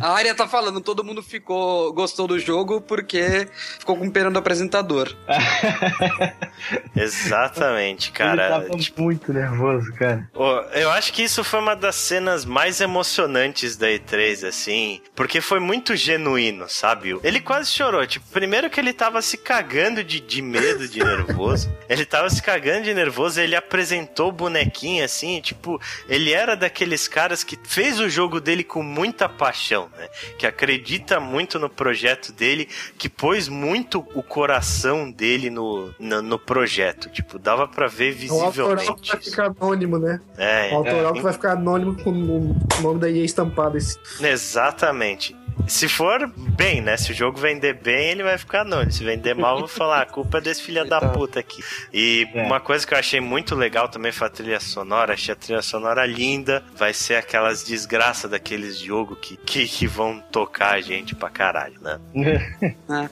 A 0.00 0.10
área 0.12 0.34
tá 0.34 0.46
falando, 0.48 0.80
todo 0.80 1.04
mundo 1.04 1.22
ficou 1.22 1.92
gostou 1.92 2.26
do 2.26 2.38
jogo 2.44 2.80
porque 2.80 3.48
ficou 3.78 3.96
com 3.96 4.10
pena 4.10 4.30
do 4.30 4.38
apresentador. 4.38 5.14
Exatamente, 6.94 8.08
Ele 8.08 8.18
cara. 8.18 8.48
tava 8.48 8.70
Tipo, 8.78 9.02
muito 9.02 9.32
nervoso, 9.32 9.92
cara. 9.94 10.28
Eu 10.72 10.90
acho 10.90 11.12
que 11.12 11.22
isso 11.22 11.42
foi 11.44 11.60
uma 11.60 11.74
das 11.76 11.94
cenas 11.96 12.44
mais 12.44 12.80
emocionantes 12.80 13.76
da 13.76 13.88
E3, 13.88 14.46
assim, 14.46 15.00
porque 15.14 15.40
foi 15.40 15.60
muito 15.60 15.94
genuíno, 15.96 16.68
sabe? 16.68 17.18
Ele 17.22 17.40
quase 17.40 17.70
chorou. 17.70 18.06
Tipo, 18.06 18.26
primeiro 18.30 18.70
que 18.70 18.80
ele 18.80 18.92
tava 18.92 19.20
se 19.22 19.36
cagando 19.36 20.02
de, 20.04 20.20
de 20.20 20.42
medo, 20.42 20.88
de 20.88 21.02
nervoso. 21.02 21.72
Ele 21.92 22.06
tava 22.06 22.30
se 22.30 22.40
cagando 22.42 22.84
de 22.84 22.94
nervoso, 22.94 23.38
ele 23.38 23.54
apresentou 23.54 24.28
o 24.30 24.32
bonequinho, 24.32 25.04
assim, 25.04 25.42
tipo, 25.42 25.78
ele 26.08 26.32
era 26.32 26.56
daqueles 26.56 27.06
caras 27.06 27.44
que 27.44 27.58
fez 27.64 28.00
o 28.00 28.08
jogo 28.08 28.40
dele 28.40 28.64
com 28.64 28.82
muita 28.82 29.28
paixão, 29.28 29.90
né? 29.98 30.08
Que 30.38 30.46
acredita 30.46 31.20
muito 31.20 31.58
no 31.58 31.68
projeto 31.68 32.31
dele, 32.32 32.68
que 32.98 33.08
pôs 33.08 33.48
muito 33.48 34.04
o 34.14 34.22
coração 34.22 35.10
dele 35.10 35.50
no, 35.50 35.94
no, 35.98 36.22
no 36.22 36.38
projeto. 36.38 37.08
Tipo, 37.10 37.38
dava 37.38 37.68
pra 37.68 37.86
ver 37.86 38.16
O 38.30 38.40
autoral 38.40 38.50
visivelmente. 38.50 39.02
que 39.02 39.10
vai 39.12 39.20
isso. 39.20 39.30
ficar 39.30 39.46
anônimo, 39.58 39.98
né? 39.98 40.20
É, 40.36 40.70
O 40.72 40.76
autoral 40.76 41.10
é, 41.10 41.14
que 41.14 41.20
vai 41.22 41.32
ficar 41.32 41.52
anônimo 41.52 41.94
com 42.02 42.10
o 42.10 42.56
nome 42.82 42.98
da 43.00 43.10
EA 43.10 43.24
estampado. 43.24 43.76
Esse. 43.76 43.98
Exatamente. 44.20 45.36
Se 45.68 45.88
for 45.88 46.26
bem, 46.36 46.80
né? 46.80 46.96
Se 46.96 47.12
o 47.12 47.14
jogo 47.14 47.38
vender 47.38 47.74
bem, 47.74 48.10
ele 48.10 48.22
vai 48.22 48.36
ficar 48.36 48.62
anônimo. 48.62 48.90
Se 48.92 49.04
vender 49.04 49.34
mal, 49.34 49.54
eu 49.54 49.60
vou 49.60 49.68
falar, 49.68 50.02
a 50.02 50.06
culpa 50.06 50.38
é 50.38 50.40
desse 50.40 50.62
filho 50.62 50.84
da 50.84 51.00
puta 51.00 51.40
aqui. 51.40 51.62
E 51.92 52.28
É. 52.34 52.42
uma 52.42 52.60
coisa 52.60 52.86
que 52.86 52.92
eu 52.92 52.98
achei 52.98 53.20
muito 53.20 53.54
legal 53.54 53.88
também 53.88 54.10
foi 54.12 54.26
a 54.26 54.30
trilha 54.30 54.60
sonora. 54.60 55.14
Achei 55.14 55.32
a 55.32 55.36
trilha 55.36 55.62
sonora 55.62 56.04
linda. 56.04 56.62
Vai 56.76 56.92
ser 56.92 57.14
aquelas 57.14 57.62
desgraças 57.62 58.30
daqueles 58.30 58.78
jogos 58.78 59.18
que, 59.22 59.36
que, 59.36 59.66
que 59.66 59.86
vão 59.86 60.20
tocar 60.32 60.74
a 60.74 60.80
gente 60.80 61.14
pra 61.14 61.30
caralho, 61.30 61.80
né? 61.80 61.98
É, 62.90 63.08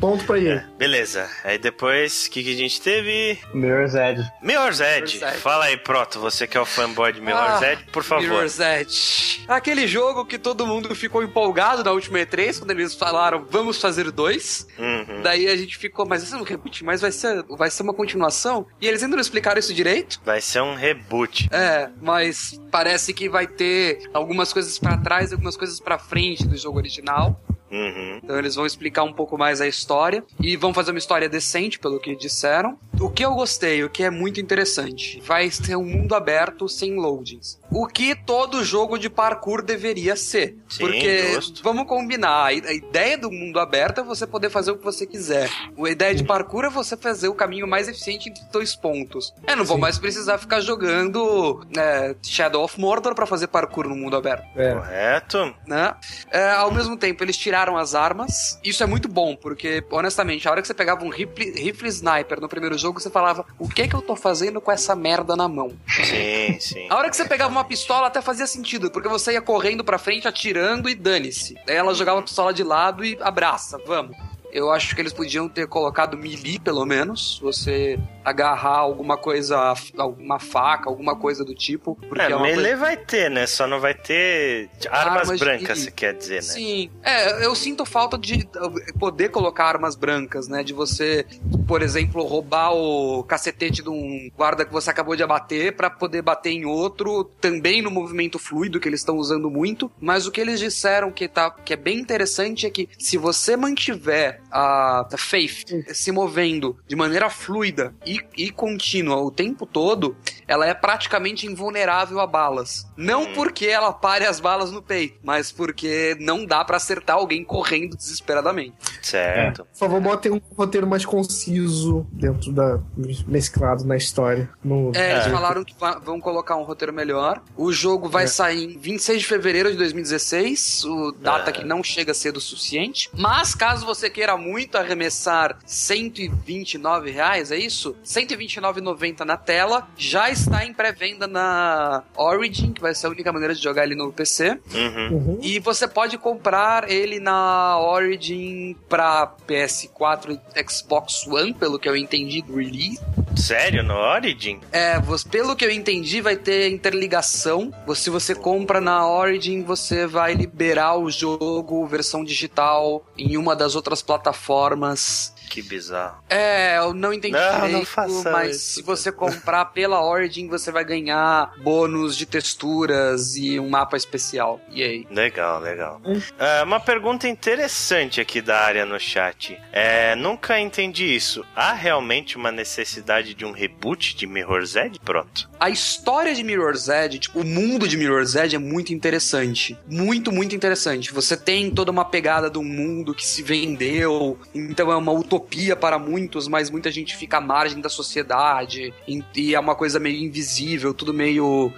ponto 0.00 0.24
pra 0.24 0.38
ele. 0.38 0.60
Beleza. 0.78 1.28
Aí 1.42 1.58
depois, 1.58 2.26
o 2.26 2.30
que, 2.30 2.42
que 2.42 2.52
a 2.54 2.56
gente 2.56 2.80
teve? 2.80 3.38
Mirror's 3.52 3.94
Edge. 3.94 4.22
Mirror's 4.42 4.80
Edge. 4.80 5.16
Mirror's 5.16 5.22
Edge. 5.22 5.40
Fala 5.40 5.66
aí, 5.66 5.76
Proto, 5.76 6.20
você 6.20 6.46
que 6.46 6.56
é 6.56 6.60
o 6.60 6.64
fanboy 6.66 7.12
de 7.12 7.20
Mirror's 7.20 7.62
Ah, 7.62 7.72
Edge, 7.72 7.84
por 7.92 8.02
favor. 8.02 8.22
Mirror's 8.22 8.60
Edge. 8.60 9.44
Aquele 9.48 9.86
jogo 9.86 10.24
que 10.24 10.38
todo 10.38 10.66
mundo 10.66 10.94
ficou 10.94 11.22
empolgado 11.22 11.82
na 11.84 11.92
última 11.92 12.18
E3, 12.18 12.58
quando 12.58 12.70
eles 12.70 12.94
falaram, 12.94 13.46
vamos 13.50 13.80
fazer 13.80 14.10
dois. 14.10 14.66
Uhum. 14.78 15.22
Daí 15.22 15.48
a 15.48 15.56
gente 15.56 15.76
ficou, 15.76 16.06
mas 16.06 16.22
isso 16.22 16.34
é 16.34 16.38
um 16.38 16.42
reboot, 16.42 16.84
mas 16.84 17.00
vai 17.00 17.12
ser, 17.12 17.42
vai 17.50 17.70
ser 17.70 17.82
uma 17.82 17.94
continuação. 17.94 18.66
E 18.80 18.86
eles 18.86 19.02
ainda 19.02 19.16
não 19.16 19.20
explicaram 19.20 19.58
isso 19.58 19.74
direito. 19.74 20.20
Vai 20.24 20.40
ser 20.40 20.62
um 20.62 20.74
reboot. 20.74 21.48
É, 21.52 21.88
mas 22.00 22.60
parece 22.70 23.12
que 23.12 23.28
vai 23.28 23.46
ter 23.46 24.08
algumas 24.12 24.52
coisas 24.52 24.78
pra 24.78 24.96
trás 24.96 25.30
e 25.30 25.34
algumas 25.34 25.56
coisas 25.56 25.80
pra 25.80 25.98
frente 25.98 26.46
do 26.46 26.56
jogo 26.56 26.78
original. 26.78 27.40
Uhum. 27.74 28.20
Então 28.22 28.38
eles 28.38 28.54
vão 28.54 28.64
explicar 28.64 29.02
um 29.02 29.12
pouco 29.12 29.36
mais 29.36 29.60
a 29.60 29.66
história 29.66 30.22
e 30.40 30.56
vão 30.56 30.72
fazer 30.72 30.92
uma 30.92 30.98
história 30.98 31.28
decente, 31.28 31.78
pelo 31.78 31.98
que 31.98 32.14
disseram. 32.14 32.78
O 33.00 33.10
que 33.10 33.24
eu 33.24 33.34
gostei, 33.34 33.82
o 33.82 33.90
que 33.90 34.04
é 34.04 34.10
muito 34.10 34.40
interessante, 34.40 35.20
vai 35.24 35.50
ser 35.50 35.76
um 35.76 35.84
mundo 35.84 36.14
aberto 36.14 36.68
sem 36.68 36.94
loadings. 36.94 37.58
O 37.74 37.86
que 37.86 38.14
todo 38.14 38.64
jogo 38.64 38.96
de 38.98 39.10
parkour 39.10 39.62
deveria 39.62 40.14
ser. 40.16 40.56
Sim, 40.68 40.78
Porque, 40.86 41.32
justo. 41.34 41.62
vamos 41.62 41.86
combinar, 41.86 42.44
a 42.46 42.52
ideia 42.52 43.18
do 43.18 43.30
mundo 43.30 43.58
aberto 43.58 44.00
é 44.00 44.04
você 44.04 44.26
poder 44.26 44.48
fazer 44.50 44.70
o 44.70 44.76
que 44.78 44.84
você 44.84 45.06
quiser. 45.06 45.50
A 45.76 45.88
ideia 45.90 46.14
de 46.14 46.22
parkour 46.22 46.64
é 46.64 46.70
você 46.70 46.96
fazer 46.96 47.28
o 47.28 47.34
caminho 47.34 47.66
mais 47.66 47.88
eficiente 47.88 48.28
entre 48.28 48.42
dois 48.52 48.76
pontos. 48.76 49.32
Eu 49.46 49.56
não 49.56 49.64
vou 49.64 49.76
Sim. 49.76 49.80
mais 49.82 49.98
precisar 49.98 50.38
ficar 50.38 50.60
jogando 50.60 51.66
é, 51.76 52.14
Shadow 52.22 52.62
of 52.64 52.80
Mordor 52.80 53.14
pra 53.14 53.26
fazer 53.26 53.48
parkour 53.48 53.88
no 53.88 53.96
mundo 53.96 54.16
aberto 54.16 54.44
É. 54.56 54.72
Correto? 54.74 55.54
né? 55.66 55.94
É, 56.30 56.50
ao 56.52 56.70
mesmo 56.70 56.96
tempo, 56.96 57.22
eles 57.24 57.36
tiraram 57.36 57.76
as 57.76 57.94
armas. 57.94 58.58
Isso 58.62 58.82
é 58.82 58.86
muito 58.86 59.08
bom, 59.08 59.34
porque, 59.34 59.82
honestamente, 59.90 60.46
a 60.46 60.50
hora 60.52 60.60
que 60.62 60.68
você 60.68 60.74
pegava 60.74 61.04
um 61.04 61.08
rifle, 61.08 61.50
rifle 61.60 61.88
sniper 61.88 62.40
no 62.40 62.48
primeiro 62.48 62.78
jogo, 62.78 63.00
você 63.00 63.10
falava: 63.10 63.44
o 63.58 63.68
que 63.68 63.82
é 63.82 63.88
que 63.88 63.94
eu 63.94 64.02
tô 64.02 64.14
fazendo 64.14 64.60
com 64.60 64.70
essa 64.70 64.94
merda 64.94 65.34
na 65.34 65.48
mão? 65.48 65.72
Sim, 65.88 66.58
sim. 66.60 66.86
A 66.88 66.96
hora 66.96 67.10
que 67.10 67.16
você 67.16 67.24
pegava 67.24 67.50
uma 67.50 67.63
pistola 67.64 68.06
até 68.06 68.20
fazia 68.20 68.46
sentido, 68.46 68.90
porque 68.90 69.08
você 69.08 69.32
ia 69.32 69.42
correndo 69.42 69.84
pra 69.84 69.98
frente, 69.98 70.28
atirando 70.28 70.88
e 70.88 70.94
dane-se. 70.94 71.56
Ela 71.66 71.94
jogava 71.94 72.20
a 72.20 72.22
pistola 72.22 72.52
de 72.52 72.62
lado 72.62 73.04
e 73.04 73.18
abraça, 73.20 73.78
vamos. 73.86 74.16
Eu 74.54 74.70
acho 74.70 74.94
que 74.94 75.02
eles 75.02 75.12
podiam 75.12 75.48
ter 75.48 75.66
colocado 75.66 76.16
melee, 76.16 76.58
pelo 76.60 76.86
menos. 76.86 77.40
Você 77.42 77.98
agarrar 78.24 78.78
alguma 78.78 79.16
coisa, 79.18 79.74
alguma 79.98 80.38
faca, 80.38 80.88
alguma 80.88 81.16
coisa 81.16 81.44
do 81.44 81.54
tipo. 81.54 81.96
Porque 82.08 82.22
É, 82.22 82.30
é, 82.30 82.38
melee 82.38 82.54
coisa... 82.54 82.76
vai 82.76 82.96
ter, 82.96 83.28
né? 83.30 83.46
Só 83.46 83.66
não 83.66 83.80
vai 83.80 83.92
ter 83.94 84.70
armas, 84.88 85.22
Armas 85.22 85.38
de- 85.38 85.44
brancas, 85.44 85.78
você 85.80 85.90
quer 85.90 86.14
dizer, 86.14 86.36
né? 86.36 86.40
Sim. 86.42 86.90
É, 87.02 87.44
eu 87.44 87.54
sinto 87.56 87.84
falta 87.84 88.16
de 88.16 88.48
uh, 88.56 88.98
poder 88.98 89.28
colocar 89.30 89.64
armas 89.66 89.96
brancas, 89.96 90.46
né? 90.48 90.62
De 90.62 90.72
você, 90.72 91.26
por 91.66 91.82
exemplo, 91.82 92.22
roubar 92.24 92.72
o 92.74 93.24
cacetete 93.24 93.82
de 93.82 93.90
um 93.90 94.30
guarda 94.36 94.64
que 94.64 94.72
você 94.72 94.88
acabou 94.88 95.16
de 95.16 95.22
abater 95.24 95.74
pra 95.76 95.90
poder 95.90 96.22
bater 96.22 96.50
em 96.50 96.64
outro, 96.64 97.24
também 97.40 97.82
no 97.82 97.90
movimento 97.90 98.38
fluido 98.38 98.78
que 98.78 98.88
eles 98.88 99.00
estão 99.00 99.16
usando 99.16 99.50
muito. 99.50 99.90
Mas 100.00 100.26
o 100.26 100.30
que 100.30 100.40
eles 100.40 100.60
disseram 100.60 101.10
que, 101.10 101.26
tá, 101.26 101.50
que 101.50 101.72
é 101.72 101.76
bem 101.76 101.98
interessante 101.98 102.66
é 102.66 102.70
que 102.70 102.88
se 102.98 103.18
você 103.18 103.56
mantiver 103.56 104.40
a, 104.54 105.08
a 105.12 105.18
Faith 105.18 105.64
se 105.92 106.12
movendo 106.12 106.78
de 106.86 106.94
maneira 106.94 107.28
fluida 107.28 107.92
e, 108.06 108.20
e 108.36 108.52
contínua 108.52 109.16
o 109.16 109.30
tempo 109.30 109.66
todo, 109.66 110.16
ela 110.46 110.66
é 110.66 110.74
praticamente 110.74 111.46
invulnerável 111.46 112.20
a 112.20 112.26
balas. 112.26 112.86
Não 112.96 113.24
Hum. 113.24 113.32
porque 113.34 113.66
ela 113.66 113.92
pare 113.92 114.24
as 114.26 114.40
balas 114.40 114.70
no 114.70 114.82
peito, 114.82 115.18
mas 115.22 115.50
porque 115.52 116.16
não 116.20 116.44
dá 116.44 116.64
pra 116.64 116.76
acertar 116.76 117.16
alguém 117.16 117.42
correndo 117.44 117.96
desesperadamente. 117.96 118.74
Certo. 119.02 119.64
Por 119.64 119.78
favor, 119.78 120.00
botem 120.00 120.32
um 120.32 120.40
roteiro 120.56 120.86
mais 120.86 121.04
conciso 121.04 122.06
dentro 122.12 122.52
da. 122.52 122.78
mesclado 123.26 123.84
na 123.84 123.96
história. 123.96 124.48
No... 124.62 124.92
É, 124.94 125.12
eles 125.12 125.26
É. 125.26 125.30
falaram 125.30 125.64
que 125.64 125.74
vão 126.04 126.20
colocar 126.20 126.56
um 126.56 126.62
roteiro 126.62 126.92
melhor. 126.92 127.42
O 127.56 127.72
jogo 127.72 128.08
vai 128.08 128.24
É. 128.24 128.26
sair 128.26 128.64
em 128.64 128.78
26 128.78 129.20
de 129.20 129.26
fevereiro 129.26 129.70
de 129.70 129.76
2016, 129.76 130.84
o 130.84 131.12
data 131.12 131.50
É. 131.50 131.52
que 131.52 131.64
não 131.64 131.82
chega 131.82 132.12
cedo 132.14 132.36
o 132.36 132.40
suficiente. 132.40 133.10
Mas 133.12 133.54
caso 133.54 133.84
você 133.86 134.08
queira 134.10 134.36
muito 134.36 134.76
arremessar 134.76 135.58
129 135.66 137.10
reais, 137.10 137.50
é 137.50 137.56
isso? 137.58 137.96
129,90 138.02 139.24
na 139.24 139.36
tela, 139.36 139.88
já 139.96 140.30
está 140.34 140.64
em 140.64 140.72
pré-venda 140.74 141.26
na 141.26 142.02
Origin, 142.16 142.72
que 142.72 142.80
vai 142.80 142.94
ser 142.94 143.06
a 143.06 143.10
única 143.10 143.32
maneira 143.32 143.54
de 143.54 143.62
jogar 143.62 143.84
ele 143.84 143.94
no 143.94 144.12
PC. 144.12 144.58
Uhum. 144.74 145.08
Uhum. 145.10 145.38
E 145.42 145.58
você 145.58 145.88
pode 145.88 146.18
comprar 146.18 146.90
ele 146.90 147.18
na 147.18 147.78
Origin 147.80 148.76
pra 148.88 149.34
PS4 149.48 150.38
e 150.56 150.70
Xbox 150.70 151.26
One, 151.26 151.54
pelo 151.54 151.78
que 151.78 151.88
eu 151.88 151.96
entendi 151.96 152.42
do 152.42 152.56
release. 152.56 153.00
Sério, 153.36 153.82
no 153.82 153.94
Origin? 153.94 154.60
É, 154.70 155.00
você- 155.00 155.28
pelo 155.28 155.56
que 155.56 155.64
eu 155.64 155.70
entendi, 155.70 156.20
vai 156.20 156.36
ter 156.36 156.70
interligação. 156.70 157.72
Se 157.94 158.08
você 158.08 158.34
compra 158.34 158.80
na 158.80 159.06
Origin, 159.08 159.62
você 159.62 160.06
vai 160.06 160.34
liberar 160.34 160.96
o 160.96 161.10
jogo, 161.10 161.84
versão 161.86 162.22
digital, 162.24 163.04
em 163.18 163.36
uma 163.36 163.56
das 163.56 163.74
outras 163.74 164.02
plataformas. 164.02 165.33
Que 165.48 165.62
bizarro. 165.62 166.22
É, 166.28 166.78
eu 166.78 166.92
não 166.92 167.12
entendi 167.12 167.36
Não, 167.36 167.68
não 167.68 167.84
faça 167.84 168.30
mas 168.32 168.56
isso. 168.56 168.74
se 168.74 168.82
você 168.82 169.12
comprar 169.12 169.66
pela 169.66 170.04
Origin, 170.04 170.48
você 170.48 170.72
vai 170.72 170.84
ganhar 170.84 171.52
bônus 171.62 172.16
de 172.16 172.26
texturas 172.26 173.36
e 173.36 173.60
um 173.60 173.68
mapa 173.68 173.96
especial. 173.96 174.60
E 174.72 174.82
aí? 174.82 175.06
Legal, 175.10 175.60
legal. 175.60 176.00
Hum. 176.04 176.20
Ah, 176.38 176.62
uma 176.64 176.80
pergunta 176.80 177.28
interessante 177.28 178.20
aqui 178.20 178.40
da 178.40 178.58
área 178.58 178.84
no 178.84 178.98
chat. 178.98 179.56
É, 179.72 180.16
nunca 180.16 180.58
entendi 180.58 181.04
isso. 181.14 181.44
Há 181.54 181.72
realmente 181.72 182.36
uma 182.36 182.50
necessidade 182.50 183.32
de 183.32 183.44
um 183.44 183.52
reboot 183.52 184.16
de 184.16 184.26
Mirror's 184.26 184.74
Edge? 184.74 184.98
Pronto. 185.04 185.48
A 185.60 185.70
história 185.70 186.34
de 186.34 186.42
Mirror's 186.42 186.88
Edge, 186.88 187.20
tipo, 187.20 187.40
o 187.40 187.44
mundo 187.44 187.86
de 187.86 187.96
Mirror's 187.96 188.34
Edge 188.34 188.56
é 188.56 188.58
muito 188.58 188.92
interessante. 188.92 189.78
Muito, 189.88 190.32
muito 190.32 190.56
interessante. 190.56 191.12
Você 191.12 191.36
tem 191.36 191.70
toda 191.70 191.92
uma 191.92 192.04
pegada 192.04 192.50
do 192.50 192.62
mundo 192.62 193.14
que 193.14 193.24
se 193.24 193.40
vendeu, 193.42 194.36
então 194.52 194.90
é 194.90 194.96
uma 194.96 195.12
utopia 195.12 195.33
para 195.76 195.98
muitos, 195.98 196.48
mas 196.48 196.70
muita 196.70 196.90
gente 196.90 197.16
fica 197.16 197.38
à 197.38 197.40
margem 197.40 197.80
da 197.80 197.88
sociedade, 197.88 198.92
e 199.34 199.54
é 199.54 199.60
uma 199.60 199.74
coisa 199.74 199.98
meio 200.00 200.22
invisível, 200.22 200.92
tudo 200.94 201.14
meio. 201.14 201.72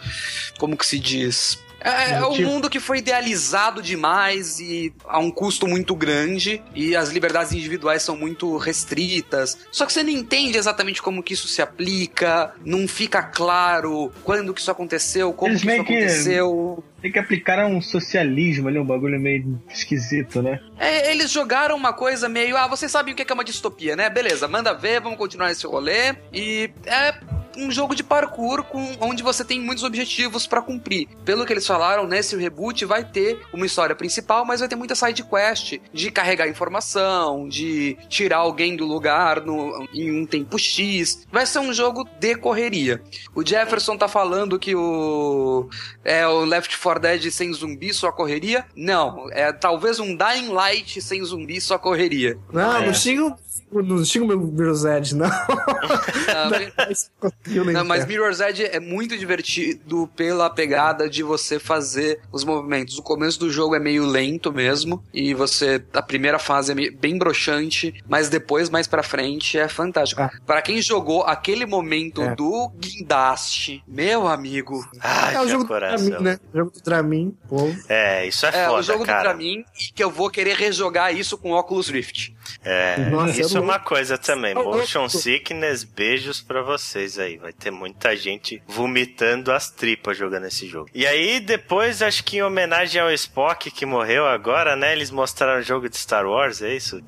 Como 0.59 0.77
que 0.77 0.87
se 0.87 0.99
diz? 0.99 1.59
É, 1.81 2.13
é 2.15 2.27
um 2.27 2.33
Tipo- 2.33 2.49
mundo 2.49 2.71
que 2.71 2.81
foi 2.81 2.99
idealizado 2.99 3.83
demais 3.83 4.59
e 4.61 4.93
a 5.07 5.19
um 5.19 5.31
custo 5.31 5.67
muito 5.69 5.95
grande 5.95 6.63
e 6.75 6.97
as 6.97 7.11
liberdades 7.11 7.53
individuais 7.53 8.03
são 8.03 8.17
muito 8.17 8.57
restritas. 8.57 9.59
Só 9.71 9.85
que 9.87 9.93
você 9.93 10.03
não 10.03 10.11
entende 10.11 10.57
exatamente 10.59 11.03
como 11.03 11.23
que 11.23 11.35
isso 11.35 11.47
se 11.49 11.61
aplica, 11.63 12.55
não 12.65 12.89
fica 12.89 13.23
claro 13.23 14.11
quando 14.25 14.53
que 14.55 14.61
isso 14.61 14.71
aconteceu, 14.71 15.33
como 15.33 15.53
Eles 15.53 15.63
que 15.63 15.69
isso 15.71 15.85
que- 15.85 15.93
aconteceu. 15.97 16.85
Tem 17.03 17.13
que 17.13 17.19
aplicar 17.19 17.65
um 17.67 17.81
socialismo 17.81 18.69
ali, 18.69 18.79
um 18.79 18.85
bagulho 18.85 19.21
meio 19.21 19.61
esquisito, 19.69 20.43
né? 20.43 20.61
É, 20.79 21.13
eles 21.13 21.31
jogaram 21.31 21.77
uma 21.77 21.93
coisa 21.93 22.29
meio, 22.29 22.57
ah, 22.57 22.67
vocês 22.67 22.91
sabem 22.91 23.13
o 23.13 23.17
que 23.17 23.31
é 23.31 23.35
uma 23.35 23.45
distopia, 23.45 23.95
né? 23.95 24.09
Beleza, 24.11 24.49
manda 24.49 24.73
ver, 24.73 25.01
vamos 25.01 25.19
continuar 25.19 25.53
esse 25.53 25.67
rolê. 25.67 26.17
E 26.33 26.71
é 26.87 27.15
um 27.59 27.71
jogo 27.71 27.95
de 27.95 28.03
parkour 28.03 28.65
com, 28.65 28.97
onde 29.01 29.23
você 29.23 29.45
tem 29.45 29.61
muitos 29.61 29.85
objetivos 29.85 30.47
pra 30.47 30.61
cumprir. 30.61 31.07
Pelo 31.25 31.47
que 31.47 31.53
eles 31.53 31.66
falaram, 31.67 32.07
nesse 32.07 32.37
reboot 32.37 32.85
vai 32.85 33.05
ter 33.05 33.41
uma 33.53 33.67
história 33.67 33.95
principal, 33.95 34.45
mas 34.45 34.61
vai 34.61 34.69
ter 34.69 34.77
muita 34.77 34.95
side 34.95 35.23
quest 35.25 35.79
de 35.93 36.11
carregar 36.11 36.49
informação, 36.49 37.49
de 37.49 37.97
tirar 38.09 38.39
alguém 38.39 38.77
do 38.77 38.85
lugar 38.85 39.41
no, 39.41 39.87
em 39.93 40.11
um 40.23 40.27
tempo 40.27 40.59
X. 40.59 41.27
Vai 41.31 41.47
ser 41.47 41.59
um 41.59 41.73
jogo 41.73 42.09
de 42.19 42.35
correria. 42.37 43.03
O 43.35 43.45
Jefferson 43.47 43.97
tá 43.97 44.09
falando 44.09 44.59
que 44.59 44.75
o 44.75 45.69
é 46.05 46.27
o 46.27 46.45
Left 46.45 46.77
4 46.79 47.01
Dead 47.03 47.31
sem 47.31 47.53
zumbi 47.53 47.93
só 47.93 48.11
correria? 48.13 48.65
Não, 48.75 49.29
é 49.33 49.53
talvez 49.53 49.99
um 49.99 50.17
Dying 50.17 50.49
Light 50.49 51.01
sem 51.01 51.23
zumbi 51.25 51.61
só 51.61 51.79
correria. 51.79 52.39
Não, 52.53 52.77
É. 52.83 52.87
não 52.87 52.95
xinga, 52.95 53.37
não 53.83 54.05
xinga 54.05 54.25
o 54.25 54.29
meu 54.29 54.41
Mirror's 54.41 54.85
Edge, 54.85 55.15
não. 55.15 55.29
Na 55.29 56.51
Não, 57.73 57.85
mas. 57.85 58.07
Mirror's 58.07 58.41
Edge 58.41 58.65
é 58.65 58.79
muito 58.81 59.17
divertido 59.17 60.09
pela 60.15 60.49
pegada 60.51 61.09
de 61.09 61.23
você 61.23 61.59
fazer 61.59 62.21
os 62.33 62.45
movimentos. 62.45 62.99
O 62.99 63.03
começo 63.03 63.39
do 63.41 63.51
jogo 63.51 63.75
é 63.75 63.79
meio 63.79 64.05
lento 64.07 64.53
mesmo, 64.53 65.03
e 65.13 65.35
você, 65.35 65.83
a 65.93 66.03
primeira 66.03 66.39
fase 66.39 66.73
é 66.73 66.75
meio- 66.75 66.97
bem 66.97 67.19
broxante, 67.19 67.95
mas 68.09 68.29
depois, 68.29 68.69
mais 68.71 68.87
pra 68.87 69.03
frente, 69.03 69.59
é 69.59 69.69
fantástico. 69.69 70.21
Ah. 70.23 70.31
Pra 70.47 70.63
quem 70.63 70.81
jogou 70.81 71.23
aquele 71.23 71.67
momento 71.67 72.23
É. 72.23 72.35
do 72.35 72.71
guindaste, 72.79 73.83
meu 73.87 74.27
amigo, 74.29 74.85
Ah, 75.01 75.33
É 75.33 75.41
o 75.41 75.49
jogo 75.49 75.65
do 75.65 75.69
coração. 75.69 76.09
Dramin, 76.09 76.25
né? 76.25 76.39
O 76.53 76.57
jogo 76.59 76.71
do 76.71 76.81
Dramin, 76.83 77.37
povo. 77.49 77.77
É, 77.89 78.27
isso 78.27 78.47
é, 78.47 78.49
é 78.51 78.67
foda, 78.67 78.79
o 78.79 78.83
jogo 78.83 79.05
cara. 79.05 79.19
do 79.19 79.23
Dramin, 79.39 79.65
e 79.81 79.93
que 79.93 80.03
eu 80.03 80.11
vou 80.11 80.31
querer 80.31 80.57
rejogar 80.57 81.15
isso 81.15 81.37
com 81.39 81.51
óculos 81.51 81.89
Rift. 81.89 82.35
É, 82.65 82.97
Nossa, 83.11 83.41
isso 83.41 83.57
é 83.57 83.61
uma 83.61 83.79
coisa 83.79 84.17
também. 84.19 84.55
Eu- 84.55 84.65
Motion 84.65 85.09
sickness, 85.09 85.85
beijos 85.85 86.41
pra 86.41 86.63
vocês 86.63 87.19
aí. 87.19 87.37
Vai 87.39 87.53
ter 87.53 87.71
muita 87.71 88.17
gente 88.17 88.63
vomitando 88.67 89.53
as 89.53 89.71
tripas 89.71 90.17
jogando 90.17 90.47
esse 90.47 90.67
jogo. 90.67 90.89
E 90.95 91.07
aí, 91.07 91.41
depois, 91.41 92.03
acho 92.03 92.25
que 92.25 92.39
em 92.39 92.43
homenagem 92.43 93.01
ao 93.01 93.11
Spock 93.13 93.71
que 93.71 93.87
morreu 93.87 94.27
agora, 94.27 94.75
né? 94.77 94.93
Eles 94.93 95.11
mostraram 95.11 95.61
o 95.61 95.63
jogo 95.63 95.89
de 95.89 95.97
Star 95.97 96.27
Wars, 96.27 96.61
é 96.63 96.75
isso? 96.75 97.03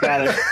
Cara. 0.00 0.34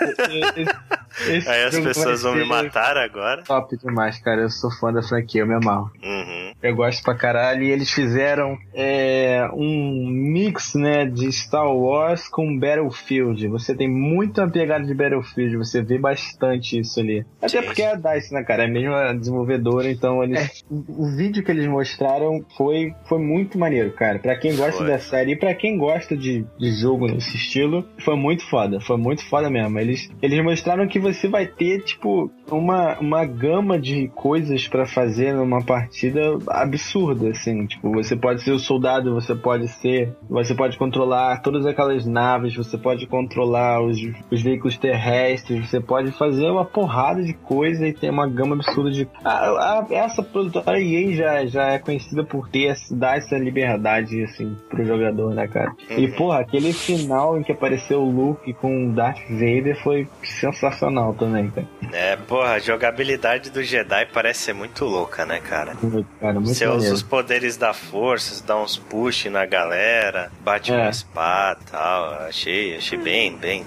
esse- 0.00 1.36
esse 1.36 1.48
Aí 1.48 1.64
as 1.64 1.78
pessoas 1.78 2.22
vão 2.22 2.34
me 2.34 2.44
matar 2.44 2.96
agora. 2.96 3.42
Top 3.42 3.76
demais, 3.76 4.18
cara. 4.18 4.42
Eu 4.42 4.50
sou 4.50 4.70
fã 4.70 4.92
da 4.92 5.02
franquia, 5.02 5.42
eu 5.42 5.46
me 5.46 5.54
amarro. 5.54 5.90
Uhum. 6.02 6.52
Eu 6.62 6.74
gosto 6.74 7.02
pra 7.02 7.14
caralho. 7.14 7.62
E 7.62 7.70
eles 7.70 7.90
fizeram 7.90 8.56
é, 8.74 9.48
um 9.52 10.06
mix, 10.08 10.74
né, 10.74 11.04
de 11.06 11.30
Star 11.30 11.68
Wars 11.72 12.28
com 12.28 12.58
Battlefield. 12.58 13.46
Você 13.48 13.74
tem 13.74 13.88
muito 13.88 14.40
uma 14.40 14.50
pegada 14.50 14.84
de 14.84 14.94
Battlefield. 14.94 15.56
Você 15.58 15.82
vê 15.82 15.98
bastante 15.98 16.78
isso 16.80 16.98
ali. 17.00 17.24
Até 17.40 17.60
Sim. 17.60 17.62
porque 17.66 17.82
é 17.82 17.92
a 17.92 17.96
DICE, 17.96 18.32
né, 18.34 18.42
cara? 18.42 18.64
É 18.64 18.66
mesmo 18.66 18.94
a 18.94 19.12
desenvolvedora. 19.12 19.90
Então, 19.90 20.22
eles, 20.24 20.64
o, 20.70 21.04
o 21.04 21.16
vídeo 21.16 21.44
que 21.44 21.50
eles 21.50 21.66
mostraram 21.66 22.44
foi, 22.56 22.92
foi 23.08 23.18
muito 23.18 23.58
maneiro, 23.58 23.92
cara. 23.92 24.18
Pra 24.18 24.36
quem 24.36 24.56
gosta 24.56 24.78
Foi. 24.78 24.86
da 24.86 24.98
série 24.98 25.32
e 25.32 25.36
pra 25.36 25.54
quem 25.54 25.78
gosta 25.78 26.16
de, 26.16 26.44
de 26.58 26.72
jogo 26.72 27.06
nesse 27.06 27.36
estilo, 27.36 27.86
foi 28.04 28.16
muito 28.16 28.44
foda. 28.48 28.80
Foi 28.80 28.96
muito 28.96 29.24
foda 29.28 29.48
mesmo. 29.50 29.78
Eles, 29.84 30.10
eles 30.22 30.42
mostraram 30.42 30.86
que 30.88 30.98
você 30.98 31.28
vai 31.28 31.46
ter, 31.46 31.82
tipo, 31.82 32.30
uma, 32.50 32.98
uma 32.98 33.24
gama 33.24 33.78
de 33.78 34.08
coisas 34.14 34.66
pra 34.66 34.86
fazer 34.86 35.34
numa 35.34 35.62
partida 35.62 36.20
absurda, 36.48 37.28
assim. 37.30 37.66
Tipo, 37.66 37.92
você 37.92 38.16
pode 38.16 38.42
ser 38.42 38.52
o 38.52 38.58
soldado, 38.58 39.14
você 39.14 39.34
pode 39.34 39.68
ser. 39.68 40.12
Você 40.28 40.54
pode 40.54 40.76
controlar 40.78 41.40
todas 41.42 41.66
aquelas 41.66 42.06
naves, 42.06 42.56
você 42.56 42.76
pode 42.78 43.06
controlar 43.06 43.82
os, 43.82 43.98
os 44.30 44.42
veículos 44.42 44.76
terrestres, 44.76 45.68
você 45.68 45.80
pode 45.80 46.10
fazer 46.12 46.48
uma 46.48 46.64
porrada 46.64 47.22
de 47.22 47.34
coisa 47.34 47.86
e 47.86 47.92
ter 47.92 48.10
uma 48.10 48.26
gama 48.26 48.54
absurda 48.54 48.90
de. 48.90 49.06
A, 49.24 49.30
a- 49.30 49.86
essa 49.90 50.22
produtora 50.22 50.80
EA 50.80 51.12
já, 51.14 51.46
já 51.46 51.66
é 51.72 51.78
conhecida 51.78 52.24
por 52.24 52.48
ter 52.48 52.74
dar 52.92 53.18
essa 53.18 53.36
liberdade, 53.36 54.22
assim, 54.24 54.56
pro 54.70 54.84
jogador, 54.84 55.34
né, 55.34 55.46
cara? 55.46 55.72
E, 55.90 56.06
Uhum. 56.06 56.12
porra, 56.12 56.38
aquele 56.40 56.72
final 56.72 57.38
em 57.38 57.42
que 57.42 57.52
apareceu 57.52 58.00
o 58.02 58.10
Luke 58.10 58.52
com 58.54 58.88
o 58.88 58.92
Darth 58.92 59.20
Vader 59.28 59.73
foi 59.74 60.08
sensacional 60.22 61.14
também, 61.14 61.50
cara. 61.50 61.66
É, 61.92 62.16
porra, 62.16 62.52
a 62.54 62.58
jogabilidade 62.58 63.50
do 63.50 63.62
Jedi 63.62 64.06
parece 64.12 64.40
ser 64.42 64.52
muito 64.54 64.84
louca, 64.84 65.24
né, 65.26 65.40
cara? 65.40 65.74
Muito, 65.82 66.08
cara, 66.20 66.34
muito 66.34 66.48
Você 66.48 66.64
usa 66.66 66.74
maneiro. 66.74 66.94
os 66.94 67.02
poderes 67.02 67.56
da 67.56 67.72
força, 67.72 68.44
dá 68.46 68.56
uns 68.56 68.76
push 68.76 69.26
na 69.26 69.44
galera, 69.46 70.30
bate 70.42 70.72
É. 70.72 70.76
com 70.76 70.82
a 70.86 70.90
espada 70.90 71.60
e 71.66 71.70
tal. 71.70 72.04
Achei, 72.28 72.76
achei 72.76 72.98
bem, 72.98 73.36
bem. 73.36 73.64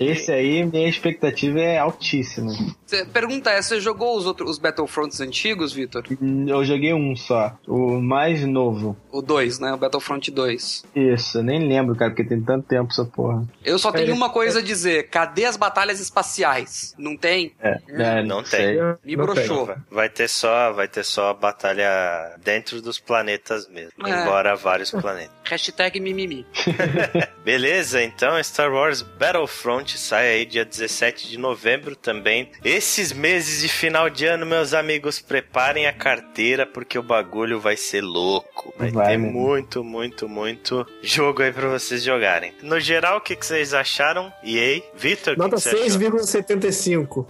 Esse 0.00 0.32
aí, 0.32 0.64
minha 0.64 0.88
expectativa 0.88 1.60
é 1.60 1.78
altíssima. 1.78 2.52
Cê- 2.92 3.06
Pergunta 3.06 3.48
é, 3.50 3.62
você 3.62 3.80
jogou 3.80 4.18
os 4.18 4.26
outros 4.26 4.50
os 4.50 4.58
Battlefronts 4.58 5.18
antigos, 5.20 5.72
Vitor? 5.72 6.04
Eu 6.46 6.62
joguei 6.62 6.92
um 6.92 7.16
só, 7.16 7.56
o 7.66 7.98
mais 8.00 8.44
novo. 8.44 8.94
O 9.10 9.22
2, 9.22 9.58
né? 9.60 9.72
O 9.72 9.78
Battlefront 9.78 10.30
2. 10.30 10.84
Isso, 10.94 11.38
eu 11.38 11.42
nem 11.42 11.66
lembro, 11.66 11.96
cara, 11.96 12.10
porque 12.10 12.24
tem 12.24 12.42
tanto 12.42 12.66
tempo 12.68 12.90
essa 12.90 13.04
porra. 13.04 13.46
Eu 13.64 13.78
só 13.78 13.90
tenho 13.90 14.10
É, 14.10 14.14
uma 14.14 14.28
coisa 14.28 14.58
a 14.58 14.62
dizer. 14.62 15.08
Cadê 15.08 15.46
as 15.46 15.56
batalhas 15.56 16.00
espaciais? 16.00 16.94
Não 16.98 17.16
tem? 17.16 17.52
É, 17.60 17.80
é, 17.88 18.22
Não 18.22 18.44
sei. 18.44 18.76
tem. 18.76 18.96
Me 19.04 19.16
Não 19.16 19.24
broxou. 19.24 19.66
Vai- 19.66 19.76
Vai 19.90 20.08
ter 20.10 20.28
só, 20.28 20.72
vai 20.72 20.88
ter 20.88 21.04
só 21.04 21.32
batalha 21.32 22.36
dentro 22.44 22.82
dos 22.82 22.98
planetas 22.98 23.68
mesmo, 23.68 23.92
É. 24.06 24.10
embora 24.22 24.54
vários 24.54 24.90
planetas. 24.90 25.30
Hashtag 25.48 25.98
mimimi. 26.00 26.44
Beleza, 27.44 28.02
então 28.02 28.42
Star 28.42 28.70
Wars 28.72 29.02
Battlefront 29.02 29.98
sai 29.98 30.28
aí 30.28 30.44
dia 30.44 30.64
17 30.64 31.28
de 31.28 31.38
novembro 31.38 31.94
também. 31.96 32.50
Esses 32.82 33.12
meses 33.12 33.62
de 33.62 33.68
final 33.68 34.10
de 34.10 34.26
ano, 34.26 34.44
meus 34.44 34.74
amigos, 34.74 35.20
preparem 35.20 35.86
a 35.86 35.92
carteira 35.92 36.66
porque 36.66 36.98
o 36.98 37.02
bagulho 37.02 37.60
vai 37.60 37.76
ser 37.76 38.00
louco. 38.00 38.74
Vai, 38.76 38.90
Vai 38.90 39.06
ter 39.12 39.18
mesmo. 39.18 39.38
muito, 39.40 39.84
muito, 39.84 40.28
muito 40.28 40.84
jogo 41.00 41.42
aí 41.42 41.52
pra 41.52 41.68
vocês 41.68 42.02
jogarem. 42.02 42.52
No 42.60 42.80
geral, 42.80 43.18
o 43.18 43.20
que, 43.20 43.36
que 43.36 43.46
vocês 43.46 43.72
acharam? 43.72 44.32
EA? 44.42 44.82
Vitor, 44.96 45.34
o 45.34 45.36
que, 45.36 45.42
Nota 45.42 45.54
que 45.56 45.62
você 45.62 45.68
achou? 45.76 45.86
6,75. 45.86 47.26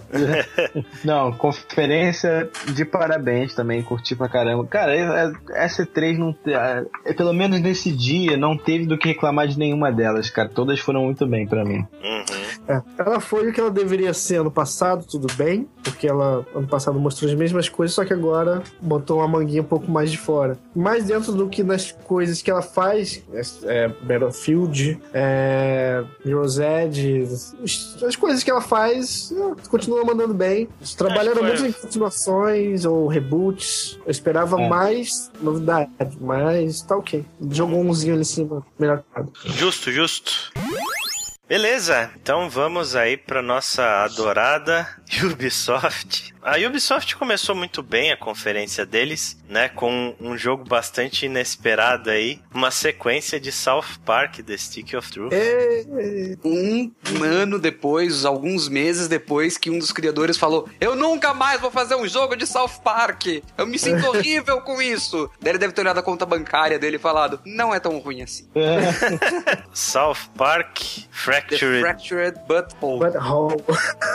Não, 1.04 1.30
conferência 1.32 2.48
de 2.74 2.86
parabéns 2.86 3.54
também, 3.54 3.82
curti 3.82 4.16
pra 4.16 4.30
caramba. 4.30 4.66
Cara, 4.66 4.96
é- 4.96 5.26
é- 5.26 5.64
essa 5.64 5.84
E3 5.84 6.16
não. 6.16 6.32
te- 6.32 6.54
é, 6.54 7.12
Pelo 7.12 7.34
menos 7.34 7.60
nesse 7.60 7.92
dia, 7.92 8.38
não 8.38 8.56
teve 8.56 8.86
do 8.86 8.96
que 8.96 9.08
reclamar 9.08 9.46
de 9.48 9.58
nenhuma 9.58 9.92
delas, 9.92 10.30
cara. 10.30 10.48
Todas 10.48 10.80
foram 10.80 11.04
muito 11.04 11.26
bem 11.26 11.46
pra 11.46 11.62
mim. 11.62 11.86
Uhum. 12.02 12.24
É, 12.68 12.80
ela 12.98 13.20
foi 13.20 13.50
o 13.50 13.52
que 13.52 13.60
ela 13.60 13.70
deveria 13.70 14.14
ser 14.14 14.36
ano 14.36 14.50
passado, 14.50 15.04
tudo 15.04 15.26
bem, 15.34 15.41
porque 15.82 16.06
ela 16.06 16.46
ano 16.54 16.66
passado 16.68 16.98
mostrou 16.98 17.30
as 17.30 17.36
mesmas 17.36 17.68
coisas, 17.68 17.94
só 17.94 18.04
que 18.04 18.12
agora 18.12 18.62
botou 18.80 19.18
uma 19.18 19.28
manguinha 19.28 19.62
um 19.62 19.64
pouco 19.64 19.90
mais 19.90 20.10
de 20.10 20.18
fora. 20.18 20.58
Mais 20.74 21.04
dentro 21.04 21.32
do 21.32 21.48
que 21.48 21.62
nas 21.62 21.90
coisas 21.92 22.40
que 22.42 22.50
ela 22.50 22.62
faz, 22.62 23.22
é, 23.64 23.88
Battlefield, 24.02 25.00
é, 25.12 26.02
Mirror's 26.24 26.58
Edge, 26.58 27.22
as- 27.62 28.02
as 28.02 28.16
coisas 28.16 28.42
que 28.42 28.50
ela 28.50 28.60
faz, 28.60 29.32
é, 29.32 29.68
continua 29.68 30.04
mandando 30.04 30.34
bem. 30.34 30.68
Trabalharam 30.96 31.38
foi- 31.40 31.48
muito 31.48 31.66
em 31.66 31.72
continuações 31.72 32.84
ou 32.84 33.06
reboots. 33.06 33.98
Eu 34.04 34.10
esperava 34.10 34.60
É. 34.60 34.68
mais 34.68 35.30
novidade, 35.40 35.90
mas 36.20 36.82
tá 36.82 36.96
ok. 36.96 37.24
Jogou 37.50 37.80
umzinho 37.80 38.12
ali 38.14 38.22
em 38.22 38.24
cima, 38.24 38.64
melhor. 38.78 39.02
Justo, 39.44 39.90
justo. 39.90 40.52
Beleza, 41.52 42.10
então 42.16 42.48
vamos 42.48 42.96
aí 42.96 43.14
para 43.14 43.42
nossa 43.42 44.04
adorada 44.04 44.88
Ubisoft. 45.22 46.32
A 46.40 46.56
Ubisoft 46.56 47.14
começou 47.14 47.54
muito 47.54 47.82
bem 47.82 48.10
a 48.10 48.16
conferência 48.16 48.86
deles, 48.86 49.36
né, 49.52 49.68
com 49.68 50.14
um 50.18 50.36
jogo 50.36 50.64
bastante 50.64 51.26
inesperado 51.26 52.08
aí, 52.08 52.40
uma 52.54 52.70
sequência 52.70 53.38
de 53.38 53.52
South 53.52 53.98
Park 54.04 54.38
The 54.38 54.56
Stick 54.56 54.94
of 54.94 55.10
Truth. 55.12 55.32
É, 55.32 55.84
Um 56.42 56.90
ano 57.22 57.58
depois, 57.58 58.24
alguns 58.24 58.68
meses 58.68 59.08
depois, 59.08 59.58
que 59.58 59.68
um 59.70 59.78
dos 59.78 59.92
criadores 59.92 60.38
falou: 60.38 60.68
Eu 60.80 60.96
nunca 60.96 61.34
mais 61.34 61.60
vou 61.60 61.70
fazer 61.70 61.94
um 61.96 62.08
jogo 62.08 62.34
de 62.34 62.46
South 62.46 62.80
Park. 62.82 63.26
Eu 63.58 63.66
me 63.66 63.78
sinto 63.78 64.04
horrível 64.08 64.60
com 64.62 64.80
isso. 64.80 65.30
Daí 65.40 65.52
ele 65.52 65.58
deve 65.58 65.74
ter 65.74 65.82
olhado 65.82 65.98
a 65.98 66.02
conta 66.02 66.24
bancária 66.24 66.78
dele 66.78 66.96
e 66.96 66.98
falado: 66.98 67.38
Não 67.44 67.74
é 67.74 67.78
tão 67.78 67.98
ruim 67.98 68.22
assim. 68.22 68.48
South 69.74 70.16
Park 70.36 70.78
The 70.80 71.02
Fractured 71.10 71.80
Fractured 71.80 72.38
Butthole. 72.48 72.98
but 73.00 73.14
how? 73.16 73.48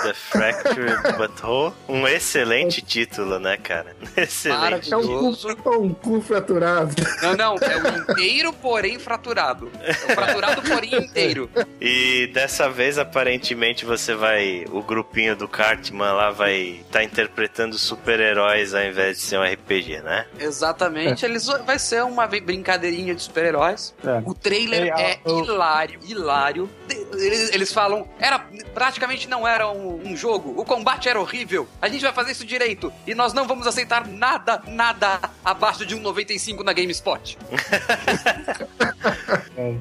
The 0.04 0.14
Fractured 0.14 1.18
Butthole. 1.18 1.74
Um 1.88 2.08
excelente 2.08 2.82
título, 2.82 3.40
né, 3.40 3.58
cara? 3.58 3.96
Excelente. 4.18 4.58
É 4.58 4.62
Maravilhoso. 4.62 5.27
Cu, 5.36 5.74
é 5.74 5.78
um 5.78 5.94
cu 5.94 6.22
fraturado. 6.22 6.94
Não, 7.22 7.36
não, 7.36 7.56
é 7.56 7.78
o 7.78 8.12
inteiro, 8.12 8.54
porém 8.54 9.00
fraturado. 9.00 9.72
É 9.82 9.92
o 9.92 10.16
fraturado, 10.16 10.62
porém 10.62 10.96
inteiro. 10.96 11.50
E 11.82 12.28
dessa 12.34 12.70
vez, 12.70 12.98
aparentemente, 12.98 13.86
você 13.86 14.14
vai. 14.16 14.66
O 14.72 14.82
grupinho 14.82 15.36
do 15.36 15.48
Cartman 15.48 16.14
lá 16.14 16.32
vai 16.32 16.82
estar 16.82 17.04
interpretando 17.04 17.78
super-heróis 17.78 18.74
ao 18.74 18.84
invés 18.84 19.18
de 19.18 19.24
ser 19.24 19.38
um 19.40 19.44
RPG, 19.44 20.02
né? 20.02 20.26
Exatamente, 20.40 21.26
eles 21.26 21.46
vai 21.66 21.80
ser 21.80 22.04
uma 22.04 22.28
brincadeirinha 22.28 23.16
de 23.16 23.22
super-heróis. 23.22 23.94
É. 24.04 24.22
O 24.26 24.34
trailer 24.34 24.84
Ei, 24.84 24.90
é 24.90 25.14
ah, 25.14 25.20
eu- 25.26 25.44
hilário, 25.44 26.00
hilário. 26.04 26.70
Eles, 27.14 27.52
eles 27.54 27.74
falam, 27.74 28.08
era 28.20 28.40
praticamente 28.74 29.28
não 29.30 29.48
era 29.48 29.70
um, 29.70 30.02
um 30.06 30.16
jogo. 30.16 30.54
O 30.60 30.66
combate 30.66 31.10
era 31.10 31.20
horrível. 31.20 31.68
A 31.82 31.88
gente 31.88 32.02
vai 32.02 32.14
fazer 32.14 32.32
isso 32.32 32.46
direito 32.46 32.92
e 33.06 33.16
nós 33.16 33.34
não 33.34 33.48
vamos 33.48 33.66
aceitar 33.68 34.08
nada, 34.08 34.62
nada 34.68 35.17
abaixo 35.44 35.86
de 35.86 35.96
um 35.96 36.02
95 36.02 36.64
na 36.64 36.74
GameSpot. 36.74 37.38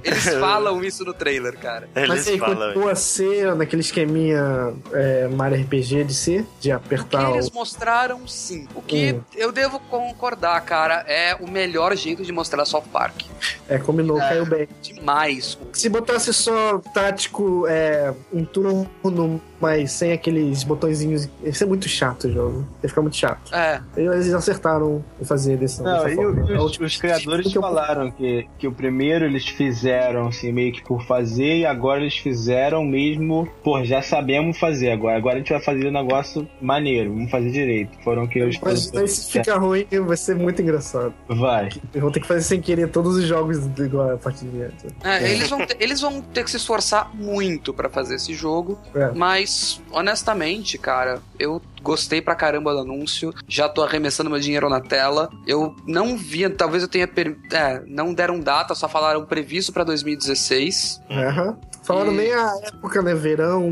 Eles 0.02 0.24
falam 0.40 0.82
isso 0.82 1.04
no 1.04 1.12
trailer, 1.12 1.58
cara. 1.58 1.88
Mas 1.94 2.04
Eles 2.04 2.28
aí 2.28 2.38
falam. 2.38 2.56
continua 2.68 2.92
a 2.92 2.94
ser 2.94 3.54
naquele 3.54 3.82
esqueminha 3.82 4.72
é, 4.92 5.28
Mario 5.28 5.62
RPG 5.62 6.04
de 6.04 6.14
ser, 6.14 6.46
de 6.60 6.72
O 6.72 6.80
que 6.80 6.86
apertar 6.86 7.30
o. 7.30 7.34
eles 7.34 7.50
mostraram, 7.50 8.26
sim. 8.26 8.66
O 8.74 8.82
que 8.82 9.12
Hum. 9.12 9.20
eu 9.34 9.52
devo 9.52 9.78
concordar, 9.80 10.60
cara, 10.62 11.04
é 11.06 11.34
o 11.38 11.48
melhor 11.48 11.94
jeito 11.96 12.22
de 12.24 12.32
mostrar 12.32 12.64
South 12.64 12.84
Park. 12.92 13.22
É, 13.68 13.78
combinou, 13.78 14.18
caiu 14.18 14.46
bem. 14.46 14.68
Demais. 14.82 15.58
Se 15.72 15.88
botasse 15.88 16.32
só 16.32 16.78
tático, 16.94 17.66
é, 17.68 18.12
um 18.32 18.44
turno 18.44 18.88
no 19.04 19.40
mas 19.60 19.92
sem 19.92 20.12
aqueles 20.12 20.62
botõezinhos. 20.64 21.28
Ia 21.42 21.52
ser 21.54 21.66
muito 21.66 21.88
chato 21.88 22.24
o 22.28 22.32
jogo. 22.32 22.66
Ia 22.82 22.88
ficar 22.88 23.02
muito 23.02 23.16
chato. 23.16 23.54
É, 23.54 23.80
Eles 23.96 24.32
acertaram 24.34 25.04
em 25.20 25.24
fazer 25.24 25.56
desse 25.56 25.82
Não, 25.82 25.92
dessa 25.94 26.10
e 26.10 26.14
forma. 26.16 26.42
os, 26.44 26.50
É 26.50 26.58
o 26.58 26.64
os 26.64 26.72
tipo 26.72 26.98
criadores 27.00 27.50
que 27.52 27.58
eu- 27.58 27.62
falaram 27.62 28.10
que, 28.10 28.46
que 28.58 28.66
o 28.68 28.72
primeiro 28.72 29.24
eles 29.24 29.46
fizeram 29.46 30.28
assim, 30.28 30.52
meio 30.52 30.72
que 30.72 30.82
por 30.82 31.02
fazer, 31.06 31.58
e 31.58 31.66
agora 31.66 32.00
eles 32.00 32.16
fizeram 32.16 32.84
mesmo, 32.84 33.48
pô, 33.62 33.82
já 33.84 34.02
sabemos 34.02 34.58
fazer 34.58 34.90
agora. 34.90 35.16
Agora 35.16 35.36
a 35.36 35.38
gente 35.38 35.50
vai 35.52 35.60
fazer 35.62 35.88
um 35.88 35.92
negócio 35.92 36.46
maneiro, 36.60 37.12
vamos 37.12 37.30
fazer 37.30 37.50
direito. 37.50 37.96
Foram 38.02 38.26
que 38.26 38.42
os 38.42 38.58
Mas 38.60 38.90
se 39.10 39.30
ficar 39.32 39.58
ruim, 39.58 39.86
vai 40.06 40.16
ser 40.16 40.34
muito 40.36 40.60
engraçado. 40.62 41.12
Vai. 41.28 41.68
Eu 41.94 42.00
vou 42.02 42.10
ter 42.10 42.20
que 42.20 42.26
fazer 42.26 42.42
sem 42.42 42.60
querer 42.60 42.88
todos 42.88 43.16
os 43.16 43.24
jogos 43.24 43.58
igual 43.78 44.12
a 44.14 44.16
partir 44.16 44.46
de 44.46 44.62
antes. 44.62 44.84
é, 45.04 45.30
Eles, 45.32 45.48
vão 45.48 45.66
ter, 45.66 45.76
eles 45.80 46.00
vão 46.00 46.20
ter 46.20 46.44
que 46.44 46.50
se 46.50 46.56
esforçar 46.56 47.10
muito 47.14 47.72
pra 47.74 47.88
fazer 47.88 48.16
esse 48.16 48.34
jogo. 48.34 48.78
É. 48.94 49.10
Mas, 49.14 49.45
honestamente, 49.90 50.78
cara, 50.78 51.22
eu 51.38 51.60
gostei 51.86 52.20
pra 52.20 52.34
caramba 52.34 52.72
do 52.72 52.80
anúncio. 52.80 53.32
Já 53.48 53.68
tô 53.68 53.82
arremessando 53.82 54.28
meu 54.28 54.40
dinheiro 54.40 54.68
na 54.68 54.80
tela. 54.80 55.30
Eu 55.46 55.74
não 55.86 56.16
vi, 56.16 56.48
talvez 56.50 56.82
eu 56.82 56.88
tenha. 56.88 57.06
Per... 57.06 57.36
É, 57.52 57.80
não 57.86 58.12
deram 58.12 58.40
data, 58.40 58.74
só 58.74 58.88
falaram 58.88 59.24
previsto 59.24 59.72
pra 59.72 59.84
2016. 59.84 61.00
Aham. 61.10 61.56
Falaram 61.84 62.12
E- 62.12 62.16
nem 62.16 62.32
a 62.34 62.52
época, 62.64 63.00
né? 63.00 63.14
Verão, 63.14 63.70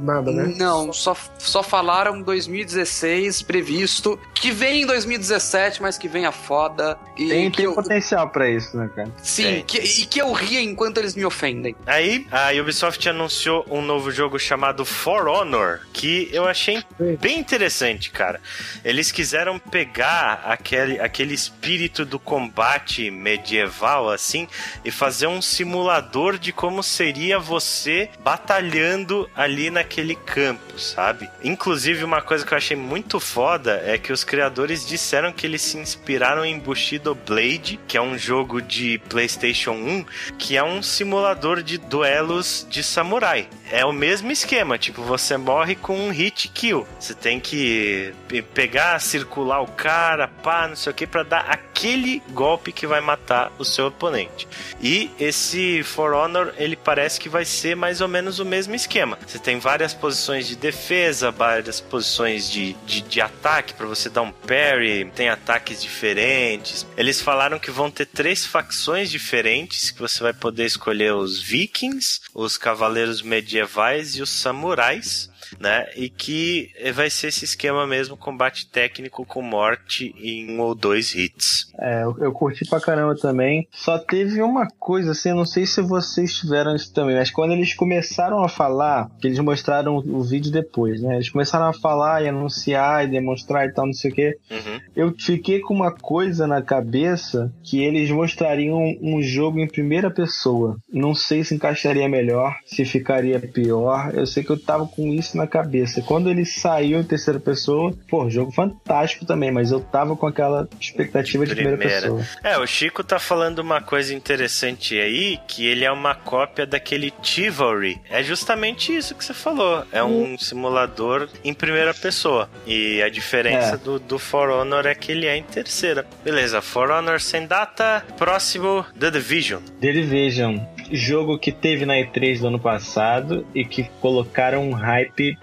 nada, 0.00 0.32
né? 0.32 0.54
Não, 0.56 0.94
só, 0.94 1.14
só 1.38 1.62
falaram 1.62 2.22
2016 2.22 3.42
previsto. 3.42 4.18
Que 4.34 4.50
vem 4.50 4.82
em 4.82 4.86
2017, 4.86 5.82
mas 5.82 5.98
que 5.98 6.08
venha 6.08 6.32
foda. 6.32 6.96
E 7.18 7.28
Tem, 7.28 7.50
que 7.50 7.58
tem 7.58 7.66
eu, 7.66 7.74
potencial 7.74 8.30
pra 8.30 8.48
isso, 8.48 8.74
né, 8.78 8.88
cara? 8.96 9.12
sim, 9.22 9.62
que, 9.66 9.76
e 9.78 10.06
que 10.06 10.18
eu 10.22 10.32
ria 10.32 10.62
enquanto 10.62 10.96
eles 10.96 11.14
me 11.14 11.22
ofendem. 11.26 11.76
Aí, 11.86 12.26
a 12.32 12.50
Ubisoft 12.58 13.06
anunciou 13.06 13.66
um 13.70 13.82
novo 13.82 14.10
jogo 14.10 14.38
chamado 14.38 14.86
For 14.86 15.28
Honor, 15.28 15.80
que 15.92 16.30
eu 16.32 16.46
achei 16.46 16.82
bem 17.20 17.40
interessante, 17.50 18.10
cara. 18.10 18.40
Eles 18.84 19.10
quiseram 19.10 19.58
pegar 19.58 20.42
aquele, 20.44 21.00
aquele 21.00 21.34
espírito 21.34 22.04
do 22.04 22.16
combate 22.16 23.10
medieval, 23.10 24.08
assim, 24.08 24.46
e 24.84 24.90
fazer 24.90 25.26
um 25.26 25.42
simulador 25.42 26.38
de 26.38 26.52
como 26.52 26.80
seria 26.80 27.40
você 27.40 28.08
batalhando 28.20 29.28
ali 29.34 29.68
naquele 29.68 30.14
campo, 30.14 30.78
sabe? 30.78 31.28
Inclusive, 31.42 32.04
uma 32.04 32.22
coisa 32.22 32.46
que 32.46 32.54
eu 32.54 32.58
achei 32.58 32.76
muito 32.76 33.18
foda 33.18 33.82
é 33.84 33.98
que 33.98 34.12
os 34.12 34.22
criadores 34.22 34.86
disseram 34.86 35.32
que 35.32 35.44
eles 35.44 35.62
se 35.62 35.76
inspiraram 35.76 36.44
em 36.44 36.58
Bushido 36.58 37.16
Blade, 37.16 37.80
que 37.88 37.96
é 37.96 38.02
um 38.02 38.16
jogo 38.16 38.62
de 38.62 38.98
PlayStation 39.08 39.72
1, 39.72 40.04
que 40.38 40.56
é 40.56 40.62
um 40.62 40.82
simulador 40.82 41.64
de 41.64 41.78
duelos 41.78 42.64
de 42.70 42.84
samurai. 42.84 43.48
É 43.70 43.84
o 43.84 43.92
mesmo 43.92 44.30
esquema, 44.32 44.76
tipo, 44.78 45.02
você 45.02 45.36
morre 45.36 45.74
com 45.76 45.96
um 45.96 46.10
hit 46.10 46.48
kill. 46.48 46.86
Você 46.98 47.14
tem 47.14 47.38
que 47.38 48.12
pe- 48.26 48.42
pegar, 48.42 48.98
circular 49.00 49.60
o 49.60 49.66
cara, 49.68 50.26
pá, 50.28 50.66
não 50.68 50.74
sei 50.76 50.90
o 50.90 50.94
que, 50.94 51.06
pra 51.06 51.22
dar 51.22 51.40
aquele 51.48 52.20
golpe 52.30 52.72
que 52.72 52.86
vai 52.86 53.00
matar 53.00 53.52
o 53.58 53.64
seu 53.64 53.86
oponente. 53.86 54.48
E 54.82 55.10
esse 55.20 55.82
For 55.84 56.12
Honor, 56.12 56.52
ele 56.58 56.74
parece 56.76 57.20
que 57.20 57.28
vai 57.28 57.44
ser 57.44 57.76
mais 57.76 58.00
ou 58.00 58.08
menos 58.08 58.38
o 58.38 58.44
mesmo 58.44 58.74
esquema. 58.74 59.18
Você 59.26 59.38
tem 59.38 59.58
várias 59.58 59.94
posições 59.94 60.48
de 60.48 60.56
defesa, 60.56 61.30
várias 61.30 61.80
posições 61.80 62.50
de, 62.50 62.72
de, 62.86 63.00
de 63.02 63.20
ataque 63.20 63.74
para 63.74 63.86
você 63.86 64.08
dar 64.10 64.22
um 64.22 64.32
parry, 64.32 65.10
tem 65.14 65.28
ataques 65.28 65.80
diferentes. 65.80 66.86
Eles 66.96 67.20
falaram 67.20 67.58
que 67.58 67.70
vão 67.70 67.90
ter 67.90 68.06
três 68.06 68.44
facções 68.44 69.10
diferentes, 69.10 69.90
que 69.90 70.00
você 70.00 70.22
vai 70.22 70.32
poder 70.32 70.64
escolher 70.66 71.14
os 71.14 71.40
vikings, 71.40 72.20
os 72.34 72.56
cavaleiros 72.58 73.22
medievais 73.60 74.16
e 74.16 74.22
os 74.22 74.30
samurais. 74.30 75.29
Né? 75.58 75.86
E 75.96 76.08
que 76.08 76.70
vai 76.94 77.10
ser 77.10 77.28
esse 77.28 77.44
esquema 77.44 77.86
mesmo, 77.86 78.16
combate 78.16 78.68
técnico 78.70 79.24
com 79.24 79.42
morte 79.42 80.14
em 80.18 80.50
um 80.50 80.60
ou 80.60 80.74
dois 80.74 81.14
hits. 81.14 81.70
É, 81.78 82.02
eu, 82.02 82.16
eu 82.18 82.32
curti 82.32 82.64
pra 82.68 82.80
caramba 82.80 83.16
também. 83.16 83.66
Só 83.72 83.98
teve 83.98 84.42
uma 84.42 84.66
coisa, 84.78 85.12
assim, 85.12 85.32
não 85.32 85.44
sei 85.44 85.66
se 85.66 85.80
vocês 85.80 86.34
tiveram 86.34 86.74
isso 86.74 86.92
também, 86.92 87.16
mas 87.16 87.30
quando 87.30 87.52
eles 87.52 87.74
começaram 87.74 88.42
a 88.44 88.48
falar, 88.48 89.10
que 89.20 89.26
eles 89.26 89.38
mostraram 89.38 89.96
o, 89.96 90.18
o 90.18 90.22
vídeo 90.22 90.52
depois, 90.52 91.00
né? 91.00 91.16
Eles 91.16 91.30
começaram 91.30 91.66
a 91.66 91.72
falar 91.72 92.22
e 92.22 92.28
anunciar 92.28 93.04
e 93.04 93.08
demonstrar 93.08 93.66
e 93.66 93.72
tal, 93.72 93.86
não 93.86 93.92
sei 93.92 94.10
o 94.10 94.14
quê. 94.14 94.38
Uhum. 94.50 94.80
Eu 94.94 95.14
fiquei 95.18 95.60
com 95.60 95.74
uma 95.74 95.92
coisa 95.92 96.46
na 96.46 96.62
cabeça 96.62 97.52
que 97.62 97.82
eles 97.82 98.10
mostrariam 98.10 98.78
um 99.00 99.22
jogo 99.22 99.58
em 99.58 99.66
primeira 99.66 100.10
pessoa. 100.10 100.76
Não 100.92 101.14
sei 101.14 101.44
se 101.44 101.54
encaixaria 101.54 102.08
melhor, 102.08 102.56
se 102.66 102.84
ficaria 102.84 103.40
pior. 103.40 104.12
Eu 104.14 104.26
sei 104.26 104.42
que 104.42 104.50
eu 104.50 104.58
tava 104.58 104.86
com 104.86 105.12
isso 105.12 105.36
na 105.40 105.46
cabeça. 105.46 106.02
Quando 106.02 106.30
ele 106.30 106.44
saiu 106.44 107.00
em 107.00 107.04
terceira 107.04 107.40
pessoa, 107.40 107.92
pô, 108.08 108.28
jogo 108.30 108.52
fantástico 108.52 109.24
também, 109.24 109.50
mas 109.50 109.70
eu 109.72 109.80
tava 109.80 110.14
com 110.16 110.26
aquela 110.26 110.68
expectativa 110.80 111.44
de 111.46 111.54
primeira, 111.54 111.76
Primeira. 111.78 112.02
pessoa. 112.02 112.22
É, 112.42 112.58
o 112.58 112.66
Chico 112.66 113.02
tá 113.02 113.18
falando 113.18 113.58
uma 113.60 113.80
coisa 113.80 114.14
interessante 114.14 114.98
aí, 114.98 115.38
que 115.48 115.66
ele 115.66 115.84
é 115.84 115.90
uma 115.92 116.14
cópia 116.14 116.66
daquele 116.66 117.12
Chivalry. 117.22 118.00
É 118.10 118.22
justamente 118.22 118.94
isso 118.94 119.14
que 119.14 119.24
você 119.24 119.34
falou. 119.34 119.84
É 119.92 120.02
um 120.02 120.36
simulador 120.38 121.28
em 121.44 121.54
primeira 121.54 121.94
pessoa. 121.94 122.48
E 122.66 123.02
a 123.02 123.08
diferença 123.08 123.74
É. 123.74 123.78
do, 123.78 123.98
do 123.98 124.18
For 124.18 124.50
Honor 124.50 124.86
é 124.86 124.94
que 124.94 125.12
ele 125.12 125.26
é 125.26 125.36
em 125.36 125.42
terceira. 125.42 126.04
Beleza, 126.24 126.60
For 126.60 126.90
Honor 126.90 127.20
sem 127.20 127.46
data. 127.46 128.04
Próximo, 128.16 128.84
The 128.98 129.10
Division. 129.10 129.60
The 129.80 129.92
Division, 129.92 130.58
jogo 130.90 131.38
que 131.38 131.52
teve 131.52 131.84
na 131.86 131.94
E3 131.94 132.40
do 132.40 132.48
ano 132.48 132.58
passado 132.58 133.46
e 133.54 133.64
que 133.64 133.84
colocaram 134.00 134.68
um 134.68 134.72
hype 134.72 135.36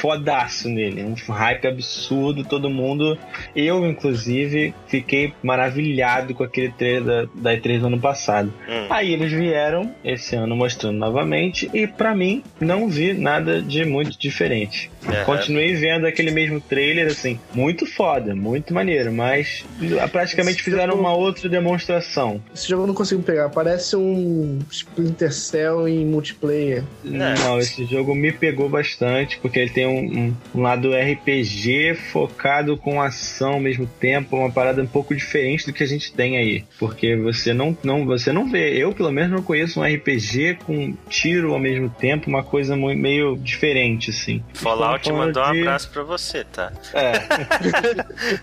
fodaço 0.00 0.68
nele, 0.68 1.02
um 1.02 1.14
hype 1.32 1.66
absurdo, 1.66 2.44
todo 2.44 2.70
mundo, 2.70 3.18
eu 3.54 3.86
inclusive, 3.86 4.74
fiquei 4.86 5.32
maravilhado 5.42 6.34
com 6.34 6.42
aquele 6.44 6.70
trailer 6.70 7.02
da, 7.02 7.52
da 7.52 7.56
E3 7.56 7.80
do 7.80 7.86
ano 7.86 7.98
passado. 8.00 8.52
Hum. 8.68 8.86
Aí 8.90 9.12
eles 9.12 9.32
vieram 9.32 9.94
esse 10.04 10.34
ano 10.36 10.56
mostrando 10.56 10.98
novamente 10.98 11.70
e 11.72 11.86
pra 11.86 12.14
mim 12.14 12.42
não 12.60 12.88
vi 12.88 13.12
nada 13.14 13.60
de 13.60 13.84
muito 13.84 14.18
diferente. 14.18 14.90
Aham. 15.06 15.24
Continuei 15.24 15.74
vendo 15.74 16.06
aquele 16.06 16.30
mesmo 16.30 16.60
trailer, 16.60 17.06
assim, 17.08 17.38
muito 17.54 17.86
foda, 17.86 18.34
muito 18.34 18.72
maneiro, 18.72 19.12
mas 19.12 19.64
praticamente 20.10 20.56
Esse 20.56 20.64
fizeram 20.64 20.92
jogo- 20.92 21.00
uma 21.00 21.14
outra 21.14 21.48
demonstração. 21.48 22.40
Esse 22.54 22.68
jogo 22.68 22.84
eu 22.84 22.86
não 22.86 22.94
consigo 22.94 23.22
pegar. 23.22 23.48
Parece 23.50 23.96
um 23.96 24.60
Splinter 24.84 25.32
Cell 25.32 25.88
em 25.88 26.04
multiplayer. 26.04 26.84
Não, 27.02 27.58
esse 27.58 27.84
jogo 27.84 28.14
me 28.14 28.30
pegou 28.32 28.68
bastante, 28.68 29.38
porque 29.38 29.58
ele 29.58 29.70
tem 29.70 29.86
um, 29.86 29.98
um- 30.28 30.36
um 30.54 30.62
lado 30.62 30.90
RPG 30.94 31.94
focado 32.12 32.76
com 32.76 33.00
ação 33.00 33.54
ao 33.54 33.60
mesmo 33.60 33.86
tempo, 33.86 34.36
uma 34.36 34.50
parada 34.50 34.82
um 34.82 34.86
pouco 34.86 35.14
diferente 35.14 35.66
do 35.66 35.72
que 35.72 35.82
a 35.82 35.86
gente 35.86 36.12
tem 36.12 36.36
aí. 36.36 36.64
Porque 36.78 37.16
você 37.16 37.52
não, 37.52 37.76
não, 37.82 38.04
você 38.04 38.30
não 38.32 38.50
vê, 38.50 38.70
eu 38.76 38.92
pelo 38.92 39.10
menos 39.10 39.30
não 39.32 39.42
conheço 39.42 39.80
um 39.80 39.84
RPG 39.84 40.58
com 40.64 40.94
tiro 41.08 41.52
ao 41.52 41.58
mesmo 41.58 41.88
tempo, 41.88 42.28
uma 42.28 42.42
coisa 42.42 42.76
mu- 42.76 42.94
meio 42.94 43.36
diferente, 43.36 44.10
assim. 44.10 44.42
Fallout 44.54 45.08
falando 45.08 45.26
mandou 45.26 45.44
um 45.48 45.52
de- 45.52 45.60
abraço 45.60 45.90
pra 45.90 46.02
você, 46.02 46.44
tá? 46.44 46.72
É. 46.92 47.12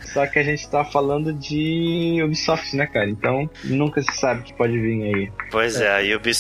Só 0.14 0.26
que 0.28 0.40
a 0.40 0.44
gente 0.44 0.68
tá 0.70 0.84
falando 0.84 1.34
de 1.34 2.20
Ubisoft, 2.24 2.76
né, 2.76 2.86
cara? 2.88 3.10
Então 3.10 3.50
nunca 3.64 4.02
se 4.02 4.12
sabe 4.20 4.42
o 4.42 4.44
que 4.44 4.54
pode 4.54 4.78
vir 4.80 5.04
aí. 5.04 5.32
Pois 5.52 5.80
é. 5.80 5.92
a 6.14 6.18
Ubisoft 6.18 6.31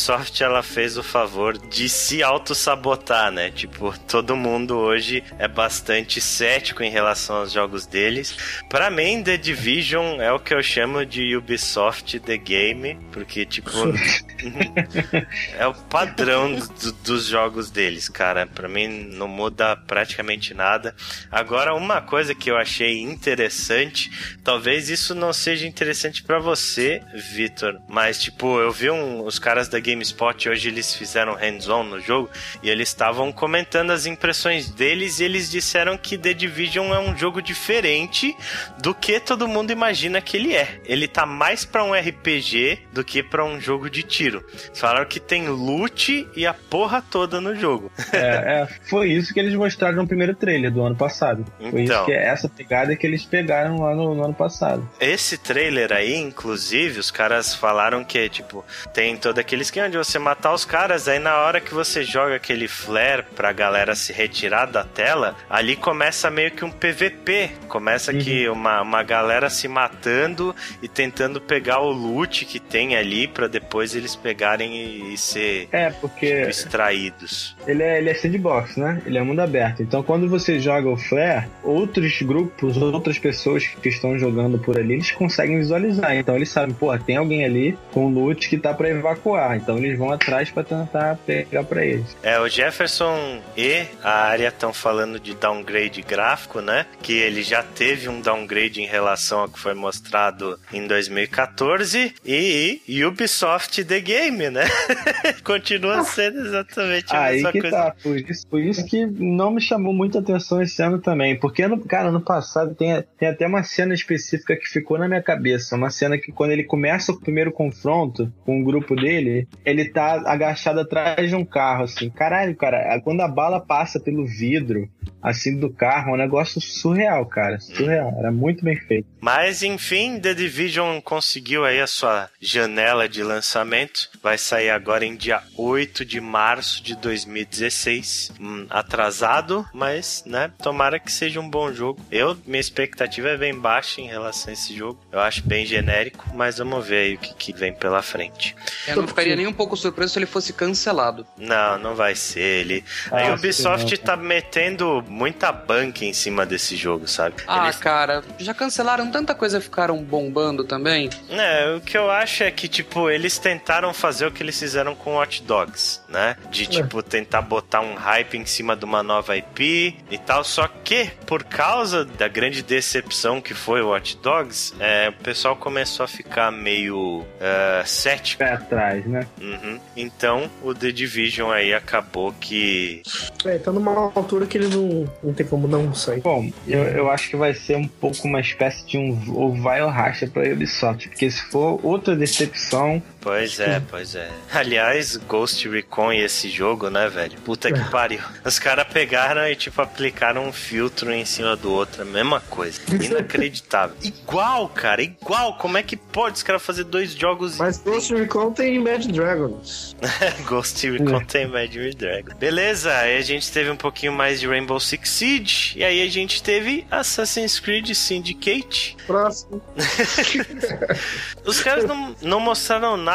ela 0.43 0.61
fez 0.63 0.97
o 0.97 1.03
favor 1.03 1.57
de 1.57 1.87
se 1.89 2.21
auto-sabotar, 2.23 3.31
né? 3.31 3.51
Tipo, 3.51 3.97
todo 4.07 4.35
mundo 4.35 4.77
hoje 4.77 5.23
é 5.39 5.47
bastante 5.47 6.19
cético 6.21 6.83
em 6.83 6.89
relação 6.89 7.37
aos 7.37 7.51
jogos 7.51 7.85
deles. 7.85 8.35
Pra 8.69 8.89
mim, 8.89 9.21
The 9.23 9.37
Division 9.37 10.21
é 10.21 10.31
o 10.31 10.39
que 10.39 10.53
eu 10.53 10.61
chamo 10.63 11.05
de 11.05 11.35
Ubisoft 11.35 12.19
The 12.19 12.37
Game, 12.37 12.97
porque, 13.11 13.45
tipo, 13.45 13.71
é 15.57 15.67
o 15.67 15.73
padrão 15.73 16.55
do- 16.55 16.91
dos 17.03 17.25
jogos 17.25 17.69
deles, 17.71 18.07
cara. 18.09 18.45
Pra 18.47 18.67
mim 18.67 18.87
não 18.87 19.27
muda 19.27 19.75
praticamente 19.75 20.53
nada. 20.53 20.95
Agora, 21.31 21.73
uma 21.75 22.01
coisa 22.01 22.33
que 22.35 22.49
eu 22.49 22.57
achei 22.57 23.01
interessante, 23.01 24.09
talvez 24.43 24.89
isso 24.89 25.13
não 25.15 25.33
seja 25.33 25.67
interessante 25.67 26.23
pra 26.23 26.39
você, 26.39 27.01
Vitor, 27.33 27.79
mas 27.87 28.19
tipo, 28.21 28.59
eu 28.59 28.71
vi 28.71 28.89
um- 28.89 29.25
os 29.25 29.39
caras 29.39 29.67
da 29.67 29.79
GameSpot 29.81 30.49
hoje 30.49 30.69
eles 30.69 30.93
fizeram 30.95 31.33
hands-on 31.35 31.83
no 31.83 31.99
jogo 31.99 32.29
e 32.63 32.69
eles 32.69 32.89
estavam 32.89 33.31
comentando 33.31 33.91
as 33.91 34.05
impressões 34.05 34.69
deles 34.69 35.19
e 35.19 35.23
eles 35.23 35.49
disseram 35.49 35.97
que 35.97 36.17
The 36.17 36.33
Division 36.33 36.93
é 36.93 36.99
um 36.99 37.17
jogo 37.17 37.41
diferente 37.41 38.35
do 38.81 38.93
que 38.93 39.19
todo 39.19 39.47
mundo 39.47 39.71
imagina 39.71 40.21
que 40.21 40.37
ele 40.37 40.55
é. 40.55 40.79
Ele 40.85 41.07
tá 41.07 41.25
mais 41.25 41.65
pra 41.65 41.83
um 41.83 41.93
RPG 41.93 42.79
do 42.93 43.03
que 43.03 43.23
pra 43.23 43.43
um 43.45 43.59
jogo 43.59 43.89
de 43.89 44.03
tiro. 44.03 44.45
Falaram 44.73 45.05
que 45.05 45.19
tem 45.19 45.47
loot 45.47 46.27
e 46.35 46.45
a 46.45 46.53
porra 46.53 47.01
toda 47.01 47.39
no 47.41 47.55
jogo. 47.55 47.91
É, 48.13 48.61
é, 48.61 48.67
foi 48.89 49.09
isso 49.11 49.33
que 49.33 49.39
eles 49.39 49.53
mostraram 49.55 49.97
no 49.97 50.07
primeiro 50.07 50.35
trailer 50.35 50.71
do 50.71 50.83
ano 50.83 50.95
passado. 50.95 51.45
Foi 51.59 51.81
Então. 51.83 51.95
isso 51.97 52.05
que 52.05 52.11
é 52.11 52.25
essa 52.27 52.47
pegada 52.49 52.95
que 52.95 53.05
eles 53.07 53.25
pegaram 53.25 53.79
lá 53.79 53.95
no, 53.95 54.13
no 54.13 54.23
ano 54.25 54.33
passado. 54.33 54.87
Esse 54.99 55.37
trailer 55.37 55.91
aí, 55.91 56.15
inclusive, 56.15 56.99
os 56.99 57.09
caras 57.11 57.55
falaram 57.55 58.03
que, 58.03 58.27
tipo, 58.29 58.63
tem 58.93 59.15
todo 59.17 59.39
aquele 59.39 59.61
esquema 59.71 59.89
de 59.89 59.97
você 59.97 60.19
matar 60.19 60.53
os 60.53 60.65
caras, 60.65 61.07
aí 61.07 61.17
na 61.17 61.37
hora 61.37 61.61
que 61.61 61.73
você 61.73 62.03
joga 62.03 62.35
aquele 62.35 62.67
flare 62.67 63.23
pra 63.33 63.53
galera 63.53 63.95
se 63.95 64.11
retirar 64.11 64.65
da 64.65 64.83
tela, 64.83 65.33
ali 65.49 65.77
começa 65.77 66.29
meio 66.29 66.51
que 66.51 66.65
um 66.65 66.69
PVP. 66.69 67.51
Começa 67.69 68.13
que 68.13 68.49
uma, 68.49 68.81
uma 68.81 69.01
galera 69.01 69.49
se 69.49 69.69
matando 69.69 70.53
e 70.83 70.89
tentando 70.89 71.39
pegar 71.39 71.79
o 71.79 71.89
loot 71.89 72.43
que 72.43 72.59
tem 72.59 72.97
ali 72.97 73.29
pra 73.29 73.47
depois 73.47 73.95
eles 73.95 74.13
pegarem 74.13 74.75
e, 74.75 75.13
e 75.13 75.17
ser 75.17 75.69
É, 75.71 75.87
tipo, 75.87 76.01
porque 76.01 76.25
extraídos. 76.25 77.55
ele 77.65 77.81
é, 77.81 77.99
ele 77.99 78.09
é 78.09 78.13
sandbox, 78.13 78.75
né? 78.75 79.01
Ele 79.05 79.17
é 79.17 79.21
mundo 79.21 79.39
aberto. 79.39 79.81
Então, 79.81 80.03
quando 80.03 80.27
você 80.27 80.59
joga 80.59 80.89
o 80.89 80.97
Flare, 80.97 81.47
outros 81.63 82.21
grupos, 82.21 82.75
outras 82.75 83.17
pessoas 83.17 83.65
que 83.65 83.87
estão 83.87 84.19
jogando 84.19 84.59
por 84.59 84.77
ali, 84.77 84.95
eles 84.95 85.11
conseguem 85.11 85.59
visualizar. 85.59 86.13
Então, 86.13 86.35
eles 86.35 86.49
sabem, 86.49 86.75
pô, 86.75 86.97
tem 86.97 87.15
alguém 87.15 87.45
ali 87.45 87.77
com 87.93 88.09
loot 88.09 88.49
que 88.49 88.57
tá 88.57 88.73
pra 88.73 88.89
evacuar. 88.89 89.50
Então, 89.55 89.77
eles 89.77 89.97
vão 89.97 90.11
atrás 90.11 90.49
pra 90.49 90.63
tentar 90.63 91.17
pegar 91.25 91.63
pra 91.63 91.85
eles. 91.85 92.15
É, 92.23 92.39
o 92.39 92.47
Jefferson 92.47 93.41
e 93.57 93.83
a 94.03 94.11
área 94.25 94.47
estão 94.47 94.73
falando 94.73 95.19
de 95.19 95.33
downgrade 95.35 96.01
gráfico, 96.01 96.61
né? 96.61 96.85
Que 97.01 97.13
ele 97.13 97.43
já 97.43 97.63
teve 97.63 98.09
um 98.09 98.21
downgrade 98.21 98.81
em 98.81 98.85
relação 98.87 99.39
ao 99.41 99.49
que 99.49 99.59
foi 99.59 99.73
mostrado 99.73 100.59
em 100.71 100.85
2014 100.87 102.13
e, 102.25 102.81
e 102.87 103.05
Ubisoft 103.05 103.83
The 103.83 103.99
Game, 103.99 104.49
né? 104.49 104.63
Continua 105.43 106.03
sendo 106.03 106.39
exatamente 106.45 107.15
a 107.15 107.21
Aí 107.23 107.35
mesma 107.35 107.51
que 107.51 107.61
coisa. 107.61 107.75
tá, 107.75 107.95
por 108.01 108.17
isso, 108.17 108.47
por 108.47 108.61
isso 108.61 108.85
que 108.85 109.05
não 109.05 109.51
me 109.51 109.61
chamou 109.61 109.93
muita 109.93 110.19
atenção 110.19 110.61
esse 110.61 110.81
ano 110.81 110.99
também. 110.99 111.37
Porque, 111.39 111.67
no, 111.67 111.79
cara, 111.85 112.09
ano 112.09 112.21
passado 112.21 112.75
tem, 112.75 113.03
tem 113.17 113.29
até 113.29 113.47
uma 113.47 113.63
cena 113.63 113.93
específica 113.93 114.55
que 114.55 114.67
ficou 114.67 114.97
na 114.97 115.07
minha 115.07 115.21
cabeça. 115.21 115.75
Uma 115.75 115.89
cena 115.89 116.17
que 116.17 116.31
quando 116.31 116.51
ele 116.51 116.63
começa 116.63 117.11
o 117.11 117.19
primeiro 117.19 117.51
confronto 117.51 118.31
com 118.45 118.61
o 118.61 118.63
grupo 118.63 118.95
dele, 118.95 119.40
ele 119.65 119.89
tá 119.89 120.21
agachado 120.25 120.79
atrás 120.79 121.29
de 121.29 121.35
um 121.35 121.45
carro, 121.45 121.83
assim. 121.83 122.09
Caralho, 122.09 122.55
cara, 122.55 122.99
quando 123.01 123.21
a 123.21 123.27
bala 123.27 123.59
passa 123.59 123.99
pelo 123.99 124.25
vidro, 124.25 124.89
assim, 125.21 125.57
do 125.57 125.69
carro, 125.69 126.11
é 126.11 126.13
um 126.13 126.17
negócio 126.17 126.59
surreal, 126.59 127.25
cara. 127.25 127.59
Surreal. 127.59 128.13
Era 128.17 128.31
muito 128.31 128.63
bem 128.63 128.75
feito. 128.75 129.07
Mas 129.19 129.61
enfim, 129.61 130.19
The 130.19 130.33
Division 130.33 130.99
conseguiu 130.99 131.63
aí 131.63 131.79
a 131.79 131.87
sua 131.87 132.29
janela 132.39 133.07
de 133.07 133.21
lançamento. 133.21 134.09
Vai 134.21 134.37
sair 134.37 134.71
agora 134.71 135.05
em 135.05 135.15
dia 135.15 135.41
8 135.55 136.03
de 136.03 136.19
março 136.19 136.83
de 136.83 136.95
2016. 136.95 138.33
Hum, 138.39 138.65
atrasado, 138.69 139.65
mas, 139.73 140.23
né? 140.25 140.51
Tomara 140.61 140.99
que 140.99 141.11
seja 141.11 141.39
um 141.39 141.49
bom 141.49 141.71
jogo. 141.71 142.01
Eu, 142.11 142.35
minha 142.45 142.59
expectativa 142.59 143.29
é 143.29 143.37
bem 143.37 143.53
baixa 143.53 144.01
em 144.01 144.07
relação 144.07 144.49
a 144.49 144.53
esse 144.53 144.75
jogo. 144.75 144.99
Eu 145.11 145.19
acho 145.19 145.45
bem 145.45 145.65
genérico, 145.65 146.25
mas 146.33 146.57
vamos 146.57 146.85
ver 146.87 146.97
aí 146.97 147.15
o 147.15 147.19
que, 147.19 147.33
que 147.35 147.53
vem 147.53 147.73
pela 147.73 148.01
frente. 148.01 148.55
Eu 148.87 148.97
não 148.97 149.07
ficaria 149.07 149.30
nem 149.35 149.47
um 149.47 149.53
pouco 149.53 149.75
surpreso 149.77 150.13
se 150.13 150.19
ele 150.19 150.25
fosse 150.25 150.53
cancelado. 150.53 151.25
Não, 151.37 151.77
não 151.79 151.95
vai 151.95 152.15
ser 152.15 152.39
ele. 152.41 152.83
A 153.11 153.29
Ah, 153.29 153.33
Ubisoft 153.33 153.89
sim, 153.89 153.95
não. 153.97 154.03
tá 154.05 154.17
metendo 154.17 155.03
muita 155.07 155.51
banca 155.51 156.03
em 156.05 156.13
cima 156.13 156.45
desse 156.45 156.75
jogo, 156.75 157.07
sabe? 157.07 157.35
Ah, 157.47 157.63
Eles 157.65 157.77
cara, 157.77 158.23
já 158.37 158.53
cancelaram 158.53 159.09
tanta 159.11 159.33
coisa 159.35 159.57
e 159.57 159.61
ficaram 159.61 159.97
bombando 160.03 160.63
também. 160.63 161.09
É, 161.29 161.75
o 161.75 161.81
que 161.81 161.97
eu 161.97 162.09
acho 162.11 162.43
é 162.43 162.51
que, 162.51 162.67
tipo, 162.67 163.09
eles 163.09 163.37
tentaram 163.37 163.93
fazer 163.93 164.25
o 164.25 164.31
que 164.31 164.43
eles 164.43 164.57
fizeram 164.59 164.95
com 164.95 165.15
Watch 165.15 165.43
Dogs, 165.43 166.00
né? 166.11 166.35
De, 166.49 166.67
tipo, 166.67 167.01
tentar 167.01 167.41
botar 167.41 167.81
um 167.81 167.95
hype 167.95 168.37
em 168.37 168.45
cima 168.45 168.75
de 168.75 168.85
uma 168.85 169.01
nova 169.01 169.35
IP 169.37 169.95
e 170.09 170.17
tal. 170.17 170.43
Só 170.43 170.67
que, 170.67 171.09
por 171.25 171.43
causa 171.43 172.05
da 172.05 172.27
grande 172.27 172.61
decepção 172.61 173.41
que 173.41 173.53
foi 173.53 173.81
o 173.81 173.89
Watch 173.89 174.17
Dogs, 174.17 174.73
é, 174.79 175.09
o 175.09 175.23
pessoal 175.23 175.55
começou 175.55 176.03
a 176.03 176.07
ficar 176.07 176.51
meio 176.51 177.25
é, 177.39 177.83
cético. 177.85 178.39
Pé 178.39 178.53
atrás, 178.53 179.05
né? 179.05 179.27
Uhum. 179.39 179.79
Então, 179.95 180.49
o 180.61 180.73
The 180.73 180.91
Division 180.91 181.51
aí 181.51 181.73
acabou 181.73 182.33
que. 182.33 183.01
É, 183.45 183.57
tá 183.57 183.71
numa 183.71 184.11
altura 184.15 184.45
que 184.45 184.57
ele 184.57 184.67
não, 184.67 185.11
não 185.23 185.33
tem 185.33 185.45
como 185.45 185.67
não 185.67 185.93
sair. 185.93 186.21
Bom, 186.21 186.51
eu, 186.67 186.83
eu 186.83 187.11
acho 187.11 187.29
que 187.29 187.35
vai 187.35 187.53
ser 187.53 187.77
um 187.77 187.87
pouco 187.87 188.27
uma 188.27 188.39
espécie 188.39 188.85
de 188.85 188.97
um 188.97 189.11
o 189.27 189.53
vai 189.61 189.81
ou 189.81 189.89
racha 189.89 190.27
pra 190.27 190.43
Ubisoft, 190.43 191.09
porque 191.09 191.29
se 191.29 191.41
for 191.49 191.79
outra 191.83 192.15
decepção, 192.15 193.01
Pois 193.21 193.59
é, 193.59 193.79
pois 193.79 194.15
é. 194.15 194.31
Aliás, 194.51 195.15
Ghost 195.15 195.69
Recon 195.69 196.11
e 196.11 196.21
esse 196.21 196.49
jogo, 196.49 196.89
né, 196.89 197.07
velho? 197.07 197.39
Puta 197.41 197.71
que 197.71 197.89
pariu. 197.91 198.19
Os 198.43 198.57
caras 198.57 198.87
pegaram 198.91 199.47
e, 199.47 199.55
tipo, 199.55 199.79
aplicaram 199.79 200.47
um 200.47 200.51
filtro 200.51 201.11
em 201.11 201.23
cima 201.23 201.55
do 201.55 201.71
outro. 201.71 202.01
A 202.01 202.05
mesma 202.05 202.41
coisa. 202.41 202.81
Inacreditável. 202.89 203.95
igual, 204.01 204.67
cara, 204.69 205.03
igual. 205.03 205.55
Como 205.57 205.77
é 205.77 205.83
que 205.83 205.95
pode 205.95 206.37
os 206.37 206.43
caras 206.43 206.63
fazer 206.63 206.83
dois 206.83 207.13
jogos 207.13 207.57
Mas 207.57 207.77
Ghost 207.77 208.11
Recon 208.11 208.51
tem 208.53 208.79
Mad 208.79 209.05
Dragons. 209.05 209.95
Ghost 210.45 210.89
Recon 210.89 211.23
tem 211.23 211.45
Mad 211.45 211.71
Dragon. 211.95 212.35
Beleza, 212.39 212.91
aí 212.97 213.17
a 213.17 213.21
gente 213.21 213.51
teve 213.51 213.69
um 213.69 213.77
pouquinho 213.77 214.13
mais 214.13 214.39
de 214.39 214.47
Rainbow 214.47 214.79
Six 214.79 215.09
Siege. 215.09 215.73
E 215.77 215.83
aí 215.83 216.01
a 216.01 216.09
gente 216.09 216.41
teve 216.41 216.87
Assassin's 216.89 217.59
Creed 217.59 217.93
Syndicate. 217.93 218.97
Próximo. 219.05 219.61
Os 221.45 221.61
caras 221.61 221.85
não, 221.85 222.15
não 222.21 222.39
mostraram 222.39 222.97
nada 222.97 223.10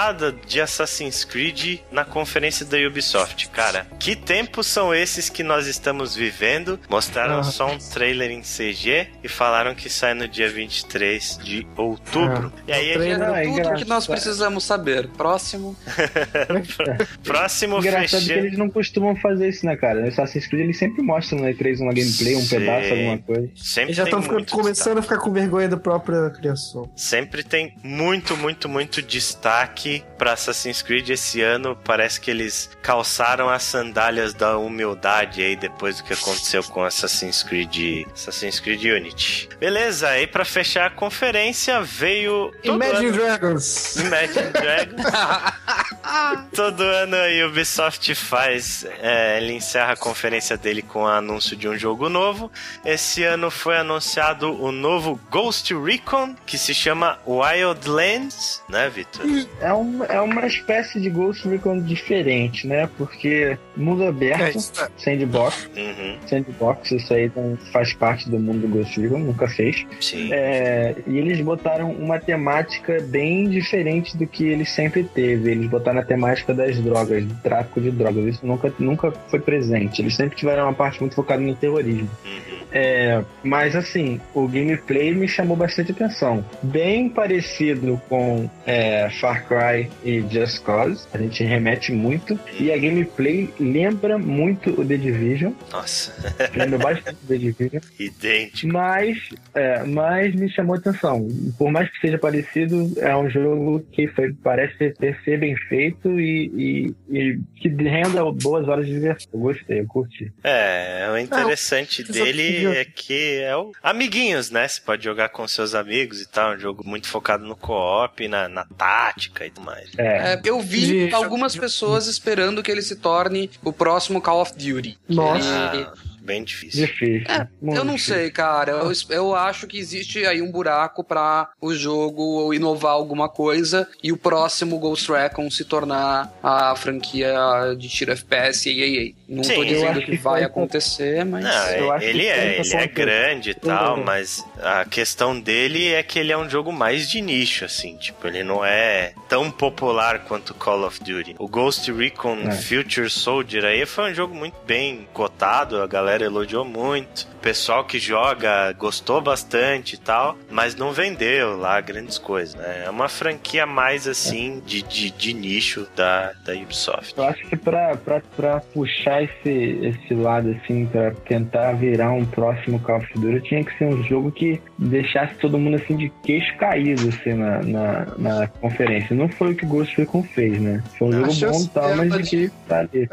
de 0.47 0.60
Assassin's 0.60 1.24
Creed 1.24 1.81
na 1.90 2.05
conferência 2.05 2.66
da 2.66 2.77
Ubisoft. 2.77 3.48
Cara, 3.48 3.86
que 3.98 4.14
tempos 4.14 4.66
são 4.66 4.94
esses 4.94 5.31
que 5.31 5.43
nós 5.43 5.66
estamos 5.66 6.14
vivendo? 6.14 6.78
Mostraram 6.89 7.39
Ah. 7.39 7.43
só 7.44 7.66
um 7.70 7.78
trailer 7.78 8.31
em 8.31 8.43
CG 8.43 9.09
e 9.24 9.28
falaram 9.28 9.74
que 9.74 9.89
sai 9.89 10.12
no 10.12 10.28
dia 10.28 10.51
23 10.51 11.39
de 11.43 11.66
outubro. 11.77 12.52
Ah. 12.56 12.60
E 12.68 12.73
aí, 12.73 12.90
Ah, 12.90 12.94
Tudo 12.94 13.05
engraçado. 13.48 13.77
que 13.78 13.85
nós 13.86 14.06
precisamos 14.06 14.64
saber. 14.64 15.09
Próximo. 15.16 15.74
próximo 17.24 17.78
engraçado 17.78 18.20
que 18.20 18.27
fechando. 18.28 18.47
eles 18.47 18.59
não 18.59 18.68
costumam 18.68 19.16
fazer 19.16 19.48
isso, 19.48 19.64
né, 19.64 19.77
cara? 19.77 20.01
No 20.02 20.09
Assassin's 20.09 20.47
Creed 20.47 20.64
eles 20.64 20.78
sempre 20.78 21.02
mostram 21.02 21.40
na 21.40 21.48
E3 21.51 21.81
uma 21.81 21.93
gameplay, 21.93 22.36
um 22.36 22.40
Sim. 22.43 22.48
pedaço, 22.59 22.90
alguma 22.90 23.18
coisa. 23.18 23.48
Sempre 23.56 23.85
Eles 23.93 23.97
já 23.97 24.05
estão 24.05 24.23
começando 24.44 24.98
a 24.98 25.02
ficar 25.02 25.18
com 25.18 25.32
vergonha 25.32 25.68
da 25.68 25.77
própria 25.77 26.28
criação. 26.31 26.90
Sempre 26.94 27.43
tem 27.43 27.74
muito, 27.82 28.36
muito, 28.36 28.68
muito 28.68 29.01
destaque 29.01 29.85
pra 30.18 30.32
Assassin's 30.32 30.82
Creed 30.82 31.10
esse 31.10 31.42
ano. 31.42 31.76
Parece 31.84 32.20
que 32.20 32.30
eles 32.30 32.70
calçaram 32.82 33.48
as 33.48 33.62
sandálias 33.62 34.34
da 34.34 34.58
humildade 34.58 35.42
aí 35.42 35.56
depois 35.56 35.98
do 35.98 36.04
que 36.04 36.12
aconteceu 36.12 36.62
com 36.64 36.84
Assassin's 36.84 37.42
Creed, 37.42 38.06
Assassin's 38.12 38.60
Creed 38.60 38.82
Unity. 38.84 39.48
Beleza, 39.58 40.08
aí 40.08 40.26
pra 40.26 40.44
fechar 40.44 40.86
a 40.86 40.90
conferência 40.90 41.80
veio 41.82 42.52
Imagine 42.62 43.06
ano... 43.06 43.12
Dragons. 43.12 43.96
Imagine 43.96 44.50
Dragons. 44.50 45.06
Todo 46.54 46.82
ano 46.82 47.16
a 47.16 47.46
Ubisoft 47.46 48.14
faz, 48.14 48.86
é, 49.00 49.38
ele 49.38 49.52
encerra 49.52 49.92
a 49.92 49.96
conferência 49.96 50.56
dele 50.56 50.82
com 50.82 51.02
o 51.02 51.06
anúncio 51.06 51.56
de 51.56 51.68
um 51.68 51.76
jogo 51.76 52.08
novo. 52.08 52.50
Esse 52.84 53.24
ano 53.24 53.50
foi 53.50 53.76
anunciado 53.76 54.52
o 54.62 54.70
novo 54.70 55.20
Ghost 55.30 55.74
Recon, 55.74 56.34
que 56.46 56.56
se 56.56 56.74
chama 56.74 57.18
Wildlands, 57.26 58.62
né, 58.68 58.88
Vitor? 58.88 59.26
É, 59.60 59.72
um, 59.76 60.04
é 60.04 60.20
uma 60.20 60.46
espécie 60.46 61.00
de 61.00 61.10
Ghost 61.10 61.48
Recon 61.48 61.80
diferente, 61.80 62.66
né? 62.66 62.88
Porque 62.96 63.58
mundo 63.76 64.04
aberto, 64.04 64.58
sandbox, 64.96 65.70
Uhum, 65.76 66.16
sandbox, 66.26 66.92
isso 66.92 67.12
aí 67.12 67.30
não 67.34 67.56
faz 67.72 67.92
parte 67.92 68.28
do 68.30 68.38
mundo 68.38 68.62
do 68.62 68.68
Ghost 68.68 69.00
Recon, 69.00 69.18
nunca 69.18 69.48
fez. 69.48 69.86
sim. 70.00 70.32
É, 70.32 70.94
e 71.06 71.18
eles 71.18 71.40
botaram 71.40 71.90
uma 71.90 72.18
temática 72.18 72.98
bem 73.02 73.48
diferente 73.48 74.16
do 74.16 74.26
que 74.26 74.46
eles 74.46 74.70
sempre 74.70 75.04
teve. 75.04 75.50
Eles 75.50 75.68
botaram 75.68 76.00
a 76.00 76.04
temática 76.04 76.54
das 76.54 76.78
drogas, 76.80 77.24
do 77.24 77.34
tráfico 77.36 77.80
de 77.80 77.90
drogas. 77.90 78.24
Isso 78.26 78.46
nunca, 78.46 78.72
nunca 78.78 79.10
foi 79.28 79.40
presente. 79.40 80.02
Eles 80.02 80.14
sempre 80.16 80.36
tiveram 80.36 80.64
uma 80.64 80.74
parte 80.74 81.00
muito 81.00 81.14
focada 81.14 81.40
no 81.42 81.54
terrorismo. 81.54 82.08
Uhum. 82.24 82.45
É, 82.72 83.22
mas 83.43 83.74
assim, 83.76 84.20
o 84.34 84.47
gameplay 84.48 85.14
me 85.14 85.28
chamou 85.28 85.56
bastante 85.56 85.93
atenção. 85.93 86.44
Bem 86.62 87.09
parecido 87.09 88.01
com 88.09 88.48
é, 88.66 89.09
Far 89.20 89.47
Cry 89.47 89.88
e 90.05 90.20
Just 90.30 90.62
Cause. 90.62 91.06
A 91.12 91.18
gente 91.18 91.43
remete 91.44 91.93
muito. 91.93 92.38
E 92.59 92.72
a 92.72 92.76
gameplay 92.76 93.48
lembra 93.59 94.18
muito 94.18 94.70
o 94.80 94.84
The 94.84 94.97
Division. 94.97 95.52
Nossa, 95.72 96.34
Lembra 96.55 96.78
bastante 96.78 97.16
o 97.24 97.26
The 97.28 97.38
Division. 97.38 97.82
idêntico. 97.98 98.72
Mas, 98.72 99.16
é, 99.55 99.82
mas 99.84 100.34
me 100.34 100.51
chamou 100.51 100.76
atenção. 100.76 101.26
Por 101.59 101.70
mais 101.70 101.90
que 101.90 102.01
seja 102.01 102.18
parecido, 102.18 102.93
é 102.98 103.16
um 103.16 103.30
jogo 103.30 103.80
que 103.93 104.06
foi, 104.09 104.32
parece 104.43 104.90
ter, 104.94 105.18
ser 105.24 105.38
bem 105.38 105.56
feito 105.68 106.18
e, 106.20 106.94
e- 107.10 107.16
e 107.18 107.38
que 107.60 107.68
renda 107.68 108.24
boas 108.32 108.68
horas 108.68 108.86
de 108.86 108.93
diversão. 108.93 109.28
Eu 109.32 109.40
gostei, 109.40 109.80
eu 109.80 109.86
curti. 109.86 110.32
É, 110.43 111.09
o 111.12 111.18
interessante 111.18 112.05
Não, 112.06 112.12
dele 112.12 112.55
é 112.64 112.84
que 112.84 113.40
é 113.42 113.56
o 113.56 113.72
amiguinhos, 113.82 114.50
né? 114.50 114.66
Você 114.68 114.80
pode 114.80 115.04
jogar 115.04 115.28
com 115.30 115.46
seus 115.48 115.74
amigos 115.74 116.20
e 116.20 116.26
tal. 116.28 116.52
É 116.52 116.56
um 116.56 116.58
jogo 116.60 116.86
muito 116.86 117.08
focado 117.08 117.44
no 117.44 117.56
co-op, 117.56 118.26
na, 118.28 118.48
na 118.48 118.64
tática 118.64 119.44
e 119.46 119.50
tudo 119.50 119.64
mais. 119.64 119.90
É, 119.98 120.34
É, 120.34 120.40
eu 120.44 120.60
vi 120.60 121.08
De- 121.08 121.14
algumas 121.14 121.56
pessoas 121.56 122.06
esperando 122.06 122.62
que 122.62 122.70
ele 122.70 122.82
se 122.82 122.96
torne 122.96 123.50
o 123.64 123.72
próximo 123.72 124.20
Call 124.20 124.40
of 124.42 124.52
Duty. 124.52 124.98
Nossa. 125.08 125.72
Ele, 125.74 125.86
bem 126.26 126.44
difícil. 126.44 126.86
Difícil. 126.86 127.24
É, 127.28 127.46
eu 127.62 127.84
não 127.84 127.94
difícil. 127.94 128.14
sei, 128.16 128.30
cara. 128.30 128.72
Eu, 128.72 128.92
eu 129.10 129.34
acho 129.34 129.66
que 129.66 129.78
existe 129.78 130.26
aí 130.26 130.42
um 130.42 130.50
buraco 130.50 131.02
pra 131.04 131.48
o 131.60 131.72
jogo 131.74 132.52
inovar 132.52 132.92
alguma 132.92 133.28
coisa 133.28 133.88
e 134.02 134.12
o 134.12 134.16
próximo 134.16 134.78
Ghost 134.78 135.10
Recon 135.10 135.48
se 135.50 135.64
tornar 135.64 136.32
a 136.42 136.74
franquia 136.76 137.34
de 137.78 137.88
tiro 137.88 138.12
FPS 138.12 138.68
e 138.70 138.80
EA. 138.82 139.12
Não 139.28 139.44
Sim, 139.44 139.54
tô 139.54 139.64
dizendo 139.64 140.00
que 140.00 140.06
que 140.06 140.16
vai 140.16 140.40
foi- 140.40 140.44
acontecer, 140.44 141.24
mas. 141.24 141.44
Não, 141.44 141.68
eu 141.70 141.92
é- 141.92 141.96
acho 141.96 142.04
ele 142.06 142.20
que 142.20 142.26
é, 142.28 142.60
ele 142.60 142.74
é 142.74 142.80
ponto. 142.86 142.94
grande 142.94 143.50
e 143.50 143.54
tal, 143.54 143.96
Uhum. 143.98 144.04
mas 144.04 144.44
a 144.60 144.84
questão 144.84 145.38
dele 145.38 145.92
é 145.92 146.02
que 146.02 146.18
ele 146.18 146.32
é 146.32 146.36
um 146.38 146.48
jogo 146.48 146.72
mais 146.72 147.08
de 147.08 147.20
nicho, 147.20 147.64
assim, 147.64 147.96
tipo, 147.96 148.26
ele 148.26 148.42
não 148.42 148.64
é 148.64 149.12
tão 149.28 149.50
popular 149.50 150.20
quanto 150.20 150.54
Call 150.54 150.84
of 150.86 151.02
Duty. 151.02 151.36
O 151.38 151.48
Ghost 151.48 151.90
Recon 151.92 152.38
É. 152.48 152.50
Future 152.52 153.10
Soldier 153.10 153.64
aí 153.64 153.84
foi 153.86 154.10
um 154.10 154.14
jogo 154.14 154.34
muito 154.34 154.56
bem 154.66 155.06
cotado, 155.12 155.82
a 155.82 155.86
galera 155.86 156.15
elogiou 156.24 156.64
muito. 156.64 157.26
O 157.34 157.38
pessoal 157.47 157.84
que 157.84 157.98
joga 157.98 158.72
gostou 158.72 159.20
bastante 159.20 159.94
e 159.94 159.98
tal, 159.98 160.36
mas 160.51 160.74
não 160.74 160.93
vendeu 160.93 161.56
lá 161.56 161.80
grandes 161.80 162.18
coisas, 162.18 162.55
né? 162.56 162.82
É 162.86 162.90
uma 162.90 163.09
franquia 163.09 163.64
mais 163.66 164.09
assim 164.09 164.60
de, 164.66 164.82
de, 164.82 165.10
de 165.10 165.32
nicho 165.32 165.86
da, 165.94 166.32
da 166.44 166.52
Ubisoft. 166.55 167.14
Eu 167.16 167.24
acho 167.24 167.47
que 167.47 167.56
pra, 167.56 167.97
pra, 167.97 168.20
pra 168.36 168.60
puxar 168.60 169.22
esse, 169.22 169.48
esse 169.82 170.14
lado, 170.14 170.56
assim, 170.62 170.86
pra 170.86 171.12
tentar 171.28 171.72
virar 171.72 172.10
um 172.10 172.24
próximo 172.24 172.80
Call 172.80 172.98
of 172.98 173.09
Duty, 173.16 173.40
tinha 173.48 173.64
que 173.64 173.76
ser 173.78 173.84
um 173.86 174.02
jogo 174.02 174.32
que 174.32 174.60
deixasse 174.78 175.34
todo 175.36 175.56
mundo, 175.59 175.76
assim, 175.76 175.97
de 175.97 176.10
queixo 176.24 176.56
caído, 176.56 177.09
assim, 177.09 177.34
na, 177.34 177.62
na, 177.62 178.06
na 178.18 178.47
conferência. 178.48 179.14
Não 179.14 179.28
foi 179.28 179.52
o 179.52 179.55
que 179.55 179.64
o 179.64 179.68
Ghost 179.68 179.97
Recon 179.97 180.22
fez, 180.22 180.60
né? 180.60 180.82
Foi 180.98 181.09
um 181.09 181.30
jogo 181.30 181.52
bom 181.52 181.62
e 181.62 181.68
tal, 181.68 181.97
mas 181.97 182.12
de 182.12 182.22
de- 182.22 182.48
que 182.51 182.55
tá 182.68 182.78
ali. 182.80 183.09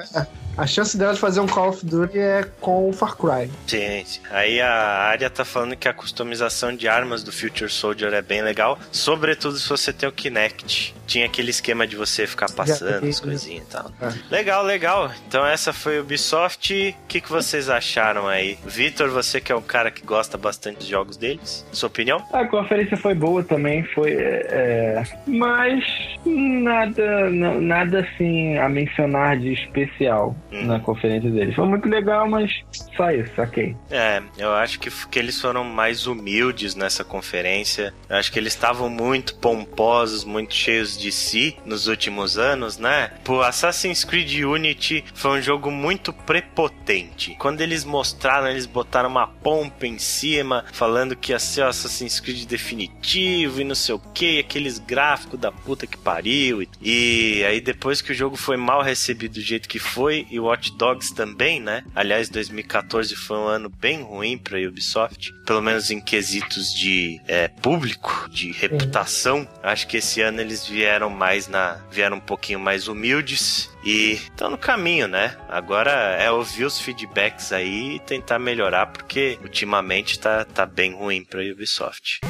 A 0.56 0.68
chance 0.68 0.96
dela 0.96 1.14
de 1.16 1.20
fazer 1.20 1.40
um 1.40 1.48
Call 1.48 1.70
of 1.70 1.84
Duty 1.86 2.20
é 2.20 2.44
com 2.62 2.88
o 2.90 2.93
Far 2.94 3.16
Cry. 3.18 3.50
Sim, 3.68 4.04
sim. 4.06 4.22
Aí 4.32 4.62
a 4.62 4.72
área 4.74 5.30
tá 5.30 5.44
falando 5.44 5.76
que 5.76 5.88
a 5.88 5.94
customização 5.94 6.76
de 6.76 6.88
armas 6.88 7.24
do 7.24 7.32
Future 7.32 7.70
Soldier 7.70 8.14
é 8.14 8.22
bem 8.22 8.42
legal, 8.42 8.78
sobretudo 8.92 9.58
se 9.58 9.68
você 9.68 9.92
tem 9.92 10.08
o 10.08 10.12
Kinect. 10.12 10.94
Tinha 11.06 11.26
aquele 11.26 11.50
esquema 11.52 11.86
de 11.86 11.96
você 11.96 12.26
ficar 12.26 12.50
passando 12.52 13.06
as 13.06 13.22
né? 13.22 13.28
coisinhas 13.28 13.68
e 13.68 13.70
tal. 13.70 13.92
É. 14.02 14.14
Legal, 14.34 14.64
legal. 14.64 15.12
Então 15.28 15.46
essa 15.46 15.74
foi 15.74 15.98
a 15.98 16.02
Ubisoft. 16.02 16.74
O 17.04 17.08
que, 17.08 17.20
que 17.20 17.30
vocês 17.30 17.70
acharam 17.70 18.28
aí? 18.28 18.58
Vitor, 18.66 19.10
você 19.10 19.42
que 19.42 19.52
é 19.52 19.56
um 19.56 19.62
cara 19.62 19.92
que 19.92 20.04
gosta 20.06 20.38
bastante 20.38 20.78
dos 20.78 20.88
jogos 20.88 21.18
deles, 21.18 21.66
sua 21.72 21.88
opinião? 21.88 22.24
A 22.32 22.46
conferência 22.46 22.96
foi 22.96 23.14
boa 23.14 23.44
também, 23.44 23.84
foi. 23.94 24.14
é, 24.14 25.04
mas 25.28 25.84
nada, 26.26 27.30
nada 27.30 28.00
assim 28.00 28.58
a 28.58 28.70
mencionar 28.70 29.38
de 29.38 29.54
especial 29.54 30.36
Hum. 30.52 30.66
na 30.66 30.80
conferência 30.80 31.30
deles. 31.30 31.56
Foi 31.56 31.66
muito 31.68 31.88
legal, 31.90 32.28
mas 32.30 32.52
só 32.96 33.12
isso, 33.12 33.42
ok. 33.42 33.76
É, 33.90 34.22
eu 34.38 34.52
acho 34.54 34.80
que, 34.80 34.90
que 35.08 35.20
eles 35.20 35.40
foram 35.40 35.64
mais 35.64 36.06
humildes 36.06 36.76
nessa 36.76 37.04
conferência. 37.04 37.94
Eu 38.10 38.18
acho 38.18 38.32
que 38.32 38.38
eles 38.38 38.54
estavam 38.54 38.90
muito 38.90 39.36
pomposos, 39.36 40.24
muito 40.24 40.54
cheios 40.54 40.98
de 40.98 41.12
si 41.12 41.58
nos 41.66 41.88
últimos 41.88 42.38
anos, 42.38 42.78
né? 42.78 43.12
Pô, 43.24 43.42
Assassin's 43.42 44.04
Creed 44.04 44.44
Unity 44.44 45.04
foi 45.14 45.40
um 45.40 45.42
jogo 45.42 45.72
muito 45.72 46.14
prepotente. 46.14 47.36
Quando 47.40 47.62
eles 47.62 47.84
mostraram, 47.84 48.50
eles 48.50 48.66
botaram 48.66 49.10
uma 49.10 49.28
pompa 49.28 49.88
em 49.88 49.98
cima, 49.98 50.66
falando 50.72 51.16
que 51.16 51.32
ia 51.32 51.40
ser 51.40 51.62
o 51.62 51.68
Assassin's 51.68 52.20
Creed 52.20 52.46
definitivo 52.46 53.62
e 53.62 53.64
não 53.64 53.76
sei 53.76 53.96
o 53.96 54.00
que, 54.00 54.40
aqueles 54.40 54.78
gráficos 54.78 55.40
da 55.40 55.52
puta 55.52 55.88
que 55.88 55.98
pariu. 55.98 56.62
E, 56.62 56.70
e 56.82 57.44
aí 57.46 57.60
depois 57.60 58.02
que 58.02 58.12
o 58.12 58.16
jogo 58.16 58.36
foi 58.36 58.58
mal 58.58 58.82
recebido 58.82 59.34
do 59.34 59.42
jeito 59.42 59.68
que 59.68 59.80
foi, 59.80 60.28
e 60.30 60.40
o 60.40 60.44
Watch 60.44 60.72
Dogs 60.78 61.14
também, 61.14 61.60
né? 61.60 61.84
Aliás, 61.96 62.30
2014 62.30 62.73
foi 63.16 63.38
um 63.38 63.48
ano 63.48 63.70
bem 63.70 64.02
ruim 64.02 64.38
pra 64.38 64.60
Ubisoft, 64.60 65.34
pelo 65.46 65.62
menos 65.62 65.92
em 65.92 66.00
quesitos 66.00 66.74
de 66.74 67.22
é, 67.28 67.48
público, 67.48 68.28
de 68.30 68.52
reputação. 68.52 69.48
Acho 69.62 69.88
que 69.88 69.98
esse 69.98 70.22
ano 70.22 70.42
eles 70.42 70.66
vieram 70.66 71.10
mais 71.10 71.48
na. 71.48 71.76
vieram 71.92 72.18
um 72.18 72.22
pouquinho 72.22 72.60
mais 72.60 72.88
humildes. 72.88 73.70
E 73.86 74.14
estão 74.14 74.50
no 74.50 74.58
caminho, 74.58 75.08
né? 75.10 75.36
Agora 75.50 75.92
é 75.92 76.32
ouvir 76.32 76.64
os 76.64 76.80
feedbacks 76.80 77.52
aí 77.52 77.96
e 77.96 78.00
tentar 78.00 78.40
melhorar, 78.40 78.88
porque 78.88 79.38
ultimamente 79.42 80.18
tá, 80.20 80.46
tá 80.46 80.66
bem 80.66 80.94
ruim 80.94 81.24
pra 81.24 81.42
Ubisoft. 81.42 82.22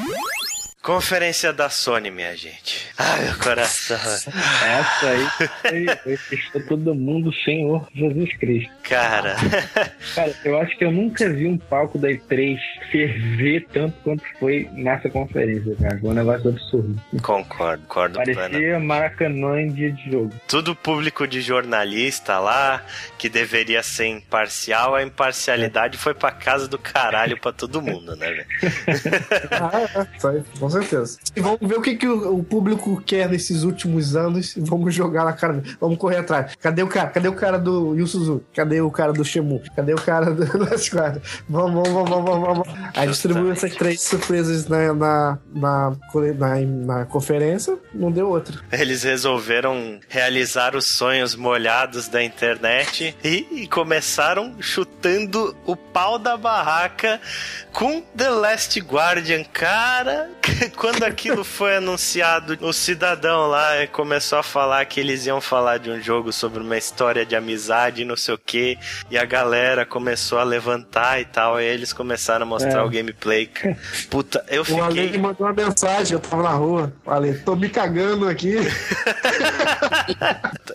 Conferência 0.84 1.53
da 1.53 1.69
Sony, 1.69 2.11
minha 2.11 2.35
gente. 2.35 2.91
Ai, 2.97 3.23
meu 3.23 3.39
coração. 3.39 3.95
Essa 3.95 5.07
aí 5.07 5.26
foi, 5.61 5.95
foi 5.95 6.18
fechou 6.18 6.61
todo 6.68 6.93
mundo, 6.93 7.34
Senhor 7.45 7.88
Jesus 7.95 8.35
Cristo. 8.38 8.69
Cara, 8.84 9.38
Cara, 10.14 10.34
eu 10.43 10.60
acho 10.60 10.77
que 10.77 10.84
eu 10.84 10.91
nunca 10.91 11.30
vi 11.30 11.47
um 11.47 11.57
palco 11.57 11.97
da 11.97 12.10
E3 12.10 12.57
ferver 12.91 13.65
tanto 13.72 13.95
quanto 14.03 14.23
foi 14.38 14.69
nessa 14.73 15.10
conferência, 15.10 15.73
cara. 15.81 15.97
Foi 15.99 16.10
um 16.10 16.14
negócio 16.14 16.49
absurdo. 16.49 17.01
concordo, 17.22 17.84
concordo 17.84 18.19
plenamente. 18.22 18.51
Parecia 18.51 18.80
Maracanã 18.80 19.61
em 19.61 19.69
dia 19.69 19.89
de 19.89 20.11
jogo. 20.11 20.34
tudo 20.49 20.76
público 20.76 21.26
de 21.26 21.39
jornalista 21.39 22.39
lá, 22.39 22.84
que 23.18 23.30
deveria 23.30 23.81
ser 23.81 24.07
imparcial, 24.07 24.95
a 24.95 25.01
imparcialidade 25.01 25.97
foi 25.97 26.14
pra 26.14 26.31
casa 26.31 26.68
do 26.68 26.77
caralho 26.77 27.39
pra 27.39 27.53
todo 27.53 27.81
mundo, 27.81 28.18
né, 28.18 28.30
velho? 28.30 28.45
Ah, 29.53 30.05
é, 30.05 30.60
com 30.60 30.73
certeza. 30.74 31.18
E 31.36 31.41
vamos 31.41 31.60
ver 31.62 31.78
o 31.78 31.82
que, 31.82 31.95
que 31.95 32.08
o, 32.08 32.44
público 32.44 33.02
quer 33.06 33.30
nesses 33.30 33.64
últimos 33.64 34.16
anos 34.16 34.56
e 34.58 34.62
vamos 34.62 34.94
jogar 34.94 35.26
na 35.26 35.34
cara. 35.34 35.64
Vamos 35.80 35.98
correr 35.98 36.18
atrás. 36.18 36.54
Cadê 36.60 36.84
o 36.84 36.88
cara? 36.88 37.10
Cadê 37.10 37.28
o 37.28 37.34
cara 37.34 37.58
do 37.58 37.95
Yu? 37.95 38.44
Cadê 38.54 38.82
o 38.82 38.91
cara 38.91 39.14
do 39.14 39.24
Shemu? 39.24 39.62
Cadê 39.76 39.94
o 39.94 40.02
cara 40.02 40.32
do, 40.32 40.45
Squad? 40.78 41.22
Vamos, 41.48 41.88
vamos, 41.88 42.10
vamos, 42.10 42.26
vamos, 42.26 42.48
vamos. 42.48 42.68
Aí 42.95 43.08
distribuiu 43.08 43.52
essas 43.52 43.76
três 43.76 44.02
surpresas 44.02 44.68
na, 44.68 44.94
na, 44.94 45.38
na, 45.54 45.95
na, 46.38 46.60
na 46.60 47.06
conferência, 47.06 47.78
não 47.94 48.11
deu 48.11 48.30
outra. 48.30 48.60
Eles 48.72 49.03
resolveram 49.03 49.99
realizar 50.10 50.76
os 50.76 50.86
sonhos 50.86 51.36
molhados 51.36 52.07
da 52.07 52.24
internet 52.24 53.15
e, 53.24 53.48
e 53.52 53.68
começaram 53.68 54.56
chutando 54.60 55.56
o 55.65 55.76
pau 55.76 56.18
da 56.18 56.36
barraca 56.38 57.20
com 57.72 58.02
The 58.15 58.30
Last 58.30 58.80
Guardian. 58.80 59.44
Cara, 59.44 60.30
quando 60.78 61.03
aquilo 61.03 61.44
foi 61.44 61.78
anunciado, 61.78 62.57
o 62.61 62.74
cidadão 62.74 63.48
lá 63.48 63.86
começou 63.91 64.40
a 64.40 64.44
falar 64.44 64.86
que 64.86 64.99
eles 64.99 65.26
iam 65.26 65.40
falar 65.41 65.78
de 65.80 65.90
um 65.90 66.02
jogo 66.02 66.32
sobre 66.32 66.61
uma 66.61 66.78
história 66.78 67.26
de 67.26 67.36
amizade 67.36 68.02
e 68.02 68.06
não 68.06 68.15
sei 68.15 68.34
o 68.36 68.38
que, 68.38 68.78
e 69.10 69.18
a 69.18 69.26
galera 69.26 69.86
começou 69.86 70.38
a 70.40 70.44
levantar 70.44 71.20
e 71.22 71.26
tal, 71.26 71.60
e 71.60 71.64
eles 71.65 71.91
começaram 71.94 72.44
a 72.44 72.49
mostrar 72.49 72.80
É. 72.82 72.84
o 72.84 72.90
gameplay. 72.90 73.49
Puta, 74.10 74.44
eu 74.49 74.64
O 74.70 74.84
Ale 74.84 75.02
fiquei. 75.03 75.20
mandou 75.20 75.48
uma 75.48 75.53
mensagem, 75.53 76.14
eu 76.14 76.20
tava 76.20 76.44
na 76.44 76.52
rua. 76.52 76.94
Ale, 77.06 77.34
tô 77.40 77.56
me 77.56 77.70
cagando 77.84 78.30
aqui. 78.30 78.55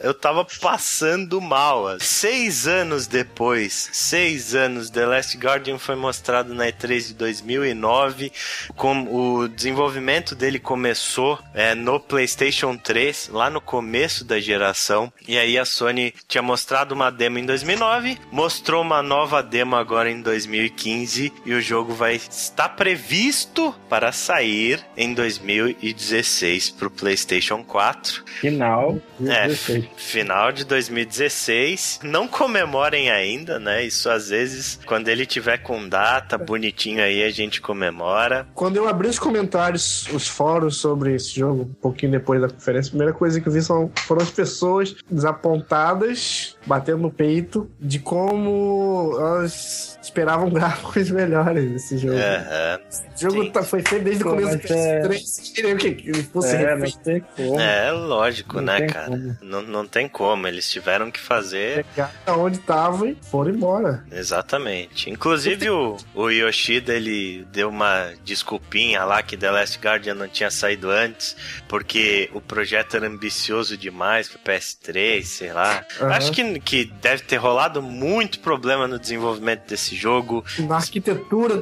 Eu 0.01 0.13
tava 0.15 0.45
passando 0.61 1.41
mal. 1.41 1.99
Seis 2.01 2.67
anos 2.67 3.07
depois, 3.07 3.91
seis 3.93 4.55
anos, 4.55 4.91
The 4.91 5.07
Last 5.07 5.37
Guardian 5.37 5.79
foi 5.79 5.97
mostrado 5.97 6.55
na 6.55 6.67
E3 6.67 7.09
de 7.09 7.15
2009. 7.15 8.33
Com 8.77 9.03
o 9.13 9.49
desenvolvimento 9.49 10.35
dele 10.35 10.59
começou 10.59 11.39
é, 11.55 11.75
no 11.75 11.99
PlayStation 11.99 12.77
3, 12.77 13.31
lá 13.33 13.49
no 13.51 13.61
começo 13.61 14.25
da 14.25 14.39
geração. 14.39 15.13
E 15.27 15.39
aí 15.39 15.59
a 15.59 15.65
Sony 15.65 16.15
tinha 16.27 16.43
mostrado 16.43 16.95
uma 16.95 17.11
demo 17.11 17.39
em 17.39 17.47
2009, 17.47 18.19
mostrou 18.31 18.83
uma 18.83 19.03
nova 19.03 19.43
demo 19.43 19.77
agora 19.77 20.11
em 20.11 20.21
2015 20.21 21.33
e 21.45 21.55
o 21.55 21.61
jogo 21.61 21.93
vai 21.95 22.17
estar 22.17 22.69
previsto 22.71 23.75
para 23.89 24.13
sair 24.13 24.85
em 24.97 25.13
2016 25.15 26.71
para 26.71 26.89
o 26.89 26.91
PlayStation 26.99 27.63
4. 27.65 28.23
Final. 28.41 28.99
É, 29.21 29.47
16. 29.49 29.85
f- 29.85 29.89
final 29.97 30.53
de 30.53 30.65
2016. 30.65 32.01
Não 32.03 32.27
comemorem 32.29 33.11
ainda, 33.11 33.59
né? 33.59 33.85
Isso 33.85 34.09
às 34.11 34.29
vezes, 34.29 34.79
quando 34.87 35.09
ele 35.09 35.25
tiver 35.27 35.59
com 35.59 35.89
data 35.89 36.37
bonitinho 36.37 37.03
aí, 37.03 37.23
a 37.23 37.31
gente 37.31 37.61
comemora. 37.61 38.47
Quando 38.55 38.77
eu 38.77 38.89
abri 38.89 39.09
os 39.09 39.19
comentários, 39.19 40.07
os 40.13 40.27
fóruns 40.29 40.77
sobre 40.77 41.15
esse 41.15 41.35
jogo, 41.39 41.63
um 41.63 41.75
pouquinho 41.81 42.13
depois 42.13 42.41
da 42.41 42.49
conferência, 42.49 42.89
a 42.89 42.91
primeira 42.91 43.13
coisa 43.13 43.41
que 43.41 43.49
eu 43.49 43.53
vi 43.53 43.63
são, 43.63 43.91
foram 44.07 44.23
as 44.23 44.31
pessoas 44.31 44.95
desapontadas, 45.11 46.57
batendo 46.69 46.99
no 46.99 47.11
peito, 47.11 47.69
de 47.81 47.99
como 47.99 49.17
elas 49.19 49.99
esperavam 50.03 50.49
gráficos 50.53 51.11
melhores 51.11 51.71
desse 51.73 51.99
jogo. 51.99 52.15
Aham. 52.19 52.81
O 53.17 53.21
jogo 53.21 53.51
tá- 53.51 53.63
foi 53.63 53.83
feito 53.83 54.05
desde 54.05 54.23
o 54.23 54.27
Pô, 54.27 54.31
começo 54.37 54.57
do 54.59 54.73
é- 54.73 55.03
PS3. 55.03 55.21
Vocês 55.27 55.49
queriam 55.51 55.75
o 55.75 55.79
quê? 55.79 55.95
Que 55.95 56.09
ele 56.11 56.23
fosse 56.23 56.55
É, 56.57 56.77
não 56.77 56.91
tem 56.91 57.21
como. 57.37 57.61
É, 57.61 57.91
lógico, 57.91 58.57
Não 58.57 58.63
né, 58.63 58.87
cara? 58.87 59.07
como. 59.07 59.37
Não, 59.43 59.63
não 59.63 59.87
tem 59.87 60.09
como. 60.09 60.47
Eles 60.47 60.71
tiveram 60.71 61.11
que 61.11 61.19
fazer 61.19 61.85
pegar 61.87 62.13
onde 62.29 62.59
tava 62.61 63.09
e 63.09 63.17
foram 63.31 63.51
embora. 63.51 64.05
Exatamente. 64.13 65.11
Inclusive 65.11 65.69
o, 65.71 65.97
o 66.15 66.31
Yoshida 66.31 66.95
ele 66.95 67.45
deu 67.53 67.69
uma 67.69 68.13
desculpinha 68.25 69.05
lá 69.05 69.23
que 69.23 69.37
The 69.37 69.51
Last 69.51 69.79
Guardian 69.79 70.15
não 70.15 70.29
tinha 70.29 70.51
saído 70.51 70.91
antes, 70.91 71.37
porque 71.69 72.31
o 72.33 72.41
projeto 72.41 72.97
era 72.97 73.07
ambicioso 73.09 73.77
demais 73.77 74.29
pro 74.29 74.39
PS3, 74.39 75.23
sei 75.25 75.53
lá. 75.53 75.85
Aham. 76.01 76.13
Acho 76.13 76.33
que, 76.33 76.58
imagino 76.59 76.61
que 76.61 76.85
deve 77.01 77.23
ter 77.23 77.37
rolado 77.37 77.81
muito 77.81 78.41
problema 78.41 78.87
no 78.87 78.99
desenvolvimento 78.99 79.69
desse 79.69 79.95
jogo. 79.95 80.45
Na 80.59 80.77
arquitetura 80.77 81.57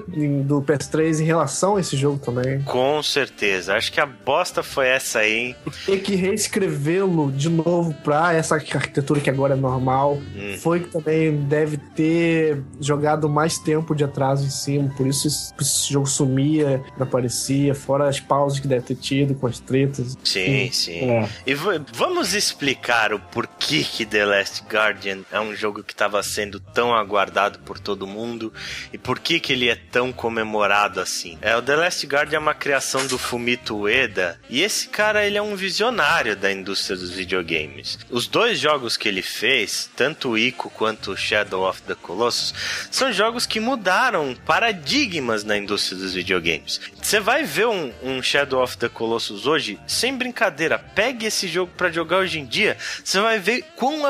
do 0.44 0.62
PS3 0.62 1.20
em 1.20 1.24
relação 1.24 1.76
a 1.76 1.80
esse 1.80 1.96
jogo 1.96 2.18
também. 2.18 2.62
Com 2.62 3.02
certeza. 3.02 3.74
Acho 3.74 3.92
que 3.92 4.00
a 4.00 4.06
bosta 4.06 4.62
foi 4.62 4.88
essa 4.88 5.20
aí. 5.20 5.54
Ter 5.84 5.98
que 5.98 6.14
reescrevê-lo 6.14 7.30
de 7.32 7.48
novo 7.48 7.94
pra 8.02 8.34
essa 8.34 8.54
arquitetura 8.54 9.20
que 9.20 9.30
agora 9.30 9.54
é 9.54 9.56
normal. 9.56 10.14
Hum. 10.34 10.56
Foi 10.58 10.80
que 10.80 10.90
também 10.90 11.36
deve 11.36 11.76
ter 11.76 12.62
jogado 12.80 13.28
mais 13.28 13.58
tempo 13.58 13.94
de 13.94 14.04
atraso 14.04 14.46
em 14.46 14.50
cima. 14.50 14.92
Por 14.96 15.06
isso 15.06 15.28
esse, 15.28 15.92
jogo 15.92 16.06
sumia, 16.06 16.82
não 16.96 17.06
aparecia. 17.06 17.74
Fora 17.74 18.08
as 18.08 18.20
pausas 18.20 18.60
que 18.60 18.68
deve 18.68 18.86
ter 18.86 18.96
tido 18.96 19.34
com 19.34 19.46
as 19.46 19.58
tretas. 19.60 20.16
Sim, 20.24 20.70
sim. 20.72 21.10
É. 21.10 21.28
E 21.46 21.54
vamos 21.54 22.34
explicar 22.34 23.12
o 23.12 23.18
porquê 23.18 23.84
que 23.84 24.06
The 24.06 24.24
Last 24.24 24.62
Guardian 24.76 25.20
é 25.32 25.40
um 25.40 25.56
jogo 25.56 25.82
que 25.82 25.94
estava 25.94 26.22
sendo 26.22 26.60
tão 26.60 26.94
aguardado 26.94 27.58
por 27.60 27.78
todo 27.78 28.06
mundo 28.06 28.52
e 28.92 28.98
por 28.98 29.18
que 29.18 29.40
que 29.40 29.54
ele 29.54 29.70
é 29.70 29.74
tão 29.74 30.12
comemorado 30.12 31.00
assim. 31.00 31.38
É, 31.40 31.56
o 31.56 31.62
The 31.62 31.76
Last 31.76 32.06
Guardian 32.06 32.36
é 32.36 32.40
uma 32.40 32.54
criação 32.54 33.06
do 33.06 33.16
Fumito 33.16 33.74
Ueda 33.74 34.38
e 34.50 34.62
esse 34.62 34.88
cara 34.88 35.26
ele 35.26 35.38
é 35.38 35.42
um 35.42 35.56
visionário 35.56 36.36
da 36.36 36.52
indústria 36.52 36.94
dos 36.94 37.10
videogames. 37.10 37.98
Os 38.10 38.26
dois 38.26 38.58
jogos 38.58 38.98
que 38.98 39.08
ele 39.08 39.22
fez, 39.22 39.88
tanto 39.96 40.30
o 40.30 40.38
Ico 40.38 40.68
quanto 40.68 41.12
o 41.12 41.16
Shadow 41.16 41.66
of 41.66 41.80
the 41.82 41.94
Colossus, 41.94 42.52
são 42.90 43.10
jogos 43.10 43.46
que 43.46 43.58
mudaram 43.58 44.36
paradigmas 44.44 45.42
na 45.42 45.56
indústria 45.56 45.98
dos 45.98 46.12
videogames. 46.12 46.80
Você 47.00 47.18
vai 47.18 47.44
ver 47.44 47.66
um, 47.66 47.92
um 48.02 48.22
Shadow 48.22 48.62
of 48.62 48.76
the 48.76 48.90
Colossus 48.90 49.46
hoje, 49.46 49.78
sem 49.86 50.14
brincadeira, 50.14 50.78
pegue 50.78 51.24
esse 51.24 51.48
jogo 51.48 51.72
pra 51.76 51.90
jogar 51.90 52.18
hoje 52.18 52.38
em 52.38 52.44
dia, 52.44 52.76
você 53.02 53.20
vai 53.20 53.38
ver 53.38 53.64
quão 53.74 54.04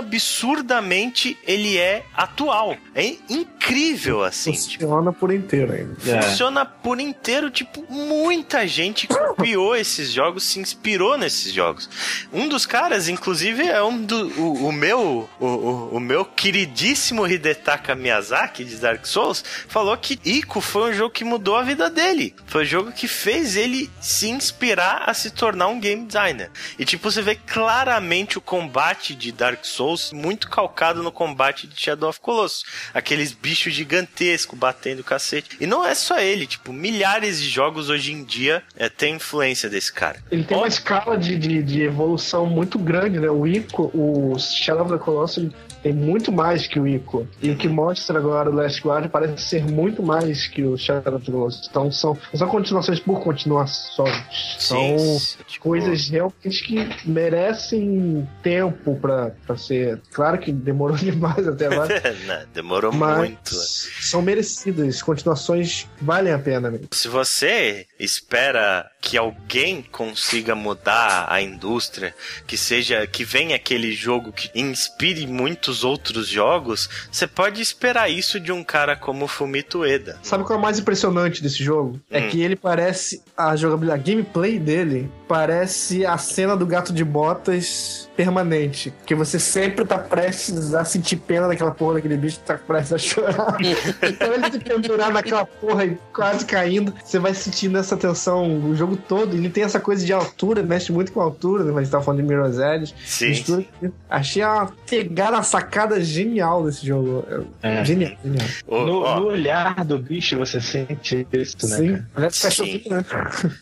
absurdamente 0.56 1.36
ele 1.46 1.76
é 1.76 2.04
atual. 2.14 2.76
É 2.94 3.14
incrível 3.28 4.24
assim. 4.24 4.52
tipo, 4.52 4.84
Funciona 4.84 5.12
por 5.12 5.32
inteiro 5.32 5.72
ainda. 5.72 5.96
É. 6.06 6.22
Funciona 6.22 6.64
por 6.64 7.00
inteiro, 7.00 7.50
tipo, 7.50 7.84
muita 7.88 8.66
gente 8.66 9.06
copiou 9.06 9.76
esses 9.76 10.10
jogos, 10.10 10.44
se 10.44 10.58
inspirou 10.58 11.18
nesses 11.18 11.52
jogos. 11.52 11.88
Um 12.32 12.48
dos 12.48 12.64
caras, 12.64 13.08
inclusive, 13.08 13.62
é 13.66 13.82
um 13.82 14.02
do 14.02 14.28
o, 14.40 14.68
o 14.68 14.72
meu 14.72 15.28
o, 15.38 15.46
o, 15.46 15.96
o 15.96 16.00
meu 16.00 16.24
queridíssimo 16.24 17.26
Hidetaka 17.26 17.94
Miyazaki 17.94 18.64
de 18.64 18.76
Dark 18.76 19.04
Souls 19.06 19.44
falou 19.68 19.96
que 19.96 20.18
Ico 20.24 20.60
foi 20.60 20.90
um 20.90 20.94
jogo 20.94 21.10
que 21.10 21.24
mudou 21.24 21.56
a 21.56 21.62
vida 21.62 21.90
dele. 21.90 22.34
Foi 22.46 22.62
um 22.62 22.66
jogo 22.66 22.92
que 22.92 23.06
fez 23.06 23.56
ele 23.56 23.90
se 24.00 24.28
inspirar 24.28 25.04
a 25.06 25.14
se 25.14 25.30
tornar 25.30 25.68
um 25.68 25.80
game 25.80 26.06
designer. 26.06 26.50
E 26.78 26.84
tipo, 26.84 27.10
você 27.10 27.20
vê 27.20 27.34
claramente 27.34 28.38
o 28.38 28.40
combate 28.40 29.14
de 29.14 29.32
Dark 29.32 29.64
Souls 29.64 30.12
muito 30.12 30.45
calcado 30.48 31.02
no 31.02 31.12
combate 31.12 31.66
de 31.66 31.80
Shadow 31.80 32.08
of 32.08 32.20
Colossus. 32.20 32.64
Aqueles 32.94 33.32
bichos 33.32 33.74
gigantescos 33.74 34.58
batendo 34.58 35.04
cacete. 35.04 35.56
E 35.60 35.66
não 35.66 35.86
é 35.86 35.94
só 35.94 36.18
ele, 36.18 36.46
tipo, 36.46 36.72
milhares 36.72 37.40
de 37.40 37.48
jogos 37.48 37.88
hoje 37.88 38.12
em 38.12 38.24
dia 38.24 38.62
é, 38.76 38.88
tem 38.88 39.16
influência 39.16 39.68
desse 39.68 39.92
cara. 39.92 40.22
Ele 40.30 40.44
tem 40.44 40.56
uma 40.56 40.68
escala 40.68 41.16
de, 41.16 41.36
de, 41.36 41.62
de 41.62 41.82
evolução 41.82 42.46
muito 42.46 42.78
grande, 42.78 43.18
né? 43.18 43.30
O 43.30 43.46
Ico, 43.46 43.90
o 43.94 44.38
Shadow 44.38 44.84
of 44.84 44.92
the 44.92 44.98
Colossus, 44.98 45.50
tem 45.86 45.92
muito 45.92 46.32
mais 46.32 46.66
que 46.66 46.80
o 46.80 46.88
Ico. 46.88 47.28
E 47.40 47.48
o 47.48 47.56
que 47.56 47.68
mostra 47.68 48.18
agora 48.18 48.50
o 48.50 48.52
Last 48.52 48.82
Guard 48.82 49.08
parece 49.08 49.40
ser 49.40 49.64
muito 49.64 50.02
mais 50.02 50.48
que 50.48 50.64
o 50.64 50.76
Shadow 50.76 51.14
of 51.14 51.24
the 51.24 51.30
Colossus. 51.30 51.68
Então 51.70 51.92
são, 51.92 52.18
são 52.34 52.48
continuações 52.48 52.98
por 52.98 53.20
continuações. 53.20 54.56
São 54.58 54.98
Sim, 54.98 55.38
tipo, 55.46 55.62
coisas 55.62 56.08
realmente 56.08 56.64
que 56.64 57.08
merecem 57.08 58.28
tempo 58.42 58.96
pra, 58.96 59.30
pra 59.46 59.56
ser. 59.56 60.00
Claro 60.10 60.38
que 60.38 60.50
demorou 60.50 60.96
demais 60.98 61.46
até 61.46 61.66
agora. 61.66 62.02
Não, 62.26 62.46
demorou 62.52 62.92
Mas 62.92 63.18
muito. 63.18 63.54
são 63.54 64.20
merecidas. 64.20 65.00
Continuações 65.00 65.86
valem 66.02 66.32
a 66.32 66.38
pena 66.38 66.68
mesmo. 66.68 66.88
Se 66.90 67.06
você 67.06 67.86
espera 67.96 68.90
que 69.00 69.16
alguém 69.16 69.82
consiga 69.82 70.56
mudar 70.56 71.26
a 71.30 71.40
indústria, 71.40 72.12
que 72.44 72.56
seja 72.56 73.06
que 73.06 73.22
venha 73.22 73.54
aquele 73.54 73.92
jogo 73.92 74.32
que 74.32 74.50
inspire 74.52 75.28
muitos 75.28 75.75
outros 75.84 76.28
jogos, 76.28 76.88
você 77.10 77.26
pode 77.26 77.60
esperar 77.60 78.10
isso 78.10 78.38
de 78.40 78.52
um 78.52 78.62
cara 78.64 78.96
como 78.96 79.26
Fumito 79.26 79.80
Ueda. 79.80 80.18
Sabe 80.22 80.44
qual 80.44 80.56
é 80.56 80.58
o 80.58 80.62
mais 80.62 80.78
impressionante 80.78 81.42
desse 81.42 81.62
jogo? 81.62 82.00
É 82.10 82.20
Hum. 82.20 82.28
que 82.28 82.40
ele 82.42 82.56
parece. 82.56 83.22
A 83.36 83.54
jogabilidade, 83.56 84.00
a 84.00 84.14
gameplay 84.14 84.58
dele 84.58 85.10
parece 85.28 86.04
a 86.06 86.16
cena 86.18 86.56
do 86.56 86.66
gato 86.66 86.92
de 86.92 87.04
botas 87.04 88.08
permanente. 88.16 88.92
Que 89.04 89.14
você 89.14 89.38
sempre 89.38 89.84
tá 89.84 89.98
prestes 89.98 90.72
a 90.74 90.84
sentir 90.84 91.16
pena 91.16 91.46
daquela 91.48 91.70
porra 91.70 91.94
daquele 91.94 92.16
bicho 92.16 92.38
que 92.38 92.44
tá 92.46 92.56
prestes 92.58 92.92
a 92.92 92.98
chorar. 92.98 93.56
então 94.02 94.32
ele 94.32 94.50
se 94.50 94.58
pendurar 94.58 95.12
naquela 95.12 95.44
porra 95.44 95.84
e 95.84 95.98
quase 96.12 96.44
caindo. 96.46 96.94
Você 97.04 97.18
vai 97.18 97.34
sentindo 97.34 97.76
essa 97.76 97.96
tensão 97.96 98.58
o 98.70 98.74
jogo 98.74 98.96
todo. 98.96 99.34
Ele 99.36 99.50
tem 99.50 99.64
essa 99.64 99.78
coisa 99.78 100.04
de 100.04 100.12
altura, 100.12 100.62
mexe 100.62 100.90
muito 100.92 101.12
com 101.12 101.20
a 101.20 101.24
altura, 101.24 101.64
né? 101.64 101.70
Mas 101.70 101.78
a 101.78 101.82
gente 101.82 101.90
tava 101.92 102.04
falando 102.04 102.22
de 102.22 102.26
Mirror's 102.28 102.58
Edge. 102.58 102.94
Sim. 103.04 103.28
Mistura- 103.28 103.64
Achei 104.08 104.42
uma 104.42 104.72
pegada, 104.88 105.36
uma 105.36 105.42
sacada 105.42 106.00
genial 106.00 106.64
desse 106.64 106.86
jogo. 106.86 107.26
É. 107.62 107.84
Genial, 107.84 108.12
genial. 108.24 108.46
No, 108.66 109.02
ó, 109.02 109.20
no 109.20 109.26
olhar 109.26 109.84
do 109.84 109.98
bicho 109.98 110.38
você 110.38 110.60
sente 110.60 111.26
isso, 111.32 111.56
né? 111.68 111.76
Sim, 111.76 112.02
cara? 112.14 112.30
Sim. 112.30 112.82
né? 112.88 113.04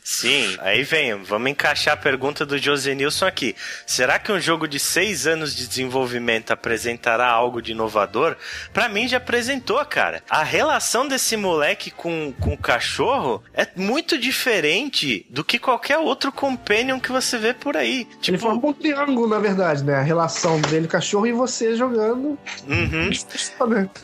Sim, 0.04 0.56
aí 0.60 0.82
vem, 0.84 1.22
vamos 1.24 1.50
encaixar 1.54 1.94
a 1.94 1.96
pergunta 1.96 2.44
do 2.44 2.58
José 2.58 2.94
Nilson 2.94 3.26
aqui. 3.26 3.54
Será 3.86 4.18
que 4.18 4.32
um 4.32 4.40
jogo 4.40 4.66
de 4.66 4.78
seis 4.78 5.26
anos 5.26 5.54
de 5.54 5.66
desenvolvimento 5.66 6.50
apresentará 6.52 7.28
algo 7.28 7.62
de 7.62 7.72
inovador? 7.72 8.36
Pra 8.72 8.88
mim 8.88 9.06
já 9.06 9.18
apresentou, 9.18 9.82
cara. 9.86 10.22
A 10.28 10.42
relação 10.42 11.06
desse 11.06 11.36
moleque 11.36 11.90
com, 11.90 12.34
com 12.40 12.54
o 12.54 12.58
cachorro 12.58 13.42
é 13.54 13.66
muito 13.76 14.18
diferente 14.18 15.24
do 15.30 15.44
que 15.44 15.58
qualquer 15.58 15.98
outro 15.98 16.32
companion 16.32 16.98
que 16.98 17.12
você 17.12 17.38
vê 17.38 17.54
por 17.54 17.76
aí. 17.76 18.00
Ele 18.00 18.18
Tipo, 18.20 18.38
forma 18.38 18.68
um 18.68 18.72
triângulo, 18.72 19.28
na 19.28 19.38
verdade, 19.38 19.84
né? 19.84 19.94
A 19.94 20.02
relação 20.02 20.60
dele, 20.60 20.88
cachorro, 20.88 21.26
e 21.26 21.32
você 21.32 21.76
jogando. 21.76 22.36
uhum. 22.68 23.10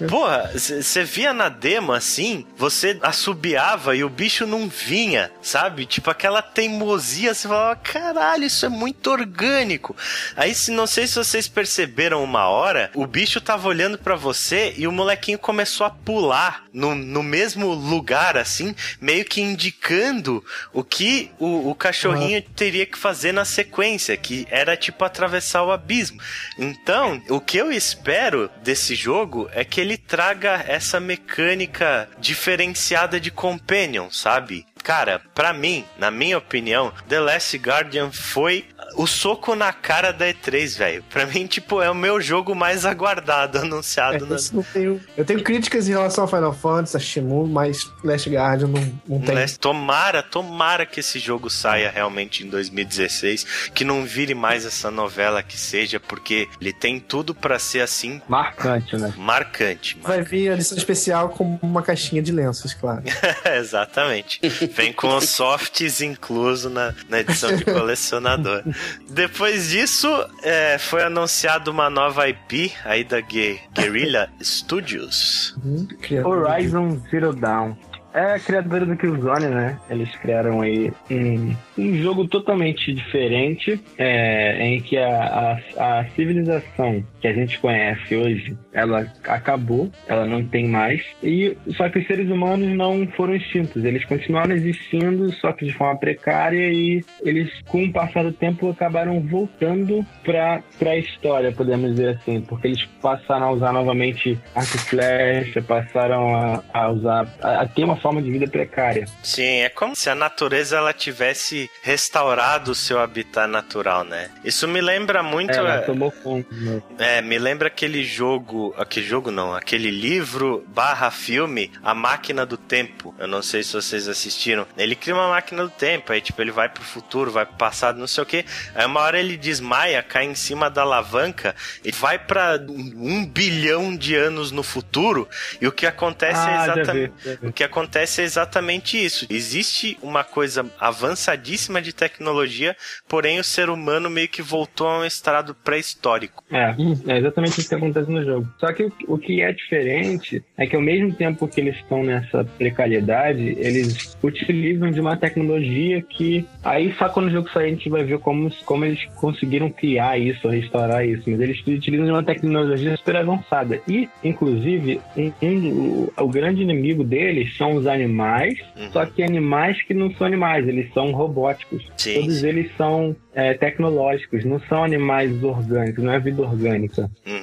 Porra, 0.08 0.50
você 0.54 1.02
via 1.02 1.32
na 1.32 1.48
demo 1.48 1.92
assim, 1.92 2.46
você 2.56 2.98
assobiava 3.02 3.96
e 3.96 4.04
o 4.04 4.08
bicho 4.08 4.46
não 4.46 4.68
vinha, 4.68 5.30
sabe? 5.42 5.86
Tipo 5.86 6.10
aquela 6.10 6.42
teimosia, 6.42 7.34
você 7.40 7.48
falava, 7.48 7.76
caralho, 7.76 8.44
isso 8.44 8.66
é 8.66 8.68
muito 8.68 9.10
orgânico. 9.10 9.96
Aí, 10.36 10.54
se 10.54 10.70
não 10.70 10.86
sei 10.86 11.06
se 11.06 11.16
vocês 11.16 11.48
perceberam 11.48 12.22
uma 12.22 12.48
hora, 12.48 12.90
o 12.94 13.06
bicho 13.06 13.40
tava 13.40 13.68
olhando 13.68 13.98
pra 13.98 14.16
você 14.16 14.74
e 14.76 14.86
o 14.86 14.92
molequinho 14.92 15.38
começou 15.38 15.86
a 15.86 15.90
pular 15.90 16.64
no, 16.72 16.94
no 16.94 17.22
mesmo 17.22 17.72
lugar, 17.72 18.36
assim, 18.36 18.74
meio 19.00 19.24
que 19.24 19.40
indicando 19.40 20.44
o 20.72 20.84
que 20.84 21.30
o, 21.38 21.70
o 21.70 21.74
cachorrinho 21.74 22.42
teria 22.42 22.86
que 22.86 22.98
fazer 22.98 23.32
na 23.32 23.44
sequência, 23.44 24.16
que 24.16 24.46
era 24.50 24.76
tipo 24.76 25.04
atravessar 25.04 25.62
o 25.64 25.72
abismo. 25.72 26.20
Então, 26.58 27.22
o 27.28 27.40
que 27.40 27.58
eu 27.58 27.72
espero 27.72 28.50
desse 28.62 28.94
jogo 28.94 29.48
é 29.52 29.64
que 29.64 29.80
ele 29.80 29.96
traga 29.96 30.64
essa 30.66 31.00
mecânica 31.00 32.08
diferenciada 32.18 33.18
de 33.18 33.30
companion, 33.30 34.10
sabe? 34.10 34.66
Cara, 34.82 35.20
pra 35.34 35.52
mim, 35.52 35.84
na 35.98 36.10
minha 36.10 36.38
opinião, 36.38 36.92
The 37.08 37.20
Last 37.20 37.56
Guardian 37.58 38.10
foi 38.10 38.66
o 38.96 39.06
soco 39.06 39.54
na 39.54 39.72
cara 39.72 40.12
da 40.12 40.26
E3, 40.26 40.76
velho. 40.78 41.04
Pra 41.10 41.26
mim, 41.26 41.46
tipo, 41.46 41.80
é 41.82 41.90
o 41.90 41.94
meu 41.94 42.20
jogo 42.20 42.54
mais 42.54 42.84
aguardado, 42.84 43.58
É, 43.58 43.60
anunciado 43.62 44.26
na, 44.26 44.36
esse 44.36 44.54
não 44.54 44.62
tenho- 44.62 45.00
eu 45.16 45.24
tenho 45.24 45.42
críticas 45.42 45.88
em 45.88 45.92
relação 45.92 46.24
a 46.24 46.28
Final 46.28 46.52
Fantasy, 46.52 46.96
a 46.96 47.00
Shimu, 47.00 47.46
mas 47.46 47.90
Last 48.04 48.28
Guardian 48.28 48.68
não, 48.68 49.00
não 49.08 49.20
tem. 49.20 49.34
Né? 49.34 49.46
Tomara, 49.60 50.22
tomara 50.22 50.84
que 50.86 51.00
esse 51.00 51.18
jogo 51.18 51.48
saia 51.50 51.90
realmente 51.90 52.44
em 52.44 52.48
2016, 52.48 53.70
que 53.74 53.84
não 53.84 54.04
vire 54.04 54.34
mais 54.34 54.64
essa 54.66 54.90
novela 54.90 55.42
que 55.42 55.56
seja, 55.58 55.98
porque 56.00 56.48
ele 56.60 56.72
tem 56.72 56.98
tudo 57.00 57.34
pra 57.34 57.58
ser 57.58 57.80
assim 57.80 58.20
Marcante, 58.28 58.96
né? 58.96 59.12
marcante. 59.16 59.96
mano. 59.96 60.08
Vai 60.08 60.22
vir 60.22 60.50
a 60.50 60.54
edição 60.54 60.76
especial 60.76 61.28
com 61.30 61.58
uma 61.62 61.82
caixinha 61.82 62.22
de 62.22 62.32
lenços, 62.32 62.74
claro. 62.74 63.02
Exatamente. 63.70 64.40
Vem 64.74 64.92
com 64.92 65.16
os 65.16 65.28
softs 65.28 66.00
incluso 66.00 66.68
na, 66.70 66.94
na 67.08 67.20
edição 67.20 67.54
de 67.56 67.64
colecionador. 67.66 68.62
Depois 69.08 69.68
disso, 69.70 70.08
é, 70.42 70.78
foi 70.78 71.02
anunciado 71.02 71.70
uma 71.70 71.90
nova 71.90 72.28
IP 72.28 72.72
aí 72.84 73.04
da 73.04 73.20
Gue- 73.20 73.60
Guerrilla 73.74 74.30
Studios. 74.42 75.54
Uhum, 75.64 75.86
criativo. 76.00 76.28
Horizon 76.28 77.00
Zero 77.10 77.32
Dawn. 77.32 77.74
É 78.12 78.34
a 78.34 78.38
criadora 78.38 78.84
do 78.84 78.96
Killzone, 78.96 79.46
né? 79.46 79.78
Eles 79.88 80.14
criaram 80.16 80.60
aí 80.60 80.92
um, 81.10 81.54
um 81.78 81.94
jogo 82.02 82.26
totalmente 82.26 82.92
diferente, 82.92 83.80
é, 83.96 84.66
em 84.66 84.80
que 84.80 84.96
a, 84.96 85.58
a, 85.76 86.00
a, 86.00 86.04
civilização 86.10 87.04
que 87.20 87.28
a 87.28 87.32
gente 87.32 87.58
conhece 87.58 88.16
hoje, 88.16 88.56
ela 88.72 89.06
acabou, 89.24 89.90
ela 90.08 90.26
não 90.26 90.44
tem 90.44 90.68
mais, 90.68 91.02
e 91.22 91.56
só 91.76 91.88
que 91.88 91.98
os 91.98 92.06
seres 92.06 92.28
humanos 92.30 92.68
não 92.76 93.06
foram 93.16 93.34
extintos, 93.34 93.84
eles 93.84 94.04
continuaram 94.04 94.54
existindo, 94.54 95.30
só 95.34 95.52
que 95.52 95.66
de 95.66 95.72
forma 95.72 95.98
precária, 95.98 96.72
e 96.72 97.04
eles, 97.22 97.50
com 97.68 97.84
o 97.84 97.92
passar 97.92 98.24
do 98.24 98.32
tempo, 98.32 98.70
acabaram 98.70 99.20
voltando 99.20 100.04
para 100.24 100.62
a 100.80 100.96
história, 100.96 101.52
podemos 101.52 101.92
dizer 101.92 102.16
assim, 102.16 102.40
porque 102.40 102.68
eles 102.68 102.84
passaram 103.00 103.46
a 103.46 103.52
usar 103.52 103.72
novamente 103.72 104.38
arco 104.54 104.76
e 104.76 104.78
flecha, 104.78 105.62
passaram 105.62 106.34
a, 106.34 106.62
a 106.72 106.90
usar, 106.90 107.28
a, 107.42 107.62
a 107.62 107.66
ter 107.66 107.84
uma 107.84 107.99
forma 108.00 108.22
de 108.22 108.30
vida 108.30 108.46
precária. 108.48 109.06
Sim, 109.22 109.60
é 109.60 109.68
como 109.68 109.94
se 109.94 110.08
a 110.10 110.14
natureza 110.14 110.76
ela 110.76 110.92
tivesse 110.92 111.70
restaurado 111.82 112.72
o 112.72 112.74
seu 112.74 112.98
habitat 112.98 113.48
natural, 113.48 114.04
né? 114.04 114.30
Isso 114.44 114.66
me 114.66 114.80
lembra 114.80 115.22
muito. 115.22 115.52
Ela 115.52 115.76
é, 115.76 115.78
tomou 115.80 116.10
conta. 116.10 116.54
Né? 116.54 116.82
É, 116.98 117.22
me 117.22 117.38
lembra 117.38 117.68
aquele 117.68 118.02
jogo. 118.04 118.74
Aquele 118.76 119.06
jogo 119.06 119.30
não, 119.30 119.54
aquele 119.54 119.90
livro 119.90 120.64
barra 120.68 121.10
filme, 121.10 121.70
A 121.82 121.94
Máquina 121.94 122.46
do 122.46 122.56
Tempo. 122.56 123.14
Eu 123.18 123.26
não 123.28 123.42
sei 123.42 123.62
se 123.62 123.72
vocês 123.74 124.08
assistiram. 124.08 124.66
Ele 124.76 124.94
cria 124.94 125.14
uma 125.14 125.28
máquina 125.28 125.62
do 125.62 125.70
tempo, 125.70 126.12
aí 126.12 126.20
tipo, 126.20 126.40
ele 126.40 126.50
vai 126.50 126.68
pro 126.68 126.82
futuro, 126.82 127.30
vai 127.30 127.44
pro 127.44 127.56
passado, 127.56 127.98
não 127.98 128.06
sei 128.06 128.22
o 128.22 128.26
que. 128.26 128.44
Aí 128.74 128.86
uma 128.86 129.00
hora 129.00 129.18
ele 129.18 129.36
desmaia, 129.36 130.02
cai 130.02 130.24
em 130.24 130.34
cima 130.34 130.70
da 130.70 130.82
alavanca 130.82 131.54
e 131.84 131.92
vai 131.92 132.18
para 132.18 132.58
um 132.68 133.24
bilhão 133.26 133.96
de 133.96 134.14
anos 134.14 134.50
no 134.50 134.62
futuro. 134.62 135.28
E 135.60 135.66
o 135.66 135.72
que 135.72 135.86
acontece 135.86 136.40
é 136.40 136.54
Ah, 136.54 136.66
já 136.66 136.72
exatamente. 136.72 137.12
O 137.42 137.52
que 137.52 137.64
acontece 137.64 137.89
é 137.98 138.24
exatamente 138.24 139.02
isso. 139.02 139.26
Existe 139.28 139.98
uma 140.02 140.22
coisa 140.24 140.64
avançadíssima 140.78 141.82
de 141.82 141.92
tecnologia, 141.92 142.76
porém 143.08 143.38
o 143.38 143.44
ser 143.44 143.68
humano 143.68 144.08
meio 144.08 144.28
que 144.28 144.42
voltou 144.42 144.86
a 144.86 145.00
um 145.00 145.04
estado 145.04 145.54
pré-histórico. 145.54 146.44
É, 146.50 146.74
é 147.06 147.18
exatamente 147.18 147.60
isso 147.60 147.68
que 147.68 147.74
acontece 147.74 148.10
no 148.10 148.24
jogo. 148.24 148.48
Só 148.58 148.72
que 148.72 148.84
o, 148.84 148.92
o 149.08 149.18
que 149.18 149.40
é 149.40 149.52
diferente 149.52 150.42
é 150.56 150.66
que 150.66 150.76
ao 150.76 150.82
mesmo 150.82 151.12
tempo 151.14 151.48
que 151.48 151.60
eles 151.60 151.76
estão 151.76 152.02
nessa 152.02 152.44
precariedade, 152.44 153.56
eles 153.58 154.16
utilizam 154.22 154.90
de 154.90 155.00
uma 155.00 155.16
tecnologia 155.16 156.02
que 156.02 156.46
aí 156.62 156.94
só 156.98 157.08
quando 157.08 157.26
o 157.26 157.30
jogo 157.30 157.50
sair 157.50 157.66
a 157.66 157.68
gente 157.70 157.88
vai 157.88 158.04
ver 158.04 158.18
como, 158.18 158.50
como 158.64 158.84
eles 158.84 159.04
conseguiram 159.16 159.70
criar 159.70 160.18
isso, 160.18 160.48
restaurar 160.48 161.06
isso. 161.06 161.28
Mas 161.28 161.40
eles 161.40 161.60
utilizam 161.66 162.06
de 162.06 162.12
uma 162.12 162.22
tecnologia 162.22 162.96
super 162.96 163.16
avançada. 163.16 163.80
E, 163.88 164.08
inclusive, 164.22 165.00
um, 165.16 165.32
um 165.42 165.60
do- 165.60 166.12
o, 166.16 166.28
grande 166.28 166.62
inimigo 166.62 167.04
deles 167.04 167.56
são 167.56 167.79
os 167.80 167.86
animais, 167.86 168.58
Uhum. 168.76 168.90
só 168.92 169.04
que 169.06 169.22
animais 169.22 169.82
que 169.82 169.92
não 169.94 170.10
são 170.14 170.26
animais, 170.26 170.66
eles 170.68 170.92
são 170.92 171.10
robóticos. 171.12 171.86
Sim, 171.96 172.14
Todos 172.20 172.40
sim. 172.40 172.46
eles 172.48 172.70
são 172.76 173.16
é, 173.34 173.54
tecnológicos, 173.54 174.44
não 174.44 174.60
são 174.60 174.84
animais 174.84 175.42
orgânicos, 175.42 176.02
não 176.04 176.12
é 176.12 176.20
vida 176.20 176.42
orgânica. 176.42 177.10
Uhum. 177.26 177.39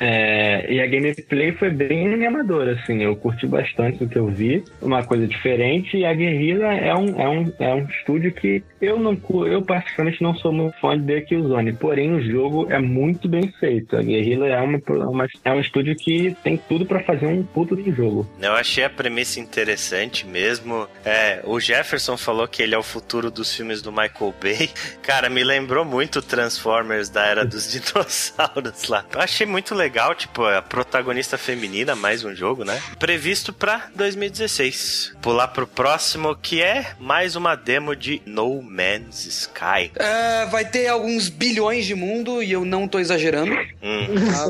É, 0.00 0.72
e 0.72 0.80
a 0.80 0.86
gameplay 0.86 1.52
foi 1.52 1.70
bem 1.70 2.12
animadora, 2.12 2.72
assim, 2.72 3.02
eu 3.02 3.14
curti 3.16 3.46
bastante 3.46 3.98
do 3.98 4.08
que 4.08 4.18
eu 4.18 4.26
vi, 4.26 4.64
uma 4.82 5.04
coisa 5.04 5.26
diferente, 5.26 5.96
e 5.96 6.04
a 6.04 6.12
Guerrilla 6.12 6.72
é 6.74 6.94
um, 6.94 7.20
é 7.20 7.28
um, 7.28 7.52
é 7.58 7.74
um 7.74 7.84
estúdio 7.86 8.32
que 8.32 8.62
eu 8.80 8.98
não 8.98 9.16
eu 9.46 9.62
particularmente 9.62 10.22
não 10.22 10.34
sou 10.36 10.52
muito 10.52 10.78
fã 10.80 10.98
de 10.98 11.06
The 11.06 11.20
Killzone, 11.22 11.72
porém 11.74 12.12
o 12.14 12.20
jogo 12.22 12.66
é 12.70 12.78
muito 12.78 13.28
bem 13.28 13.52
feito. 13.60 13.96
A 13.96 14.02
Guerrilla 14.02 14.46
é, 14.48 14.60
uma, 14.60 14.80
uma- 15.08 15.26
é 15.44 15.52
um 15.52 15.60
estúdio 15.60 15.94
que 15.96 16.36
tem 16.42 16.56
tudo 16.56 16.84
pra 16.86 17.00
fazer 17.04 17.26
um 17.26 17.42
puto 17.42 17.76
de 17.76 17.90
jogo. 17.92 18.26
Eu 18.40 18.52
achei 18.52 18.84
a 18.84 18.90
premissa 18.90 19.40
interessante 19.40 20.26
mesmo. 20.26 20.86
É, 21.04 21.40
o 21.44 21.58
Jefferson 21.60 22.16
falou 22.16 22.46
que 22.48 22.62
ele 22.62 22.74
é 22.74 22.78
o 22.78 22.82
futuro 22.82 23.30
dos 23.30 23.54
filmes 23.54 23.80
do 23.82 23.90
Michael 23.90 24.34
Bay. 24.40 24.70
Cara, 25.02 25.28
me 25.30 25.42
lembrou 25.44 25.84
muito 25.84 26.20
Transformers 26.22 27.08
da 27.08 27.26
era 27.26 27.44
dos 27.44 27.70
dinossauros 27.72 28.88
lá. 28.88 29.04
Eu 29.12 29.20
achei 29.20 29.35
muito 29.44 29.74
legal, 29.74 30.14
tipo, 30.14 30.44
a 30.44 30.62
protagonista 30.62 31.36
feminina, 31.36 31.94
mais 31.94 32.24
um 32.24 32.34
jogo, 32.34 32.64
né? 32.64 32.80
Previsto 32.98 33.52
pra 33.52 33.88
2016. 33.94 35.14
Pular 35.20 35.48
pro 35.48 35.66
próximo, 35.66 36.34
que 36.36 36.62
é 36.62 36.94
mais 36.98 37.36
uma 37.36 37.54
demo 37.54 37.94
de 37.94 38.22
No 38.24 38.62
Man's 38.62 39.26
Sky. 39.26 39.90
É, 39.96 40.46
vai 40.46 40.64
ter 40.64 40.86
alguns 40.86 41.28
bilhões 41.28 41.84
de 41.84 41.94
mundo 41.94 42.42
e 42.42 42.52
eu 42.52 42.64
não 42.64 42.86
tô 42.88 42.98
exagerando. 42.98 43.52
Hum, 43.82 44.06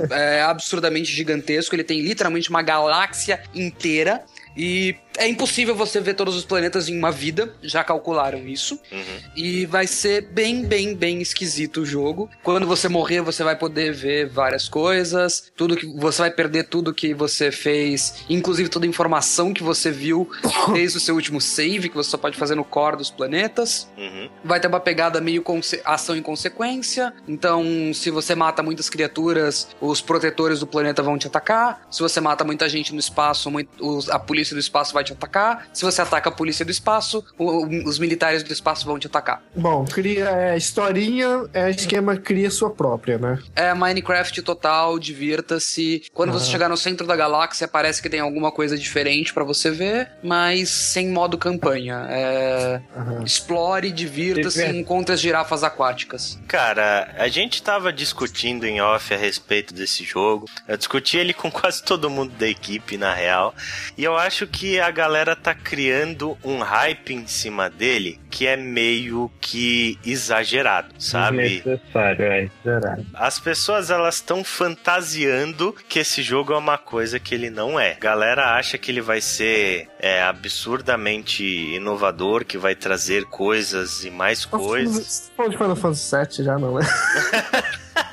tá? 0.09 0.17
É 0.27 0.43
absurdamente 0.43 1.11
gigantesco. 1.13 1.75
Ele 1.75 1.85
tem 1.85 2.01
literalmente 2.01 2.51
uma 2.51 2.63
galáxia 2.63 3.41
inteira. 3.55 4.23
E 4.57 4.97
é 5.19 5.29
impossível 5.29 5.75
você 5.75 6.01
ver 6.01 6.15
todos 6.15 6.35
os 6.37 6.45
planetas 6.45 6.89
em 6.89 6.97
uma 6.99 7.11
vida, 7.11 7.55
já 7.63 7.83
calcularam 7.85 8.47
isso. 8.47 8.79
uhum. 8.93 9.17
E 9.37 9.67
vai 9.67 9.87
ser 9.87 10.23
bem, 10.23 10.65
bem, 10.65 10.95
bem 10.95 11.21
esquisito 11.21 11.81
o 11.83 11.87
jogo. 11.87 12.29
Quando 12.43 12.67
você 12.67 12.89
morrer, 12.89 13.21
você 13.21 13.43
vai 13.45 13.57
poder 13.57 13.93
ver 13.93 14.29
várias 14.29 14.69
coisas, 14.69 15.51
tudo 15.57 15.77
que 15.77 15.87
você 15.99 16.23
vai 16.23 16.31
perder 16.31 16.65
tudo 16.65 16.93
que 16.95 17.13
você 17.15 17.51
fez, 17.51 18.25
inclusive 18.29 18.69
toda 18.69 18.87
a 18.87 18.89
informação 18.89 19.53
que 19.53 19.63
você 19.63 19.91
viu 19.91 20.29
desde 20.73 20.99
o 20.99 21.01
seu 21.01 21.15
último 21.15 21.41
save, 21.41 21.89
que 21.89 21.95
você 21.95 22.11
só 22.11 22.17
pode 22.19 22.37
fazer 22.37 22.55
no 22.55 22.65
core 22.65 22.97
dos 22.97 23.11
planetas. 23.11 23.89
Uhum. 23.97 24.29
Vai 24.45 24.61
ter 24.61 24.69
uma 24.69 24.81
pegada 24.81 25.21
meio 25.21 25.45
ação 25.85 26.17
e 26.17 26.23
consequência. 26.23 27.13
Então, 27.29 27.65
se 27.95 28.11
você 28.11 28.35
mata 28.35 28.63
muitas 28.63 28.89
criaturas, 28.91 29.69
os 29.81 30.01
protetores 30.01 30.61
do 30.61 30.67
planeta 30.67 31.03
vão 31.03 31.17
te 31.19 31.27
atacar. 31.27 31.87
Se 31.91 32.01
você 32.01 32.21
mata 32.21 32.45
muita 32.45 32.69
gente 32.69 32.93
no 32.93 32.99
espaço, 33.01 33.51
mui- 33.51 33.69
os- 33.81 34.09
a 34.11 34.19
polícia 34.19 34.55
do 34.55 34.61
espaço 34.61 34.93
vai 34.93 35.05
te 35.07 35.13
atacar. 35.13 35.69
Se 35.73 35.85
você 35.85 36.03
ataca 36.03 36.29
a 36.29 36.33
polícia 36.33 36.65
do 36.65 36.71
espaço, 36.71 37.25
o- 37.39 37.65
o- 37.65 37.89
os 37.89 37.99
militares 37.99 38.43
do 38.43 38.53
espaço 38.53 38.85
vão 38.87 38.99
te 38.99 39.07
atacar. 39.07 39.43
Bom, 39.55 39.85
cria 39.85 40.29
é, 40.29 40.57
historinha, 40.57 41.45
é 41.55 41.71
esquema 41.71 42.17
cria 42.17 42.51
sua 42.51 42.71
própria, 42.71 43.19
né? 43.19 43.39
É 43.55 43.73
Minecraft 43.75 44.43
total, 44.43 44.99
divirta-se. 44.99 46.03
Quando 46.13 46.33
você 46.33 46.51
chegar 46.51 46.69
no 46.69 46.77
centro 46.77 47.07
da 47.07 47.15
galáxia, 47.17 47.69
parece 47.69 48.01
que 48.03 48.09
tem 48.09 48.21
alguma 48.21 48.51
coisa 48.51 48.77
diferente 48.79 49.33
pra 49.33 49.45
você 49.45 49.71
ver, 49.71 50.11
mas 50.23 50.69
sem 50.71 51.09
modo 51.09 51.37
campanha. 51.39 52.07
É... 52.11 52.81
Aham. 52.97 53.23
Explore, 53.25 53.91
divirta-se, 53.91 54.59
Diver- 54.65 54.75
encontre 54.77 55.15
as 55.15 55.21
girafas 55.21 55.63
aquáticas. 55.65 56.39
Cara, 56.49 57.15
a 57.19 57.29
gente 57.29 57.63
tava 57.63 57.93
discutindo 57.93 58.65
em 58.67 58.81
off 58.81 59.13
a 59.13 59.17
respeito 59.17 59.75
desse 59.75 60.05
jogo. 60.05 60.47
Eu 60.67 60.77
discuti 60.77 61.17
ele 61.17 61.33
com 61.33 61.51
quase 61.51 61.83
todo 61.83 62.09
mundo 62.11 62.33
da 62.39 62.47
equipe, 62.49 62.97
na 62.97 63.13
real. 63.15 63.55
E 63.97 64.05
eu 64.05 64.17
acho 64.17 64.47
que 64.47 64.79
a 64.81 64.91
galera 64.97 65.37
tá 65.37 65.55
criando 65.55 66.39
um 66.43 66.61
hype 66.61 67.13
em 67.13 67.27
cima 67.27 67.69
dele 67.69 68.19
que 68.31 68.47
é 68.47 68.57
meio 68.57 69.31
que 69.41 69.99
exagerado, 70.05 70.95
sabe? 70.99 71.63
Necessário, 71.65 72.25
é, 72.25 72.45
exagerado. 72.45 73.07
As 73.13 73.39
pessoas 73.39 73.91
elas 73.91 74.15
estão 74.15 74.43
fantasiando 74.43 75.75
que 75.87 75.99
esse 75.99 76.23
jogo 76.23 76.55
é 76.55 76.57
uma 76.57 76.79
coisa 76.79 77.21
que 77.21 77.35
ele 77.35 77.51
não 77.51 77.79
é. 77.79 77.93
A 77.93 78.01
galera 78.01 78.57
acha 78.57 78.79
que 78.79 78.91
ele 78.91 79.03
vai 79.03 79.21
ser 79.21 79.87
é, 79.99 80.23
absurdamente 80.23 81.45
inovador, 81.45 82.47
que 82.47 82.57
vai 82.57 82.75
trazer 82.75 83.25
coisas 83.27 84.03
e 84.03 84.11
mais 84.11 84.47
coisas. 84.47 85.05
Você 85.07 85.31
falou 85.37 85.51
de 85.51 85.59
Final 85.59 85.77
Fantasy 85.77 86.17
VII 86.17 86.45
já, 86.47 86.59
não, 86.59 86.75
né? 86.79 86.87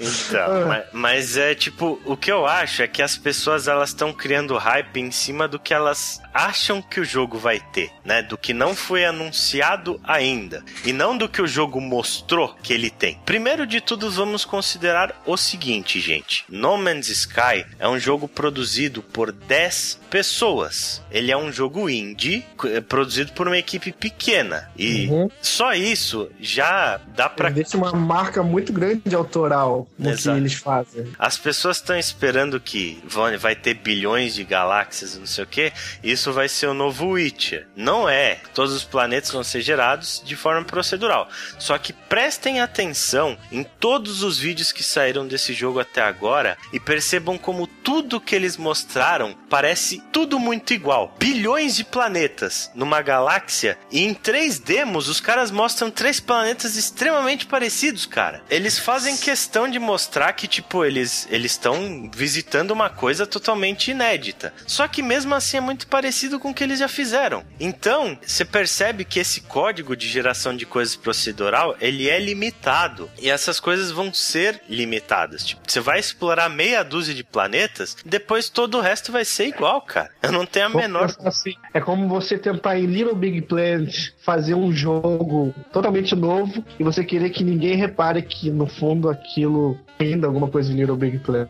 Então, 0.00 0.66
ma- 0.68 0.82
mas, 0.92 1.36
é 1.36 1.54
tipo, 1.54 2.00
o 2.04 2.16
que 2.16 2.30
eu 2.30 2.46
acho 2.46 2.82
é 2.82 2.88
que 2.88 3.00
as 3.02 3.16
pessoas 3.16 3.68
elas 3.68 3.90
estão 3.90 4.12
criando 4.12 4.56
hype 4.56 4.98
em 5.00 5.10
cima 5.10 5.46
do 5.46 5.58
que 5.58 5.72
elas 5.72 6.20
acham 6.32 6.82
que 6.82 7.00
o 7.00 7.04
jogo 7.04 7.38
vai 7.38 7.60
ter, 7.72 7.90
né? 8.04 8.22
Do 8.22 8.36
que 8.36 8.52
não 8.52 8.74
foi 8.74 9.04
anunciado 9.04 10.00
ainda 10.04 10.64
e 10.84 10.92
não 10.92 11.16
do 11.16 11.28
que 11.28 11.40
o 11.40 11.46
jogo 11.46 11.80
mostrou 11.80 12.54
que 12.62 12.72
ele 12.72 12.90
tem. 12.90 13.18
Primeiro 13.24 13.66
de 13.66 13.80
tudo, 13.80 14.10
vamos 14.10 14.44
considerar 14.44 15.22
o 15.24 15.36
seguinte, 15.36 16.00
gente. 16.00 16.44
No 16.48 16.76
Man's 16.76 17.08
Sky 17.08 17.64
é 17.78 17.88
um 17.88 17.98
jogo 17.98 18.26
produzido 18.28 19.00
por 19.02 19.30
10 19.32 20.00
pessoas. 20.10 21.02
Ele 21.10 21.30
é 21.30 21.36
um 21.36 21.52
jogo 21.52 21.88
indie 21.88 22.44
produzido 22.88 23.32
por 23.32 23.46
uma 23.46 23.58
equipe 23.58 23.92
pequena 23.92 24.70
e 24.76 25.04
Uhum. 25.08 25.28
só 25.40 25.72
isso 25.74 26.30
já 26.40 26.83
dá 27.14 27.28
pra 27.28 27.50
Deixa 27.50 27.76
uma 27.76 27.92
marca 27.92 28.42
muito 28.42 28.72
grande 28.72 29.14
autoral 29.14 29.86
no 29.98 30.10
Exato. 30.10 30.36
que 30.36 30.42
eles 30.42 30.54
fazem. 30.54 31.12
As 31.18 31.36
pessoas 31.36 31.76
estão 31.76 31.96
esperando 31.98 32.60
que 32.60 33.02
vai 33.38 33.54
ter 33.54 33.74
bilhões 33.74 34.34
de 34.34 34.44
galáxias 34.44 35.14
e 35.14 35.18
não 35.18 35.26
sei 35.26 35.44
o 35.44 35.46
que. 35.46 35.72
Isso 36.02 36.32
vai 36.32 36.48
ser 36.48 36.66
o 36.66 36.74
novo 36.74 37.08
Witcher. 37.10 37.66
Não 37.76 38.08
é. 38.08 38.38
Todos 38.54 38.72
os 38.72 38.84
planetas 38.84 39.30
vão 39.30 39.44
ser 39.44 39.60
gerados 39.60 40.22
de 40.24 40.36
forma 40.36 40.64
procedural. 40.64 41.28
Só 41.58 41.76
que 41.78 41.92
prestem 41.92 42.60
atenção 42.60 43.36
em 43.50 43.64
todos 43.64 44.22
os 44.22 44.38
vídeos 44.38 44.72
que 44.72 44.82
saíram 44.82 45.26
desse 45.26 45.52
jogo 45.52 45.80
até 45.80 46.02
agora 46.02 46.56
e 46.72 46.80
percebam 46.80 47.38
como 47.38 47.66
tudo 47.66 48.20
que 48.20 48.34
eles 48.34 48.56
mostraram 48.56 49.34
parece 49.48 50.02
tudo 50.12 50.38
muito 50.38 50.72
igual. 50.72 51.14
Bilhões 51.18 51.76
de 51.76 51.84
planetas 51.84 52.70
numa 52.74 53.00
galáxia 53.02 53.78
e 53.90 54.04
em 54.04 54.14
três 54.14 54.58
demos 54.58 55.08
os 55.08 55.20
caras 55.20 55.50
mostram 55.50 55.90
três 55.90 56.20
planetas 56.20 56.63
extremamente 56.76 57.46
parecidos, 57.46 58.06
cara. 58.06 58.42
Eles 58.50 58.78
fazem 58.78 59.16
questão 59.16 59.68
de 59.68 59.78
mostrar 59.78 60.32
que, 60.32 60.46
tipo, 60.48 60.84
eles 60.84 61.28
estão 61.30 62.10
visitando 62.14 62.70
uma 62.70 62.88
coisa 62.90 63.26
totalmente 63.26 63.90
inédita. 63.90 64.52
Só 64.66 64.88
que 64.88 65.02
mesmo 65.02 65.34
assim 65.34 65.58
é 65.58 65.60
muito 65.60 65.86
parecido 65.86 66.40
com 66.40 66.50
o 66.50 66.54
que 66.54 66.64
eles 66.64 66.78
já 66.78 66.88
fizeram. 66.88 67.44
Então, 67.60 68.18
você 68.24 68.44
percebe 68.44 69.04
que 69.04 69.20
esse 69.20 69.42
código 69.42 69.96
de 69.96 70.08
geração 70.08 70.56
de 70.56 70.64
coisas 70.66 70.96
procedural, 70.96 71.76
ele 71.80 72.08
é 72.08 72.18
limitado. 72.18 73.10
E 73.20 73.28
essas 73.30 73.60
coisas 73.60 73.90
vão 73.90 74.12
ser 74.12 74.60
limitadas. 74.68 75.44
Tipo, 75.44 75.62
você 75.66 75.80
vai 75.80 75.98
explorar 75.98 76.48
meia 76.48 76.82
dúzia 76.82 77.14
de 77.14 77.24
planetas, 77.24 77.96
depois 78.04 78.48
todo 78.48 78.78
o 78.78 78.80
resto 78.80 79.12
vai 79.12 79.24
ser 79.24 79.46
igual, 79.48 79.80
cara. 79.82 80.10
Eu 80.22 80.32
não 80.32 80.46
tenho 80.46 80.66
a 80.66 80.68
Vamos 80.68 80.82
menor. 80.82 81.14
assim, 81.24 81.54
é 81.72 81.80
como 81.80 82.08
você 82.08 82.38
tentar 82.38 82.78
em 82.78 82.86
Little 82.86 83.14
Big 83.14 83.42
Planet 83.42 84.10
fazer 84.24 84.54
um 84.54 84.72
jogo 84.72 85.54
totalmente 85.72 86.14
novo 86.14 86.53
e 86.78 86.84
você 86.84 87.04
querer 87.04 87.30
que 87.30 87.44
ninguém 87.44 87.76
repare 87.76 88.22
que 88.22 88.50
no 88.50 88.66
fundo 88.66 89.08
aquilo 89.08 89.78
ainda 89.98 90.26
alguma 90.26 90.48
coisa 90.48 90.72
em 90.72 90.76
Little 90.76 90.96
Big 90.96 91.18
Planet. 91.18 91.48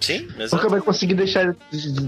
Sim, 0.00 0.20
Nunca 0.22 0.42
exato. 0.44 0.68
vai 0.68 0.80
conseguir 0.80 1.14
deixar 1.14 1.54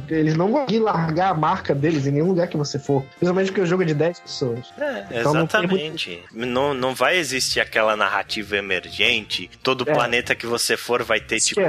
eles 0.09 0.35
não 0.37 0.51
vão 0.51 0.61
conseguir 0.63 0.81
largar 0.81 1.31
a 1.31 1.35
marca 1.35 1.75
deles 1.75 2.07
em 2.07 2.11
nenhum 2.13 2.29
lugar 2.29 2.49
que 2.49 2.57
você 2.57 2.79
for. 2.79 3.03
Principalmente 3.19 3.47
porque 3.49 3.61
o 3.61 3.67
jogo 3.67 3.83
é 3.83 3.87
de 3.87 3.95
10 3.95 4.21
pessoas. 4.21 4.59
É, 4.79 5.05
Então 5.21 5.33
não 5.35 5.43
exatamente. 5.43 6.23
Não, 6.33 6.75
não 6.75 6.95
vai 6.95 7.17
existir 7.19 7.61
aquela 7.61 7.97
narrativa 7.97 8.57
emergente. 8.57 9.51
Todo 9.63 9.89
É. 9.89 9.93
planeta 9.93 10.35
que 10.35 10.47
você 10.47 10.77
for 10.77 11.03
vai 11.03 11.21
ter, 11.21 11.41
tipo, 11.41 11.61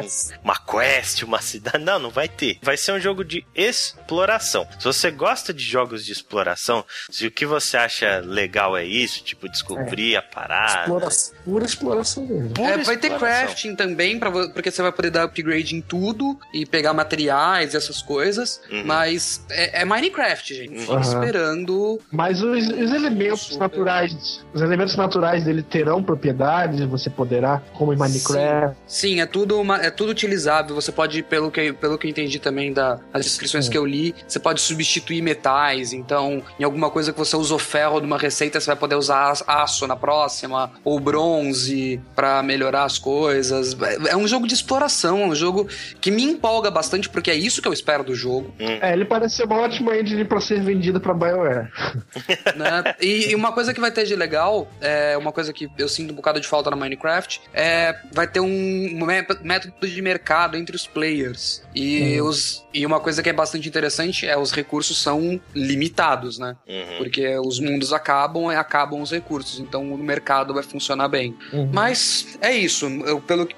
uma 0.44 0.58
quest, 0.58 1.24
uma 1.24 1.42
cidade. 1.42 1.84
Não, 1.84 2.00
não 2.00 2.10
vai 2.10 2.28
ter. 2.28 2.58
Vai 2.62 2.78
ser 2.78 2.94
um 2.94 3.00
jogo 3.00 3.24
de 3.24 3.46
exploração. 3.56 4.68
Se 4.80 4.86
você 4.86 5.12
gosta 5.12 5.54
de 5.54 5.64
jogos 5.64 6.06
de 6.06 6.12
exploração, 6.12 6.84
se 7.10 7.28
o 7.28 7.32
que 7.32 7.46
você 7.46 7.78
acha 7.78 8.20
legal 8.20 8.76
é 8.78 8.84
isso, 8.86 9.24
tipo, 9.24 9.48
descobrir 9.50 10.16
a 10.16 10.22
parada. 10.22 10.82
Exploração, 10.82 11.36
pura 11.44 11.66
exploração 11.66 12.26
mesmo. 12.26 12.50
pura 12.52 12.68
É, 12.70 12.78
vai 12.78 12.98
ter 12.98 13.08
exploração. 13.12 13.46
crafting 13.46 13.76
também, 13.76 14.05
pra, 14.20 14.30
vo- 14.30 14.50
porque 14.50 14.70
você 14.70 14.82
vai 14.82 14.92
poder 14.92 15.10
dar 15.10 15.24
upgrade 15.24 15.76
em 15.76 15.82
tudo 15.82 16.38
e 16.54 16.66
pegar 16.66 16.94
materiais 16.94 17.74
e 17.74 17.78
essas 17.78 18.02
coisas. 18.02 18.62
Uhum. 18.72 18.84
Mas 18.86 19.44
é, 19.50 19.82
é 19.82 19.86
Minecraft, 19.86 20.54
gente. 20.54 20.80
Fica 20.82 20.94
Uhum. 20.94 21.02
esperando. 21.02 22.00
Mas 22.12 22.42
os, 22.42 22.68
os 22.70 22.92
elementos 22.92 23.42
Super. 23.42 23.60
naturais, 23.60 24.46
os 24.54 24.62
elementos 24.62 24.96
naturais 24.96 25.44
dele 25.46 25.64
terão 25.64 26.04
propriedades, 26.04 26.82
você 26.86 27.10
poderá, 27.10 27.62
como 27.74 27.94
em 27.94 27.98
Minecraft. 27.98 28.78
Sim, 28.88 29.20
é 29.22 29.26
tudo, 29.26 29.60
uma- 29.60 29.78
é 29.84 29.90
tudo 29.90 30.10
utilizável. 30.12 30.76
Você 30.76 30.92
pode, 30.92 31.24
pelo 31.24 31.50
que, 31.52 31.74
pelo 31.74 31.98
que 31.98 32.08
eu 32.08 32.12
entendi 32.12 32.40
também 32.40 32.72
das 32.74 33.00
descrições 33.18 33.68
É. 33.68 33.72
que 33.72 33.78
eu 33.78 33.86
li, 33.86 34.14
você 34.28 34.40
pode 34.40 34.62
substituir 34.62 35.22
metais. 35.22 35.94
Então, 35.94 36.44
em 36.60 36.64
alguma 36.64 36.90
coisa 36.90 37.12
que 37.12 37.18
você 37.20 37.36
usou 37.36 37.58
ferro 37.60 38.00
numa 38.00 38.18
receita, 38.18 38.60
você 38.60 38.68
vai 38.68 38.76
poder 38.76 38.96
usar 38.96 39.32
as- 39.32 39.44
aço 39.48 39.88
na 39.88 39.96
próxima, 39.96 40.72
ou 40.84 41.00
bronze 41.00 42.00
pra 42.16 42.42
melhorar 42.44 42.84
as 42.84 42.98
coisas. 42.98 43.76
É- 44.08 44.10
É 44.12 44.18
um 44.18 44.28
jogo 44.28 44.48
de 44.48 44.54
exploração, 44.54 45.22
é 45.22 45.26
um 45.28 45.36
jogo 45.36 45.68
que 46.00 46.10
me 46.12 46.24
empolga 46.24 46.72
bastante, 46.72 47.10
porque 47.10 47.30
é 47.32 47.36
isso 47.36 47.62
que 47.62 47.68
eu 47.68 47.74
espero 47.74 48.04
do 48.04 48.16
jogo. 48.16 48.54
É, 48.60 48.94
ele 48.94 49.06
parece 49.06 49.36
ser 49.38 49.44
uma 49.46 49.58
ótima 49.62 49.96
engine 49.98 50.24
pra 50.26 50.40
ser 50.40 50.62
vendida 50.62 51.00
pra 51.00 51.14
BioWare. 51.14 51.70
né? 52.56 52.96
E, 53.02 53.32
e 53.32 53.36
uma 53.36 53.52
coisa 53.52 53.74
que 53.74 53.80
vai 53.82 53.92
ter 53.92 54.06
de 54.06 54.16
legal, 54.16 54.68
é 54.82 55.18
uma 55.18 55.32
coisa 55.32 55.52
que 55.54 55.70
eu 55.78 55.88
sinto 55.90 56.12
um 56.12 56.16
bocado 56.16 56.40
de 56.40 56.48
falta 56.48 56.70
na 56.70 56.76
Minecraft, 56.76 57.42
é 57.54 57.96
vai 58.14 58.28
ter 58.28 58.40
um 58.40 59.06
mé- 59.06 59.26
método 59.44 59.88
de 59.88 60.02
mercado 60.02 60.58
entre 60.58 60.76
os 60.76 60.88
players. 60.88 61.64
E, 61.76 62.20
os, 62.22 62.66
e 62.74 62.86
uma 62.86 63.00
coisa 63.00 63.22
que 63.22 63.30
é 63.30 63.34
bastante 63.34 63.68
interessante 63.68 64.26
é 64.26 64.38
os 64.38 64.52
recursos 64.52 65.02
são 65.02 65.40
limitados, 65.54 66.40
né? 66.40 66.56
Uhum. 66.68 66.98
Porque 66.98 67.38
os 67.40 67.60
mundos 67.60 67.92
acabam 67.92 68.52
e 68.52 68.56
acabam 68.56 69.02
os 69.02 69.12
recursos, 69.12 69.60
então 69.60 69.94
o 69.94 69.98
mercado 69.98 70.54
vai 70.54 70.64
funcionar 70.64 71.08
bem. 71.10 71.36
Uhum. 71.52 71.70
Mas 71.74 72.38
é 72.42 72.54
isso, 72.56 72.86
eu, 73.06 73.20
pelo 73.20 73.46
que- 73.46 73.56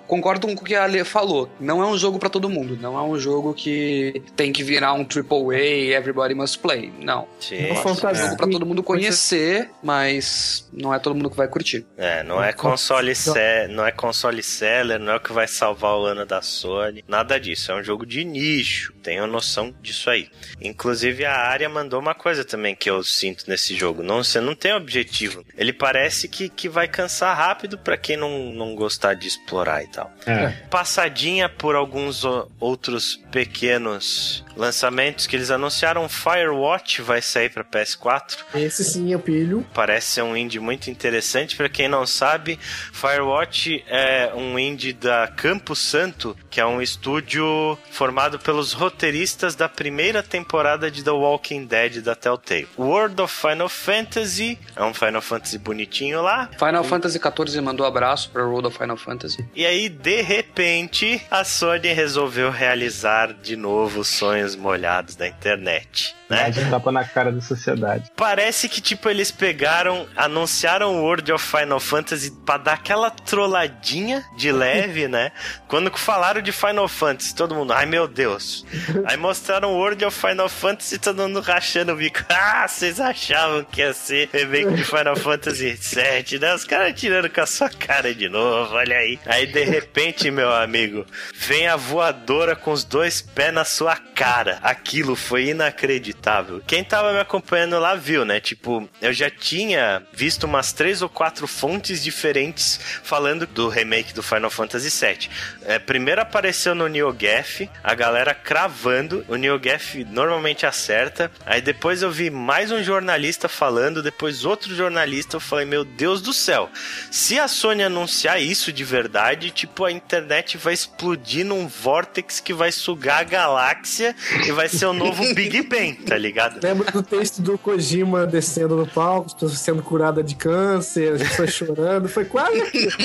concordo 0.00 0.46
com 0.46 0.52
o 0.54 0.64
que 0.64 0.74
a 0.74 0.84
Ale 0.84 1.04
falou. 1.04 1.50
Não 1.60 1.82
é 1.82 1.86
um 1.86 1.96
jogo 1.96 2.18
pra 2.18 2.28
todo 2.28 2.48
mundo, 2.48 2.78
não 2.80 2.98
é 2.98 3.02
um 3.02 3.18
jogo 3.18 3.54
que 3.54 4.22
tem 4.36 4.52
que 4.52 4.62
virar 4.62 4.92
um 4.94 5.04
AAA, 5.04 5.94
everybody 5.96 6.34
must 6.34 6.58
play. 6.58 6.92
Não. 7.00 7.26
Sim, 7.40 7.56
Uma 7.66 7.68
É 7.68 7.72
um 7.72 7.76
fantasia. 7.76 8.24
jogo 8.24 8.36
pra 8.36 8.46
todo 8.48 8.66
mundo 8.66 8.82
conhecer, 8.82 9.70
mas 9.82 10.68
não 10.72 10.92
é 10.94 10.98
todo 10.98 11.14
mundo 11.14 11.30
que 11.30 11.36
vai 11.36 11.48
curtir. 11.48 11.84
É, 11.96 12.22
não 12.22 12.42
é 12.42 12.52
console 12.52 13.14
se- 13.14 13.30
não 13.68 13.86
é 13.86 13.92
console 13.92 14.42
seller, 14.42 14.98
não 14.98 15.12
é 15.12 15.16
o 15.16 15.20
que 15.20 15.32
vai 15.32 15.46
salvar 15.48 15.96
o 15.96 16.04
ano 16.04 16.24
da 16.26 16.42
Sony, 16.42 17.04
nada 17.08 17.38
disso. 17.38 17.72
É 17.72 17.74
um 17.74 17.82
jogo 17.82 18.04
de 18.06 18.24
nicho. 18.24 18.92
Tenho 19.02 19.26
noção 19.26 19.74
disso 19.80 20.10
aí. 20.10 20.28
Inclusive 20.60 21.24
a 21.24 21.34
área 21.36 21.68
mandou 21.68 21.98
uma 22.00 22.14
coisa 22.14 22.44
também 22.44 22.74
que 22.74 22.90
eu 22.90 23.02
sinto 23.02 23.44
nesse 23.48 23.74
jogo. 23.74 24.02
Não, 24.02 24.22
você 24.22 24.40
não 24.40 24.54
tem 24.54 24.74
objetivo. 24.74 25.44
Ele 25.56 25.72
parece 25.72 26.28
que, 26.28 26.48
que 26.48 26.68
vai 26.68 26.86
cansar 26.86 27.36
rápido 27.36 27.78
pra 27.78 27.96
quem 27.96 28.16
não, 28.16 28.52
não 28.52 28.74
gostar 28.74 29.14
de 29.14 29.26
explorar 29.28 29.69
e 29.82 29.86
tal. 29.86 30.10
É. 30.26 30.48
Passadinha 30.70 31.48
por 31.48 31.74
alguns 31.74 32.24
outros 32.58 33.20
pequenos 33.30 34.44
lançamentos 34.56 35.26
que 35.26 35.36
eles 35.36 35.50
anunciaram. 35.50 36.08
Firewatch 36.08 37.02
vai 37.02 37.22
sair 37.22 37.50
pra 37.50 37.64
PS4. 37.64 38.38
Esse 38.54 38.84
sim 38.84 39.12
eu 39.12 39.18
pilho. 39.18 39.66
Parece 39.72 40.08
ser 40.08 40.22
um 40.22 40.36
indie 40.36 40.60
muito 40.60 40.90
interessante. 40.90 41.56
Pra 41.56 41.68
quem 41.68 41.88
não 41.88 42.06
sabe, 42.06 42.58
Firewatch 42.92 43.84
é 43.88 44.32
um 44.34 44.58
indie 44.58 44.92
da 44.92 45.28
Campo 45.28 45.74
Santo, 45.74 46.36
que 46.50 46.60
é 46.60 46.66
um 46.66 46.82
estúdio 46.82 47.78
formado 47.90 48.38
pelos 48.38 48.72
roteiristas 48.72 49.54
da 49.54 49.68
primeira 49.68 50.22
temporada 50.22 50.90
de 50.90 51.02
The 51.02 51.10
Walking 51.10 51.64
Dead 51.64 52.02
da 52.02 52.14
Telltale. 52.14 52.68
World 52.78 53.20
of 53.22 53.34
Final 53.34 53.68
Fantasy 53.68 54.58
é 54.76 54.82
um 54.82 54.92
Final 54.92 55.22
Fantasy 55.22 55.58
bonitinho 55.58 56.22
lá. 56.22 56.50
Final 56.58 56.84
Fantasy 56.84 57.18
XIV 57.18 57.60
mandou 57.60 57.86
abraço 57.86 58.30
pra 58.30 58.42
Road 58.42 58.66
of 58.66 58.76
Final 58.76 58.96
Fantasy. 58.96 59.44
E 59.60 59.66
aí, 59.66 59.90
de 59.90 60.22
repente, 60.22 61.20
a 61.30 61.44
Sony 61.44 61.92
resolveu 61.92 62.50
realizar 62.50 63.34
de 63.34 63.56
novo 63.56 64.00
os 64.00 64.08
sonhos 64.08 64.56
molhados 64.56 65.16
da 65.16 65.28
internet. 65.28 66.16
Né? 66.30 66.44
Dá 66.44 66.48
de 66.48 66.70
tapa 66.70 66.92
na 66.92 67.04
cara 67.04 67.32
da 67.32 67.40
sociedade. 67.42 68.10
Parece 68.16 68.68
que, 68.68 68.80
tipo, 68.80 69.08
eles 69.10 69.32
pegaram, 69.32 70.06
anunciaram 70.16 70.94
o 70.94 71.02
World 71.02 71.32
of 71.32 71.44
Final 71.44 71.80
Fantasy 71.80 72.30
pra 72.46 72.56
dar 72.56 72.74
aquela 72.74 73.10
trolladinha 73.10 74.24
de 74.36 74.50
leve, 74.52 75.08
né? 75.08 75.32
Quando 75.66 75.90
falaram 75.98 76.40
de 76.40 76.52
Final 76.52 76.86
Fantasy, 76.88 77.34
todo 77.34 77.54
mundo, 77.54 77.72
ai 77.72 77.84
meu 77.84 78.06
Deus. 78.06 78.64
Aí 79.04 79.16
mostraram 79.16 79.72
o 79.72 79.76
World 79.76 80.04
of 80.04 80.18
Final 80.18 80.48
Fantasy, 80.48 80.98
todo 80.98 81.20
mundo 81.20 81.40
rachando 81.40 81.92
o 81.92 81.96
bico. 81.96 82.20
Ah, 82.30 82.66
vocês 82.66 83.00
achavam 83.00 83.64
que 83.64 83.80
ia 83.80 83.92
ser 83.92 84.28
remake 84.32 84.74
de 84.74 84.84
Final 84.84 85.16
Fantasy 85.16 85.72
VII, 85.72 86.38
né? 86.38 86.54
Os 86.54 86.64
caras 86.64 86.98
tirando 86.98 87.28
com 87.28 87.40
a 87.40 87.46
sua 87.46 87.68
cara 87.68 88.14
de 88.14 88.28
novo, 88.28 88.74
olha 88.74 88.96
aí. 88.96 89.18
Aí, 89.26 89.49
de 89.50 89.64
repente, 89.64 90.30
meu 90.30 90.52
amigo, 90.52 91.04
vem 91.34 91.66
a 91.66 91.76
voadora 91.76 92.56
com 92.56 92.72
os 92.72 92.84
dois 92.84 93.20
pés 93.20 93.52
na 93.52 93.64
sua 93.64 93.96
cara. 93.96 94.58
Aquilo 94.62 95.16
foi 95.16 95.48
inacreditável. 95.48 96.62
Quem 96.66 96.84
tava 96.84 97.12
me 97.12 97.20
acompanhando 97.20 97.78
lá 97.78 97.94
viu, 97.94 98.24
né? 98.24 98.38
Tipo, 98.40 98.88
eu 99.00 99.12
já 99.12 99.30
tinha 99.30 100.02
visto 100.12 100.44
umas 100.44 100.72
três 100.72 101.02
ou 101.02 101.08
quatro 101.08 101.46
fontes 101.46 102.02
diferentes 102.02 102.78
falando 103.02 103.46
do 103.46 103.68
remake 103.68 104.12
do 104.12 104.22
Final 104.22 104.50
Fantasy 104.50 104.90
VII. 104.90 105.30
É, 105.64 105.78
primeiro 105.78 106.20
apareceu 106.20 106.74
no 106.74 106.86
NeoGaf, 106.86 107.68
a 107.82 107.94
galera 107.94 108.34
cravando. 108.34 109.24
O 109.26 109.36
NeoGaf 109.36 110.04
normalmente 110.04 110.66
acerta. 110.66 111.30
Aí 111.46 111.60
depois 111.60 112.02
eu 112.02 112.10
vi 112.10 112.30
mais 112.30 112.70
um 112.70 112.82
jornalista 112.82 113.48
falando, 113.48 114.02
depois 114.02 114.44
outro 114.44 114.74
jornalista. 114.74 115.36
Eu 115.36 115.40
falei, 115.40 115.64
meu 115.64 115.84
Deus 115.84 116.20
do 116.20 116.32
céu. 116.32 116.70
Se 117.10 117.38
a 117.38 117.48
Sony 117.48 117.82
anunciar 117.82 118.40
isso 118.40 118.72
de 118.72 118.84
verdade, 118.84 119.39
tipo, 119.48 119.84
a 119.84 119.92
internet 119.92 120.58
vai 120.58 120.74
explodir 120.74 121.46
num 121.46 121.68
vórtex 121.68 122.40
que 122.40 122.52
vai 122.52 122.72
sugar 122.72 123.20
a 123.20 123.24
galáxia 123.24 124.14
e 124.44 124.50
vai 124.50 124.68
ser 124.68 124.86
o 124.86 124.92
novo 124.92 125.22
Big 125.34 125.62
Bang, 125.62 125.92
tá 126.04 126.18
ligado? 126.18 126.58
Lembra 126.60 126.90
do 126.90 127.00
texto 127.02 127.40
do 127.40 127.56
Kojima 127.56 128.26
descendo 128.26 128.74
no 128.74 128.88
palco, 128.88 129.26
as 129.28 129.34
pessoas 129.34 129.60
sendo 129.60 129.82
curadas 129.84 130.26
de 130.26 130.34
câncer, 130.34 131.12
as 131.14 131.22
pessoas 131.22 131.52
chorando. 131.52 132.08
Foi 132.08 132.24
quase 132.24 132.60
aquilo. 132.60 132.90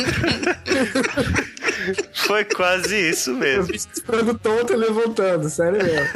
Foi 2.13 2.43
quase 2.43 3.09
isso 3.11 3.29
Eu 3.29 3.35
mesmo. 3.35 3.63
vi 3.65 3.75
esse 3.75 3.87
frango 4.03 4.33
tonto 4.39 4.73
e 4.73 4.75
levantando, 4.75 5.47
sério 5.49 5.77
mesmo. 5.83 6.07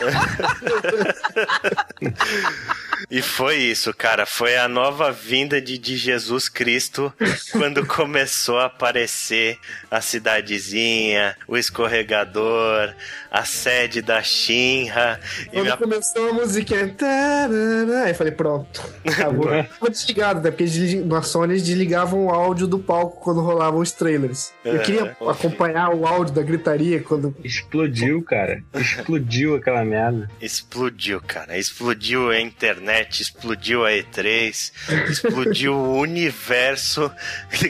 E 3.10 3.22
foi 3.22 3.56
isso, 3.56 3.94
cara. 3.94 4.26
Foi 4.26 4.56
a 4.56 4.68
nova 4.68 5.10
vinda 5.10 5.60
de, 5.60 5.78
de 5.78 5.96
Jesus 5.96 6.48
Cristo 6.48 7.12
quando 7.52 7.86
começou 7.86 8.58
a 8.58 8.66
aparecer 8.66 9.58
a 9.90 10.00
cidadezinha, 10.00 11.36
o 11.46 11.56
escorregador, 11.56 12.94
a 13.30 13.44
sede 13.44 14.02
da 14.02 14.22
Shinra. 14.22 15.20
E 15.42 15.46
Quando 15.50 15.62
minha... 15.64 15.76
começou 15.76 16.30
a 16.30 16.32
musiquinha. 16.32 16.88
tarará, 16.96 18.04
Aí 18.04 18.14
falei, 18.14 18.32
pronto. 18.32 18.82
Acabou. 19.06 19.46
Tava 19.78 19.90
desligado, 19.90 20.40
né? 20.40 20.50
Porque 20.50 20.64
na 21.04 21.22
Sony 21.22 21.54
eles 21.54 21.62
desligavam 21.64 22.26
o 22.26 22.30
áudio 22.30 22.66
do 22.66 22.78
palco 22.78 23.20
quando 23.22 23.40
rolavam 23.40 23.80
os 23.80 23.92
trailers. 23.92 24.52
Eu 24.64 24.76
É, 24.76 24.78
queria 24.80 25.06
pô. 25.18 25.28
acompanhar 25.30 25.94
o 25.94 26.06
áudio 26.06 26.34
da 26.34 26.42
gritaria 26.42 27.00
quando. 27.02 27.34
Explodiu, 27.44 28.22
cara. 28.22 28.62
Explodiu 28.74 29.54
aquela 29.56 29.84
merda. 29.84 30.28
Explodiu, 30.40 31.20
cara. 31.20 31.56
Explodiu 31.58 32.30
a 32.30 32.40
internet 32.40 33.20
explodiu 33.22 33.84
a 33.84 33.90
E3, 33.90 34.72
explodiu 35.10 35.74
o 35.74 35.98
universo. 35.98 37.10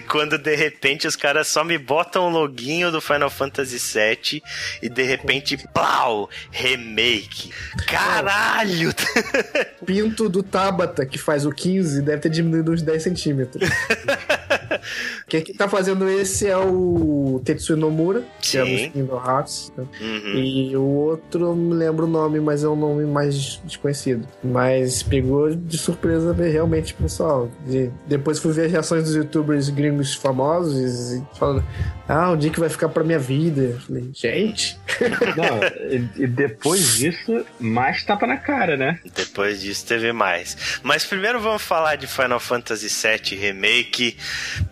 Quando 0.08 0.38
de 0.38 0.54
repente 0.54 1.06
os 1.06 1.16
caras 1.16 1.48
só 1.48 1.64
me 1.64 1.76
botam 1.78 2.26
o 2.26 2.30
loginho 2.30 2.90
do 2.90 3.00
Final 3.00 3.30
Fantasy 3.30 3.78
VII 3.78 4.42
e 4.82 4.88
de 4.88 5.02
repente, 5.02 5.49
pau! 5.56 6.28
Remake. 6.50 7.50
Caralho! 7.86 8.92
Pinto 9.84 10.28
do 10.28 10.42
Tabata, 10.42 11.06
que 11.06 11.18
faz 11.18 11.46
o 11.46 11.52
15, 11.52 12.02
deve 12.02 12.22
ter 12.22 12.30
diminuído 12.30 12.72
uns 12.72 12.82
10 12.82 13.02
centímetros. 13.02 13.68
Quem 15.30 15.40
que 15.42 15.54
tá 15.54 15.68
fazendo 15.68 16.08
esse 16.08 16.46
é 16.48 16.56
o 16.56 17.40
Tetsuya 17.44 17.78
Nomura, 17.78 18.22
que 18.42 18.58
é 18.58 18.64
dos 18.64 18.92
Kingdom 18.92 19.16
Hearts. 19.24 19.72
né? 19.76 19.84
Uhum. 20.00 20.34
E 20.34 20.76
o 20.76 20.82
outro, 20.82 21.44
eu 21.44 21.54
não 21.54 21.56
me 21.56 21.74
lembro 21.74 22.04
o 22.06 22.08
nome, 22.08 22.40
mas 22.40 22.64
é 22.64 22.68
um 22.68 22.74
nome 22.76 23.04
mais 23.06 23.60
desconhecido. 23.64 24.26
Mas 24.42 25.02
pegou 25.02 25.54
de 25.54 25.78
surpresa 25.78 26.32
ver 26.32 26.50
realmente, 26.50 26.92
pessoal. 26.94 27.48
De- 27.66 27.90
depois 28.06 28.38
fui 28.40 28.52
ver 28.52 28.66
as 28.66 28.72
reações 28.72 29.04
dos 29.04 29.14
youtubers 29.14 29.68
gringos 29.70 30.14
famosos 30.14 31.12
e 31.12 31.22
falando: 31.38 31.64
Ah, 32.08 32.32
o 32.32 32.36
dia 32.36 32.50
que 32.50 32.58
vai 32.60 32.68
ficar 32.68 32.88
pra 32.88 33.04
minha 33.04 33.18
vida. 33.18 33.60
Eu 33.62 33.80
falei, 33.80 34.10
gente. 34.12 34.78
Não, 35.36 35.60
e, 36.18 36.24
e 36.24 36.26
depois 36.26 36.94
disso, 36.96 37.44
mais 37.60 38.02
tapa 38.02 38.26
na 38.26 38.36
cara, 38.36 38.76
né? 38.76 38.98
Depois 39.14 39.60
disso 39.60 39.86
teve 39.86 40.12
mais. 40.12 40.80
Mas 40.82 41.04
primeiro 41.04 41.38
vamos 41.40 41.62
falar 41.62 41.94
de 41.96 42.06
Final 42.08 42.40
Fantasy 42.40 42.88
VII 42.88 43.38
Remake. 43.38 44.16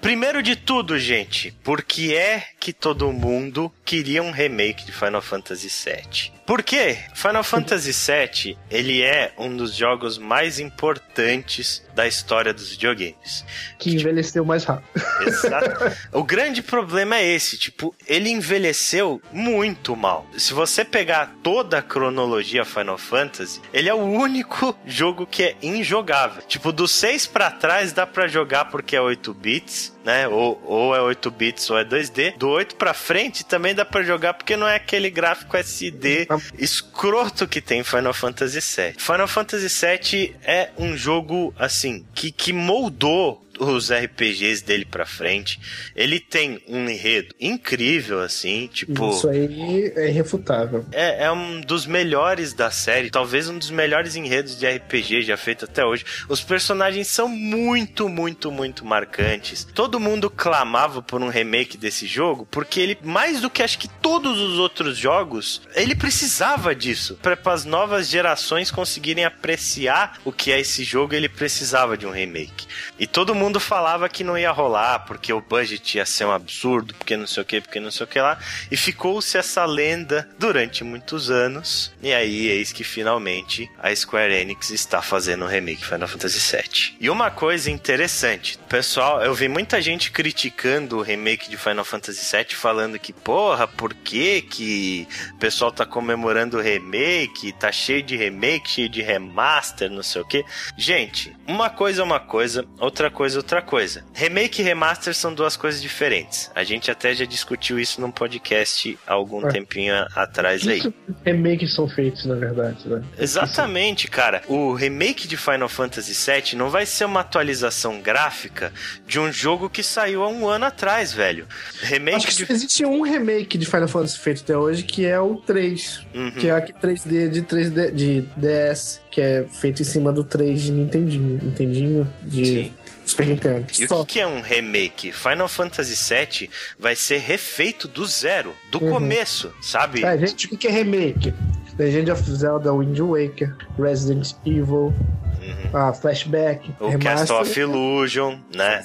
Primeiro 0.01 0.43
de 0.43 0.48
tudo, 0.57 0.99
gente, 0.99 1.51
por 1.62 1.83
que 1.83 2.15
é 2.15 2.45
que 2.59 2.73
todo 2.73 3.12
mundo 3.12 3.73
queria 3.85 4.23
um 4.23 4.31
remake 4.31 4.85
de 4.85 4.93
Final 4.93 5.20
Fantasy 5.20 5.69
VII? 5.69 6.38
Por 6.49 6.62
quê? 6.62 6.97
Final 7.15 7.45
Fantasy 7.45 7.93
VII, 7.93 8.57
ele 8.70 9.03
é 9.03 9.33
um 9.37 9.55
dos 9.55 9.75
jogos 9.75 10.16
mais 10.16 10.59
importantes 10.59 11.87
da 11.95 12.07
história 12.07 12.55
dos 12.55 12.70
videogames. 12.70 13.45
Que 13.79 13.95
envelheceu 13.95 14.47
mais 14.47 14.65
rápido. 14.65 14.89
Exato. 15.27 15.95
o 16.11 16.25
grande 16.25 16.62
problema 16.62 17.16
é 17.16 17.27
esse, 17.27 17.59
tipo, 17.59 17.95
ele 18.07 18.31
envelheceu 18.31 19.20
muito 19.31 19.95
mal. 19.95 20.27
Se 20.39 20.55
você 20.55 20.87
pegar 20.87 21.35
toda 21.43 21.79
a 21.79 21.83
cronologia 21.83 22.65
Final 22.65 22.97
Fantasy, 22.97 23.61
ele 23.70 23.91
é 23.91 23.95
o 23.95 23.99
único 23.99 24.75
jogo 24.87 25.27
que 25.27 25.43
é 25.43 25.57
injogável. 25.61 26.41
Tipo, 26.49 26.73
do 26.73 26.89
6 26.89 27.27
pra 27.27 27.51
trás 27.51 27.93
dá 27.93 28.07
pra 28.07 28.27
jogar 28.27 28.66
porque 28.66 28.97
é 28.97 29.01
8 29.03 29.35
bits, 29.35 29.95
né? 30.03 30.27
Ou, 30.27 30.62
ou 30.65 30.97
é 30.97 31.01
8 31.03 31.31
bits 31.31 31.69
ou 31.69 31.79
é 31.79 31.85
2D. 31.85 32.39
Do 32.39 32.49
8 32.49 32.77
pra 32.77 32.95
frente 32.95 33.45
também 33.45 33.75
dá 33.75 33.85
pra 33.85 34.03
jogar 34.03 34.33
porque 34.33 34.57
não 34.57 34.66
é 34.66 34.77
aquele 34.77 35.11
gráfico 35.11 35.55
SD 35.55 36.27
escroto 36.59 37.47
que 37.47 37.60
tem 37.60 37.82
Final 37.82 38.15
Fantasy 38.15 38.60
VII. 38.60 38.94
Final 38.98 39.28
Fantasy 39.28 39.69
VII 39.69 40.36
é 40.43 40.70
um 40.78 40.97
jogo, 40.97 41.55
assim, 41.59 42.05
que, 42.15 42.31
que 42.31 42.52
moldou 42.52 43.44
os 43.59 43.91
RPGs 43.91 44.65
dele 44.65 44.85
pra 44.85 45.07
frente. 45.07 45.61
Ele 45.95 46.21
tem 46.21 46.63
um 46.69 46.89
enredo 46.89 47.35
incrível, 47.41 48.21
assim, 48.21 48.69
tipo. 48.73 49.11
Isso 49.11 49.29
aí 49.29 49.93
é 49.97 50.09
irrefutável. 50.09 50.85
É, 50.93 51.25
é 51.25 51.33
um 51.33 51.61
dos 51.61 51.87
melhores 51.87 52.53
da 52.53 52.71
série, 52.71 53.11
talvez 53.11 53.49
um 53.49 53.59
dos 53.59 53.71
melhores 53.71 54.17
enredos 54.17 54.57
de 54.57 54.67
RPG 54.67 55.23
já 55.23 55.37
feito 55.37 55.65
até 55.65 55.85
hoje. 55.85 56.05
Os 56.29 56.43
personagens 56.43 57.09
são 57.09 57.29
muito, 57.29 58.09
muito, 58.09 58.51
muito 58.51 58.85
marcantes. 58.85 59.65
Todo 59.75 60.01
mundo 60.01 60.31
clamava 60.31 61.03
por 61.03 61.21
um 61.23 61.29
remake 61.29 61.77
desse 61.77 62.07
jogo, 62.07 62.47
porque 62.51 62.81
ele, 62.81 62.99
mais 63.03 63.41
do 63.41 63.51
que 63.51 63.63
acho 63.63 63.79
que 63.79 63.89
todos 63.89 64.39
os 64.39 64.59
outros 64.59 64.97
jogos, 64.97 65.63
ele 65.75 65.95
precisava 65.95 66.75
disso. 66.75 67.19
Para 67.23 67.39
as 67.53 67.65
novas 67.65 68.09
gerações 68.09 68.71
conseguirem 68.71 69.25
apreciar 69.25 70.19
o 70.25 70.33
que 70.33 70.53
é 70.53 70.61
esse 70.61 70.85
jogo, 70.85 71.15
ele 71.15 71.29
precisava 71.29 71.97
de 71.97 72.07
um 72.07 72.11
remake. 72.11 72.67
E 72.99 73.07
todo 73.07 73.35
mundo 73.35 73.48
falava 73.59 74.09
que 74.09 74.23
não 74.23 74.37
ia 74.37 74.51
rolar, 74.51 75.01
porque 75.01 75.33
o 75.33 75.41
budget 75.41 75.97
ia 75.97 76.05
ser 76.05 76.27
um 76.27 76.33
absurdo, 76.33 76.95
porque 76.95 77.16
não 77.16 77.27
sei 77.27 77.43
o 77.43 77.47
que, 77.47 77.61
porque 77.61 77.81
não 77.81 77.91
sei 77.91 78.05
o 78.05 78.09
que 78.09 78.20
lá. 78.20 78.39
E 78.70 78.77
ficou-se 78.77 79.39
essa 79.39 79.65
lenda 79.65 80.29
durante 80.39 80.85
muitos 80.85 81.31
anos. 81.31 81.93
E 82.03 82.12
aí, 82.12 82.49
eis 82.49 82.73
que 82.73 82.85
finalmente 82.85 83.70
a 83.79 83.95
Square 83.95 84.35
Enix 84.35 84.70
está 84.70 85.01
fazendo 85.01 85.45
um 85.45 85.49
remake 85.49 85.85
Final 85.85 86.09
Fantasy 86.09 86.57
VII. 86.57 86.97
E 87.01 87.09
uma 87.09 87.31
coisa 87.31 87.70
interessante, 87.70 88.59
pessoal, 88.69 89.23
eu 89.23 89.35
vi 89.35 89.49
muita 89.49 89.81
gente 89.81 90.11
criticando 90.11 90.99
o 90.99 91.03
remake 91.03 91.49
de 91.49 91.57
Final 91.57 91.85
Fantasy 91.85 92.37
VII, 92.37 92.55
falando 92.55 92.99
que, 92.99 93.12
porra, 93.12 93.66
por 93.66 93.95
que 93.95 94.43
que 94.43 95.09
o 95.35 95.39
pessoal 95.39 95.73
tá 95.73 95.87
comemorando 95.87 96.59
o 96.59 96.61
remake, 96.61 97.53
tá 97.53 97.73
cheio 97.73 98.03
de 98.03 98.16
remake, 98.16 98.70
cheio 98.70 98.89
de 98.89 99.03
remaster, 99.03 99.91
não 99.91 100.03
sei 100.03 100.23
o 100.23 100.25
que. 100.25 100.45
Gente, 100.77 101.35
uma 101.47 101.70
coisa 101.70 102.03
é 102.03 102.05
uma 102.05 102.20
coisa, 102.20 102.66
outra 102.79 103.11
coisa 103.11 103.38
outra 103.39 103.62
coisa. 103.62 104.05
Remake 104.12 104.60
e 104.60 104.65
remaster 104.65 105.15
são 105.15 105.32
duas 105.32 105.56
coisas 105.56 105.81
diferentes. 105.81 106.51
A 106.55 106.62
gente 106.65 106.90
até 106.90 107.15
já 107.15 107.24
discutiu 107.24 107.78
isso 107.78 108.01
num 108.01 108.10
podcast 108.10 108.98
há 109.06 109.12
algum 109.15 109.47
É. 109.47 109.51
tempinho 109.51 109.94
atrás 110.15 110.66
aí. 110.66 110.82
Remakes 111.24 111.74
são 111.74 111.89
feitos, 111.89 112.24
na 112.27 112.35
verdade, 112.35 112.89
né? 112.89 113.02
Exatamente, 113.19 114.09
cara. 114.09 114.43
O 114.48 114.73
remake 114.74 115.27
de 115.28 115.36
Final 115.36 115.69
Fantasy 115.69 116.12
VII 116.15 116.56
não 116.56 116.70
vai 116.70 116.85
ser 116.85 117.05
uma 117.05 117.20
atualização 117.20 118.01
gráfica 118.01 118.73
de 119.06 119.19
um 119.19 119.32
jogo 119.32 119.70
que 119.70 119.82
saiu 119.82 120.23
há 120.23 120.28
um 120.28 120.48
ano 120.48 120.66
atrás, 120.66 121.12
velho. 121.12 121.47
Remake 121.82 122.16
Acho 122.27 122.27
que 122.39 122.47
de. 122.47 122.52
existe 122.52 122.85
um 122.85 123.02
remake 123.02 123.56
de 123.56 123.66
Final 123.66 123.89
Fantasy 123.89 124.19
feito 124.19 124.43
até 124.43 124.56
hoje, 124.56 124.82
que 124.82 125.06
é 125.06 125.19
o 125.20 125.36
3. 125.36 126.01
Uhum. 126.15 126.31
Que 126.32 126.48
é 126.48 126.51
aquele 126.52 126.78
3D 126.78 127.28
de 127.31 127.43
3D 127.43 127.90
de 127.93 128.20
DS, 128.36 129.01
que 129.10 129.20
é 129.20 129.44
feito 129.60 129.82
em 129.82 129.85
cima 129.85 130.12
do 130.12 130.24
3 130.24 130.60
de 130.62 130.73
Nintendinho. 130.73 131.40
Nintendinho 131.43 132.12
de 132.23 132.44
Sim. 132.47 132.74
Super 133.09 133.27
Nintendo. 133.27 133.67
E 133.79 133.85
o 133.85 133.89
Só. 133.89 134.05
que 134.05 134.15
que 134.15 134.21
é 134.21 134.27
um 134.27 134.41
remake? 134.41 135.13
Final 135.13 135.49
Fantasy 135.49 135.95
VII 136.15 136.51
vai 136.79 136.95
ser 136.97 137.19
refeito 137.19 137.87
do 137.89 138.05
zero, 138.07 138.55
do 138.71 138.83
Uhum. 138.83 138.93
começo, 138.93 139.53
sabe? 139.61 140.05
É, 140.05 140.17
gente, 140.19 140.47
o 140.53 140.57
que 140.57 140.67
é 140.69 140.71
remake? 140.71 141.33
Legend 141.79 142.11
of 142.11 142.23
Zelda 142.31 142.73
Wind 142.73 142.99
Waker, 142.99 143.55
Resident 143.79 144.35
Evil, 144.45 144.93
Uhum. 145.41 145.71
ah, 145.73 145.93
Flashback, 145.93 146.75
O 146.81 146.99
Castle 146.99 147.37
of 147.41 147.59
Illusion, 147.61 148.39
né? 148.55 148.83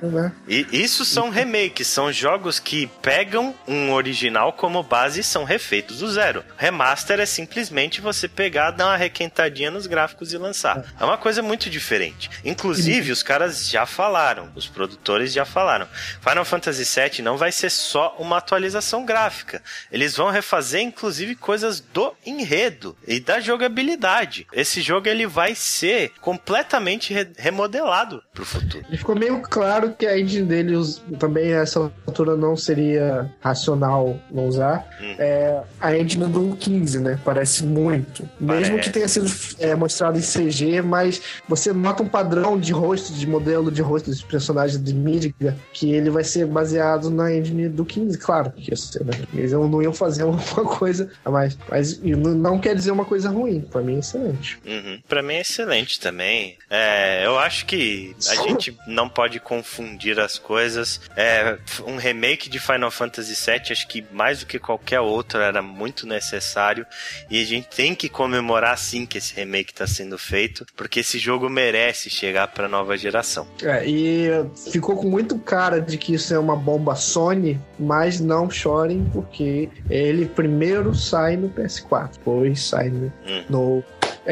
Né? 0.00 0.32
E 0.48 0.66
isso 0.72 1.04
são 1.04 1.28
remakes, 1.30 1.88
são 1.88 2.12
jogos 2.12 2.58
que 2.58 2.86
pegam 3.02 3.54
um 3.66 3.92
original 3.92 4.52
como 4.52 4.82
base 4.82 5.20
e 5.20 5.24
são 5.24 5.44
refeitos 5.44 5.98
do 5.98 6.08
zero. 6.08 6.44
Remaster 6.56 7.20
é 7.20 7.26
simplesmente 7.26 8.00
você 8.00 8.28
pegar, 8.28 8.70
dar 8.70 8.86
uma 8.86 8.96
requentadinha 8.96 9.70
nos 9.70 9.86
gráficos 9.86 10.32
e 10.32 10.38
lançar. 10.38 10.84
É 10.98 11.04
uma 11.04 11.18
coisa 11.18 11.42
muito 11.42 11.68
diferente. 11.68 12.30
Inclusive, 12.44 13.10
os 13.12 13.22
caras 13.22 13.68
já 13.68 13.84
falaram, 13.84 14.48
os 14.54 14.66
produtores 14.66 15.32
já 15.32 15.44
falaram. 15.44 15.86
Final 16.20 16.44
Fantasy 16.44 16.84
VII 16.84 17.22
não 17.22 17.36
vai 17.36 17.50
ser 17.52 17.68
só 17.70 18.14
uma 18.18 18.38
atualização 18.38 19.04
gráfica. 19.04 19.60
Eles 19.90 20.16
vão 20.16 20.30
refazer, 20.30 20.80
inclusive, 20.80 21.34
coisas 21.34 21.80
do 21.80 22.14
enredo 22.40 22.96
e 23.06 23.20
da 23.20 23.40
jogabilidade. 23.40 24.46
Esse 24.52 24.80
jogo 24.80 25.08
ele 25.08 25.26
vai 25.26 25.54
ser 25.54 26.12
completamente 26.20 27.12
re- 27.12 27.28
remodelado 27.36 28.22
pro 28.32 28.44
futuro. 28.44 28.84
E 28.90 28.96
ficou 28.96 29.16
meio 29.16 29.40
claro 29.42 29.92
que 29.98 30.06
a 30.06 30.18
engine 30.18 30.46
dele 30.46 30.76
também 31.18 31.52
a 31.52 31.58
essa 31.62 31.90
altura 32.06 32.36
não 32.36 32.56
seria 32.56 33.30
racional 33.40 34.18
não 34.30 34.46
usar. 34.46 34.86
Hum. 35.00 35.14
É 35.18 35.62
a 35.80 35.96
engine 35.96 36.26
do 36.26 36.56
15, 36.56 37.00
né? 37.00 37.18
Parece 37.24 37.64
muito. 37.64 38.22
Mesmo 38.40 38.46
Parece. 38.72 38.80
que 38.80 38.90
tenha 38.90 39.08
sido 39.08 39.30
é, 39.58 39.74
mostrado 39.74 40.18
em 40.18 40.22
CG, 40.22 40.82
mas 40.82 41.20
você 41.48 41.72
nota 41.72 42.02
um 42.02 42.08
padrão 42.08 42.58
de 42.58 42.72
rosto, 42.72 43.12
de 43.12 43.26
modelo 43.26 43.70
de 43.70 43.82
rosto 43.82 44.10
dos 44.10 44.22
personagens 44.22 44.82
de 44.82 44.94
Midgar, 44.94 45.54
que 45.72 45.92
ele 45.92 46.10
vai 46.10 46.24
ser 46.24 46.46
baseado 46.46 47.10
na 47.10 47.34
engine 47.34 47.68
do 47.68 47.84
15, 47.84 48.18
claro. 48.18 48.50
Que 48.52 48.72
isso, 48.72 49.02
né? 49.04 49.12
Eles 49.34 49.52
não 49.52 49.82
iam 49.82 49.92
fazer 49.92 50.22
alguma 50.24 50.64
coisa 50.76 51.10
a 51.24 51.30
mais. 51.30 51.56
Mas 51.70 51.98
e 52.02 52.14
não- 52.34 52.58
quer 52.58 52.74
dizer 52.74 52.90
uma 52.90 53.04
coisa 53.04 53.28
ruim. 53.28 53.60
Pra 53.60 53.80
mim 53.80 53.96
é 53.96 53.98
excelente. 53.98 54.58
Uhum. 54.66 55.00
Pra 55.08 55.22
mim 55.22 55.34
é 55.34 55.40
excelente 55.40 56.00
também. 56.00 56.56
É, 56.70 57.24
eu 57.24 57.38
acho 57.38 57.66
que 57.66 58.14
a 58.28 58.34
gente 58.48 58.76
não 58.86 59.08
pode 59.08 59.38
confundir 59.40 60.18
as 60.18 60.38
coisas. 60.38 61.00
É, 61.16 61.58
um 61.86 61.96
remake 61.96 62.48
de 62.48 62.58
Final 62.58 62.90
Fantasy 62.90 63.34
VII, 63.34 63.72
acho 63.72 63.88
que 63.88 64.04
mais 64.12 64.40
do 64.40 64.46
que 64.46 64.58
qualquer 64.58 65.00
outro, 65.00 65.40
era 65.40 65.62
muito 65.62 66.06
necessário. 66.06 66.86
E 67.30 67.40
a 67.40 67.44
gente 67.44 67.68
tem 67.68 67.94
que 67.94 68.08
comemorar 68.08 68.76
sim 68.78 69.06
que 69.06 69.18
esse 69.18 69.34
remake 69.34 69.72
tá 69.74 69.86
sendo 69.86 70.18
feito, 70.18 70.66
porque 70.76 71.00
esse 71.00 71.18
jogo 71.18 71.48
merece 71.48 72.08
chegar 72.10 72.48
pra 72.48 72.68
nova 72.68 72.96
geração. 72.96 73.46
É, 73.62 73.86
e 73.86 74.28
ficou 74.70 74.96
com 74.96 75.08
muito 75.08 75.38
cara 75.38 75.80
de 75.80 75.96
que 75.98 76.14
isso 76.14 76.32
é 76.34 76.38
uma 76.38 76.56
bomba 76.56 76.94
Sony, 76.94 77.60
mas 77.78 78.20
não 78.20 78.50
chorem, 78.50 79.04
porque 79.12 79.68
ele 79.90 80.26
primeiro 80.26 80.94
sai 80.94 81.36
no 81.36 81.48
PS4, 81.50 82.15
depois 82.16 82.54
sai 82.56 82.88
no, 82.90 83.12
Hum. 83.26 83.44
no 83.48 83.84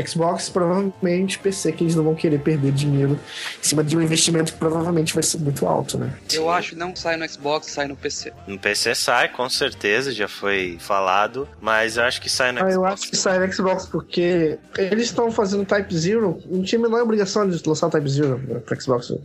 Xbox, 0.07 0.49
provavelmente 0.49 1.39
PC, 1.39 1.73
que 1.73 1.85
eles 1.85 1.95
não 1.95 2.05
vão 2.05 2.15
querer 2.15 2.39
perder 2.41 2.73
dinheiro 2.73 3.19
em 3.61 3.63
cima 3.67 3.83
de 3.85 3.97
um 3.97 4.03
investimento 4.03 4.53
que 4.53 4.59
provavelmente 4.59 5.15
vai 5.15 5.23
ser 5.23 5.39
muito 5.39 5.67
alto, 5.67 5.99
né? 5.99 6.11
Eu 6.33 6.51
acho 6.51 6.71
que 6.71 6.77
não 6.77 6.95
sai 6.97 7.17
no 7.17 7.29
Xbox, 7.29 7.71
sai 7.71 7.87
no 7.87 7.97
PC. 7.97 8.33
No 8.47 8.59
PC 8.59 8.95
sai, 8.95 9.29
com 9.29 9.49
certeza, 9.49 10.13
já 10.13 10.29
foi 10.29 10.77
falado, 10.81 11.49
mas 11.61 11.97
eu 11.97 12.05
acho 12.05 12.21
que 12.21 12.29
sai 12.31 12.53
no 12.53 12.59
Ah, 12.61 12.71
Xbox. 12.71 12.75
eu 12.75 12.85
acho 12.87 13.11
que 13.11 13.17
sai 13.17 13.39
no 13.39 13.53
Xbox, 13.53 13.87
porque 13.87 14.59
eles 14.77 15.05
estão 15.07 15.31
fazendo 15.31 15.65
Type 15.65 15.97
Zero, 15.97 16.43
não 16.47 16.63
tinha 16.63 16.79
a 16.79 16.83
menor 16.83 17.03
obrigação 17.03 17.49
de 17.49 17.61
lançar 17.67 17.87
o 17.87 17.91
Type 17.91 18.09
Zero 18.09 18.41
para 18.65 18.81
Xbox. 18.81 19.11
Uhum. 19.11 19.21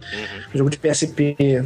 Jogo 0.54 0.70
de 0.70 0.78
PSP. 0.78 1.36
eh, 1.40 1.64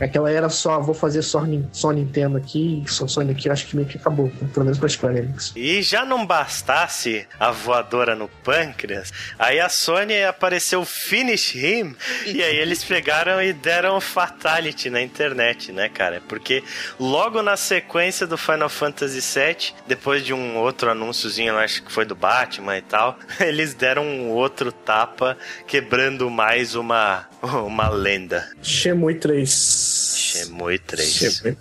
Aquela 0.00 0.30
era 0.30 0.48
só, 0.48 0.80
vou 0.80 0.94
fazer 0.94 1.22
só, 1.22 1.42
só 1.72 1.90
Nintendo 1.92 2.36
aqui, 2.36 2.82
só 2.86 3.06
Sony 3.06 3.32
aqui, 3.32 3.48
eu 3.48 3.52
acho 3.52 3.66
que 3.66 3.76
meio 3.76 3.88
que 3.88 3.96
acabou, 3.96 4.30
pelo 4.52 4.64
menos 4.64 4.78
pra 4.78 4.88
Square 4.88 5.18
Enix. 5.18 5.52
E 5.56 5.82
já 5.82 6.04
não 6.04 6.26
bastasse 6.26 7.26
a 7.38 7.50
voadora 7.50 8.14
no 8.14 8.23
pâncreas, 8.42 9.12
aí 9.38 9.60
a 9.60 9.68
Sony 9.68 10.22
apareceu 10.24 10.84
Finish 10.84 11.54
Him, 11.54 11.94
e 12.26 12.42
aí 12.42 12.56
eles 12.56 12.84
pegaram 12.84 13.42
e 13.42 13.52
deram 13.52 14.00
Fatality 14.00 14.90
na 14.90 15.00
internet, 15.00 15.72
né, 15.72 15.88
cara? 15.88 16.22
Porque 16.28 16.62
logo 16.98 17.42
na 17.42 17.56
sequência 17.56 18.26
do 18.26 18.36
Final 18.36 18.68
Fantasy 18.68 19.20
VII, 19.20 19.74
depois 19.86 20.24
de 20.24 20.32
um 20.32 20.56
outro 20.56 20.90
anúnciozinho, 20.90 21.52
eu 21.52 21.58
acho 21.58 21.82
que 21.82 21.92
foi 21.92 22.04
do 22.04 22.14
Batman 22.14 22.78
e 22.78 22.82
tal, 22.82 23.18
eles 23.40 23.74
deram 23.74 24.04
um 24.04 24.30
outro 24.30 24.72
tapa, 24.72 25.36
quebrando 25.66 26.30
mais 26.30 26.74
uma, 26.74 27.28
uma 27.42 27.88
lenda. 27.88 28.50
Shenmue 28.62 29.14
3. 29.14 30.14
Shenmue 30.16 30.78
3. 30.78 31.08
Shenmue. 31.08 31.58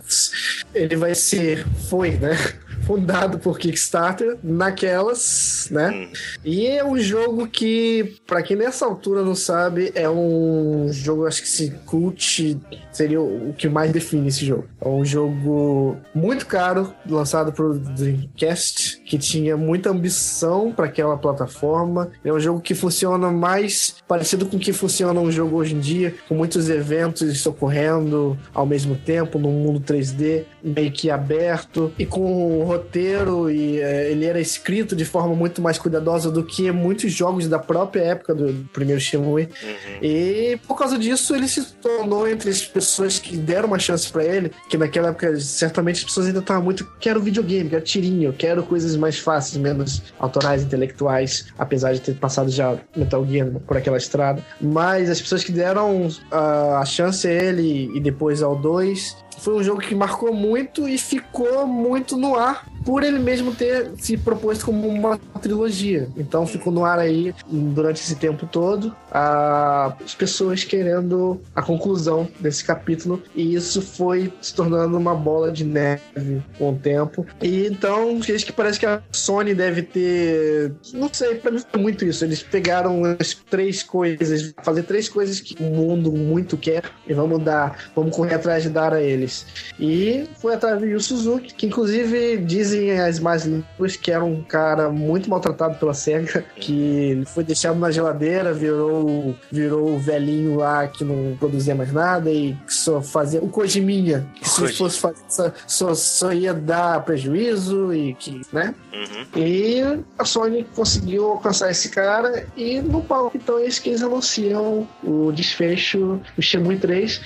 Ele 0.73 0.95
vai 0.95 1.15
ser, 1.15 1.65
foi, 1.89 2.11
né? 2.11 2.37
Fundado 2.85 3.39
por 3.39 3.57
Kickstarter 3.57 4.37
naquelas, 4.43 5.67
né? 5.71 5.89
Hum. 5.89 6.11
E 6.43 6.67
é 6.67 6.83
um 6.83 6.97
jogo 6.97 7.47
que, 7.47 8.15
pra 8.27 8.41
quem 8.41 8.57
nessa 8.57 8.85
altura 8.85 9.23
não 9.23 9.35
sabe, 9.35 9.91
é 9.95 10.09
um 10.09 10.87
jogo, 10.91 11.25
acho 11.25 11.41
que 11.41 11.49
se 11.49 11.71
cult 11.85 12.59
seria 12.91 13.19
o 13.19 13.53
que 13.57 13.67
mais 13.67 13.91
define 13.91 14.27
esse 14.27 14.45
jogo. 14.45 14.65
É 14.79 14.87
um 14.87 15.03
jogo 15.03 15.97
muito 16.13 16.45
caro, 16.45 16.93
lançado 17.09 17.51
pro 17.51 17.73
Dreamcast, 17.73 19.01
que 19.05 19.17
tinha 19.17 19.57
muita 19.57 19.89
ambição 19.89 20.71
para 20.71 20.85
aquela 20.85 21.17
plataforma. 21.17 22.11
É 22.23 22.31
um 22.31 22.39
jogo 22.39 22.61
que 22.61 22.75
funciona 22.75 23.31
mais 23.31 23.95
parecido 24.07 24.45
com 24.45 24.57
o 24.57 24.59
que 24.59 24.71
funciona 24.71 25.19
um 25.19 25.31
jogo 25.31 25.57
hoje 25.57 25.75
em 25.75 25.79
dia, 25.79 26.13
com 26.27 26.35
muitos 26.35 26.69
eventos 26.69 27.45
ocorrendo 27.45 28.37
ao 28.53 28.65
mesmo 28.65 28.95
tempo, 28.95 29.39
num 29.39 29.51
mundo 29.51 29.79
3D 29.79 30.43
meio 30.63 30.91
que 30.91 31.09
aberto 31.09 31.91
e 31.97 32.05
com 32.05 32.63
roteiro 32.73 33.49
e 33.49 33.79
eh, 33.79 34.11
ele 34.11 34.25
era 34.25 34.39
escrito 34.39 34.95
de 34.95 35.05
forma 35.05 35.35
muito 35.35 35.61
mais 35.61 35.77
cuidadosa 35.77 36.29
do 36.29 36.43
que 36.43 36.71
muitos 36.71 37.11
jogos 37.11 37.47
da 37.47 37.59
própria 37.59 38.01
época 38.01 38.33
do 38.33 38.53
primeiro 38.71 38.99
Shenmue. 38.99 39.43
Uhum. 39.43 39.97
E 40.01 40.59
por 40.67 40.77
causa 40.77 40.97
disso, 40.97 41.35
ele 41.35 41.47
se 41.47 41.63
tornou 41.75 42.27
entre 42.27 42.49
as 42.49 42.65
pessoas 42.65 43.19
que 43.19 43.37
deram 43.37 43.67
uma 43.67 43.79
chance 43.79 44.11
pra 44.11 44.23
ele, 44.23 44.51
que 44.69 44.77
naquela 44.77 45.09
época 45.09 45.39
certamente 45.39 45.97
as 45.97 46.03
pessoas 46.03 46.27
ainda 46.27 46.39
estavam 46.39 46.63
muito 46.63 46.87
quero 46.99 47.21
videogame, 47.21 47.69
quero 47.69 47.83
tirinho, 47.83 48.33
quero 48.33 48.63
coisas 48.63 48.95
mais 48.95 49.19
fáceis, 49.19 49.57
menos 49.57 50.01
autorais, 50.19 50.63
intelectuais, 50.63 51.47
apesar 51.57 51.93
de 51.93 52.01
ter 52.01 52.15
passado 52.15 52.49
já 52.49 52.77
Metal 52.95 53.25
Gear 53.25 53.49
por 53.65 53.77
aquela 53.77 53.97
estrada. 53.97 54.43
Mas 54.59 55.09
as 55.09 55.21
pessoas 55.21 55.43
que 55.43 55.51
deram 55.51 56.07
ah, 56.31 56.79
a 56.81 56.85
chance 56.85 57.27
a 57.27 57.31
ele 57.31 57.91
e 57.95 57.99
depois 57.99 58.41
ao 58.41 58.55
2 58.55 59.22
foi 59.43 59.55
um 59.55 59.63
jogo 59.63 59.81
que 59.81 59.93
marcou 59.93 60.33
muito 60.33 60.87
e 60.87 60.97
ficou 60.97 61.67
muito 61.67 62.15
no 62.15 62.33
ar 62.39 62.65
por 62.85 63.03
ele 63.03 63.19
mesmo 63.19 63.53
ter 63.53 63.91
se 63.97 64.17
proposto 64.17 64.65
como 64.65 64.87
uma 64.87 65.17
trilogia. 65.41 66.07
Então 66.17 66.45
ficou 66.47 66.71
no 66.71 66.85
ar 66.85 66.99
aí 66.99 67.33
durante 67.49 68.01
esse 68.01 68.15
tempo 68.15 68.47
todo 68.47 68.95
a- 69.11 69.95
as 70.03 70.15
pessoas 70.15 70.63
querendo 70.63 71.39
a 71.55 71.61
conclusão 71.61 72.27
desse 72.39 72.63
capítulo 72.63 73.21
e 73.35 73.53
isso 73.55 73.81
foi 73.81 74.31
se 74.41 74.53
tornando 74.53 74.97
uma 74.97 75.13
bola 75.15 75.51
de 75.51 75.63
neve 75.63 76.41
com 76.57 76.71
o 76.71 76.75
tempo. 76.75 77.25
E 77.41 77.65
então 77.67 78.19
acho 78.19 78.45
que 78.45 78.51
parece 78.53 78.79
que 78.79 78.85
a 78.85 79.01
Sony 79.11 79.53
deve 79.53 79.81
ter, 79.81 80.73
não 80.93 81.09
sei, 81.13 81.35
pra 81.35 81.51
mim 81.51 81.61
foi 81.71 81.81
muito 81.81 82.05
isso. 82.05 82.23
Eles 82.23 82.41
pegaram 82.41 83.01
as 83.19 83.33
três 83.33 83.83
coisas, 83.83 84.53
fazer 84.63 84.83
três 84.83 85.07
coisas 85.09 85.39
que 85.39 85.55
o 85.61 85.63
mundo 85.63 86.11
muito 86.11 86.57
quer 86.57 86.83
e 87.07 87.13
vamos 87.13 87.43
dar, 87.43 87.91
vamos 87.95 88.15
correr 88.15 88.35
atrás 88.35 88.63
de 88.63 88.69
dar 88.69 88.93
a 88.93 89.01
eles. 89.01 89.45
E 89.79 90.25
foi 90.39 90.53
atrás 90.53 90.79
do 90.79 90.99
Suzuki, 90.99 91.53
que 91.53 91.65
inclusive 91.65 92.37
dizem 92.37 92.72
as 92.73 93.19
más 93.19 93.45
línguas 93.45 93.95
que 93.95 94.11
era 94.11 94.23
um 94.23 94.41
cara 94.43 94.89
muito 94.89 95.29
maltratado 95.29 95.77
pela 95.77 95.93
SEGA, 95.93 96.43
que 96.55 97.23
foi 97.27 97.43
deixado 97.43 97.79
na 97.79 97.91
geladeira, 97.91 98.53
virou, 98.53 99.35
virou 99.51 99.95
o 99.95 99.99
velhinho 99.99 100.57
lá 100.57 100.87
que 100.87 101.03
não 101.03 101.35
produzia 101.37 101.75
mais 101.75 101.91
nada 101.91 102.31
e 102.31 102.53
que 102.65 102.73
só 102.73 103.01
fazia 103.01 103.41
o 103.41 103.49
Kojiminha, 103.49 104.27
que 104.35 104.47
se 104.47 104.61
Koji. 104.61 104.77
fosse 104.77 104.99
fazer 104.99 105.23
só, 105.27 105.51
só, 105.67 105.95
só 105.95 106.33
ia 106.33 106.53
dar 106.53 107.03
prejuízo 107.03 107.93
e 107.93 108.13
que, 108.15 108.41
né? 108.51 108.73
Uhum. 108.93 109.41
E 109.41 109.81
a 110.17 110.25
Sony 110.25 110.65
conseguiu 110.75 111.25
alcançar 111.31 111.71
esse 111.71 111.89
cara 111.89 112.45
e 112.55 112.81
no 112.81 113.01
palco 113.01 113.35
então 113.35 113.59
eles 113.59 113.79
que 113.79 113.89
eles 113.89 114.03
anunciam 114.03 114.87
o 115.03 115.31
desfecho 115.31 116.19
do 116.35 116.41
Shenmue 116.41 116.77
3. 116.77 117.21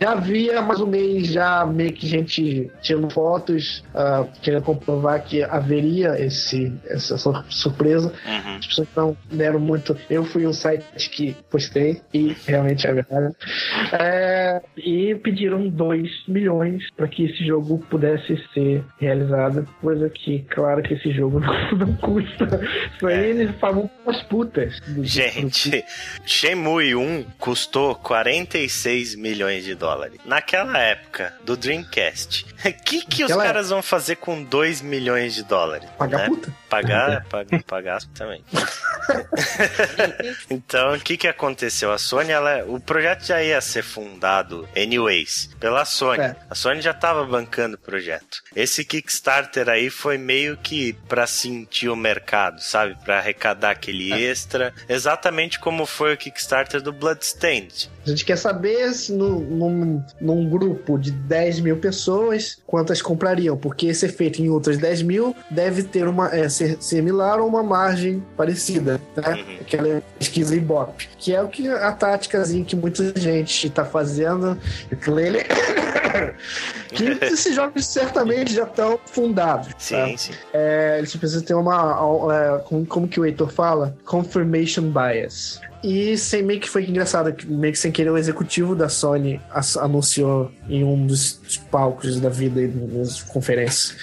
Já 0.00 0.12
havia 0.12 0.62
mais 0.62 0.80
um 0.80 0.86
mês 0.86 1.26
já 1.26 1.66
meio 1.66 1.92
que 1.92 2.06
gente 2.06 2.70
tirando 2.80 3.10
fotos, 3.12 3.82
ah, 3.92 4.24
querendo 4.42 4.62
comprovar 4.62 5.24
que 5.24 5.42
haveria 5.42 6.14
esse, 6.24 6.72
essa 6.86 7.18
sur- 7.18 7.44
surpresa. 7.48 8.12
Uhum. 8.24 8.56
As 8.58 8.66
pessoas 8.66 8.88
não 8.94 9.16
deram 9.30 9.58
muito. 9.58 9.96
Eu 10.08 10.24
fui 10.24 10.46
um 10.46 10.52
site 10.52 10.84
que 11.10 11.34
postei 11.50 12.00
e 12.14 12.36
realmente 12.46 12.86
é 12.86 12.92
verdade. 12.94 13.34
É, 13.92 14.62
e 14.76 15.16
pediram 15.16 15.68
2 15.68 16.08
milhões 16.28 16.88
para 16.96 17.08
que 17.08 17.24
esse 17.24 17.44
jogo 17.44 17.84
pudesse 17.90 18.36
ser 18.54 18.84
realizado. 19.00 19.66
Coisa 19.80 20.08
que, 20.08 20.44
claro, 20.50 20.80
que 20.80 20.94
esse 20.94 21.10
jogo 21.10 21.40
não, 21.40 21.72
não 21.72 21.96
custa. 21.96 22.44
Isso 22.96 23.04
aí 23.06 23.14
É. 23.14 23.28
eles 23.30 23.50
pagam 23.56 23.90
umas 24.04 24.22
putas. 24.22 24.78
do- 24.86 25.04
Gente, 25.04 25.84
Shenmue 26.24 26.94
1 26.94 27.24
custou 27.36 27.96
46 27.96 29.16
milhões 29.16 29.64
de 29.64 29.74
dólares. 29.74 29.87
Naquela 30.24 30.78
época 30.78 31.34
do 31.44 31.56
Dreamcast, 31.56 32.46
o 32.64 32.72
que, 32.84 33.04
que 33.06 33.24
os 33.24 33.34
caras 33.34 33.70
vão 33.70 33.82
fazer 33.82 34.16
com 34.16 34.42
2 34.42 34.82
milhões 34.82 35.34
de 35.34 35.42
dólares? 35.44 35.88
Pagar 35.98 36.18
né? 36.18 36.26
puta? 36.28 36.54
Pagar, 36.68 37.24
pagar, 37.24 37.62
pagar 37.62 38.02
também. 38.14 38.44
então, 40.50 40.94
o 40.94 41.00
que 41.00 41.16
que 41.16 41.28
aconteceu? 41.28 41.92
A 41.92 41.98
Sony, 41.98 42.30
ela, 42.30 42.64
o 42.66 42.80
projeto 42.80 43.24
já 43.24 43.42
ia 43.42 43.60
ser 43.60 43.82
fundado, 43.82 44.68
anyways, 44.76 45.50
pela 45.58 45.84
Sony. 45.84 46.20
É. 46.20 46.36
A 46.50 46.54
Sony 46.54 46.80
já 46.80 46.92
tava 46.92 47.24
bancando 47.24 47.76
o 47.76 47.78
projeto. 47.78 48.42
Esse 48.54 48.84
Kickstarter 48.84 49.68
aí 49.68 49.90
foi 49.90 50.18
meio 50.18 50.56
que 50.56 50.92
pra 51.08 51.26
sentir 51.26 51.88
o 51.88 51.96
mercado, 51.96 52.60
sabe? 52.60 52.96
Pra 53.04 53.18
arrecadar 53.18 53.70
aquele 53.70 54.12
É. 54.12 54.20
extra. 54.20 54.74
Exatamente 54.88 55.58
como 55.58 55.86
foi 55.86 56.14
o 56.14 56.18
Kickstarter 56.18 56.80
do 56.82 56.92
Bloodstained. 56.92 57.90
A 58.04 58.08
gente 58.10 58.24
quer 58.24 58.36
saber 58.36 58.92
se 58.94 59.12
no- 59.12 59.40
num, 59.78 60.02
num 60.20 60.48
grupo 60.48 60.98
de 60.98 61.10
10 61.10 61.60
mil 61.60 61.76
pessoas 61.76 62.58
quantas 62.66 63.00
comprariam, 63.00 63.56
porque 63.56 63.86
esse 63.86 64.06
efeito 64.06 64.42
em 64.42 64.48
outras 64.48 64.76
10 64.78 65.02
mil 65.02 65.34
deve 65.50 65.82
ter 65.82 66.06
uma 66.08 66.34
é, 66.34 66.48
ser 66.48 66.76
similar 66.80 67.40
ou 67.40 67.48
uma 67.48 67.62
margem 67.62 68.22
parecida, 68.36 69.00
né? 69.16 69.34
Uhum. 69.34 69.56
Aquela 69.60 70.02
pesquisa 70.18 70.54
Ibope, 70.56 71.08
que 71.18 71.34
é 71.34 71.42
o 71.42 71.48
que 71.48 71.68
a 71.68 71.92
táticazinha 71.92 72.64
que 72.64 72.76
muita 72.76 73.18
gente 73.18 73.66
está 73.66 73.84
fazendo. 73.84 74.58
aquilo 74.90 75.20
ele- 75.20 75.44
que 76.88 77.04
esses 77.24 77.54
jogos 77.54 77.86
certamente 77.86 78.52
já 78.54 78.64
estão 78.64 78.98
fundados. 79.06 79.68
Sim, 79.78 79.94
tá? 79.94 80.18
sim. 80.18 80.32
É, 80.52 80.96
eles 80.98 81.14
precisam 81.14 81.42
ter 81.42 81.54
uma. 81.54 81.96
é, 82.32 82.58
como, 82.60 82.86
como 82.86 83.08
que 83.08 83.20
o 83.20 83.26
Heitor 83.26 83.50
fala? 83.50 83.96
Confirmation 84.04 84.90
bias. 84.90 85.60
E 85.82 86.18
sem 86.18 86.42
meio 86.42 86.58
que 86.58 86.68
foi 86.68 86.84
engraçado, 86.84 87.34
meio 87.46 87.72
que 87.72 87.78
sem 87.78 87.92
querer 87.92 88.10
o 88.10 88.18
executivo 88.18 88.74
da 88.74 88.88
Sony 88.88 89.40
anunciou 89.80 90.50
em 90.68 90.82
um 90.82 91.06
dos 91.06 91.40
palcos 91.70 92.18
da 92.20 92.28
vida 92.28 92.60
e 92.60 92.66
nas 92.66 93.22
conferências 93.22 93.96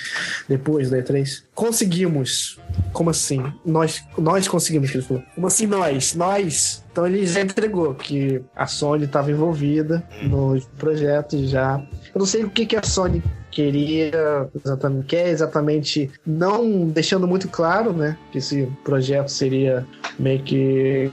depois 0.47 0.89
da 0.89 0.97
E3. 0.97 1.43
Conseguimos. 1.53 2.57
Como 2.93 3.09
assim? 3.09 3.43
Nós, 3.65 4.03
nós 4.17 4.47
conseguimos, 4.47 4.89
que 4.89 4.97
ele 4.97 5.05
falou. 5.05 5.23
Como 5.33 5.47
assim 5.47 5.67
nós? 5.67 6.15
Nós. 6.15 6.83
Então 6.91 7.05
ele 7.05 7.25
já 7.25 7.41
entregou 7.41 7.93
que 7.93 8.41
a 8.55 8.67
Sony 8.67 9.05
estava 9.05 9.31
envolvida 9.31 10.07
no 10.23 10.59
projeto 10.77 11.45
já. 11.45 11.81
Eu 12.13 12.19
não 12.19 12.25
sei 12.25 12.43
o 12.43 12.49
que, 12.49 12.65
que 12.65 12.75
a 12.75 12.83
Sony 12.83 13.21
queria 13.55 14.49
exatamente, 14.53 15.05
quer 15.07 15.29
exatamente, 15.29 16.11
não 16.27 16.87
deixando 16.89 17.25
muito 17.25 17.47
claro, 17.47 17.93
né, 17.93 18.17
que 18.29 18.39
esse 18.39 18.69
projeto 18.83 19.29
seria 19.29 19.87
meio 20.19 20.43
que 20.43 21.09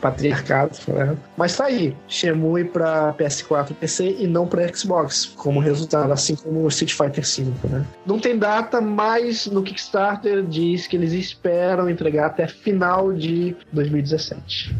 patriarcado, 0.00 0.78
né? 0.86 1.16
mas 1.36 1.56
tá 1.56 1.64
aí, 1.64 1.94
Shenmue 2.06 2.64
para 2.64 3.12
PS4 3.14 3.72
e 3.72 3.74
PC 3.74 4.16
e 4.20 4.26
não 4.28 4.46
para 4.46 4.72
Xbox, 4.72 5.26
como 5.26 5.58
resultado, 5.58 6.12
assim 6.12 6.36
como 6.36 6.60
o 6.60 6.68
Street 6.68 6.92
Fighter 6.92 7.24
V, 7.24 7.68
né? 7.68 7.84
Não 8.06 8.20
tem 8.20 8.38
data, 8.38 8.80
mas 8.80 9.46
no 9.46 9.62
Kickstarter 9.62 10.44
diz 10.44 10.86
que 10.86 10.96
eles 10.96 11.12
esperam 11.12 11.90
entregar 11.90 12.26
até 12.26 12.46
final 12.46 13.12
de 13.12 13.56
2017. 13.72 14.76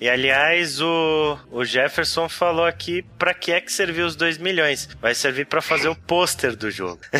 E 0.00 0.08
aliás, 0.08 0.80
o, 0.80 1.38
o 1.52 1.62
Jefferson 1.62 2.26
falou 2.26 2.64
aqui 2.64 3.04
pra 3.18 3.34
que 3.34 3.52
é 3.52 3.60
que 3.60 3.70
serviu 3.70 4.06
os 4.06 4.16
2 4.16 4.38
milhões. 4.38 4.88
Vai 4.98 5.14
servir 5.14 5.44
para 5.44 5.60
fazer 5.60 5.88
o 5.88 5.94
pôster 5.94 6.56
do 6.56 6.70
jogo. 6.70 7.00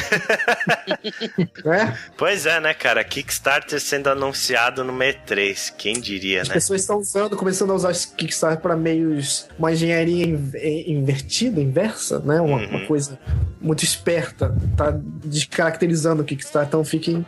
é? 1.67 1.95
Pois 2.17 2.47
é, 2.47 2.59
né, 2.59 2.73
cara? 2.73 3.05
Kickstarter 3.05 3.79
sendo 3.81 4.09
anunciado 4.09 4.83
no 4.83 4.93
E3. 4.95 5.75
Quem 5.77 6.01
diria, 6.01 6.41
As 6.43 6.49
né? 6.49 6.55
pessoas 6.55 6.81
estão 6.81 6.99
usando, 6.99 7.37
começando 7.37 7.71
a 7.71 7.75
usar 7.75 7.91
esse 7.91 8.15
Kickstarter 8.15 8.61
para 8.63 8.77
meios. 8.77 9.47
uma 9.59 9.73
engenharia 9.73 10.25
in- 10.25 10.51
eh, 10.55 10.91
invertida, 10.91 11.61
inversa, 11.61 12.19
né? 12.21 12.41
Uma, 12.41 12.57
Uhum. 12.61 12.69
uma 12.69 12.87
coisa 12.87 13.19
muito 13.61 13.85
esperta. 13.85 14.55
Tá 14.77 14.91
descaracterizando 15.25 16.23
o 16.23 16.25
Kickstarter. 16.25 16.69
Então 16.69 16.85
fiquem, 16.85 17.27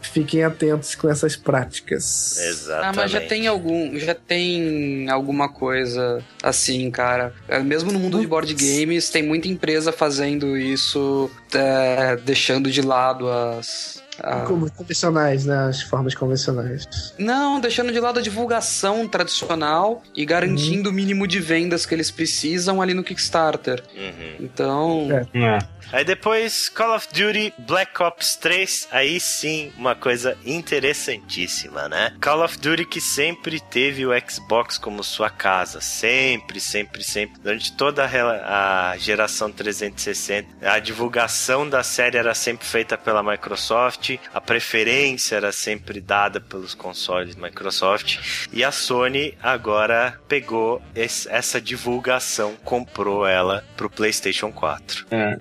fiquem 0.00 0.44
atentos 0.44 0.94
com 0.94 1.08
essas 1.08 1.36
práticas. 1.36 2.38
Exatamente. 2.38 2.88
Ah, 2.88 2.92
mas 2.94 3.10
já 3.10 3.20
tem 3.20 3.46
algum, 3.46 3.98
já 3.98 4.14
tem 4.14 5.08
alguma 5.10 5.48
coisa 5.48 6.22
assim, 6.42 6.90
cara. 6.90 7.32
É, 7.48 7.58
Mesmo 7.60 7.92
no 7.92 7.98
mundo 7.98 8.20
de 8.20 8.26
board 8.26 8.54
games, 8.54 9.10
tem 9.10 9.22
muita 9.22 9.48
empresa 9.48 9.92
fazendo 9.92 10.56
isso, 10.56 11.30
é, 11.54 12.16
deixando 12.16 12.70
de 12.70 12.82
lado 12.82 13.28
as. 13.28 14.02
Como 14.48 14.68
convencionais, 14.72 15.44
né? 15.44 15.68
As 15.68 15.80
formas 15.80 16.12
convencionais. 16.12 17.14
Não, 17.16 17.60
deixando 17.60 17.92
de 17.92 18.00
lado 18.00 18.18
a 18.18 18.22
divulgação 18.22 19.06
tradicional 19.06 20.02
e 20.12 20.26
garantindo 20.26 20.90
o 20.90 20.92
mínimo 20.92 21.24
de 21.24 21.38
vendas 21.38 21.86
que 21.86 21.94
eles 21.94 22.10
precisam 22.10 22.82
ali 22.82 22.94
no 22.94 23.04
Kickstarter. 23.04 23.80
Uhum. 23.96 24.34
Então, 24.40 25.08
É. 25.32 25.38
É. 25.38 25.58
Aí 25.92 26.04
depois 26.04 26.68
Call 26.68 26.94
of 26.96 27.08
Duty 27.08 27.54
Black 27.58 28.02
Ops 28.02 28.36
3, 28.36 28.88
aí 28.90 29.18
sim 29.18 29.72
uma 29.76 29.94
coisa 29.94 30.36
interessantíssima, 30.44 31.88
né? 31.88 32.12
Call 32.20 32.44
of 32.44 32.58
Duty 32.58 32.84
que 32.84 33.00
sempre 33.00 33.58
teve 33.60 34.04
o 34.06 34.10
Xbox 34.28 34.76
como 34.78 35.02
sua 35.02 35.30
casa, 35.30 35.80
sempre, 35.80 36.60
sempre, 36.60 37.02
sempre. 37.02 37.40
Durante 37.40 37.72
toda 37.72 38.04
a 38.04 38.96
geração 38.98 39.50
360, 39.50 40.48
a 40.62 40.78
divulgação 40.78 41.68
da 41.68 41.82
série 41.82 42.18
era 42.18 42.34
sempre 42.34 42.66
feita 42.66 42.98
pela 42.98 43.22
Microsoft, 43.22 44.16
a 44.34 44.40
preferência 44.40 45.36
era 45.36 45.52
sempre 45.52 46.00
dada 46.00 46.40
pelos 46.40 46.74
consoles 46.74 47.34
Microsoft 47.36 48.48
e 48.52 48.62
a 48.62 48.70
Sony 48.72 49.36
agora 49.42 50.20
pegou 50.28 50.82
esse- 50.94 51.28
essa 51.30 51.60
divulgação, 51.60 52.56
comprou 52.64 53.26
ela 53.26 53.64
pro 53.76 53.88
PlayStation 53.88 54.52
4. 54.52 55.06
É, 55.10 55.38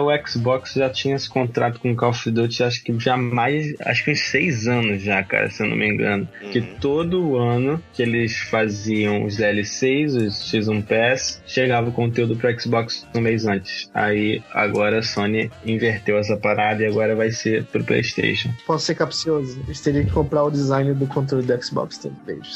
o 0.00 0.26
Xbox 0.26 0.74
já 0.74 0.90
tinha 0.90 1.16
esse 1.16 1.28
contrato 1.28 1.80
com 1.80 1.92
o 1.92 1.96
Call 1.96 2.10
of 2.10 2.30
Duty, 2.30 2.62
acho 2.62 2.82
que 2.82 2.98
já 2.98 3.16
mais, 3.16 3.74
acho 3.80 4.04
que 4.04 4.10
uns 4.10 4.20
seis 4.20 4.66
anos 4.68 5.02
já, 5.02 5.22
cara, 5.22 5.50
se 5.50 5.62
eu 5.62 5.68
não 5.68 5.76
me 5.76 5.88
engano. 5.88 6.28
Que 6.52 6.60
todo 6.60 7.36
ano 7.36 7.82
que 7.92 8.02
eles 8.02 8.36
faziam 8.36 9.24
os 9.24 9.36
DLCs, 9.36 10.14
os 10.14 10.34
X1 10.52 10.84
Pass, 10.84 11.42
chegava 11.46 11.88
o 11.88 11.92
conteúdo 11.92 12.36
pro 12.36 12.60
Xbox 12.60 13.06
um 13.14 13.20
mês 13.20 13.46
antes. 13.46 13.90
Aí 13.94 14.42
agora 14.52 14.98
a 14.98 15.02
Sony 15.02 15.50
inverteu 15.64 16.18
essa 16.18 16.36
parada 16.36 16.82
e 16.82 16.86
agora 16.86 17.14
vai 17.14 17.30
ser 17.30 17.64
pro 17.64 17.82
PlayStation. 17.82 18.50
Posso 18.66 18.86
ser 18.86 18.94
capcioso. 18.94 19.60
Eles 19.66 19.80
teriam 19.80 20.04
que 20.04 20.12
comprar 20.12 20.44
o 20.44 20.50
design 20.50 20.94
do 20.94 21.06
controle 21.06 21.46
do 21.46 21.62
Xbox 21.64 21.98
também. 21.98 22.38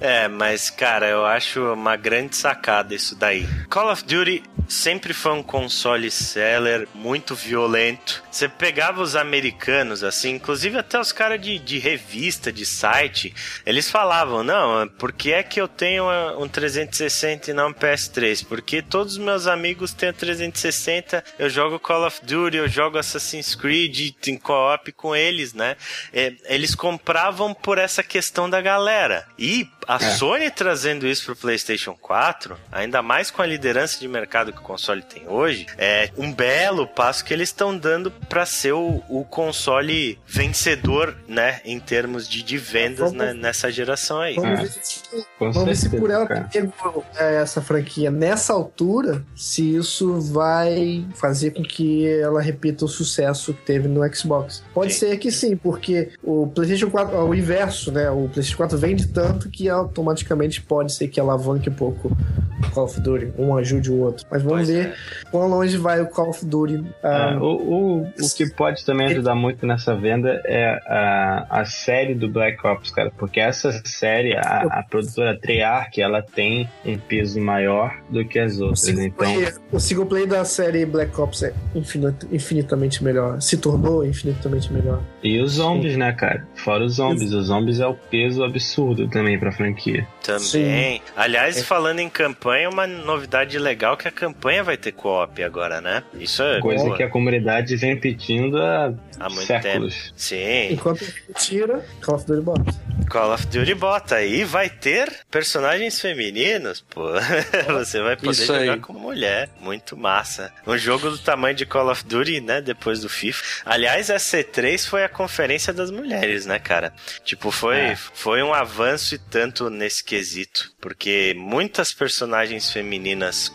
É, 0.00 0.28
mas 0.28 0.70
cara, 0.70 1.08
eu 1.08 1.24
acho 1.26 1.72
uma 1.72 1.96
grande 1.96 2.36
sacada 2.36 2.94
isso 2.94 3.16
daí. 3.16 3.46
Call 3.68 3.90
of 3.90 4.04
Duty 4.04 4.42
sempre 4.68 5.12
foi 5.14 5.32
um 5.32 5.42
console 5.42 6.10
seller 6.10 6.86
muito 6.94 7.34
violento. 7.34 8.22
Você 8.30 8.48
pegava 8.48 9.00
os 9.00 9.16
americanos, 9.16 10.04
assim, 10.04 10.30
inclusive 10.34 10.78
até 10.78 11.00
os 11.00 11.10
caras 11.10 11.40
de, 11.40 11.58
de 11.58 11.78
revista, 11.78 12.52
de 12.52 12.66
site, 12.66 13.34
eles 13.64 13.90
falavam: 13.90 14.44
não, 14.44 14.86
por 14.86 15.12
que 15.12 15.32
é 15.32 15.42
que 15.42 15.60
eu 15.60 15.66
tenho 15.66 16.04
uh, 16.04 16.42
um 16.42 16.48
360 16.48 17.50
e 17.50 17.54
não 17.54 17.68
um 17.68 17.74
PS3? 17.74 18.46
Porque 18.46 18.82
todos 18.82 19.14
os 19.14 19.18
meus 19.18 19.46
amigos 19.46 19.92
têm 19.92 20.10
o 20.10 20.12
360, 20.12 21.24
eu 21.38 21.48
jogo 21.48 21.78
Call 21.78 22.06
of 22.06 22.20
Duty, 22.24 22.58
eu 22.58 22.68
jogo 22.68 22.98
Assassin's 22.98 23.54
Creed 23.54 24.14
em 24.26 24.36
co-op 24.36 24.92
com 24.92 25.16
eles, 25.16 25.54
né? 25.54 25.76
É, 26.12 26.34
eles 26.44 26.74
compravam 26.74 27.54
por 27.54 27.78
essa 27.78 28.02
questão 28.02 28.48
da 28.48 28.60
galera. 28.60 29.26
E 29.38 29.68
a 29.86 29.96
É. 29.96 30.10
Sony 30.10 30.50
trazendo 30.50 31.06
isso 31.06 31.24
pro 31.24 31.34
PlayStation 31.36 31.94
4, 31.94 32.58
ainda 32.70 33.00
mais 33.02 33.30
com 33.30 33.40
a 33.40 33.46
liderança 33.46 33.98
de 33.98 34.06
mercado 34.06 34.52
que 34.58 34.64
o 34.64 34.66
console 34.66 35.02
tem 35.02 35.26
hoje, 35.28 35.66
é 35.78 36.10
um 36.18 36.32
belo 36.32 36.86
passo 36.86 37.24
que 37.24 37.32
eles 37.32 37.48
estão 37.48 37.76
dando 37.76 38.10
para 38.10 38.44
ser 38.44 38.72
o, 38.72 39.02
o 39.08 39.24
console 39.24 40.18
vencedor, 40.26 41.16
né, 41.26 41.60
em 41.64 41.78
termos 41.78 42.28
de, 42.28 42.42
de 42.42 42.58
vendas 42.58 42.98
Vamos- 43.12 43.16
né, 43.18 43.32
nessa 43.34 43.70
geração 43.70 44.20
aí. 44.20 44.34
Vamos 44.34 44.60
É. 44.60 44.62
ver 44.64 44.68
se, 44.82 45.00
Com 45.38 45.52
vamos 45.52 45.68
ver 45.68 45.76
se 45.76 45.88
por 45.88 46.10
ela 46.10 46.26
cara. 46.26 46.44
ter 46.44 46.68
pego 46.68 47.04
é, 47.16 47.36
essa 47.36 47.60
franquia 47.62 48.10
nessa 48.10 48.52
altura, 48.52 49.24
se 49.34 49.76
isso 49.76 50.20
vai 50.20 51.06
fazer 51.14 51.52
com 51.52 51.62
que 51.62 52.06
ela 52.08 52.40
repita 52.40 52.84
o 52.84 52.88
sucesso 52.88 53.52
que 53.54 53.62
teve 53.62 53.88
no 53.88 54.00
Xbox. 54.14 54.62
Pode 54.74 54.92
Sim. 54.92 55.00
ser 55.00 55.16
que 55.18 55.30
sim, 55.30 55.56
porque 55.56 56.10
o 56.22 56.46
PlayStation 56.48 56.90
4, 56.90 57.14
é 57.16 57.22
o 57.22 57.34
inverso, 57.34 57.92
né? 57.92 58.10
O 58.10 58.28
PlayStation 58.28 58.56
4 58.56 58.78
vende 58.78 59.06
tanto 59.08 59.48
que 59.48 59.68
automaticamente 59.68 60.60
pode 60.62 60.92
ser 60.92 61.08
que 61.08 61.20
alavanque 61.20 61.68
um 61.70 61.74
pouco 61.74 62.08
o 62.08 62.70
Call 62.72 62.84
of 62.84 63.00
Duty, 63.00 63.32
um 63.38 63.56
ajude 63.56 63.90
o 63.90 63.98
outro. 64.00 64.26
Mas 64.30 64.42
vamos 64.48 64.66
Pois 64.66 64.68
ver 64.68 64.86
é. 64.88 64.94
quão 65.30 65.46
longe 65.48 65.76
vai 65.76 66.00
o 66.00 66.06
Call 66.08 66.30
of 66.30 66.44
Duty. 66.44 66.84
ah, 67.02 67.32
É, 67.34 67.36
o, 67.36 67.42
o, 67.44 68.02
o 68.02 68.34
que 68.36 68.48
pode 68.54 68.84
também 68.84 69.06
ajudar 69.08 69.34
muito 69.34 69.66
nessa 69.66 69.94
venda 69.94 70.40
é 70.44 70.78
a, 70.86 71.46
a 71.60 71.64
série 71.64 72.14
do 72.14 72.28
Black 72.28 72.66
Ops, 72.66 72.90
cara, 72.90 73.12
porque 73.16 73.40
essa 73.40 73.70
série, 73.84 74.36
a, 74.36 74.62
a 74.70 74.82
produtora 74.82 75.38
Treyarch, 75.38 76.00
ela 76.00 76.22
tem 76.22 76.68
um 76.84 76.96
peso 76.98 77.40
maior 77.40 77.94
do 78.10 78.24
que 78.24 78.38
as 78.38 78.58
O 78.58 78.62
outras, 78.64 78.80
single, 78.80 79.04
então 79.04 79.18
player, 79.32 79.54
o 79.72 79.78
single 79.80 80.06
player 80.06 80.26
da 80.28 80.44
série 80.44 80.84
Black 80.86 81.20
Ops 81.20 81.42
é 81.42 81.52
infinit- 81.74 82.26
infinitamente 82.32 83.02
melhor. 83.04 83.40
Se 83.40 83.56
tornou 83.56 84.04
infinitamente 84.04 84.72
melhor. 84.72 85.00
e 85.22 85.40
os 85.40 85.52
zombies, 85.52 85.96
né, 85.96 86.12
cara? 86.12 86.46
Fora 86.56 86.84
os 86.84 86.94
zombies, 86.94 87.32
os 87.32 87.46
zombies 87.46 87.80
é 87.80 87.86
o 87.86 87.94
peso 87.94 88.42
absurdo 88.44 89.08
também 89.08 89.38
pra 89.38 89.52
franquia. 89.52 90.06
Também. 90.22 91.00
Aliás, 91.16 91.56
É. 91.58 91.62
falando 91.62 92.00
em 92.00 92.08
campanha, 92.08 92.68
uma 92.68 92.86
novidade 92.86 93.58
legal 93.58 93.96
que 93.96 94.06
a 94.06 94.10
campanha 94.10 94.37
vai 94.40 94.76
ter 94.76 94.92
co-op 94.92 95.42
agora, 95.42 95.80
né? 95.80 96.02
Isso 96.14 96.42
é 96.42 96.60
Coisa 96.60 96.84
boa. 96.84 96.96
que 96.96 97.02
a 97.02 97.10
comunidade 97.10 97.74
vem 97.76 97.98
pedindo 97.98 98.56
há, 98.62 98.92
há 99.18 99.28
muito 99.28 99.46
séculos. 99.46 99.94
tempo. 99.94 100.12
Sim. 100.16 100.72
Enquanto 100.72 101.04
tira, 101.36 101.84
Call 102.02 102.14
of 102.16 102.26
Duty 102.26 102.42
bota. 102.42 102.88
Call 103.10 103.32
of 103.34 103.46
Duty 103.46 103.74
bota. 103.74 104.22
E 104.22 104.44
vai 104.44 104.68
ter 104.70 105.10
personagens 105.30 106.00
femininos, 106.00 106.80
pô. 106.88 107.08
Você 107.78 108.00
vai 108.00 108.16
poder 108.16 108.30
Isso 108.32 108.46
jogar 108.46 108.74
aí. 108.74 108.80
como 108.80 108.98
mulher. 109.00 109.48
Muito 109.60 109.96
massa. 109.96 110.52
Um 110.66 110.76
jogo 110.78 111.10
do 111.10 111.18
tamanho 111.18 111.56
de 111.56 111.66
Call 111.66 111.90
of 111.90 112.04
Duty, 112.04 112.40
né? 112.40 112.60
Depois 112.60 113.00
do 113.00 113.08
FIFA. 113.08 113.42
Aliás, 113.64 114.10
a 114.10 114.16
C3 114.16 114.86
foi 114.86 115.04
a 115.04 115.08
conferência 115.08 115.72
das 115.72 115.90
mulheres, 115.90 116.46
né, 116.46 116.58
cara? 116.58 116.92
Tipo, 117.24 117.50
foi, 117.50 117.76
É. 117.78 117.96
foi 117.96 118.42
um 118.42 118.52
avanço 118.54 119.14
e 119.14 119.18
tanto 119.18 119.68
nesse 119.70 120.04
quesito. 120.04 120.70
Porque 120.80 121.34
muitas 121.36 121.92
personagens 121.92 122.70
femininas 122.70 123.48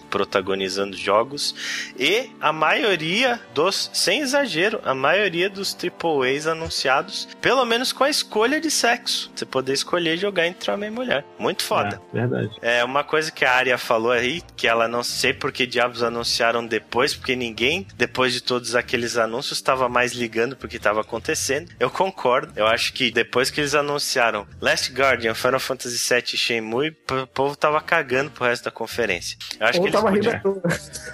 protagonizando 0.73 0.97
jogos 0.97 1.55
e 1.97 2.29
a 2.41 2.51
maioria 2.51 3.39
dos, 3.53 3.89
sem 3.93 4.21
exagero, 4.21 4.79
a 4.83 4.93
maioria 4.93 5.49
dos 5.49 5.75
AAAs 5.75 6.47
anunciados, 6.47 7.27
pelo 7.41 7.65
menos 7.65 7.93
com 7.93 8.03
a 8.03 8.09
escolha 8.09 8.59
de 8.59 8.71
sexo. 8.71 9.31
Você 9.35 9.45
poder 9.45 9.73
escolher 9.73 10.17
jogar 10.17 10.47
entre 10.47 10.71
homem 10.71 10.89
e 10.89 10.91
mulher. 10.91 11.25
Muito 11.37 11.63
foda. 11.63 12.01
É, 12.13 12.19
verdade. 12.19 12.51
É 12.61 12.83
uma 12.83 13.03
coisa 13.03 13.31
que 13.31 13.45
a 13.45 13.51
Arya 13.51 13.77
falou 13.77 14.11
aí, 14.11 14.41
que 14.55 14.67
ela 14.67 14.87
não 14.87 15.03
sei 15.03 15.33
por 15.33 15.51
que 15.51 15.65
diabos 15.65 16.01
anunciaram 16.01 16.65
depois, 16.65 17.15
porque 17.15 17.35
ninguém, 17.35 17.87
depois 17.95 18.33
de 18.33 18.41
todos 18.41 18.75
aqueles 18.75 19.17
anúncios, 19.17 19.57
estava 19.57 19.87
mais 19.87 20.13
ligando 20.13 20.55
porque 20.55 20.77
estava 20.77 21.01
acontecendo. 21.01 21.71
Eu 21.79 21.89
concordo. 21.89 22.53
Eu 22.55 22.65
acho 22.67 22.93
que 22.93 23.11
depois 23.11 23.49
que 23.49 23.61
eles 23.61 23.75
anunciaram 23.75 24.47
Last 24.61 24.91
Guardian, 24.91 25.33
Final 25.33 25.59
Fantasy 25.59 25.97
VII 26.13 26.23
e 26.33 26.37
Shenmue, 26.37 26.95
o 27.11 27.27
povo 27.27 27.55
tava 27.55 27.79
cagando 27.81 28.31
pro 28.31 28.45
resto 28.45 28.65
da 28.65 28.71
conferência. 28.71 29.37
Eu 29.59 29.67
acho 29.67 29.79
Ou 29.79 29.83
que 29.83 29.89
eles 29.89 30.01
tava 30.01 30.13
podiam... 30.13 30.61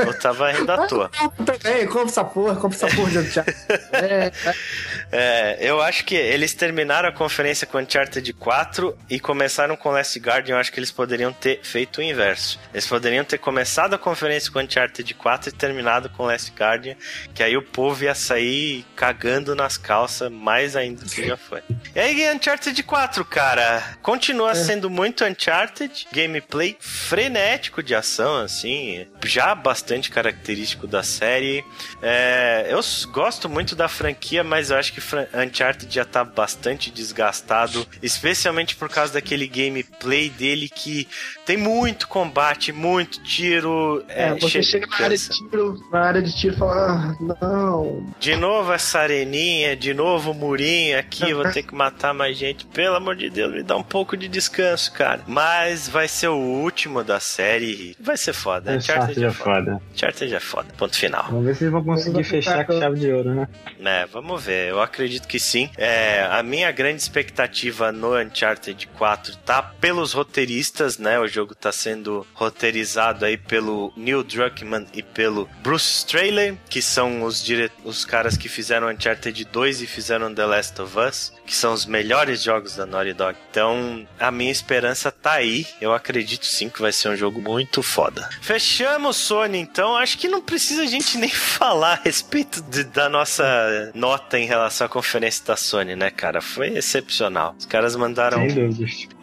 Ou 0.06 0.14
tava 0.14 0.52
rindo 0.52 0.72
à 0.72 0.88
toa. 0.88 1.10
Também, 1.46 1.86
compra 1.88 2.10
essa 2.10 2.24
porra, 2.24 2.56
compra 2.56 2.78
essa 2.78 2.96
porra 2.96 3.10
de 3.12 3.18
Uncharted. 3.20 3.58
É, 3.94 4.32
É, 5.12 5.58
eu 5.60 5.82
acho 5.82 6.06
que 6.06 6.14
eles 6.14 6.54
terminaram 6.54 7.10
a 7.10 7.12
conferência 7.12 7.66
com 7.66 7.80
Uncharted 7.80 8.00
Uncharted 8.00 8.34
4 8.34 8.98
e 9.10 9.20
começaram 9.20 9.76
com 9.76 9.90
Last 9.90 10.18
Guardian, 10.20 10.56
eu 10.56 10.60
acho 10.60 10.72
que 10.72 10.80
eles 10.80 10.92
poderiam 10.92 11.34
ter 11.34 11.60
feito 11.64 11.98
o 12.00 12.04
inverso. 12.04 12.60
Eles 12.74 12.88
poderiam 12.88 13.24
ter 13.24 13.38
começado 13.38 13.94
a 13.94 13.98
conferência 13.98 14.52
com 14.52 14.60
Uncharted 14.60 15.14
4 15.14 15.50
e 15.50 15.52
terminado 15.52 16.10
com 16.10 16.26
Last 16.26 16.52
Guardian, 16.52 16.96
que 17.34 17.44
aí 17.44 17.58
o 17.58 17.62
povo 17.62 18.04
ia 18.04 18.16
sair 18.16 18.86
cagando 18.96 19.56
nas 19.56 19.78
calças 19.78 20.32
mais 20.32 20.76
ainda 20.76 21.04
do 21.04 21.10
que 21.10 21.28
já 21.28 21.38
foi. 21.38 21.62
E 21.96 22.00
aí, 22.00 22.36
Uncharted 22.36 22.82
4, 22.84 23.26
cara, 23.26 23.84
continua 24.02 24.56
sendo 24.56 24.90
muito 24.90 25.26
Uncharted, 25.26 26.08
gameplay 26.12 26.78
frenético 26.80 27.82
de 27.84 27.96
ação, 27.96 28.38
assim, 28.38 29.08
já 29.30 29.54
bastante 29.54 30.10
característico 30.10 30.88
da 30.88 31.04
série. 31.04 31.64
É, 32.02 32.68
eu 32.70 32.80
gosto 33.12 33.48
muito 33.48 33.76
da 33.76 33.88
franquia, 33.88 34.44
mas 34.44 34.72
eu 34.72 34.78
acho 34.78 34.92
que 34.92 35.02
Uncharted 35.34 35.94
já 35.94 36.04
tá 36.04 36.24
bastante 36.24 36.90
desgastado, 36.90 37.86
especialmente 38.02 38.76
por 38.76 38.90
causa 38.90 39.14
daquele 39.14 39.48
gameplay 39.48 40.30
dele 40.30 40.68
que 40.68 41.08
tem 41.46 41.58
muito 41.58 42.08
combate, 42.08 42.72
muito 42.72 43.22
tiro. 43.24 44.04
É, 44.10 44.34
você 44.34 44.64
chega 44.64 44.88
na 44.88 45.06
área 45.06 45.18
de 45.18 45.30
tiro, 45.30 45.90
na 45.92 46.00
área 46.00 46.22
de 46.22 46.36
tiro 46.36 46.56
e 46.56 46.58
fala, 46.58 47.16
ah, 47.20 47.36
não. 47.42 48.14
De 48.20 48.36
novo 48.36 48.74
essa 48.74 49.00
areninha, 49.00 49.76
de 49.76 49.94
novo 49.94 50.32
o 50.32 50.34
murinho 50.34 50.98
aqui, 50.98 51.34
vou 51.34 51.50
ter 51.52 51.64
que 51.64 51.76
matar 51.76 52.14
mais 52.14 52.38
gente. 52.38 52.66
Pelo 52.66 52.96
amor 52.96 53.16
de 53.16 53.30
Deus, 53.30 53.54
me 53.54 53.64
dá 53.64 53.76
um 53.78 53.84
pouco 53.84 54.18
de 54.18 54.28
descanso, 54.28 54.92
cara. 54.92 55.22
Mas 55.28 55.88
vai 55.88 56.08
ser 56.08 56.30
o 56.30 56.38
último 56.38 57.04
da 57.04 57.20
série 57.20 57.96
vai 58.00 58.18
ser 58.18 58.34
foda. 58.34 58.76
Uncharted 58.76 59.19
é 59.26 59.32
foda. 59.32 59.82
Uncharted 59.94 60.34
é 60.34 60.40
foda. 60.40 60.68
Ponto 60.78 60.96
final. 60.96 61.26
Vamos 61.30 61.46
ver 61.46 61.56
se 61.56 61.64
eles 61.64 61.74
vão 61.74 61.84
conseguir 61.84 62.24
fechar 62.24 62.66
com 62.66 62.80
chave 62.80 63.00
de 63.00 63.12
ouro, 63.12 63.34
né? 63.34 63.48
É, 63.84 64.06
vamos 64.06 64.44
ver. 64.44 64.70
Eu 64.70 64.82
acredito 64.82 65.28
que 65.28 65.40
sim. 65.40 65.70
É, 65.78 66.28
a 66.30 66.44
minha 66.44 66.72
grande 66.72 67.02
expectativa 67.02 67.92
no 67.92 68.18
Uncharted 68.18 68.88
4 68.98 69.38
tá 69.38 69.62
pelos 69.62 70.14
roteiristas, 70.14 70.98
né? 70.98 71.20
O 71.20 71.28
jogo 71.28 71.56
tá 71.56 71.72
sendo 71.72 72.26
roteirizado 72.34 73.26
aí 73.26 73.38
pelo 73.38 73.94
Neil 73.96 74.24
Druckmann 74.24 74.86
e 74.94 75.02
pelo 75.02 75.50
Bruce 75.62 76.00
Straley, 76.00 76.58
que 76.70 76.82
são 76.82 77.24
os, 77.24 77.44
dire... 77.44 77.72
os 77.84 78.06
caras 78.06 78.38
que 78.38 78.50
fizeram 78.50 78.90
Uncharted 78.90 79.46
2 79.46 79.82
e 79.82 79.88
fizeram 79.88 80.34
The 80.34 80.46
Last 80.46 80.82
of 80.82 80.98
Us, 80.98 81.34
que 81.46 81.56
são 81.56 81.74
os 81.74 81.86
melhores 81.86 82.44
jogos 82.44 82.76
da 82.76 82.86
Naughty 82.86 83.14
Dog. 83.14 83.38
Então, 83.50 84.08
a 84.20 84.32
minha 84.32 84.52
esperança 84.52 85.12
tá 85.12 85.34
aí. 85.34 85.66
Eu 85.82 85.94
acredito 85.94 86.46
sim 86.46 86.70
que 86.70 86.82
vai 86.82 86.92
ser 86.92 87.10
um 87.10 87.16
jogo 87.16 87.42
muito 87.42 87.82
foda. 87.82 88.30
Fechamos 88.42 89.09
Sony, 89.14 89.58
então. 89.60 89.96
Acho 89.96 90.18
que 90.18 90.28
não 90.28 90.42
precisa 90.42 90.84
a 90.84 90.86
gente 90.86 91.18
nem 91.18 91.30
falar 91.32 91.94
a 91.94 92.02
respeito 92.04 92.62
de- 92.64 92.84
da 92.84 93.10
nossa 93.10 93.92
nota 93.94 94.38
em 94.40 94.46
relação 94.46 94.86
à 94.86 94.90
conferência 94.90 95.44
da 95.46 95.56
Sony, 95.56 95.96
né, 95.96 96.10
cara? 96.10 96.42
Foi 96.42 96.70
excepcional. 96.78 97.56
Os 97.58 97.66
caras 97.66 97.96
mandaram. 97.96 98.40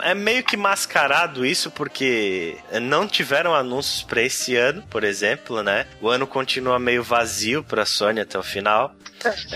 É 0.03 0.15
meio 0.15 0.43
que 0.45 0.57
mascarado 0.57 1.45
isso, 1.45 1.71
porque 1.71 2.57
não 2.83 3.07
tiveram 3.07 3.55
anúncios 3.55 4.03
pra 4.03 4.23
esse 4.23 4.57
ano, 4.57 4.83
por 4.91 5.05
exemplo, 5.05 5.63
né? 5.63 5.87
O 6.01 6.09
ano 6.09 6.27
continua 6.27 6.79
meio 6.79 7.03
vazio 7.03 7.63
pra 7.65 7.85
Sony 7.87 8.21
até 8.21 8.39
o 8.39 8.43
final. 8.43 8.95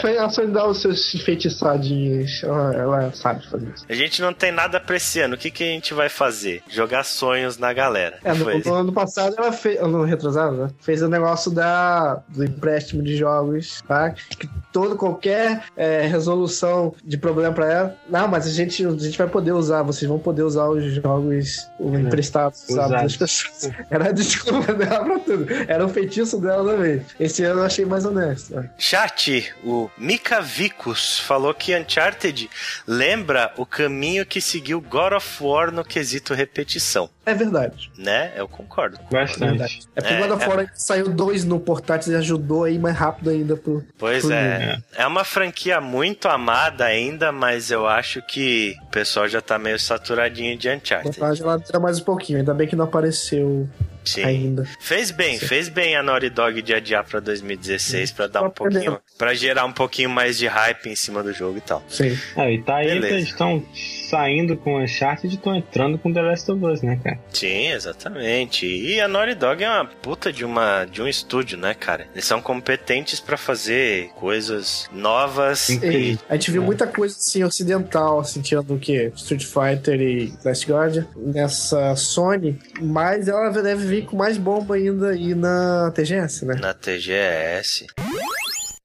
Foi 0.00 0.18
a 0.18 0.26
os 0.66 0.80
seus 0.80 1.14
enfeitiçadinhos. 1.14 2.42
Ela, 2.42 2.74
ela 2.74 3.12
sabe 3.12 3.46
fazer 3.48 3.68
isso. 3.74 3.84
A 3.88 3.94
gente 3.94 4.22
não 4.22 4.32
tem 4.32 4.52
nada 4.52 4.80
pra 4.80 4.96
esse 4.96 5.20
ano. 5.20 5.34
O 5.34 5.38
que, 5.38 5.50
que 5.50 5.64
a 5.64 5.66
gente 5.66 5.94
vai 5.94 6.08
fazer? 6.08 6.62
Jogar 6.68 7.04
sonhos 7.04 7.58
na 7.58 7.72
galera. 7.72 8.18
É, 8.24 8.32
no, 8.32 8.44
Foi. 8.44 8.62
no 8.64 8.74
ano 8.74 8.92
passado 8.92 9.34
ela 9.36 9.52
fez. 9.52 9.80
No 9.80 10.04
retrasado, 10.04 10.56
né? 10.56 10.70
Fez 10.80 11.02
o 11.02 11.08
negócio 11.08 11.50
da, 11.50 12.22
do 12.28 12.44
empréstimo 12.44 13.02
de 13.02 13.16
jogos, 13.16 13.82
tá? 13.86 14.10
Que 14.10 14.48
todo, 14.72 14.96
qualquer 14.96 15.64
é, 15.76 16.06
resolução 16.06 16.94
de 17.04 17.16
problema 17.16 17.52
pra 17.52 17.72
ela. 17.72 17.96
Não, 18.08 18.28
mas 18.28 18.46
a 18.46 18.50
gente, 18.50 18.84
a 18.86 18.90
gente 18.90 19.18
vai 19.18 19.26
poder 19.26 19.52
usar, 19.52 19.82
vocês 19.82 20.08
vão 20.08 20.18
poder 20.18 20.42
usar 20.42 20.68
os 20.68 20.84
jogos 20.94 21.68
o 21.78 21.96
emprestados, 21.96 22.60
sabe? 22.60 22.94
Das 22.94 23.16
pessoas. 23.16 23.70
Era 23.90 24.08
a 24.08 24.12
desculpa 24.12 24.72
dela 24.74 25.04
pra 25.04 25.18
tudo. 25.20 25.46
Era 25.68 25.84
o 25.84 25.88
feitiço 25.88 26.40
dela 26.40 26.72
também. 26.72 27.02
Esse 27.18 27.44
ano 27.44 27.60
eu 27.60 27.64
achei 27.64 27.84
mais 27.84 28.04
honesto. 28.04 28.54
né? 28.54 28.70
Chat, 28.78 29.52
o 29.64 29.90
Mika 29.98 30.40
Vicus 30.40 31.18
falou 31.18 31.52
que 31.54 31.76
Uncharted 31.76 32.48
lembra 32.86 33.52
o 33.56 33.64
caminho 33.66 34.24
que 34.26 34.40
seguiu 34.40 34.80
God 34.80 35.12
of 35.14 35.42
War 35.44 35.70
no 35.72 35.84
quesito 35.84 36.34
repetição, 36.34 37.08
É 37.26 37.34
verdade. 37.34 37.90
né? 37.96 38.32
Eu 38.36 38.48
concordo. 38.48 38.98
É 38.98 39.12
Bastante. 39.12 39.48
verdade. 39.50 39.80
É 39.94 40.00
porque 40.00 40.14
É, 40.14 40.18
o 40.18 40.20
God 40.28 40.30
of 40.36 40.44
é. 40.44 40.48
War 40.48 40.70
saiu 40.74 41.08
dois 41.08 41.44
no 41.44 41.60
portátil 41.60 42.12
e 42.12 42.16
ajudou 42.16 42.64
aí 42.64 42.78
mais 42.78 42.96
rápido 42.96 43.30
ainda 43.30 43.56
pro. 43.56 43.84
Pois 43.98 44.22
pro 44.24 44.32
é. 44.32 44.80
É 44.94 45.06
uma 45.06 45.24
franquia 45.24 45.80
muito 45.80 46.28
amada 46.28 46.84
ainda, 46.84 47.30
mas 47.32 47.70
eu 47.70 47.86
acho 47.86 48.22
que 48.22 48.76
o 48.82 48.86
pessoal 48.86 49.28
já 49.28 49.40
tá 49.40 49.58
meio 49.58 49.78
saturadinho 49.78 50.56
de 50.56 50.68
A 50.68 50.74
Uncharted. 50.76 51.18
vantagem 51.18 51.42
ela 51.44 51.60
tira 51.60 51.78
mais 51.80 52.00
um 52.00 52.04
pouquinho. 52.04 52.38
Ainda 52.38 52.54
bem 52.54 52.66
que 52.66 52.76
não 52.76 52.84
apareceu 52.84 53.68
Sim. 54.04 54.24
ainda. 54.24 54.68
Fez 54.80 55.10
bem, 55.10 55.38
fez 55.38 55.68
bem 55.68 55.96
a 55.96 56.02
Naughty 56.02 56.30
Dog 56.30 56.62
de 56.62 56.74
adiar 56.74 57.04
pra 57.04 57.20
2016 57.20 58.10
pra 58.12 58.26
dar 58.26 58.42
um 58.42 58.50
pouquinho, 58.50 58.98
Pra 59.18 59.34
gerar 59.34 59.64
um 59.64 59.72
pouquinho 59.72 60.10
mais 60.10 60.38
de 60.38 60.46
hype 60.46 60.88
em 60.88 60.96
cima 60.96 61.22
do 61.22 61.32
jogo 61.32 61.58
e 61.58 61.60
tal. 61.60 61.82
Sim. 61.88 62.18
Ah, 62.36 62.50
e 62.50 62.62
tá 62.62 62.76
aí 62.76 62.86
Beleza. 62.86 63.06
que 63.08 63.12
eles 63.14 63.28
estão 63.28 63.66
saindo 64.10 64.56
com 64.56 64.74
o 64.74 64.82
Uncharted 64.82 65.32
e 65.34 65.36
estão 65.36 65.54
entrando 65.56 65.98
com 65.98 66.12
The 66.12 66.20
Last 66.22 66.50
of 66.50 66.64
Us, 66.64 66.82
né, 66.82 66.98
cara? 67.02 67.18
Sim, 67.32 67.68
exatamente. 67.68 68.66
E 68.66 69.00
a 69.00 69.08
Naughty 69.08 69.34
Dog 69.34 69.62
é 69.62 69.68
uma 69.68 69.84
puta 69.86 70.32
de 70.32 70.44
uma 70.44 70.84
de 70.84 71.00
um 71.00 71.08
estúdio, 71.08 71.56
né, 71.56 71.74
cara? 71.74 72.06
Eles 72.12 72.24
são 72.24 72.42
competentes 72.42 73.20
pra 73.20 73.36
fazer 73.36 74.08
coisas 74.16 74.88
novas 74.92 75.68
e 75.70 76.18
a 76.28 76.34
gente 76.34 76.50
viu 76.50 76.62
É. 76.62 76.66
muita 76.66 76.86
coisa 76.86 77.16
assim 77.16 77.44
ocidental, 77.44 78.20
assim, 78.20 78.40
tirando 78.40 78.74
o 78.74 78.78
que? 78.78 79.12
Street 79.16 79.44
Fighter 79.44 80.00
e 80.00 80.32
Last 80.44 80.66
Guardian 80.70 81.06
nessa 81.16 81.94
Sony, 81.96 82.58
mas 82.80 83.28
ela 83.28 83.50
deve 83.50 83.86
vir 83.86 84.04
com 84.06 84.16
mais 84.16 84.36
bomba 84.36 84.74
ainda 84.74 85.10
aí 85.10 85.34
na 85.34 85.92
TGS, 85.94 86.44
né? 86.44 86.54
na 86.60 86.74
TGS. 86.74 87.86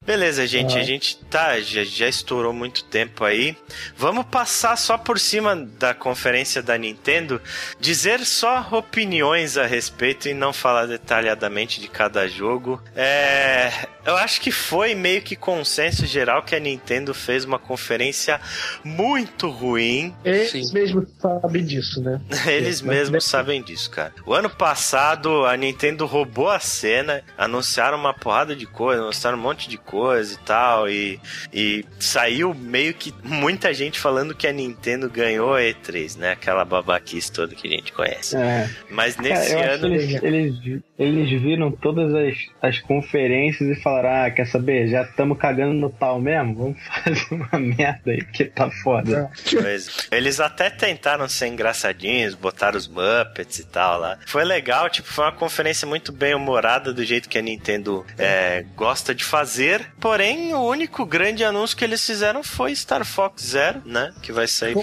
Beleza, 0.06 0.46
gente, 0.46 0.76
Ah. 0.76 0.80
a 0.80 0.84
gente 0.84 1.16
tá, 1.28 1.60
já, 1.60 1.82
já 1.82 2.08
estourou 2.08 2.52
muito 2.52 2.84
tempo 2.84 3.24
aí. 3.24 3.56
Vamos 3.96 4.24
passar 4.26 4.76
só 4.76 4.96
por 4.96 5.18
cima 5.18 5.56
da 5.56 5.92
conferência 5.94 6.62
da 6.62 6.78
Nintendo, 6.78 7.42
dizer 7.80 8.24
só 8.24 8.68
opiniões 8.70 9.58
a 9.58 9.66
respeito 9.66 10.28
e 10.28 10.34
não 10.34 10.52
falar 10.52 10.86
detalhadamente 10.86 11.80
de 11.80 11.88
cada 11.88 12.28
jogo. 12.28 12.80
É, 12.94 13.72
eu 14.06 14.16
acho 14.16 14.40
que 14.40 14.50
foi 14.50 14.94
meio 14.94 15.20
que 15.22 15.34
consenso 15.36 16.06
geral 16.06 16.42
que 16.42 16.54
a 16.54 16.60
Nintendo 16.60 17.12
fez 17.12 17.44
uma 17.44 17.58
conferência 17.58 18.40
muito 18.84 19.48
ruim. 19.50 20.14
Eles 20.24 20.50
Sim. 20.50 20.72
mesmos 20.72 21.08
sabem 21.18 21.64
disso, 21.64 22.00
né? 22.02 22.20
Eles 22.46 22.80
Mas- 22.80 22.96
mesmos 22.96 23.24
sabem 23.24 23.62
disso, 23.62 23.90
cara. 23.90 24.12
O 24.24 24.32
ano 24.32 24.48
passado, 24.48 25.44
a 25.44 25.56
Nintendo 25.56 26.06
roubou 26.06 26.48
a 26.48 26.58
cena, 26.60 27.22
anunciaram 27.36 27.98
uma 27.98 28.14
porrada 28.14 28.54
de 28.54 28.66
coisa, 28.66 29.02
anunciaram 29.02 29.36
um 29.38 29.40
monte 29.40 29.68
de 29.68 29.76
coisa 29.76 30.34
e 30.34 30.38
tal, 30.44 30.88
e, 30.88 31.20
e 31.52 31.84
saiu 31.98 32.54
meio 32.54 32.94
que 32.94 33.12
muita 33.22 33.74
gente 33.74 33.98
falando 33.98 34.34
que 34.34 34.46
a 34.46 34.52
Nintendo 34.52 35.08
ganhou 35.10 35.54
a 35.54 35.60
E3, 35.60 36.16
né? 36.18 36.32
Aquela 36.32 36.64
babaquice 36.64 37.32
toda 37.32 37.54
que 37.54 37.66
a 37.66 37.70
gente 37.70 37.92
conhece. 37.92 38.36
É. 38.36 38.68
Mas 38.90 39.16
Cara, 39.16 39.28
nesse 39.28 39.54
que 39.56 39.62
ano. 39.62 39.86
eles, 39.86 40.22
eles, 40.22 40.82
eles 40.98 41.42
viram 41.42 41.70
todas 41.72 42.14
as, 42.14 42.36
as 42.62 42.78
conferências 42.80 43.68
e 43.76 43.80
falaram: 43.82 43.95
ah, 44.04 44.30
quer 44.30 44.46
saber? 44.46 44.88
Já 44.88 45.02
estamos 45.02 45.38
cagando 45.38 45.74
no 45.74 45.90
pau 45.90 46.20
mesmo? 46.20 46.54
Vamos 46.54 46.78
fazer 47.04 47.26
uma 47.30 47.58
merda 47.58 48.10
aí, 48.10 48.24
porque 48.24 48.44
tá 48.44 48.70
foda. 48.70 49.30
Pois, 49.50 50.08
eles 50.10 50.40
até 50.40 50.70
tentaram 50.70 51.28
ser 51.28 51.48
engraçadinhos, 51.48 52.34
botaram 52.34 52.76
os 52.76 52.88
Muppets 52.88 53.58
e 53.58 53.64
tal 53.64 54.00
lá. 54.00 54.18
Foi 54.26 54.44
legal, 54.44 54.90
tipo, 54.90 55.08
foi 55.08 55.24
uma 55.24 55.32
conferência 55.32 55.86
muito 55.86 56.12
bem 56.12 56.34
humorada 56.34 56.92
do 56.92 57.04
jeito 57.04 57.28
que 57.28 57.38
a 57.38 57.42
Nintendo 57.42 58.04
é, 58.18 58.64
gosta 58.74 59.14
de 59.14 59.24
fazer. 59.24 59.86
Porém, 60.00 60.54
o 60.54 60.60
único 60.60 61.04
grande 61.06 61.44
anúncio 61.44 61.76
que 61.76 61.84
eles 61.84 62.04
fizeram 62.04 62.42
foi 62.42 62.74
Star 62.74 63.04
Fox 63.04 63.42
Zero, 63.42 63.82
né? 63.84 64.12
Que 64.22 64.32
vai 64.32 64.46
sair. 64.46 64.76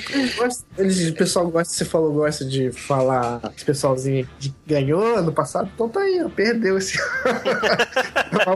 Eles 0.77 1.10
o 1.10 1.14
pessoal 1.14 1.48
gosta, 1.49 1.73
você 1.73 1.85
falou, 1.85 2.14
gosta 2.14 2.45
de 2.45 2.72
falar, 2.72 3.40
esse 3.56 3.65
pessoalzinho 3.65 4.27
de 4.40 4.53
ganhou 4.65 5.18
ano 5.18 5.31
passado, 5.31 5.69
então 5.73 5.90
tá 5.90 5.99
aí, 5.99 6.23
ó, 6.23 6.30
perdeu 6.30 6.77
esse 6.77 6.98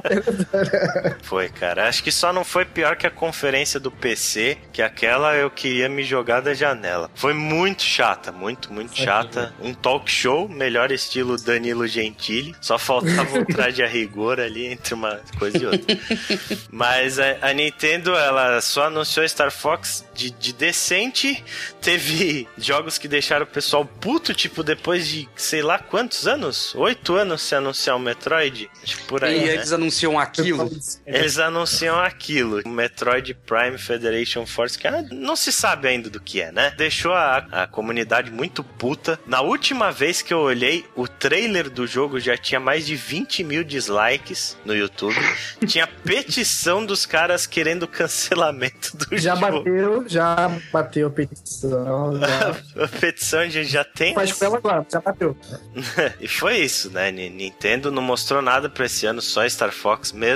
É. 0.09 0.46
Foi, 1.23 1.49
cara. 1.49 1.87
Acho 1.87 2.03
que 2.03 2.11
só 2.11 2.31
não 2.31 2.43
foi 2.43 2.65
pior 2.65 2.95
que 2.95 3.07
a 3.07 3.11
conferência 3.11 3.79
do 3.79 3.91
PC, 3.91 4.57
que 4.71 4.81
aquela 4.81 5.35
eu 5.35 5.49
queria 5.49 5.89
me 5.89 6.03
jogar 6.03 6.41
da 6.41 6.53
janela. 6.53 7.09
Foi 7.15 7.33
muito 7.33 7.83
chata, 7.83 8.31
muito, 8.31 8.71
muito 8.71 8.95
chata. 8.95 9.53
Um 9.61 9.73
talk 9.73 10.09
show, 10.09 10.47
melhor 10.47 10.91
estilo 10.91 11.37
Danilo 11.37 11.87
Gentili. 11.87 12.55
Só 12.61 12.77
faltava 12.77 13.39
um 13.39 13.45
traje 13.45 13.83
a 13.83 13.87
rigor 13.87 14.39
ali 14.39 14.67
entre 14.67 14.93
uma 14.93 15.19
coisa 15.37 15.57
e 15.57 15.65
outra. 15.65 15.97
Mas 16.71 17.19
a, 17.19 17.37
a 17.41 17.53
Nintendo, 17.53 18.15
ela 18.15 18.61
só 18.61 18.85
anunciou 18.85 19.27
Star 19.27 19.51
Fox 19.51 20.05
de, 20.13 20.31
de 20.31 20.53
decente. 20.53 21.43
Teve 21.81 22.47
jogos 22.57 22.97
que 22.97 23.07
deixaram 23.07 23.43
o 23.43 23.47
pessoal 23.47 23.85
puto, 23.85 24.33
tipo, 24.33 24.63
depois 24.63 25.07
de 25.07 25.27
sei 25.35 25.61
lá 25.61 25.79
quantos 25.79 26.27
anos? 26.27 26.73
Oito 26.75 27.15
anos 27.15 27.41
se 27.41 27.55
anunciar 27.55 27.95
o 27.95 27.99
Metroid? 27.99 28.69
Acho 28.83 28.97
que 28.97 29.03
por 29.03 29.23
aí, 29.23 29.37
e 29.37 29.45
né? 29.45 29.53
eles 29.53 29.71
anunciam 29.71 30.19
a 30.19 30.25
aquilo. 30.41 30.69
Eles 31.05 31.37
anunciam 31.37 31.99
aquilo, 31.99 32.61
o 32.65 32.69
Metroid 32.69 33.33
Prime 33.33 33.77
Federation 33.77 34.45
Force, 34.45 34.77
que 34.77 34.87
ah, 34.87 35.03
não 35.11 35.35
se 35.35 35.51
sabe 35.51 35.87
ainda 35.87 36.09
do 36.09 36.19
que 36.19 36.41
é, 36.41 36.51
né? 36.51 36.73
Deixou 36.77 37.13
a, 37.13 37.37
a 37.51 37.67
comunidade 37.67 38.31
muito 38.31 38.63
puta. 38.63 39.19
Na 39.25 39.41
última 39.41 39.91
vez 39.91 40.21
que 40.21 40.33
eu 40.33 40.39
olhei, 40.39 40.85
o 40.95 41.07
trailer 41.07 41.69
do 41.69 41.85
jogo 41.87 42.19
já 42.19 42.37
tinha 42.37 42.59
mais 42.59 42.85
de 42.85 42.95
20 42.95 43.43
mil 43.43 43.63
dislikes 43.63 44.57
no 44.65 44.75
YouTube. 44.75 45.15
tinha 45.67 45.87
petição 46.03 46.85
dos 46.85 47.05
caras 47.05 47.45
querendo 47.45 47.87
cancelamento 47.87 48.95
do 48.97 49.17
Já 49.17 49.35
jogo. 49.35 49.57
bateu, 49.59 50.05
já 50.07 50.51
bateu 50.71 51.07
a 51.07 51.11
petição. 51.11 52.19
Já. 52.19 52.37
A 52.83 52.87
petição 52.87 53.39
a 53.39 53.47
gente 53.47 53.69
já 53.69 53.83
tem. 53.83 54.13
Faz 54.13 54.31
com 54.33 54.45
ela 54.45 54.57
agora, 54.57 54.85
já 54.91 54.99
bateu. 55.01 55.35
e 56.21 56.27
foi 56.27 56.57
isso, 56.59 56.89
né? 56.91 57.11
Ni- 57.11 57.29
Nintendo 57.29 57.91
não 57.91 58.01
mostrou 58.01 58.41
nada 58.41 58.69
pra 58.69 58.85
esse 58.85 59.05
ano, 59.05 59.21
só 59.21 59.47
Star 59.47 59.71
Fox 59.71 60.11
mesmo. 60.11 60.26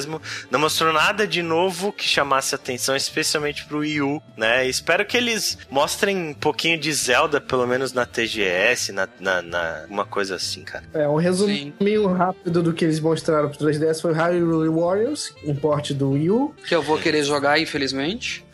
Não 0.49 0.59
mostrou 0.59 0.91
nada 0.93 1.27
de 1.27 1.41
novo 1.41 1.91
que 1.91 2.07
chamasse 2.07 2.53
atenção, 2.55 2.95
especialmente 2.95 3.65
pro 3.65 3.80
Wii 3.80 4.01
U, 4.01 4.22
né? 4.38 4.68
Espero 4.68 5.05
que 5.05 5.18
eles 5.18 5.57
mostrem 5.69 6.18
um 6.30 6.34
pouquinho 6.34 6.77
de 6.80 6.91
Zelda, 6.93 7.39
pelo 7.41 7.65
menos 7.68 7.93
na 7.93 8.05
TGS, 8.05 8.91
na, 8.91 9.07
na, 9.19 9.41
na- 9.41 9.85
uma 9.89 10.05
coisa 10.05 10.35
assim, 10.35 10.63
cara. 10.63 10.84
É, 10.93 11.07
um 11.07 11.15
resuminho 11.15 12.07
rápido 12.13 12.61
do 12.63 12.73
que 12.73 12.85
eles 12.85 12.99
mostraram 12.99 13.49
pro 13.49 13.57
3DS 13.65 14.01
foi 14.01 14.13
Hyrule 14.13 14.69
Warriors, 14.69 15.34
um 15.45 15.55
porte 15.55 15.93
do 15.93 16.11
Wii 16.11 16.30
U. 16.31 16.55
Que 16.68 16.76
eu 16.76 16.81
vou 16.81 16.97
querer 16.97 17.23
jogar, 17.23 17.59
infelizmente. 17.59 18.45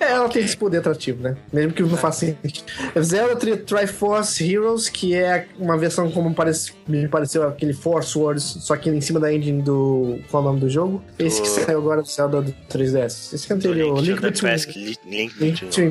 É, 0.00 0.12
ela 0.12 0.28
tem 0.28 0.44
esse 0.44 0.56
poder 0.56 0.78
atrativo, 0.78 1.22
né? 1.22 1.36
Mesmo 1.52 1.72
que 1.72 1.82
não 1.82 1.96
faça 1.96 2.26
sentido. 2.26 2.64
Zelda 3.00 3.36
Tri 3.36 3.56
Triforce 3.56 4.52
Heroes, 4.52 4.88
que 4.88 5.14
é 5.14 5.46
uma 5.58 5.76
versão 5.76 6.10
como 6.10 6.32
parece, 6.34 6.72
me 6.86 7.08
pareceu 7.08 7.46
aquele 7.48 7.72
Force 7.72 8.16
Wars, 8.16 8.42
só 8.60 8.76
que 8.76 8.88
em 8.90 9.00
cima 9.00 9.18
da 9.18 9.32
engine 9.32 9.62
do. 9.62 10.18
Qual 10.30 10.42
é 10.42 10.46
o 10.46 10.48
nome 10.50 10.60
do 10.60 10.65
jogo? 10.68 11.02
Esse 11.18 11.40
que 11.42 11.48
Do- 11.48 11.54
saiu 11.54 11.78
agora 11.78 12.02
do 12.02 12.08
Zelda 12.08 12.42
do 12.42 12.52
3DS. 12.68 13.32
Esse 13.34 13.46
que 13.46 13.52
é 13.52 13.56
anterior, 13.56 14.00
Link 14.00 14.20
Link 14.20 14.98
Link 15.06 15.34
Link 15.40 15.64
Between 15.64 15.88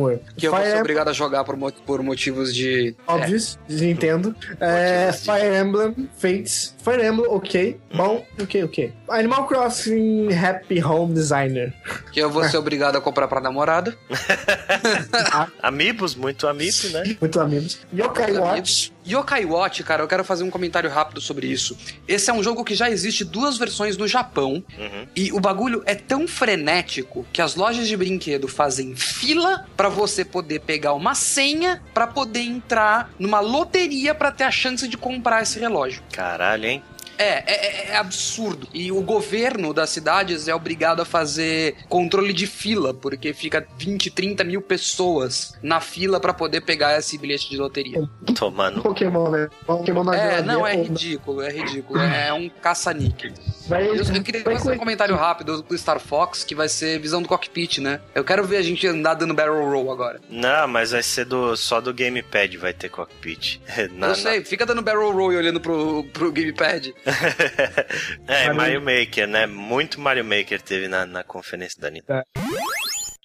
Worlds. 0.00 0.24
Que 0.36 0.46
eu 0.46 0.50
vou 0.50 0.60
Fire 0.60 0.64
ser 0.64 0.68
Emblem, 0.70 0.80
obrigado 0.80 1.08
a 1.08 1.12
jogar 1.12 1.44
por, 1.44 1.56
por 1.86 2.02
motivos 2.02 2.54
de. 2.54 2.94
Óbvios, 3.06 3.58
de 3.68 3.84
Nintendo. 3.86 4.34
É, 4.60 5.10
de- 5.10 5.18
Fire 5.18 5.56
Emblem, 5.60 6.08
Fates. 6.16 6.74
Fire 6.82 7.06
Emblem, 7.06 7.26
ok. 7.30 7.76
Bom, 7.94 8.24
ok, 8.40 8.64
ok. 8.64 8.92
Animal 9.08 9.46
Crossing 9.46 10.32
Happy 10.32 10.82
Home 10.82 11.14
Designer. 11.14 11.72
Que 12.12 12.20
eu 12.20 12.30
vou 12.30 12.44
ser 12.44 12.56
obrigado 12.56 12.96
a 12.96 13.00
comprar 13.00 13.28
pra 13.28 13.40
namorada. 13.40 13.96
Amigos, 15.62 16.14
muito 16.14 16.46
amigo, 16.46 16.88
né? 16.92 17.16
Muito 17.20 17.40
amigos. 17.40 17.80
Yokai 17.92 18.32
Watch. 18.32 18.50
Amigos. 18.50 18.92
Yokai 19.06 19.44
Watch, 19.44 19.82
cara, 19.82 20.02
eu 20.02 20.08
quero 20.08 20.24
fazer 20.24 20.44
um 20.44 20.50
comentário 20.50 20.88
rápido 20.88 21.20
sobre 21.20 21.46
isso. 21.46 21.76
Esse 22.08 22.30
é 22.30 22.32
um 22.32 22.42
jogo 22.42 22.64
que 22.64 22.74
já 22.74 22.88
existe 22.88 23.24
duas 23.24 23.58
versões 23.58 23.96
no 23.98 24.08
Japão. 24.08 24.64
Uhum. 24.78 25.06
E 25.14 25.30
o 25.32 25.40
bagulho 25.40 25.82
é 25.84 25.94
tão 25.94 26.26
frenético 26.26 27.26
que 27.32 27.42
as 27.42 27.54
lojas 27.54 27.86
de 27.86 27.96
brinquedo 27.96 28.48
fazem 28.48 28.96
fila 28.96 29.66
pra 29.76 29.90
você 29.90 30.24
poder 30.24 30.60
pegar 30.60 30.94
uma 30.94 31.14
senha 31.14 31.82
pra 31.92 32.06
poder 32.06 32.40
entrar 32.40 33.10
numa 33.18 33.40
loteria 33.40 34.14
pra 34.14 34.32
ter 34.32 34.44
a 34.44 34.50
chance 34.50 34.88
de 34.88 34.96
comprar 34.96 35.42
esse 35.42 35.58
relógio. 35.58 36.02
Caralho, 36.10 36.64
hein? 36.64 36.82
É, 37.18 37.44
é, 37.46 37.90
é 37.92 37.96
absurdo. 37.96 38.66
E 38.72 38.90
o 38.90 39.00
governo 39.02 39.72
das 39.72 39.90
cidades 39.90 40.48
é 40.48 40.54
obrigado 40.54 41.00
a 41.00 41.04
fazer 41.04 41.76
controle 41.88 42.32
de 42.32 42.46
fila, 42.46 42.92
porque 42.94 43.32
fica 43.32 43.66
20, 43.78 44.10
30 44.10 44.44
mil 44.44 44.60
pessoas 44.62 45.54
na 45.62 45.80
fila 45.80 46.20
pra 46.20 46.32
poder 46.34 46.60
pegar 46.62 46.98
esse 46.98 47.16
bilhete 47.18 47.48
de 47.50 47.56
loteria. 47.56 48.08
Tomando. 48.36 48.82
Pokémon, 48.82 49.30
né? 49.30 49.48
Pokémon 49.66 50.04
na 50.04 50.16
É, 50.16 50.42
não, 50.42 50.66
é 50.66 50.74
ridículo, 50.76 51.40
é 51.42 51.50
ridículo. 51.50 52.00
É 52.14 52.32
um 52.32 52.48
caça-níquel. 52.48 53.32
Vai, 53.66 53.88
Eu, 53.88 53.94
eu 53.96 54.22
queria 54.22 54.42
vai 54.44 54.56
fazer 54.56 54.72
um 54.72 54.78
comentário 54.78 55.16
rápido 55.16 55.62
do 55.62 55.76
Star 55.78 55.98
Fox, 55.98 56.44
que 56.44 56.54
vai 56.54 56.68
ser 56.68 56.98
visão 57.00 57.22
do 57.22 57.28
cockpit, 57.28 57.78
né? 57.78 58.00
Eu 58.14 58.22
quero 58.22 58.44
ver 58.44 58.58
a 58.58 58.62
gente 58.62 58.86
andar 58.86 59.14
dando 59.14 59.34
barrel 59.34 59.64
roll 59.68 59.90
agora. 59.90 60.20
Não, 60.28 60.68
mas 60.68 60.90
vai 60.92 61.02
ser 61.02 61.24
do, 61.24 61.56
só 61.56 61.80
do 61.80 61.92
gamepad 61.94 62.56
vai 62.56 62.72
ter 62.72 62.88
cockpit. 62.88 63.58
Na- 63.92 64.08
eu 64.08 64.14
sei, 64.14 64.44
fica 64.44 64.64
dando 64.66 64.82
barrel 64.82 65.12
roll 65.12 65.32
e 65.32 65.36
olhando 65.36 65.60
pro, 65.60 66.04
pro 66.12 66.30
gamepad. 66.30 66.94
é, 68.26 68.52
Mario- 68.52 68.80
Mario 68.80 69.00
Maker, 69.00 69.28
né? 69.28 69.46
Muito 69.46 70.00
Mario 70.00 70.24
Maker 70.24 70.60
teve 70.60 70.88
na, 70.88 71.04
na 71.06 71.22
conferência 71.22 71.80
da 71.80 71.90
Nintendo. 71.90 72.20
É. 72.20 72.24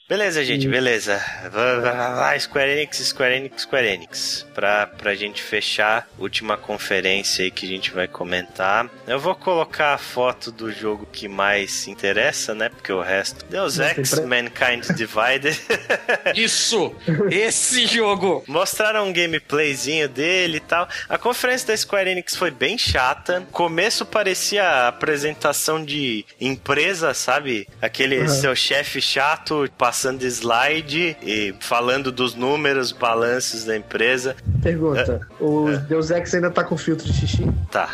Beleza, 0.09 0.43
gente, 0.43 0.67
beleza. 0.67 1.23
Vai, 1.51 1.79
vai, 1.81 2.15
vai, 2.15 2.39
Square 2.39 2.71
Enix, 2.71 2.97
Square 2.97 3.35
Enix, 3.35 3.61
Square 3.61 3.87
Enix. 3.87 4.43
Pra, 4.55 4.87
pra 4.87 5.13
gente 5.13 5.39
fechar, 5.43 6.09
última 6.17 6.57
conferência 6.57 7.45
aí 7.45 7.51
que 7.51 7.63
a 7.67 7.69
gente 7.69 7.91
vai 7.91 8.07
comentar. 8.07 8.89
Eu 9.05 9.19
vou 9.19 9.35
colocar 9.35 9.93
a 9.93 9.97
foto 9.99 10.51
do 10.51 10.71
jogo 10.71 11.07
que 11.11 11.27
mais 11.27 11.71
se 11.71 11.91
interessa, 11.91 12.55
né? 12.55 12.69
Porque 12.69 12.91
o 12.91 13.01
resto. 13.01 13.45
Deus 13.45 13.77
Ex, 13.77 14.15
pre- 14.15 14.25
Mankind 14.25 14.83
Divided. 14.95 15.55
Isso! 16.35 16.91
Esse 17.29 17.85
jogo! 17.85 18.43
Mostraram 18.47 19.07
um 19.07 19.13
gameplayzinho 19.13 20.09
dele 20.09 20.57
e 20.57 20.61
tal. 20.61 20.89
A 21.07 21.19
conferência 21.19 21.67
da 21.67 21.77
Square 21.77 22.09
Enix 22.09 22.35
foi 22.35 22.49
bem 22.49 22.79
chata. 22.79 23.45
Começo 23.51 24.03
parecia 24.07 24.87
apresentação 24.87 25.85
de 25.85 26.25
empresa, 26.41 27.13
sabe? 27.13 27.67
Aquele 27.79 28.21
Uhum. 28.21 28.27
seu 28.27 28.55
chefe 28.55 28.99
chato 28.99 29.69
passando 29.77 29.98
slide 30.27 31.17
e 31.21 31.53
falando 31.59 32.11
dos 32.11 32.35
números, 32.35 32.91
balanços 32.91 33.65
da 33.65 33.75
empresa. 33.77 34.35
Pergunta: 34.61 35.27
É. 35.39 35.43
o 35.43 35.77
Deus 35.87 36.09
Ex 36.11 36.33
ainda 36.33 36.49
tá 36.51 36.63
com 36.63 36.77
filtro 36.77 37.05
de 37.05 37.13
xixi? 37.13 37.43
Tá. 37.71 37.89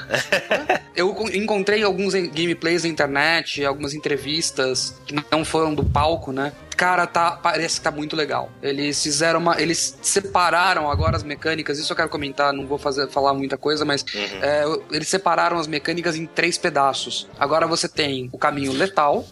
Eu 0.95 1.13
co- 1.13 1.29
encontrei 1.29 1.83
alguns 1.83 2.13
gameplays 2.13 2.83
na 2.83 2.89
internet, 2.89 3.63
algumas 3.65 3.93
entrevistas 3.93 4.95
que 5.05 5.15
não 5.31 5.43
foram 5.43 5.73
do 5.75 5.83
palco, 5.83 6.31
né? 6.31 6.53
Cara, 6.77 7.05
tá, 7.07 7.31
parece 7.31 7.77
que 7.79 7.83
tá 7.83 7.91
muito 7.91 8.15
legal. 8.17 8.49
Eles 8.61 9.01
fizeram 9.01 9.39
uma. 9.39 9.61
Eles 9.61 9.97
separaram 10.01 10.89
agora 10.91 11.15
as 11.15 11.23
mecânicas, 11.23 11.79
isso 11.79 11.91
eu 11.91 11.95
quero 11.95 12.09
comentar, 12.09 12.51
não 12.53 12.65
vou 12.65 12.77
fazer, 12.77 13.09
falar 13.09 13.33
muita 13.33 13.57
coisa, 13.57 13.83
mas 13.85 14.03
Uhum. 14.13 14.39
é, 14.41 14.63
eles 14.91 15.07
separaram 15.07 15.57
as 15.57 15.67
mecânicas 15.67 16.15
em 16.15 16.25
três 16.25 16.57
pedaços. 16.57 17.27
Agora 17.39 17.65
você 17.67 17.87
tem 17.87 18.29
o 18.31 18.37
caminho 18.37 18.71
letal, 18.73 19.25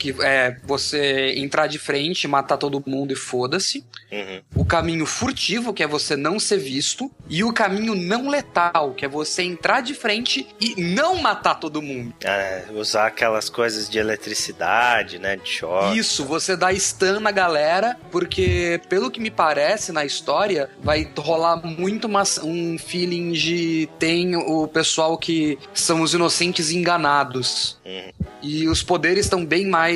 que 0.00 0.14
é 0.22 0.56
você 0.64 1.34
entrar 1.36 1.66
de 1.66 1.78
frente, 1.78 2.26
matar 2.26 2.56
todo 2.56 2.82
mundo 2.86 3.12
e 3.12 3.16
foda-se. 3.16 3.84
Uhum. 4.10 4.40
O 4.56 4.64
caminho 4.64 5.04
furtivo, 5.04 5.74
que 5.74 5.82
é 5.82 5.86
você 5.86 6.16
não 6.16 6.40
ser 6.40 6.56
visto. 6.56 7.10
E 7.28 7.44
o 7.44 7.52
caminho 7.52 7.94
não 7.94 8.28
letal, 8.28 8.94
que 8.94 9.04
é 9.04 9.08
você 9.08 9.42
entrar 9.42 9.82
de 9.82 9.94
frente 9.94 10.48
e 10.58 10.74
não 10.80 11.16
matar 11.16 11.56
todo 11.56 11.82
mundo. 11.82 12.14
É, 12.24 12.64
usar 12.72 13.06
aquelas 13.06 13.50
coisas 13.50 13.88
de 13.88 13.98
eletricidade, 13.98 15.18
né? 15.18 15.36
De 15.36 15.48
choque. 15.48 15.98
Isso, 15.98 16.24
você 16.24 16.56
dá 16.56 16.74
stun 16.74 17.20
na 17.20 17.30
galera, 17.30 17.96
porque 18.10 18.80
pelo 18.88 19.10
que 19.10 19.20
me 19.20 19.30
parece 19.30 19.92
na 19.92 20.04
história, 20.04 20.70
vai 20.82 21.08
rolar 21.18 21.56
muito 21.56 22.08
um 22.42 22.78
feeling 22.78 23.32
de 23.32 23.88
tem 23.98 24.34
o 24.34 24.66
pessoal 24.66 25.18
que 25.18 25.58
são 25.74 26.00
os 26.00 26.14
inocentes 26.14 26.70
enganados. 26.70 27.78
Uhum. 27.84 28.12
E 28.42 28.68
os 28.68 28.82
poderes 28.82 29.26
estão 29.26 29.44
bem 29.44 29.66
mais 29.66 29.89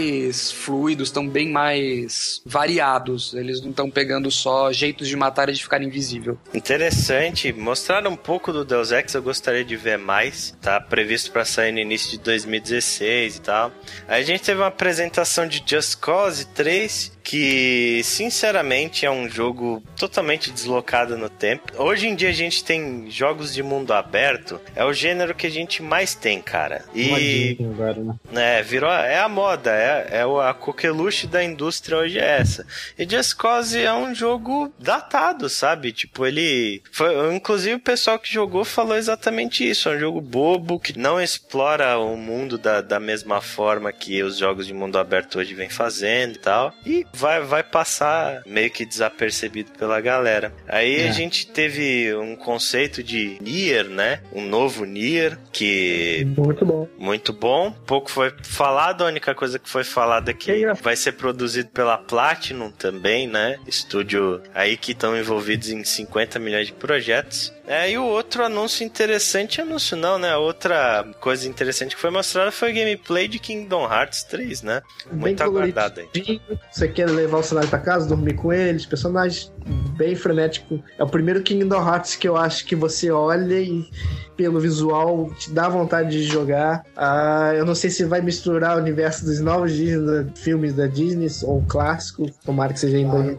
fluidos, 0.52 1.08
estão 1.08 1.28
bem 1.28 1.50
mais 1.50 2.42
variados. 2.44 3.34
Eles 3.34 3.60
não 3.60 3.70
estão 3.70 3.90
pegando 3.90 4.30
só 4.30 4.72
jeitos 4.72 5.08
de 5.08 5.16
matar 5.16 5.48
e 5.48 5.52
de 5.52 5.62
ficar 5.62 5.82
invisível. 5.82 6.38
Interessante. 6.52 7.52
Mostraram 7.52 8.12
um 8.12 8.16
pouco 8.16 8.52
do 8.52 8.64
Deus 8.64 8.92
Ex, 8.92 9.14
eu 9.14 9.22
gostaria 9.22 9.64
de 9.64 9.76
ver 9.76 9.98
mais. 9.98 10.56
Tá 10.60 10.80
previsto 10.80 11.30
para 11.30 11.44
sair 11.44 11.72
no 11.72 11.78
início 11.78 12.10
de 12.10 12.18
2016 12.18 13.36
e 13.36 13.40
tal. 13.40 13.72
Aí 14.08 14.22
a 14.22 14.26
gente 14.26 14.42
teve 14.42 14.60
uma 14.60 14.68
apresentação 14.68 15.46
de 15.46 15.62
Just 15.66 15.98
Cause 15.98 16.46
3, 16.46 17.12
que 17.24 18.02
sinceramente 18.05 19.06
é 19.06 19.10
um 19.10 19.28
jogo 19.28 19.82
totalmente 19.96 20.51
deslocado 20.52 21.16
no 21.16 21.30
tempo. 21.30 21.72
Hoje 21.82 22.06
em 22.06 22.14
dia 22.14 22.28
a 22.28 22.32
gente 22.32 22.62
tem 22.62 23.10
jogos 23.10 23.52
de 23.55 23.62
mundo 23.62 23.92
aberto, 23.92 24.60
é 24.76 24.84
o 24.84 24.92
gênero 24.92 25.34
que 25.34 25.46
a 25.46 25.51
gente 25.51 25.82
mais 25.82 26.14
tem, 26.14 26.40
cara. 26.42 26.84
E 26.94 27.56
agora, 27.72 27.96
né? 28.30 28.59
é, 28.59 28.62
virou. 28.62 28.90
É 28.92 29.18
a 29.18 29.28
moda, 29.28 29.70
é, 29.74 30.18
é 30.20 30.26
o- 30.26 30.38
a 30.40 30.52
coqueluche 30.52 31.26
da 31.26 31.42
indústria 31.42 31.96
hoje 31.98 32.18
é 32.18 32.38
essa. 32.40 32.66
E 32.98 33.09
Just 33.09 33.34
Cause 33.36 33.80
é 33.80 33.92
um 33.92 34.14
jogo 34.14 34.72
datado, 34.78 35.48
sabe? 35.48 35.92
Tipo, 35.92 36.26
ele. 36.26 36.82
Foi, 36.92 37.34
inclusive 37.34 37.76
o 37.76 37.80
pessoal 37.80 38.18
que 38.18 38.30
jogou 38.32 38.64
falou 38.64 38.96
exatamente 38.96 39.68
isso. 39.68 39.88
É 39.88 39.96
um 39.96 40.01
jogo 40.01 40.20
bobo, 40.20 40.78
que 40.78 40.98
não 40.98 41.18
explora 41.20 41.98
o 41.98 42.16
mundo 42.16 42.59
da, 42.59 42.82
da 42.82 43.01
mesma 43.01 43.40
forma 43.40 43.90
que 43.92 44.22
os 44.22 44.36
jogos 44.36 44.66
de 44.66 44.74
mundo 44.74 44.98
aberto 44.98 45.38
hoje 45.38 45.55
vem 45.55 45.70
fazendo 45.70 46.34
e 46.36 46.38
tal. 46.38 46.74
E 46.84 47.06
vai, 47.14 47.40
vai 47.42 47.62
passar 47.62 48.42
meio 48.46 48.70
que 48.70 48.84
desapercebido 48.84 49.72
pela 49.78 50.00
galera. 50.00 50.52
Aí 50.68 50.96
É. 51.02 51.08
a 51.08 51.12
gente 51.12 51.46
teve 51.46 52.14
um 52.16 52.36
conceito 52.36 53.02
de 53.02 53.38
Nier, 53.40 53.84
né? 53.88 54.20
Um 54.32 54.42
novo 54.44 54.84
Nier, 54.84 55.38
que 55.52 56.26
Muito 56.36 56.64
bom. 56.64 56.88
muito 56.98 57.32
bom. 57.32 57.70
Pouco 57.86 58.10
foi 58.10 58.32
falado, 58.42 59.04
a 59.04 59.06
única 59.06 59.34
coisa 59.34 59.58
que 59.58 59.68
foi 59.68 59.84
falada 59.84 60.30
é 60.30 60.34
Que 60.34 60.52
engraçado. 60.56 60.84
vai 60.84 60.96
ser 60.96 61.12
produzido 61.12 61.68
pela 61.70 61.96
Platinum 61.96 62.70
também, 62.70 63.26
né? 63.26 63.58
Estúdio 63.66 64.40
aí 64.54 64.76
que 64.76 64.92
estão 64.92 65.16
envolvidos 65.16 65.70
em 65.70 65.84
50 65.84 66.38
milhões 66.38 66.66
de 66.66 66.72
projetos. 66.72 67.52
É, 67.66 67.90
e 67.90 67.98
o 67.98 68.04
outro 68.04 68.44
anúncio 68.44 68.84
interessante, 68.84 69.60
anúncio 69.60 69.96
não, 69.96 70.18
né? 70.18 70.36
Outra 70.36 71.04
coisa 71.20 71.48
interessante 71.48 71.94
que 71.94 72.00
foi 72.00 72.10
mostrada 72.10 72.52
foi 72.52 72.72
o 72.72 72.74
gameplay 72.74 73.26
de 73.26 73.38
Kingdom 73.38 73.90
Hearts 73.90 74.22
3, 74.24 74.62
né? 74.62 74.82
Muito 75.10 75.42
aguardado 75.42 76.00
aí. 76.00 76.40
Você 76.70 76.88
quer 76.88 77.08
levar 77.08 77.38
o 77.38 77.42
cenário 77.42 77.70
pra 77.70 77.78
casa, 77.78 78.06
dormir 78.06 78.34
com 78.34 78.52
eles, 78.52 78.84
personagens 78.84 79.50
bem 79.96 80.14
frenético. 80.14 80.82
É 80.98 81.02
o 81.04 81.08
primeiro 81.08 81.42
Kingdom 81.42 81.76
Hearts 81.86 82.16
que 82.16 82.28
eu 82.28 82.36
acho 82.36 82.64
que 82.66 82.74
você 82.76 83.10
olha 83.10 83.60
e 83.60 83.88
pelo 84.36 84.58
visual 84.58 85.30
te 85.38 85.50
dá 85.50 85.68
vontade 85.68 86.10
de 86.10 86.24
jogar. 86.24 86.84
Ah, 86.96 87.52
eu 87.54 87.64
não 87.64 87.74
sei 87.74 87.90
se 87.90 88.04
vai 88.04 88.20
misturar 88.20 88.76
o 88.76 88.80
universo 88.80 89.24
dos 89.24 89.40
novos 89.40 89.72
Disney, 89.72 90.26
filmes 90.34 90.74
da 90.74 90.86
Disney 90.86 91.28
ou 91.42 91.58
o 91.58 91.66
clássico. 91.66 92.30
Tomara 92.44 92.72
que 92.72 92.80
seja 92.80 92.96
ainda. 92.96 93.38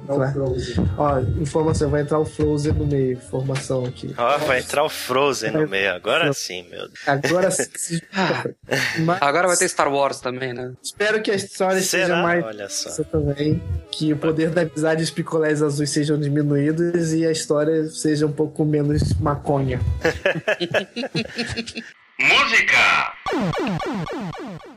Ó, 0.98 1.20
informação, 1.40 1.90
vai 1.90 2.02
entrar 2.02 2.20
o 2.20 2.26
Frozen 2.26 2.74
no 2.74 2.88
meio. 2.88 3.14
Informação 3.14 3.86
aqui. 3.86 4.14
Ó, 4.18 4.38
vai 4.40 4.60
entrar 4.60 4.84
o 4.84 4.90
Frozen 4.90 5.52
no 5.52 5.68
meio. 5.68 5.92
Agora 5.94 6.32
sim, 6.34 6.66
meu 6.70 6.88
Deus. 6.88 7.00
Agora 7.06 7.52
sim. 7.52 8.00
Mas 9.00 9.22
Agora 9.22 9.48
vai 9.48 9.58
ter 9.58 9.68
Star 9.68 9.92
Wars 9.92 10.20
também, 10.20 10.54
né? 10.54 10.72
espero 10.82 11.22
que 11.22 11.32
a 11.32 11.36
história 11.36 11.82
seja 11.82 12.08
Será? 12.08 12.22
mais 12.22 12.44
Olha 12.46 12.70
só. 12.70 13.04
Também. 13.04 13.62
Que 13.92 14.14
o 14.14 14.18
poder 14.18 14.50
da 14.50 14.62
amizade 14.62 15.02
e 15.02 15.04
os 15.04 15.12
picolés 15.12 15.62
azuis 15.62 15.90
sejam 15.90 16.18
diminuídos 16.18 16.45
e 17.14 17.26
a 17.26 17.32
história 17.32 17.86
seja 17.90 18.26
um 18.26 18.32
pouco 18.32 18.66
menos 18.66 19.14
maconha. 19.20 19.80
Música! 22.20 23.14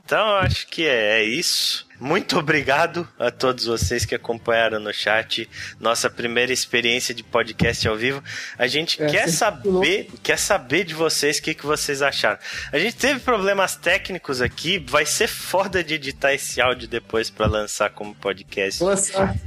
Então 0.05 0.28
eu 0.28 0.36
acho 0.36 0.66
que 0.69 0.85
é, 0.85 1.20
é 1.20 1.24
isso. 1.24 1.88
Muito 2.00 2.38
obrigado 2.38 3.08
a 3.18 3.30
todos 3.30 3.64
vocês 3.66 4.04
que 4.04 4.14
acompanharam 4.14 4.78
no 4.78 4.92
chat 4.92 5.48
nossa 5.80 6.08
primeira 6.08 6.52
experiência 6.52 7.12
de 7.14 7.22
podcast 7.22 7.86
ao 7.88 7.96
vivo. 7.96 8.22
A 8.56 8.66
gente 8.66 9.02
É, 9.02 9.06
quer 9.06 9.28
saber, 9.28 10.08
quer 10.22 10.38
saber 10.38 10.84
de 10.84 10.94
vocês 10.94 11.38
o 11.38 11.42
que, 11.42 11.54
que 11.54 11.66
vocês 11.66 12.00
acharam. 12.00 12.38
A 12.72 12.78
gente 12.78 12.96
teve 12.96 13.20
problemas 13.20 13.74
técnicos 13.76 14.40
aqui, 14.40 14.78
vai 14.78 15.04
ser 15.04 15.26
foda 15.26 15.82
de 15.82 15.94
editar 15.94 16.32
esse 16.32 16.60
áudio 16.60 16.86
depois 16.86 17.30
para 17.30 17.46
lançar 17.46 17.90
como 17.90 18.14
podcast 18.14 18.78
sorte. 18.78 19.40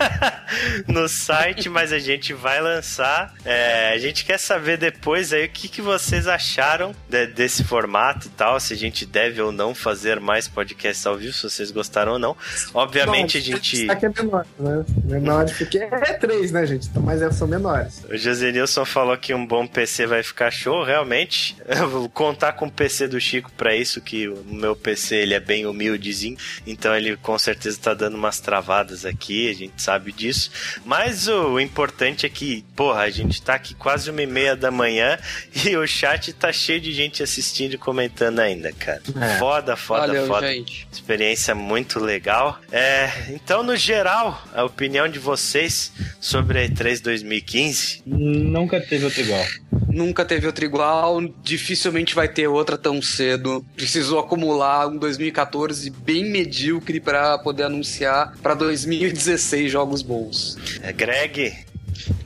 no 0.88 1.08
site, 1.08 1.68
mas 1.68 1.92
a 1.92 1.98
gente 1.98 2.32
vai 2.32 2.60
lançar. 2.60 3.34
É, 3.44 3.92
a 3.94 3.98
gente 3.98 4.24
quer 4.24 4.38
saber 4.38 4.76
depois 4.78 5.32
aí 5.32 5.46
o 5.46 5.48
que, 5.50 5.68
que 5.68 5.82
vocês 5.82 6.26
acharam 6.26 6.94
de- 7.08 7.26
desse 7.26 7.64
formato 7.64 8.26
e 8.26 8.30
tal, 8.30 8.58
se 8.58 8.72
a 8.72 8.76
gente 8.76 9.04
deve 9.06 9.40
ou 9.40 9.52
não 9.52 9.74
fazer 9.74 10.20
mais 10.20 10.48
podcasts 10.48 11.06
ao 11.06 11.16
vivo, 11.16 11.32
se 11.50 11.56
vocês 11.56 11.70
gostaram 11.70 12.12
ou 12.12 12.18
não. 12.18 12.36
Obviamente 12.72 13.38
a 13.38 13.40
gente. 13.40 13.76
Destaque 13.76 14.06
é 14.06 14.08
menor, 14.08 14.46
né? 14.58 14.84
Menores, 15.04 15.52
porque 15.56 15.78
é 15.78 16.12
três, 16.14 16.52
né, 16.52 16.66
gente? 16.66 16.88
Então, 16.88 17.02
mas 17.02 17.20
são 17.36 17.46
menores. 17.46 18.04
O 18.08 18.16
José 18.16 18.52
Nilson 18.52 18.84
falou 18.84 19.16
que 19.16 19.34
um 19.34 19.46
bom 19.46 19.66
PC 19.66 20.06
vai 20.06 20.22
ficar 20.22 20.50
show, 20.50 20.82
realmente. 20.84 21.56
Eu 21.66 21.88
vou 21.88 22.08
contar 22.08 22.52
com 22.52 22.66
o 22.66 22.70
PC 22.70 23.08
do 23.08 23.20
Chico 23.20 23.50
pra 23.56 23.74
isso, 23.74 24.00
que 24.00 24.28
o 24.28 24.44
meu 24.44 24.74
PC 24.74 25.16
ele 25.16 25.34
é 25.34 25.40
bem 25.40 25.66
humildezinho, 25.66 26.36
então 26.66 26.94
ele 26.94 27.16
com 27.16 27.38
certeza 27.38 27.78
tá 27.80 27.94
dando 27.94 28.16
umas 28.16 28.40
travadas 28.40 29.04
aqui, 29.04 29.50
a 29.50 29.54
gente 29.54 29.80
sabe 29.80 30.12
disso. 30.12 30.50
Mas 30.84 31.28
o 31.28 31.58
importante 31.60 32.26
é 32.26 32.28
que, 32.28 32.64
porra, 32.74 33.00
a 33.02 33.10
gente 33.10 33.40
tá 33.42 33.54
aqui 33.54 33.74
quase 33.74 34.10
uma 34.10 34.22
e 34.22 34.26
meia 34.26 34.56
da 34.56 34.70
manhã 34.70 35.18
e 35.64 35.76
o 35.76 35.86
chat 35.86 36.32
tá 36.32 36.52
cheio 36.52 36.80
de 36.80 36.92
gente 36.92 37.22
assistindo 37.22 37.74
e 37.74 37.78
comentando 37.78 38.40
ainda, 38.40 38.72
cara. 38.72 39.02
É. 39.20 39.38
Foda, 39.38 39.76
foda, 39.76 40.06
Valeu, 40.06 40.26
foda. 40.26 40.52
gente. 40.52 40.86
Experiência 40.92 41.39
muito 41.54 41.98
legal. 41.98 42.58
É, 42.70 43.10
então, 43.30 43.62
no 43.62 43.76
geral, 43.76 44.42
a 44.54 44.64
opinião 44.64 45.08
de 45.08 45.18
vocês 45.18 45.92
sobre 46.20 46.58
a 46.58 46.68
E3 46.68 47.00
2015? 47.02 48.02
Nunca 48.06 48.80
teve 48.80 49.04
outro 49.04 49.20
igual. 49.20 49.44
Nunca 49.88 50.24
teve 50.24 50.46
outra 50.46 50.64
igual, 50.64 51.20
dificilmente 51.42 52.14
vai 52.14 52.28
ter 52.28 52.46
outra 52.46 52.78
tão 52.78 53.02
cedo. 53.02 53.64
Precisou 53.74 54.20
acumular 54.20 54.86
um 54.86 54.96
2014 54.96 55.90
bem 55.90 56.30
medíocre 56.30 57.00
pra 57.00 57.38
poder 57.38 57.64
anunciar 57.64 58.34
pra 58.42 58.54
2016 58.54 59.70
jogos 59.72 60.02
bons. 60.02 60.56
É, 60.82 60.92
Greg, 60.92 61.52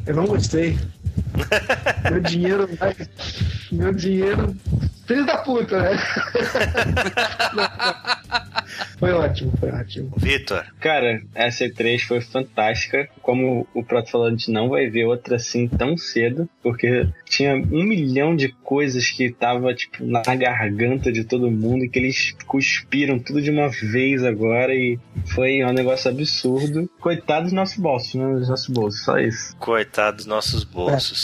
Eu 0.07 0.15
não 0.15 0.27
gostei. 0.27 0.77
meu 2.11 2.20
dinheiro 2.20 2.69
vai. 2.77 2.94
Meu 3.73 3.93
dinheiro. 3.93 4.55
Filho 5.06 5.27
da 5.27 5.39
puta, 5.39 5.78
né? 5.82 5.98
foi 8.98 9.12
ótimo, 9.12 9.52
foi 9.61 9.70
ótimo. 9.70 10.12
Vitor. 10.16 10.65
Cara, 10.81 11.20
essa 11.35 11.66
E3 11.66 12.01
foi 12.01 12.23
fantástica. 12.23 13.09
Como 13.20 13.69
o 13.74 13.85
Proto 13.85 14.11
falou, 14.11 14.28
a 14.28 14.31
gente 14.31 14.51
não 14.51 14.70
vai 14.70 14.89
ver 14.89 15.05
outra 15.05 15.36
assim 15.36 15.69
tão 15.69 15.98
cedo, 15.98 16.48
porque 16.62 17.06
tinha 17.27 17.55
um 17.55 17.82
milhão 17.82 18.35
de 18.35 18.48
coisas 18.48 19.11
que 19.11 19.31
tava, 19.31 19.74
tipo, 19.74 20.02
na 20.06 20.23
garganta 20.23 21.12
de 21.12 21.24
todo 21.24 21.51
mundo 21.51 21.85
e 21.85 21.89
que 21.89 21.98
eles 21.98 22.35
cuspiram 22.47 23.19
tudo 23.19 23.43
de 23.43 23.51
uma 23.51 23.69
vez 23.69 24.24
agora 24.24 24.74
e 24.74 24.98
foi 25.35 25.62
um 25.62 25.73
negócio 25.73 26.11
absurdo. 26.11 26.89
Coitado 26.98 27.44
dos 27.44 27.52
nossos 27.52 27.77
bolsos, 27.77 28.15
né? 28.15 28.35
Dos 28.35 28.48
nossos 28.48 28.69
bolsos, 28.69 29.05
só 29.05 29.19
isso. 29.19 29.55
Coitado 29.59 30.16
dos 30.19 30.27
nossos 30.27 30.65
bolsos. 30.65 31.24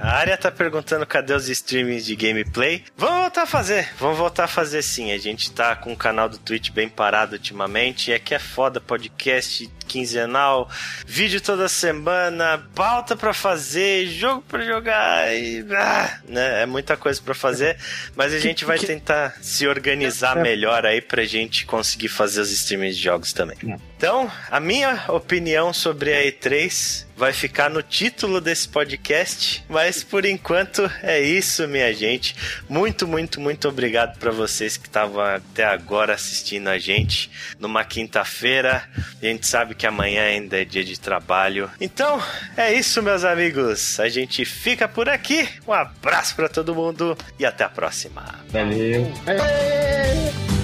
a 0.00 0.10
área 0.16 0.36
tá 0.36 0.50
perguntando 0.50 1.06
cadê 1.06 1.32
os 1.32 1.48
streamings 1.48 2.04
de 2.04 2.14
gameplay. 2.16 2.84
Vamos 2.96 3.20
voltar 3.22 3.42
a 3.42 3.46
fazer, 3.46 3.88
vamos 3.98 4.18
voltar 4.18 4.44
a 4.44 4.48
fazer 4.48 4.82
sim. 4.82 5.12
A 5.12 5.18
gente 5.18 5.50
tá 5.50 5.74
com 5.76 5.92
o 5.92 5.96
canal 5.96 6.28
do 6.28 6.38
Twitch 6.38 6.70
bem 6.70 6.88
parado 6.88 7.34
ultimamente. 7.34 8.10
E 8.10 8.14
aqui 8.14 8.34
é 8.34 8.38
foda, 8.38 8.80
podcast 8.80 9.68
quinzenal, 9.86 10.70
vídeo 11.06 11.40
toda 11.40 11.66
semana, 11.66 12.62
pauta 12.74 13.16
pra 13.16 13.32
fazer, 13.32 14.06
jogo 14.06 14.44
pra 14.46 14.64
jogar 14.64 15.34
e. 15.34 15.64
Ah, 15.74 16.20
né? 16.28 16.62
É 16.62 16.66
muita 16.66 16.96
coisa 16.96 17.20
pra 17.20 17.34
fazer. 17.34 17.76
Mas 18.14 18.34
a 18.34 18.38
gente 18.38 18.64
vai 18.64 18.78
tentar 18.78 19.36
se 19.40 19.66
organizar 19.66 20.36
melhor 20.36 20.84
aí 20.84 21.00
pra 21.00 21.24
gente 21.24 21.64
conseguir 21.64 22.08
fazer 22.08 22.40
os 22.40 22.50
streamings 22.50 22.96
de 22.96 23.02
jogos 23.02 23.32
também. 23.32 23.56
Então, 23.98 24.30
a 24.48 24.60
minha 24.60 25.06
opinião 25.08 25.72
sobre 25.72 26.14
a 26.14 26.22
E3 26.22 27.04
vai 27.16 27.32
ficar 27.32 27.68
no 27.68 27.82
título 27.82 28.40
desse 28.40 28.68
podcast, 28.68 29.64
mas 29.68 30.04
por 30.04 30.24
enquanto 30.24 30.88
é 31.02 31.20
isso, 31.20 31.66
minha 31.66 31.92
gente. 31.92 32.36
Muito, 32.68 33.08
muito, 33.08 33.40
muito 33.40 33.68
obrigado 33.68 34.16
para 34.16 34.30
vocês 34.30 34.76
que 34.76 34.86
estavam 34.86 35.20
até 35.20 35.64
agora 35.64 36.14
assistindo 36.14 36.68
a 36.68 36.78
gente 36.78 37.28
numa 37.58 37.84
quinta-feira. 37.84 38.88
A 39.20 39.26
gente 39.26 39.44
sabe 39.48 39.74
que 39.74 39.84
amanhã 39.84 40.22
ainda 40.22 40.60
é 40.60 40.64
dia 40.64 40.84
de 40.84 40.98
trabalho. 41.00 41.68
Então, 41.80 42.22
é 42.56 42.72
isso, 42.72 43.02
meus 43.02 43.24
amigos. 43.24 43.98
A 43.98 44.08
gente 44.08 44.44
fica 44.44 44.86
por 44.86 45.08
aqui. 45.08 45.48
Um 45.66 45.72
abraço 45.72 46.36
para 46.36 46.48
todo 46.48 46.72
mundo 46.72 47.18
e 47.36 47.44
até 47.44 47.64
a 47.64 47.68
próxima. 47.68 48.22
Valeu. 48.48 49.12
É. 49.26 50.57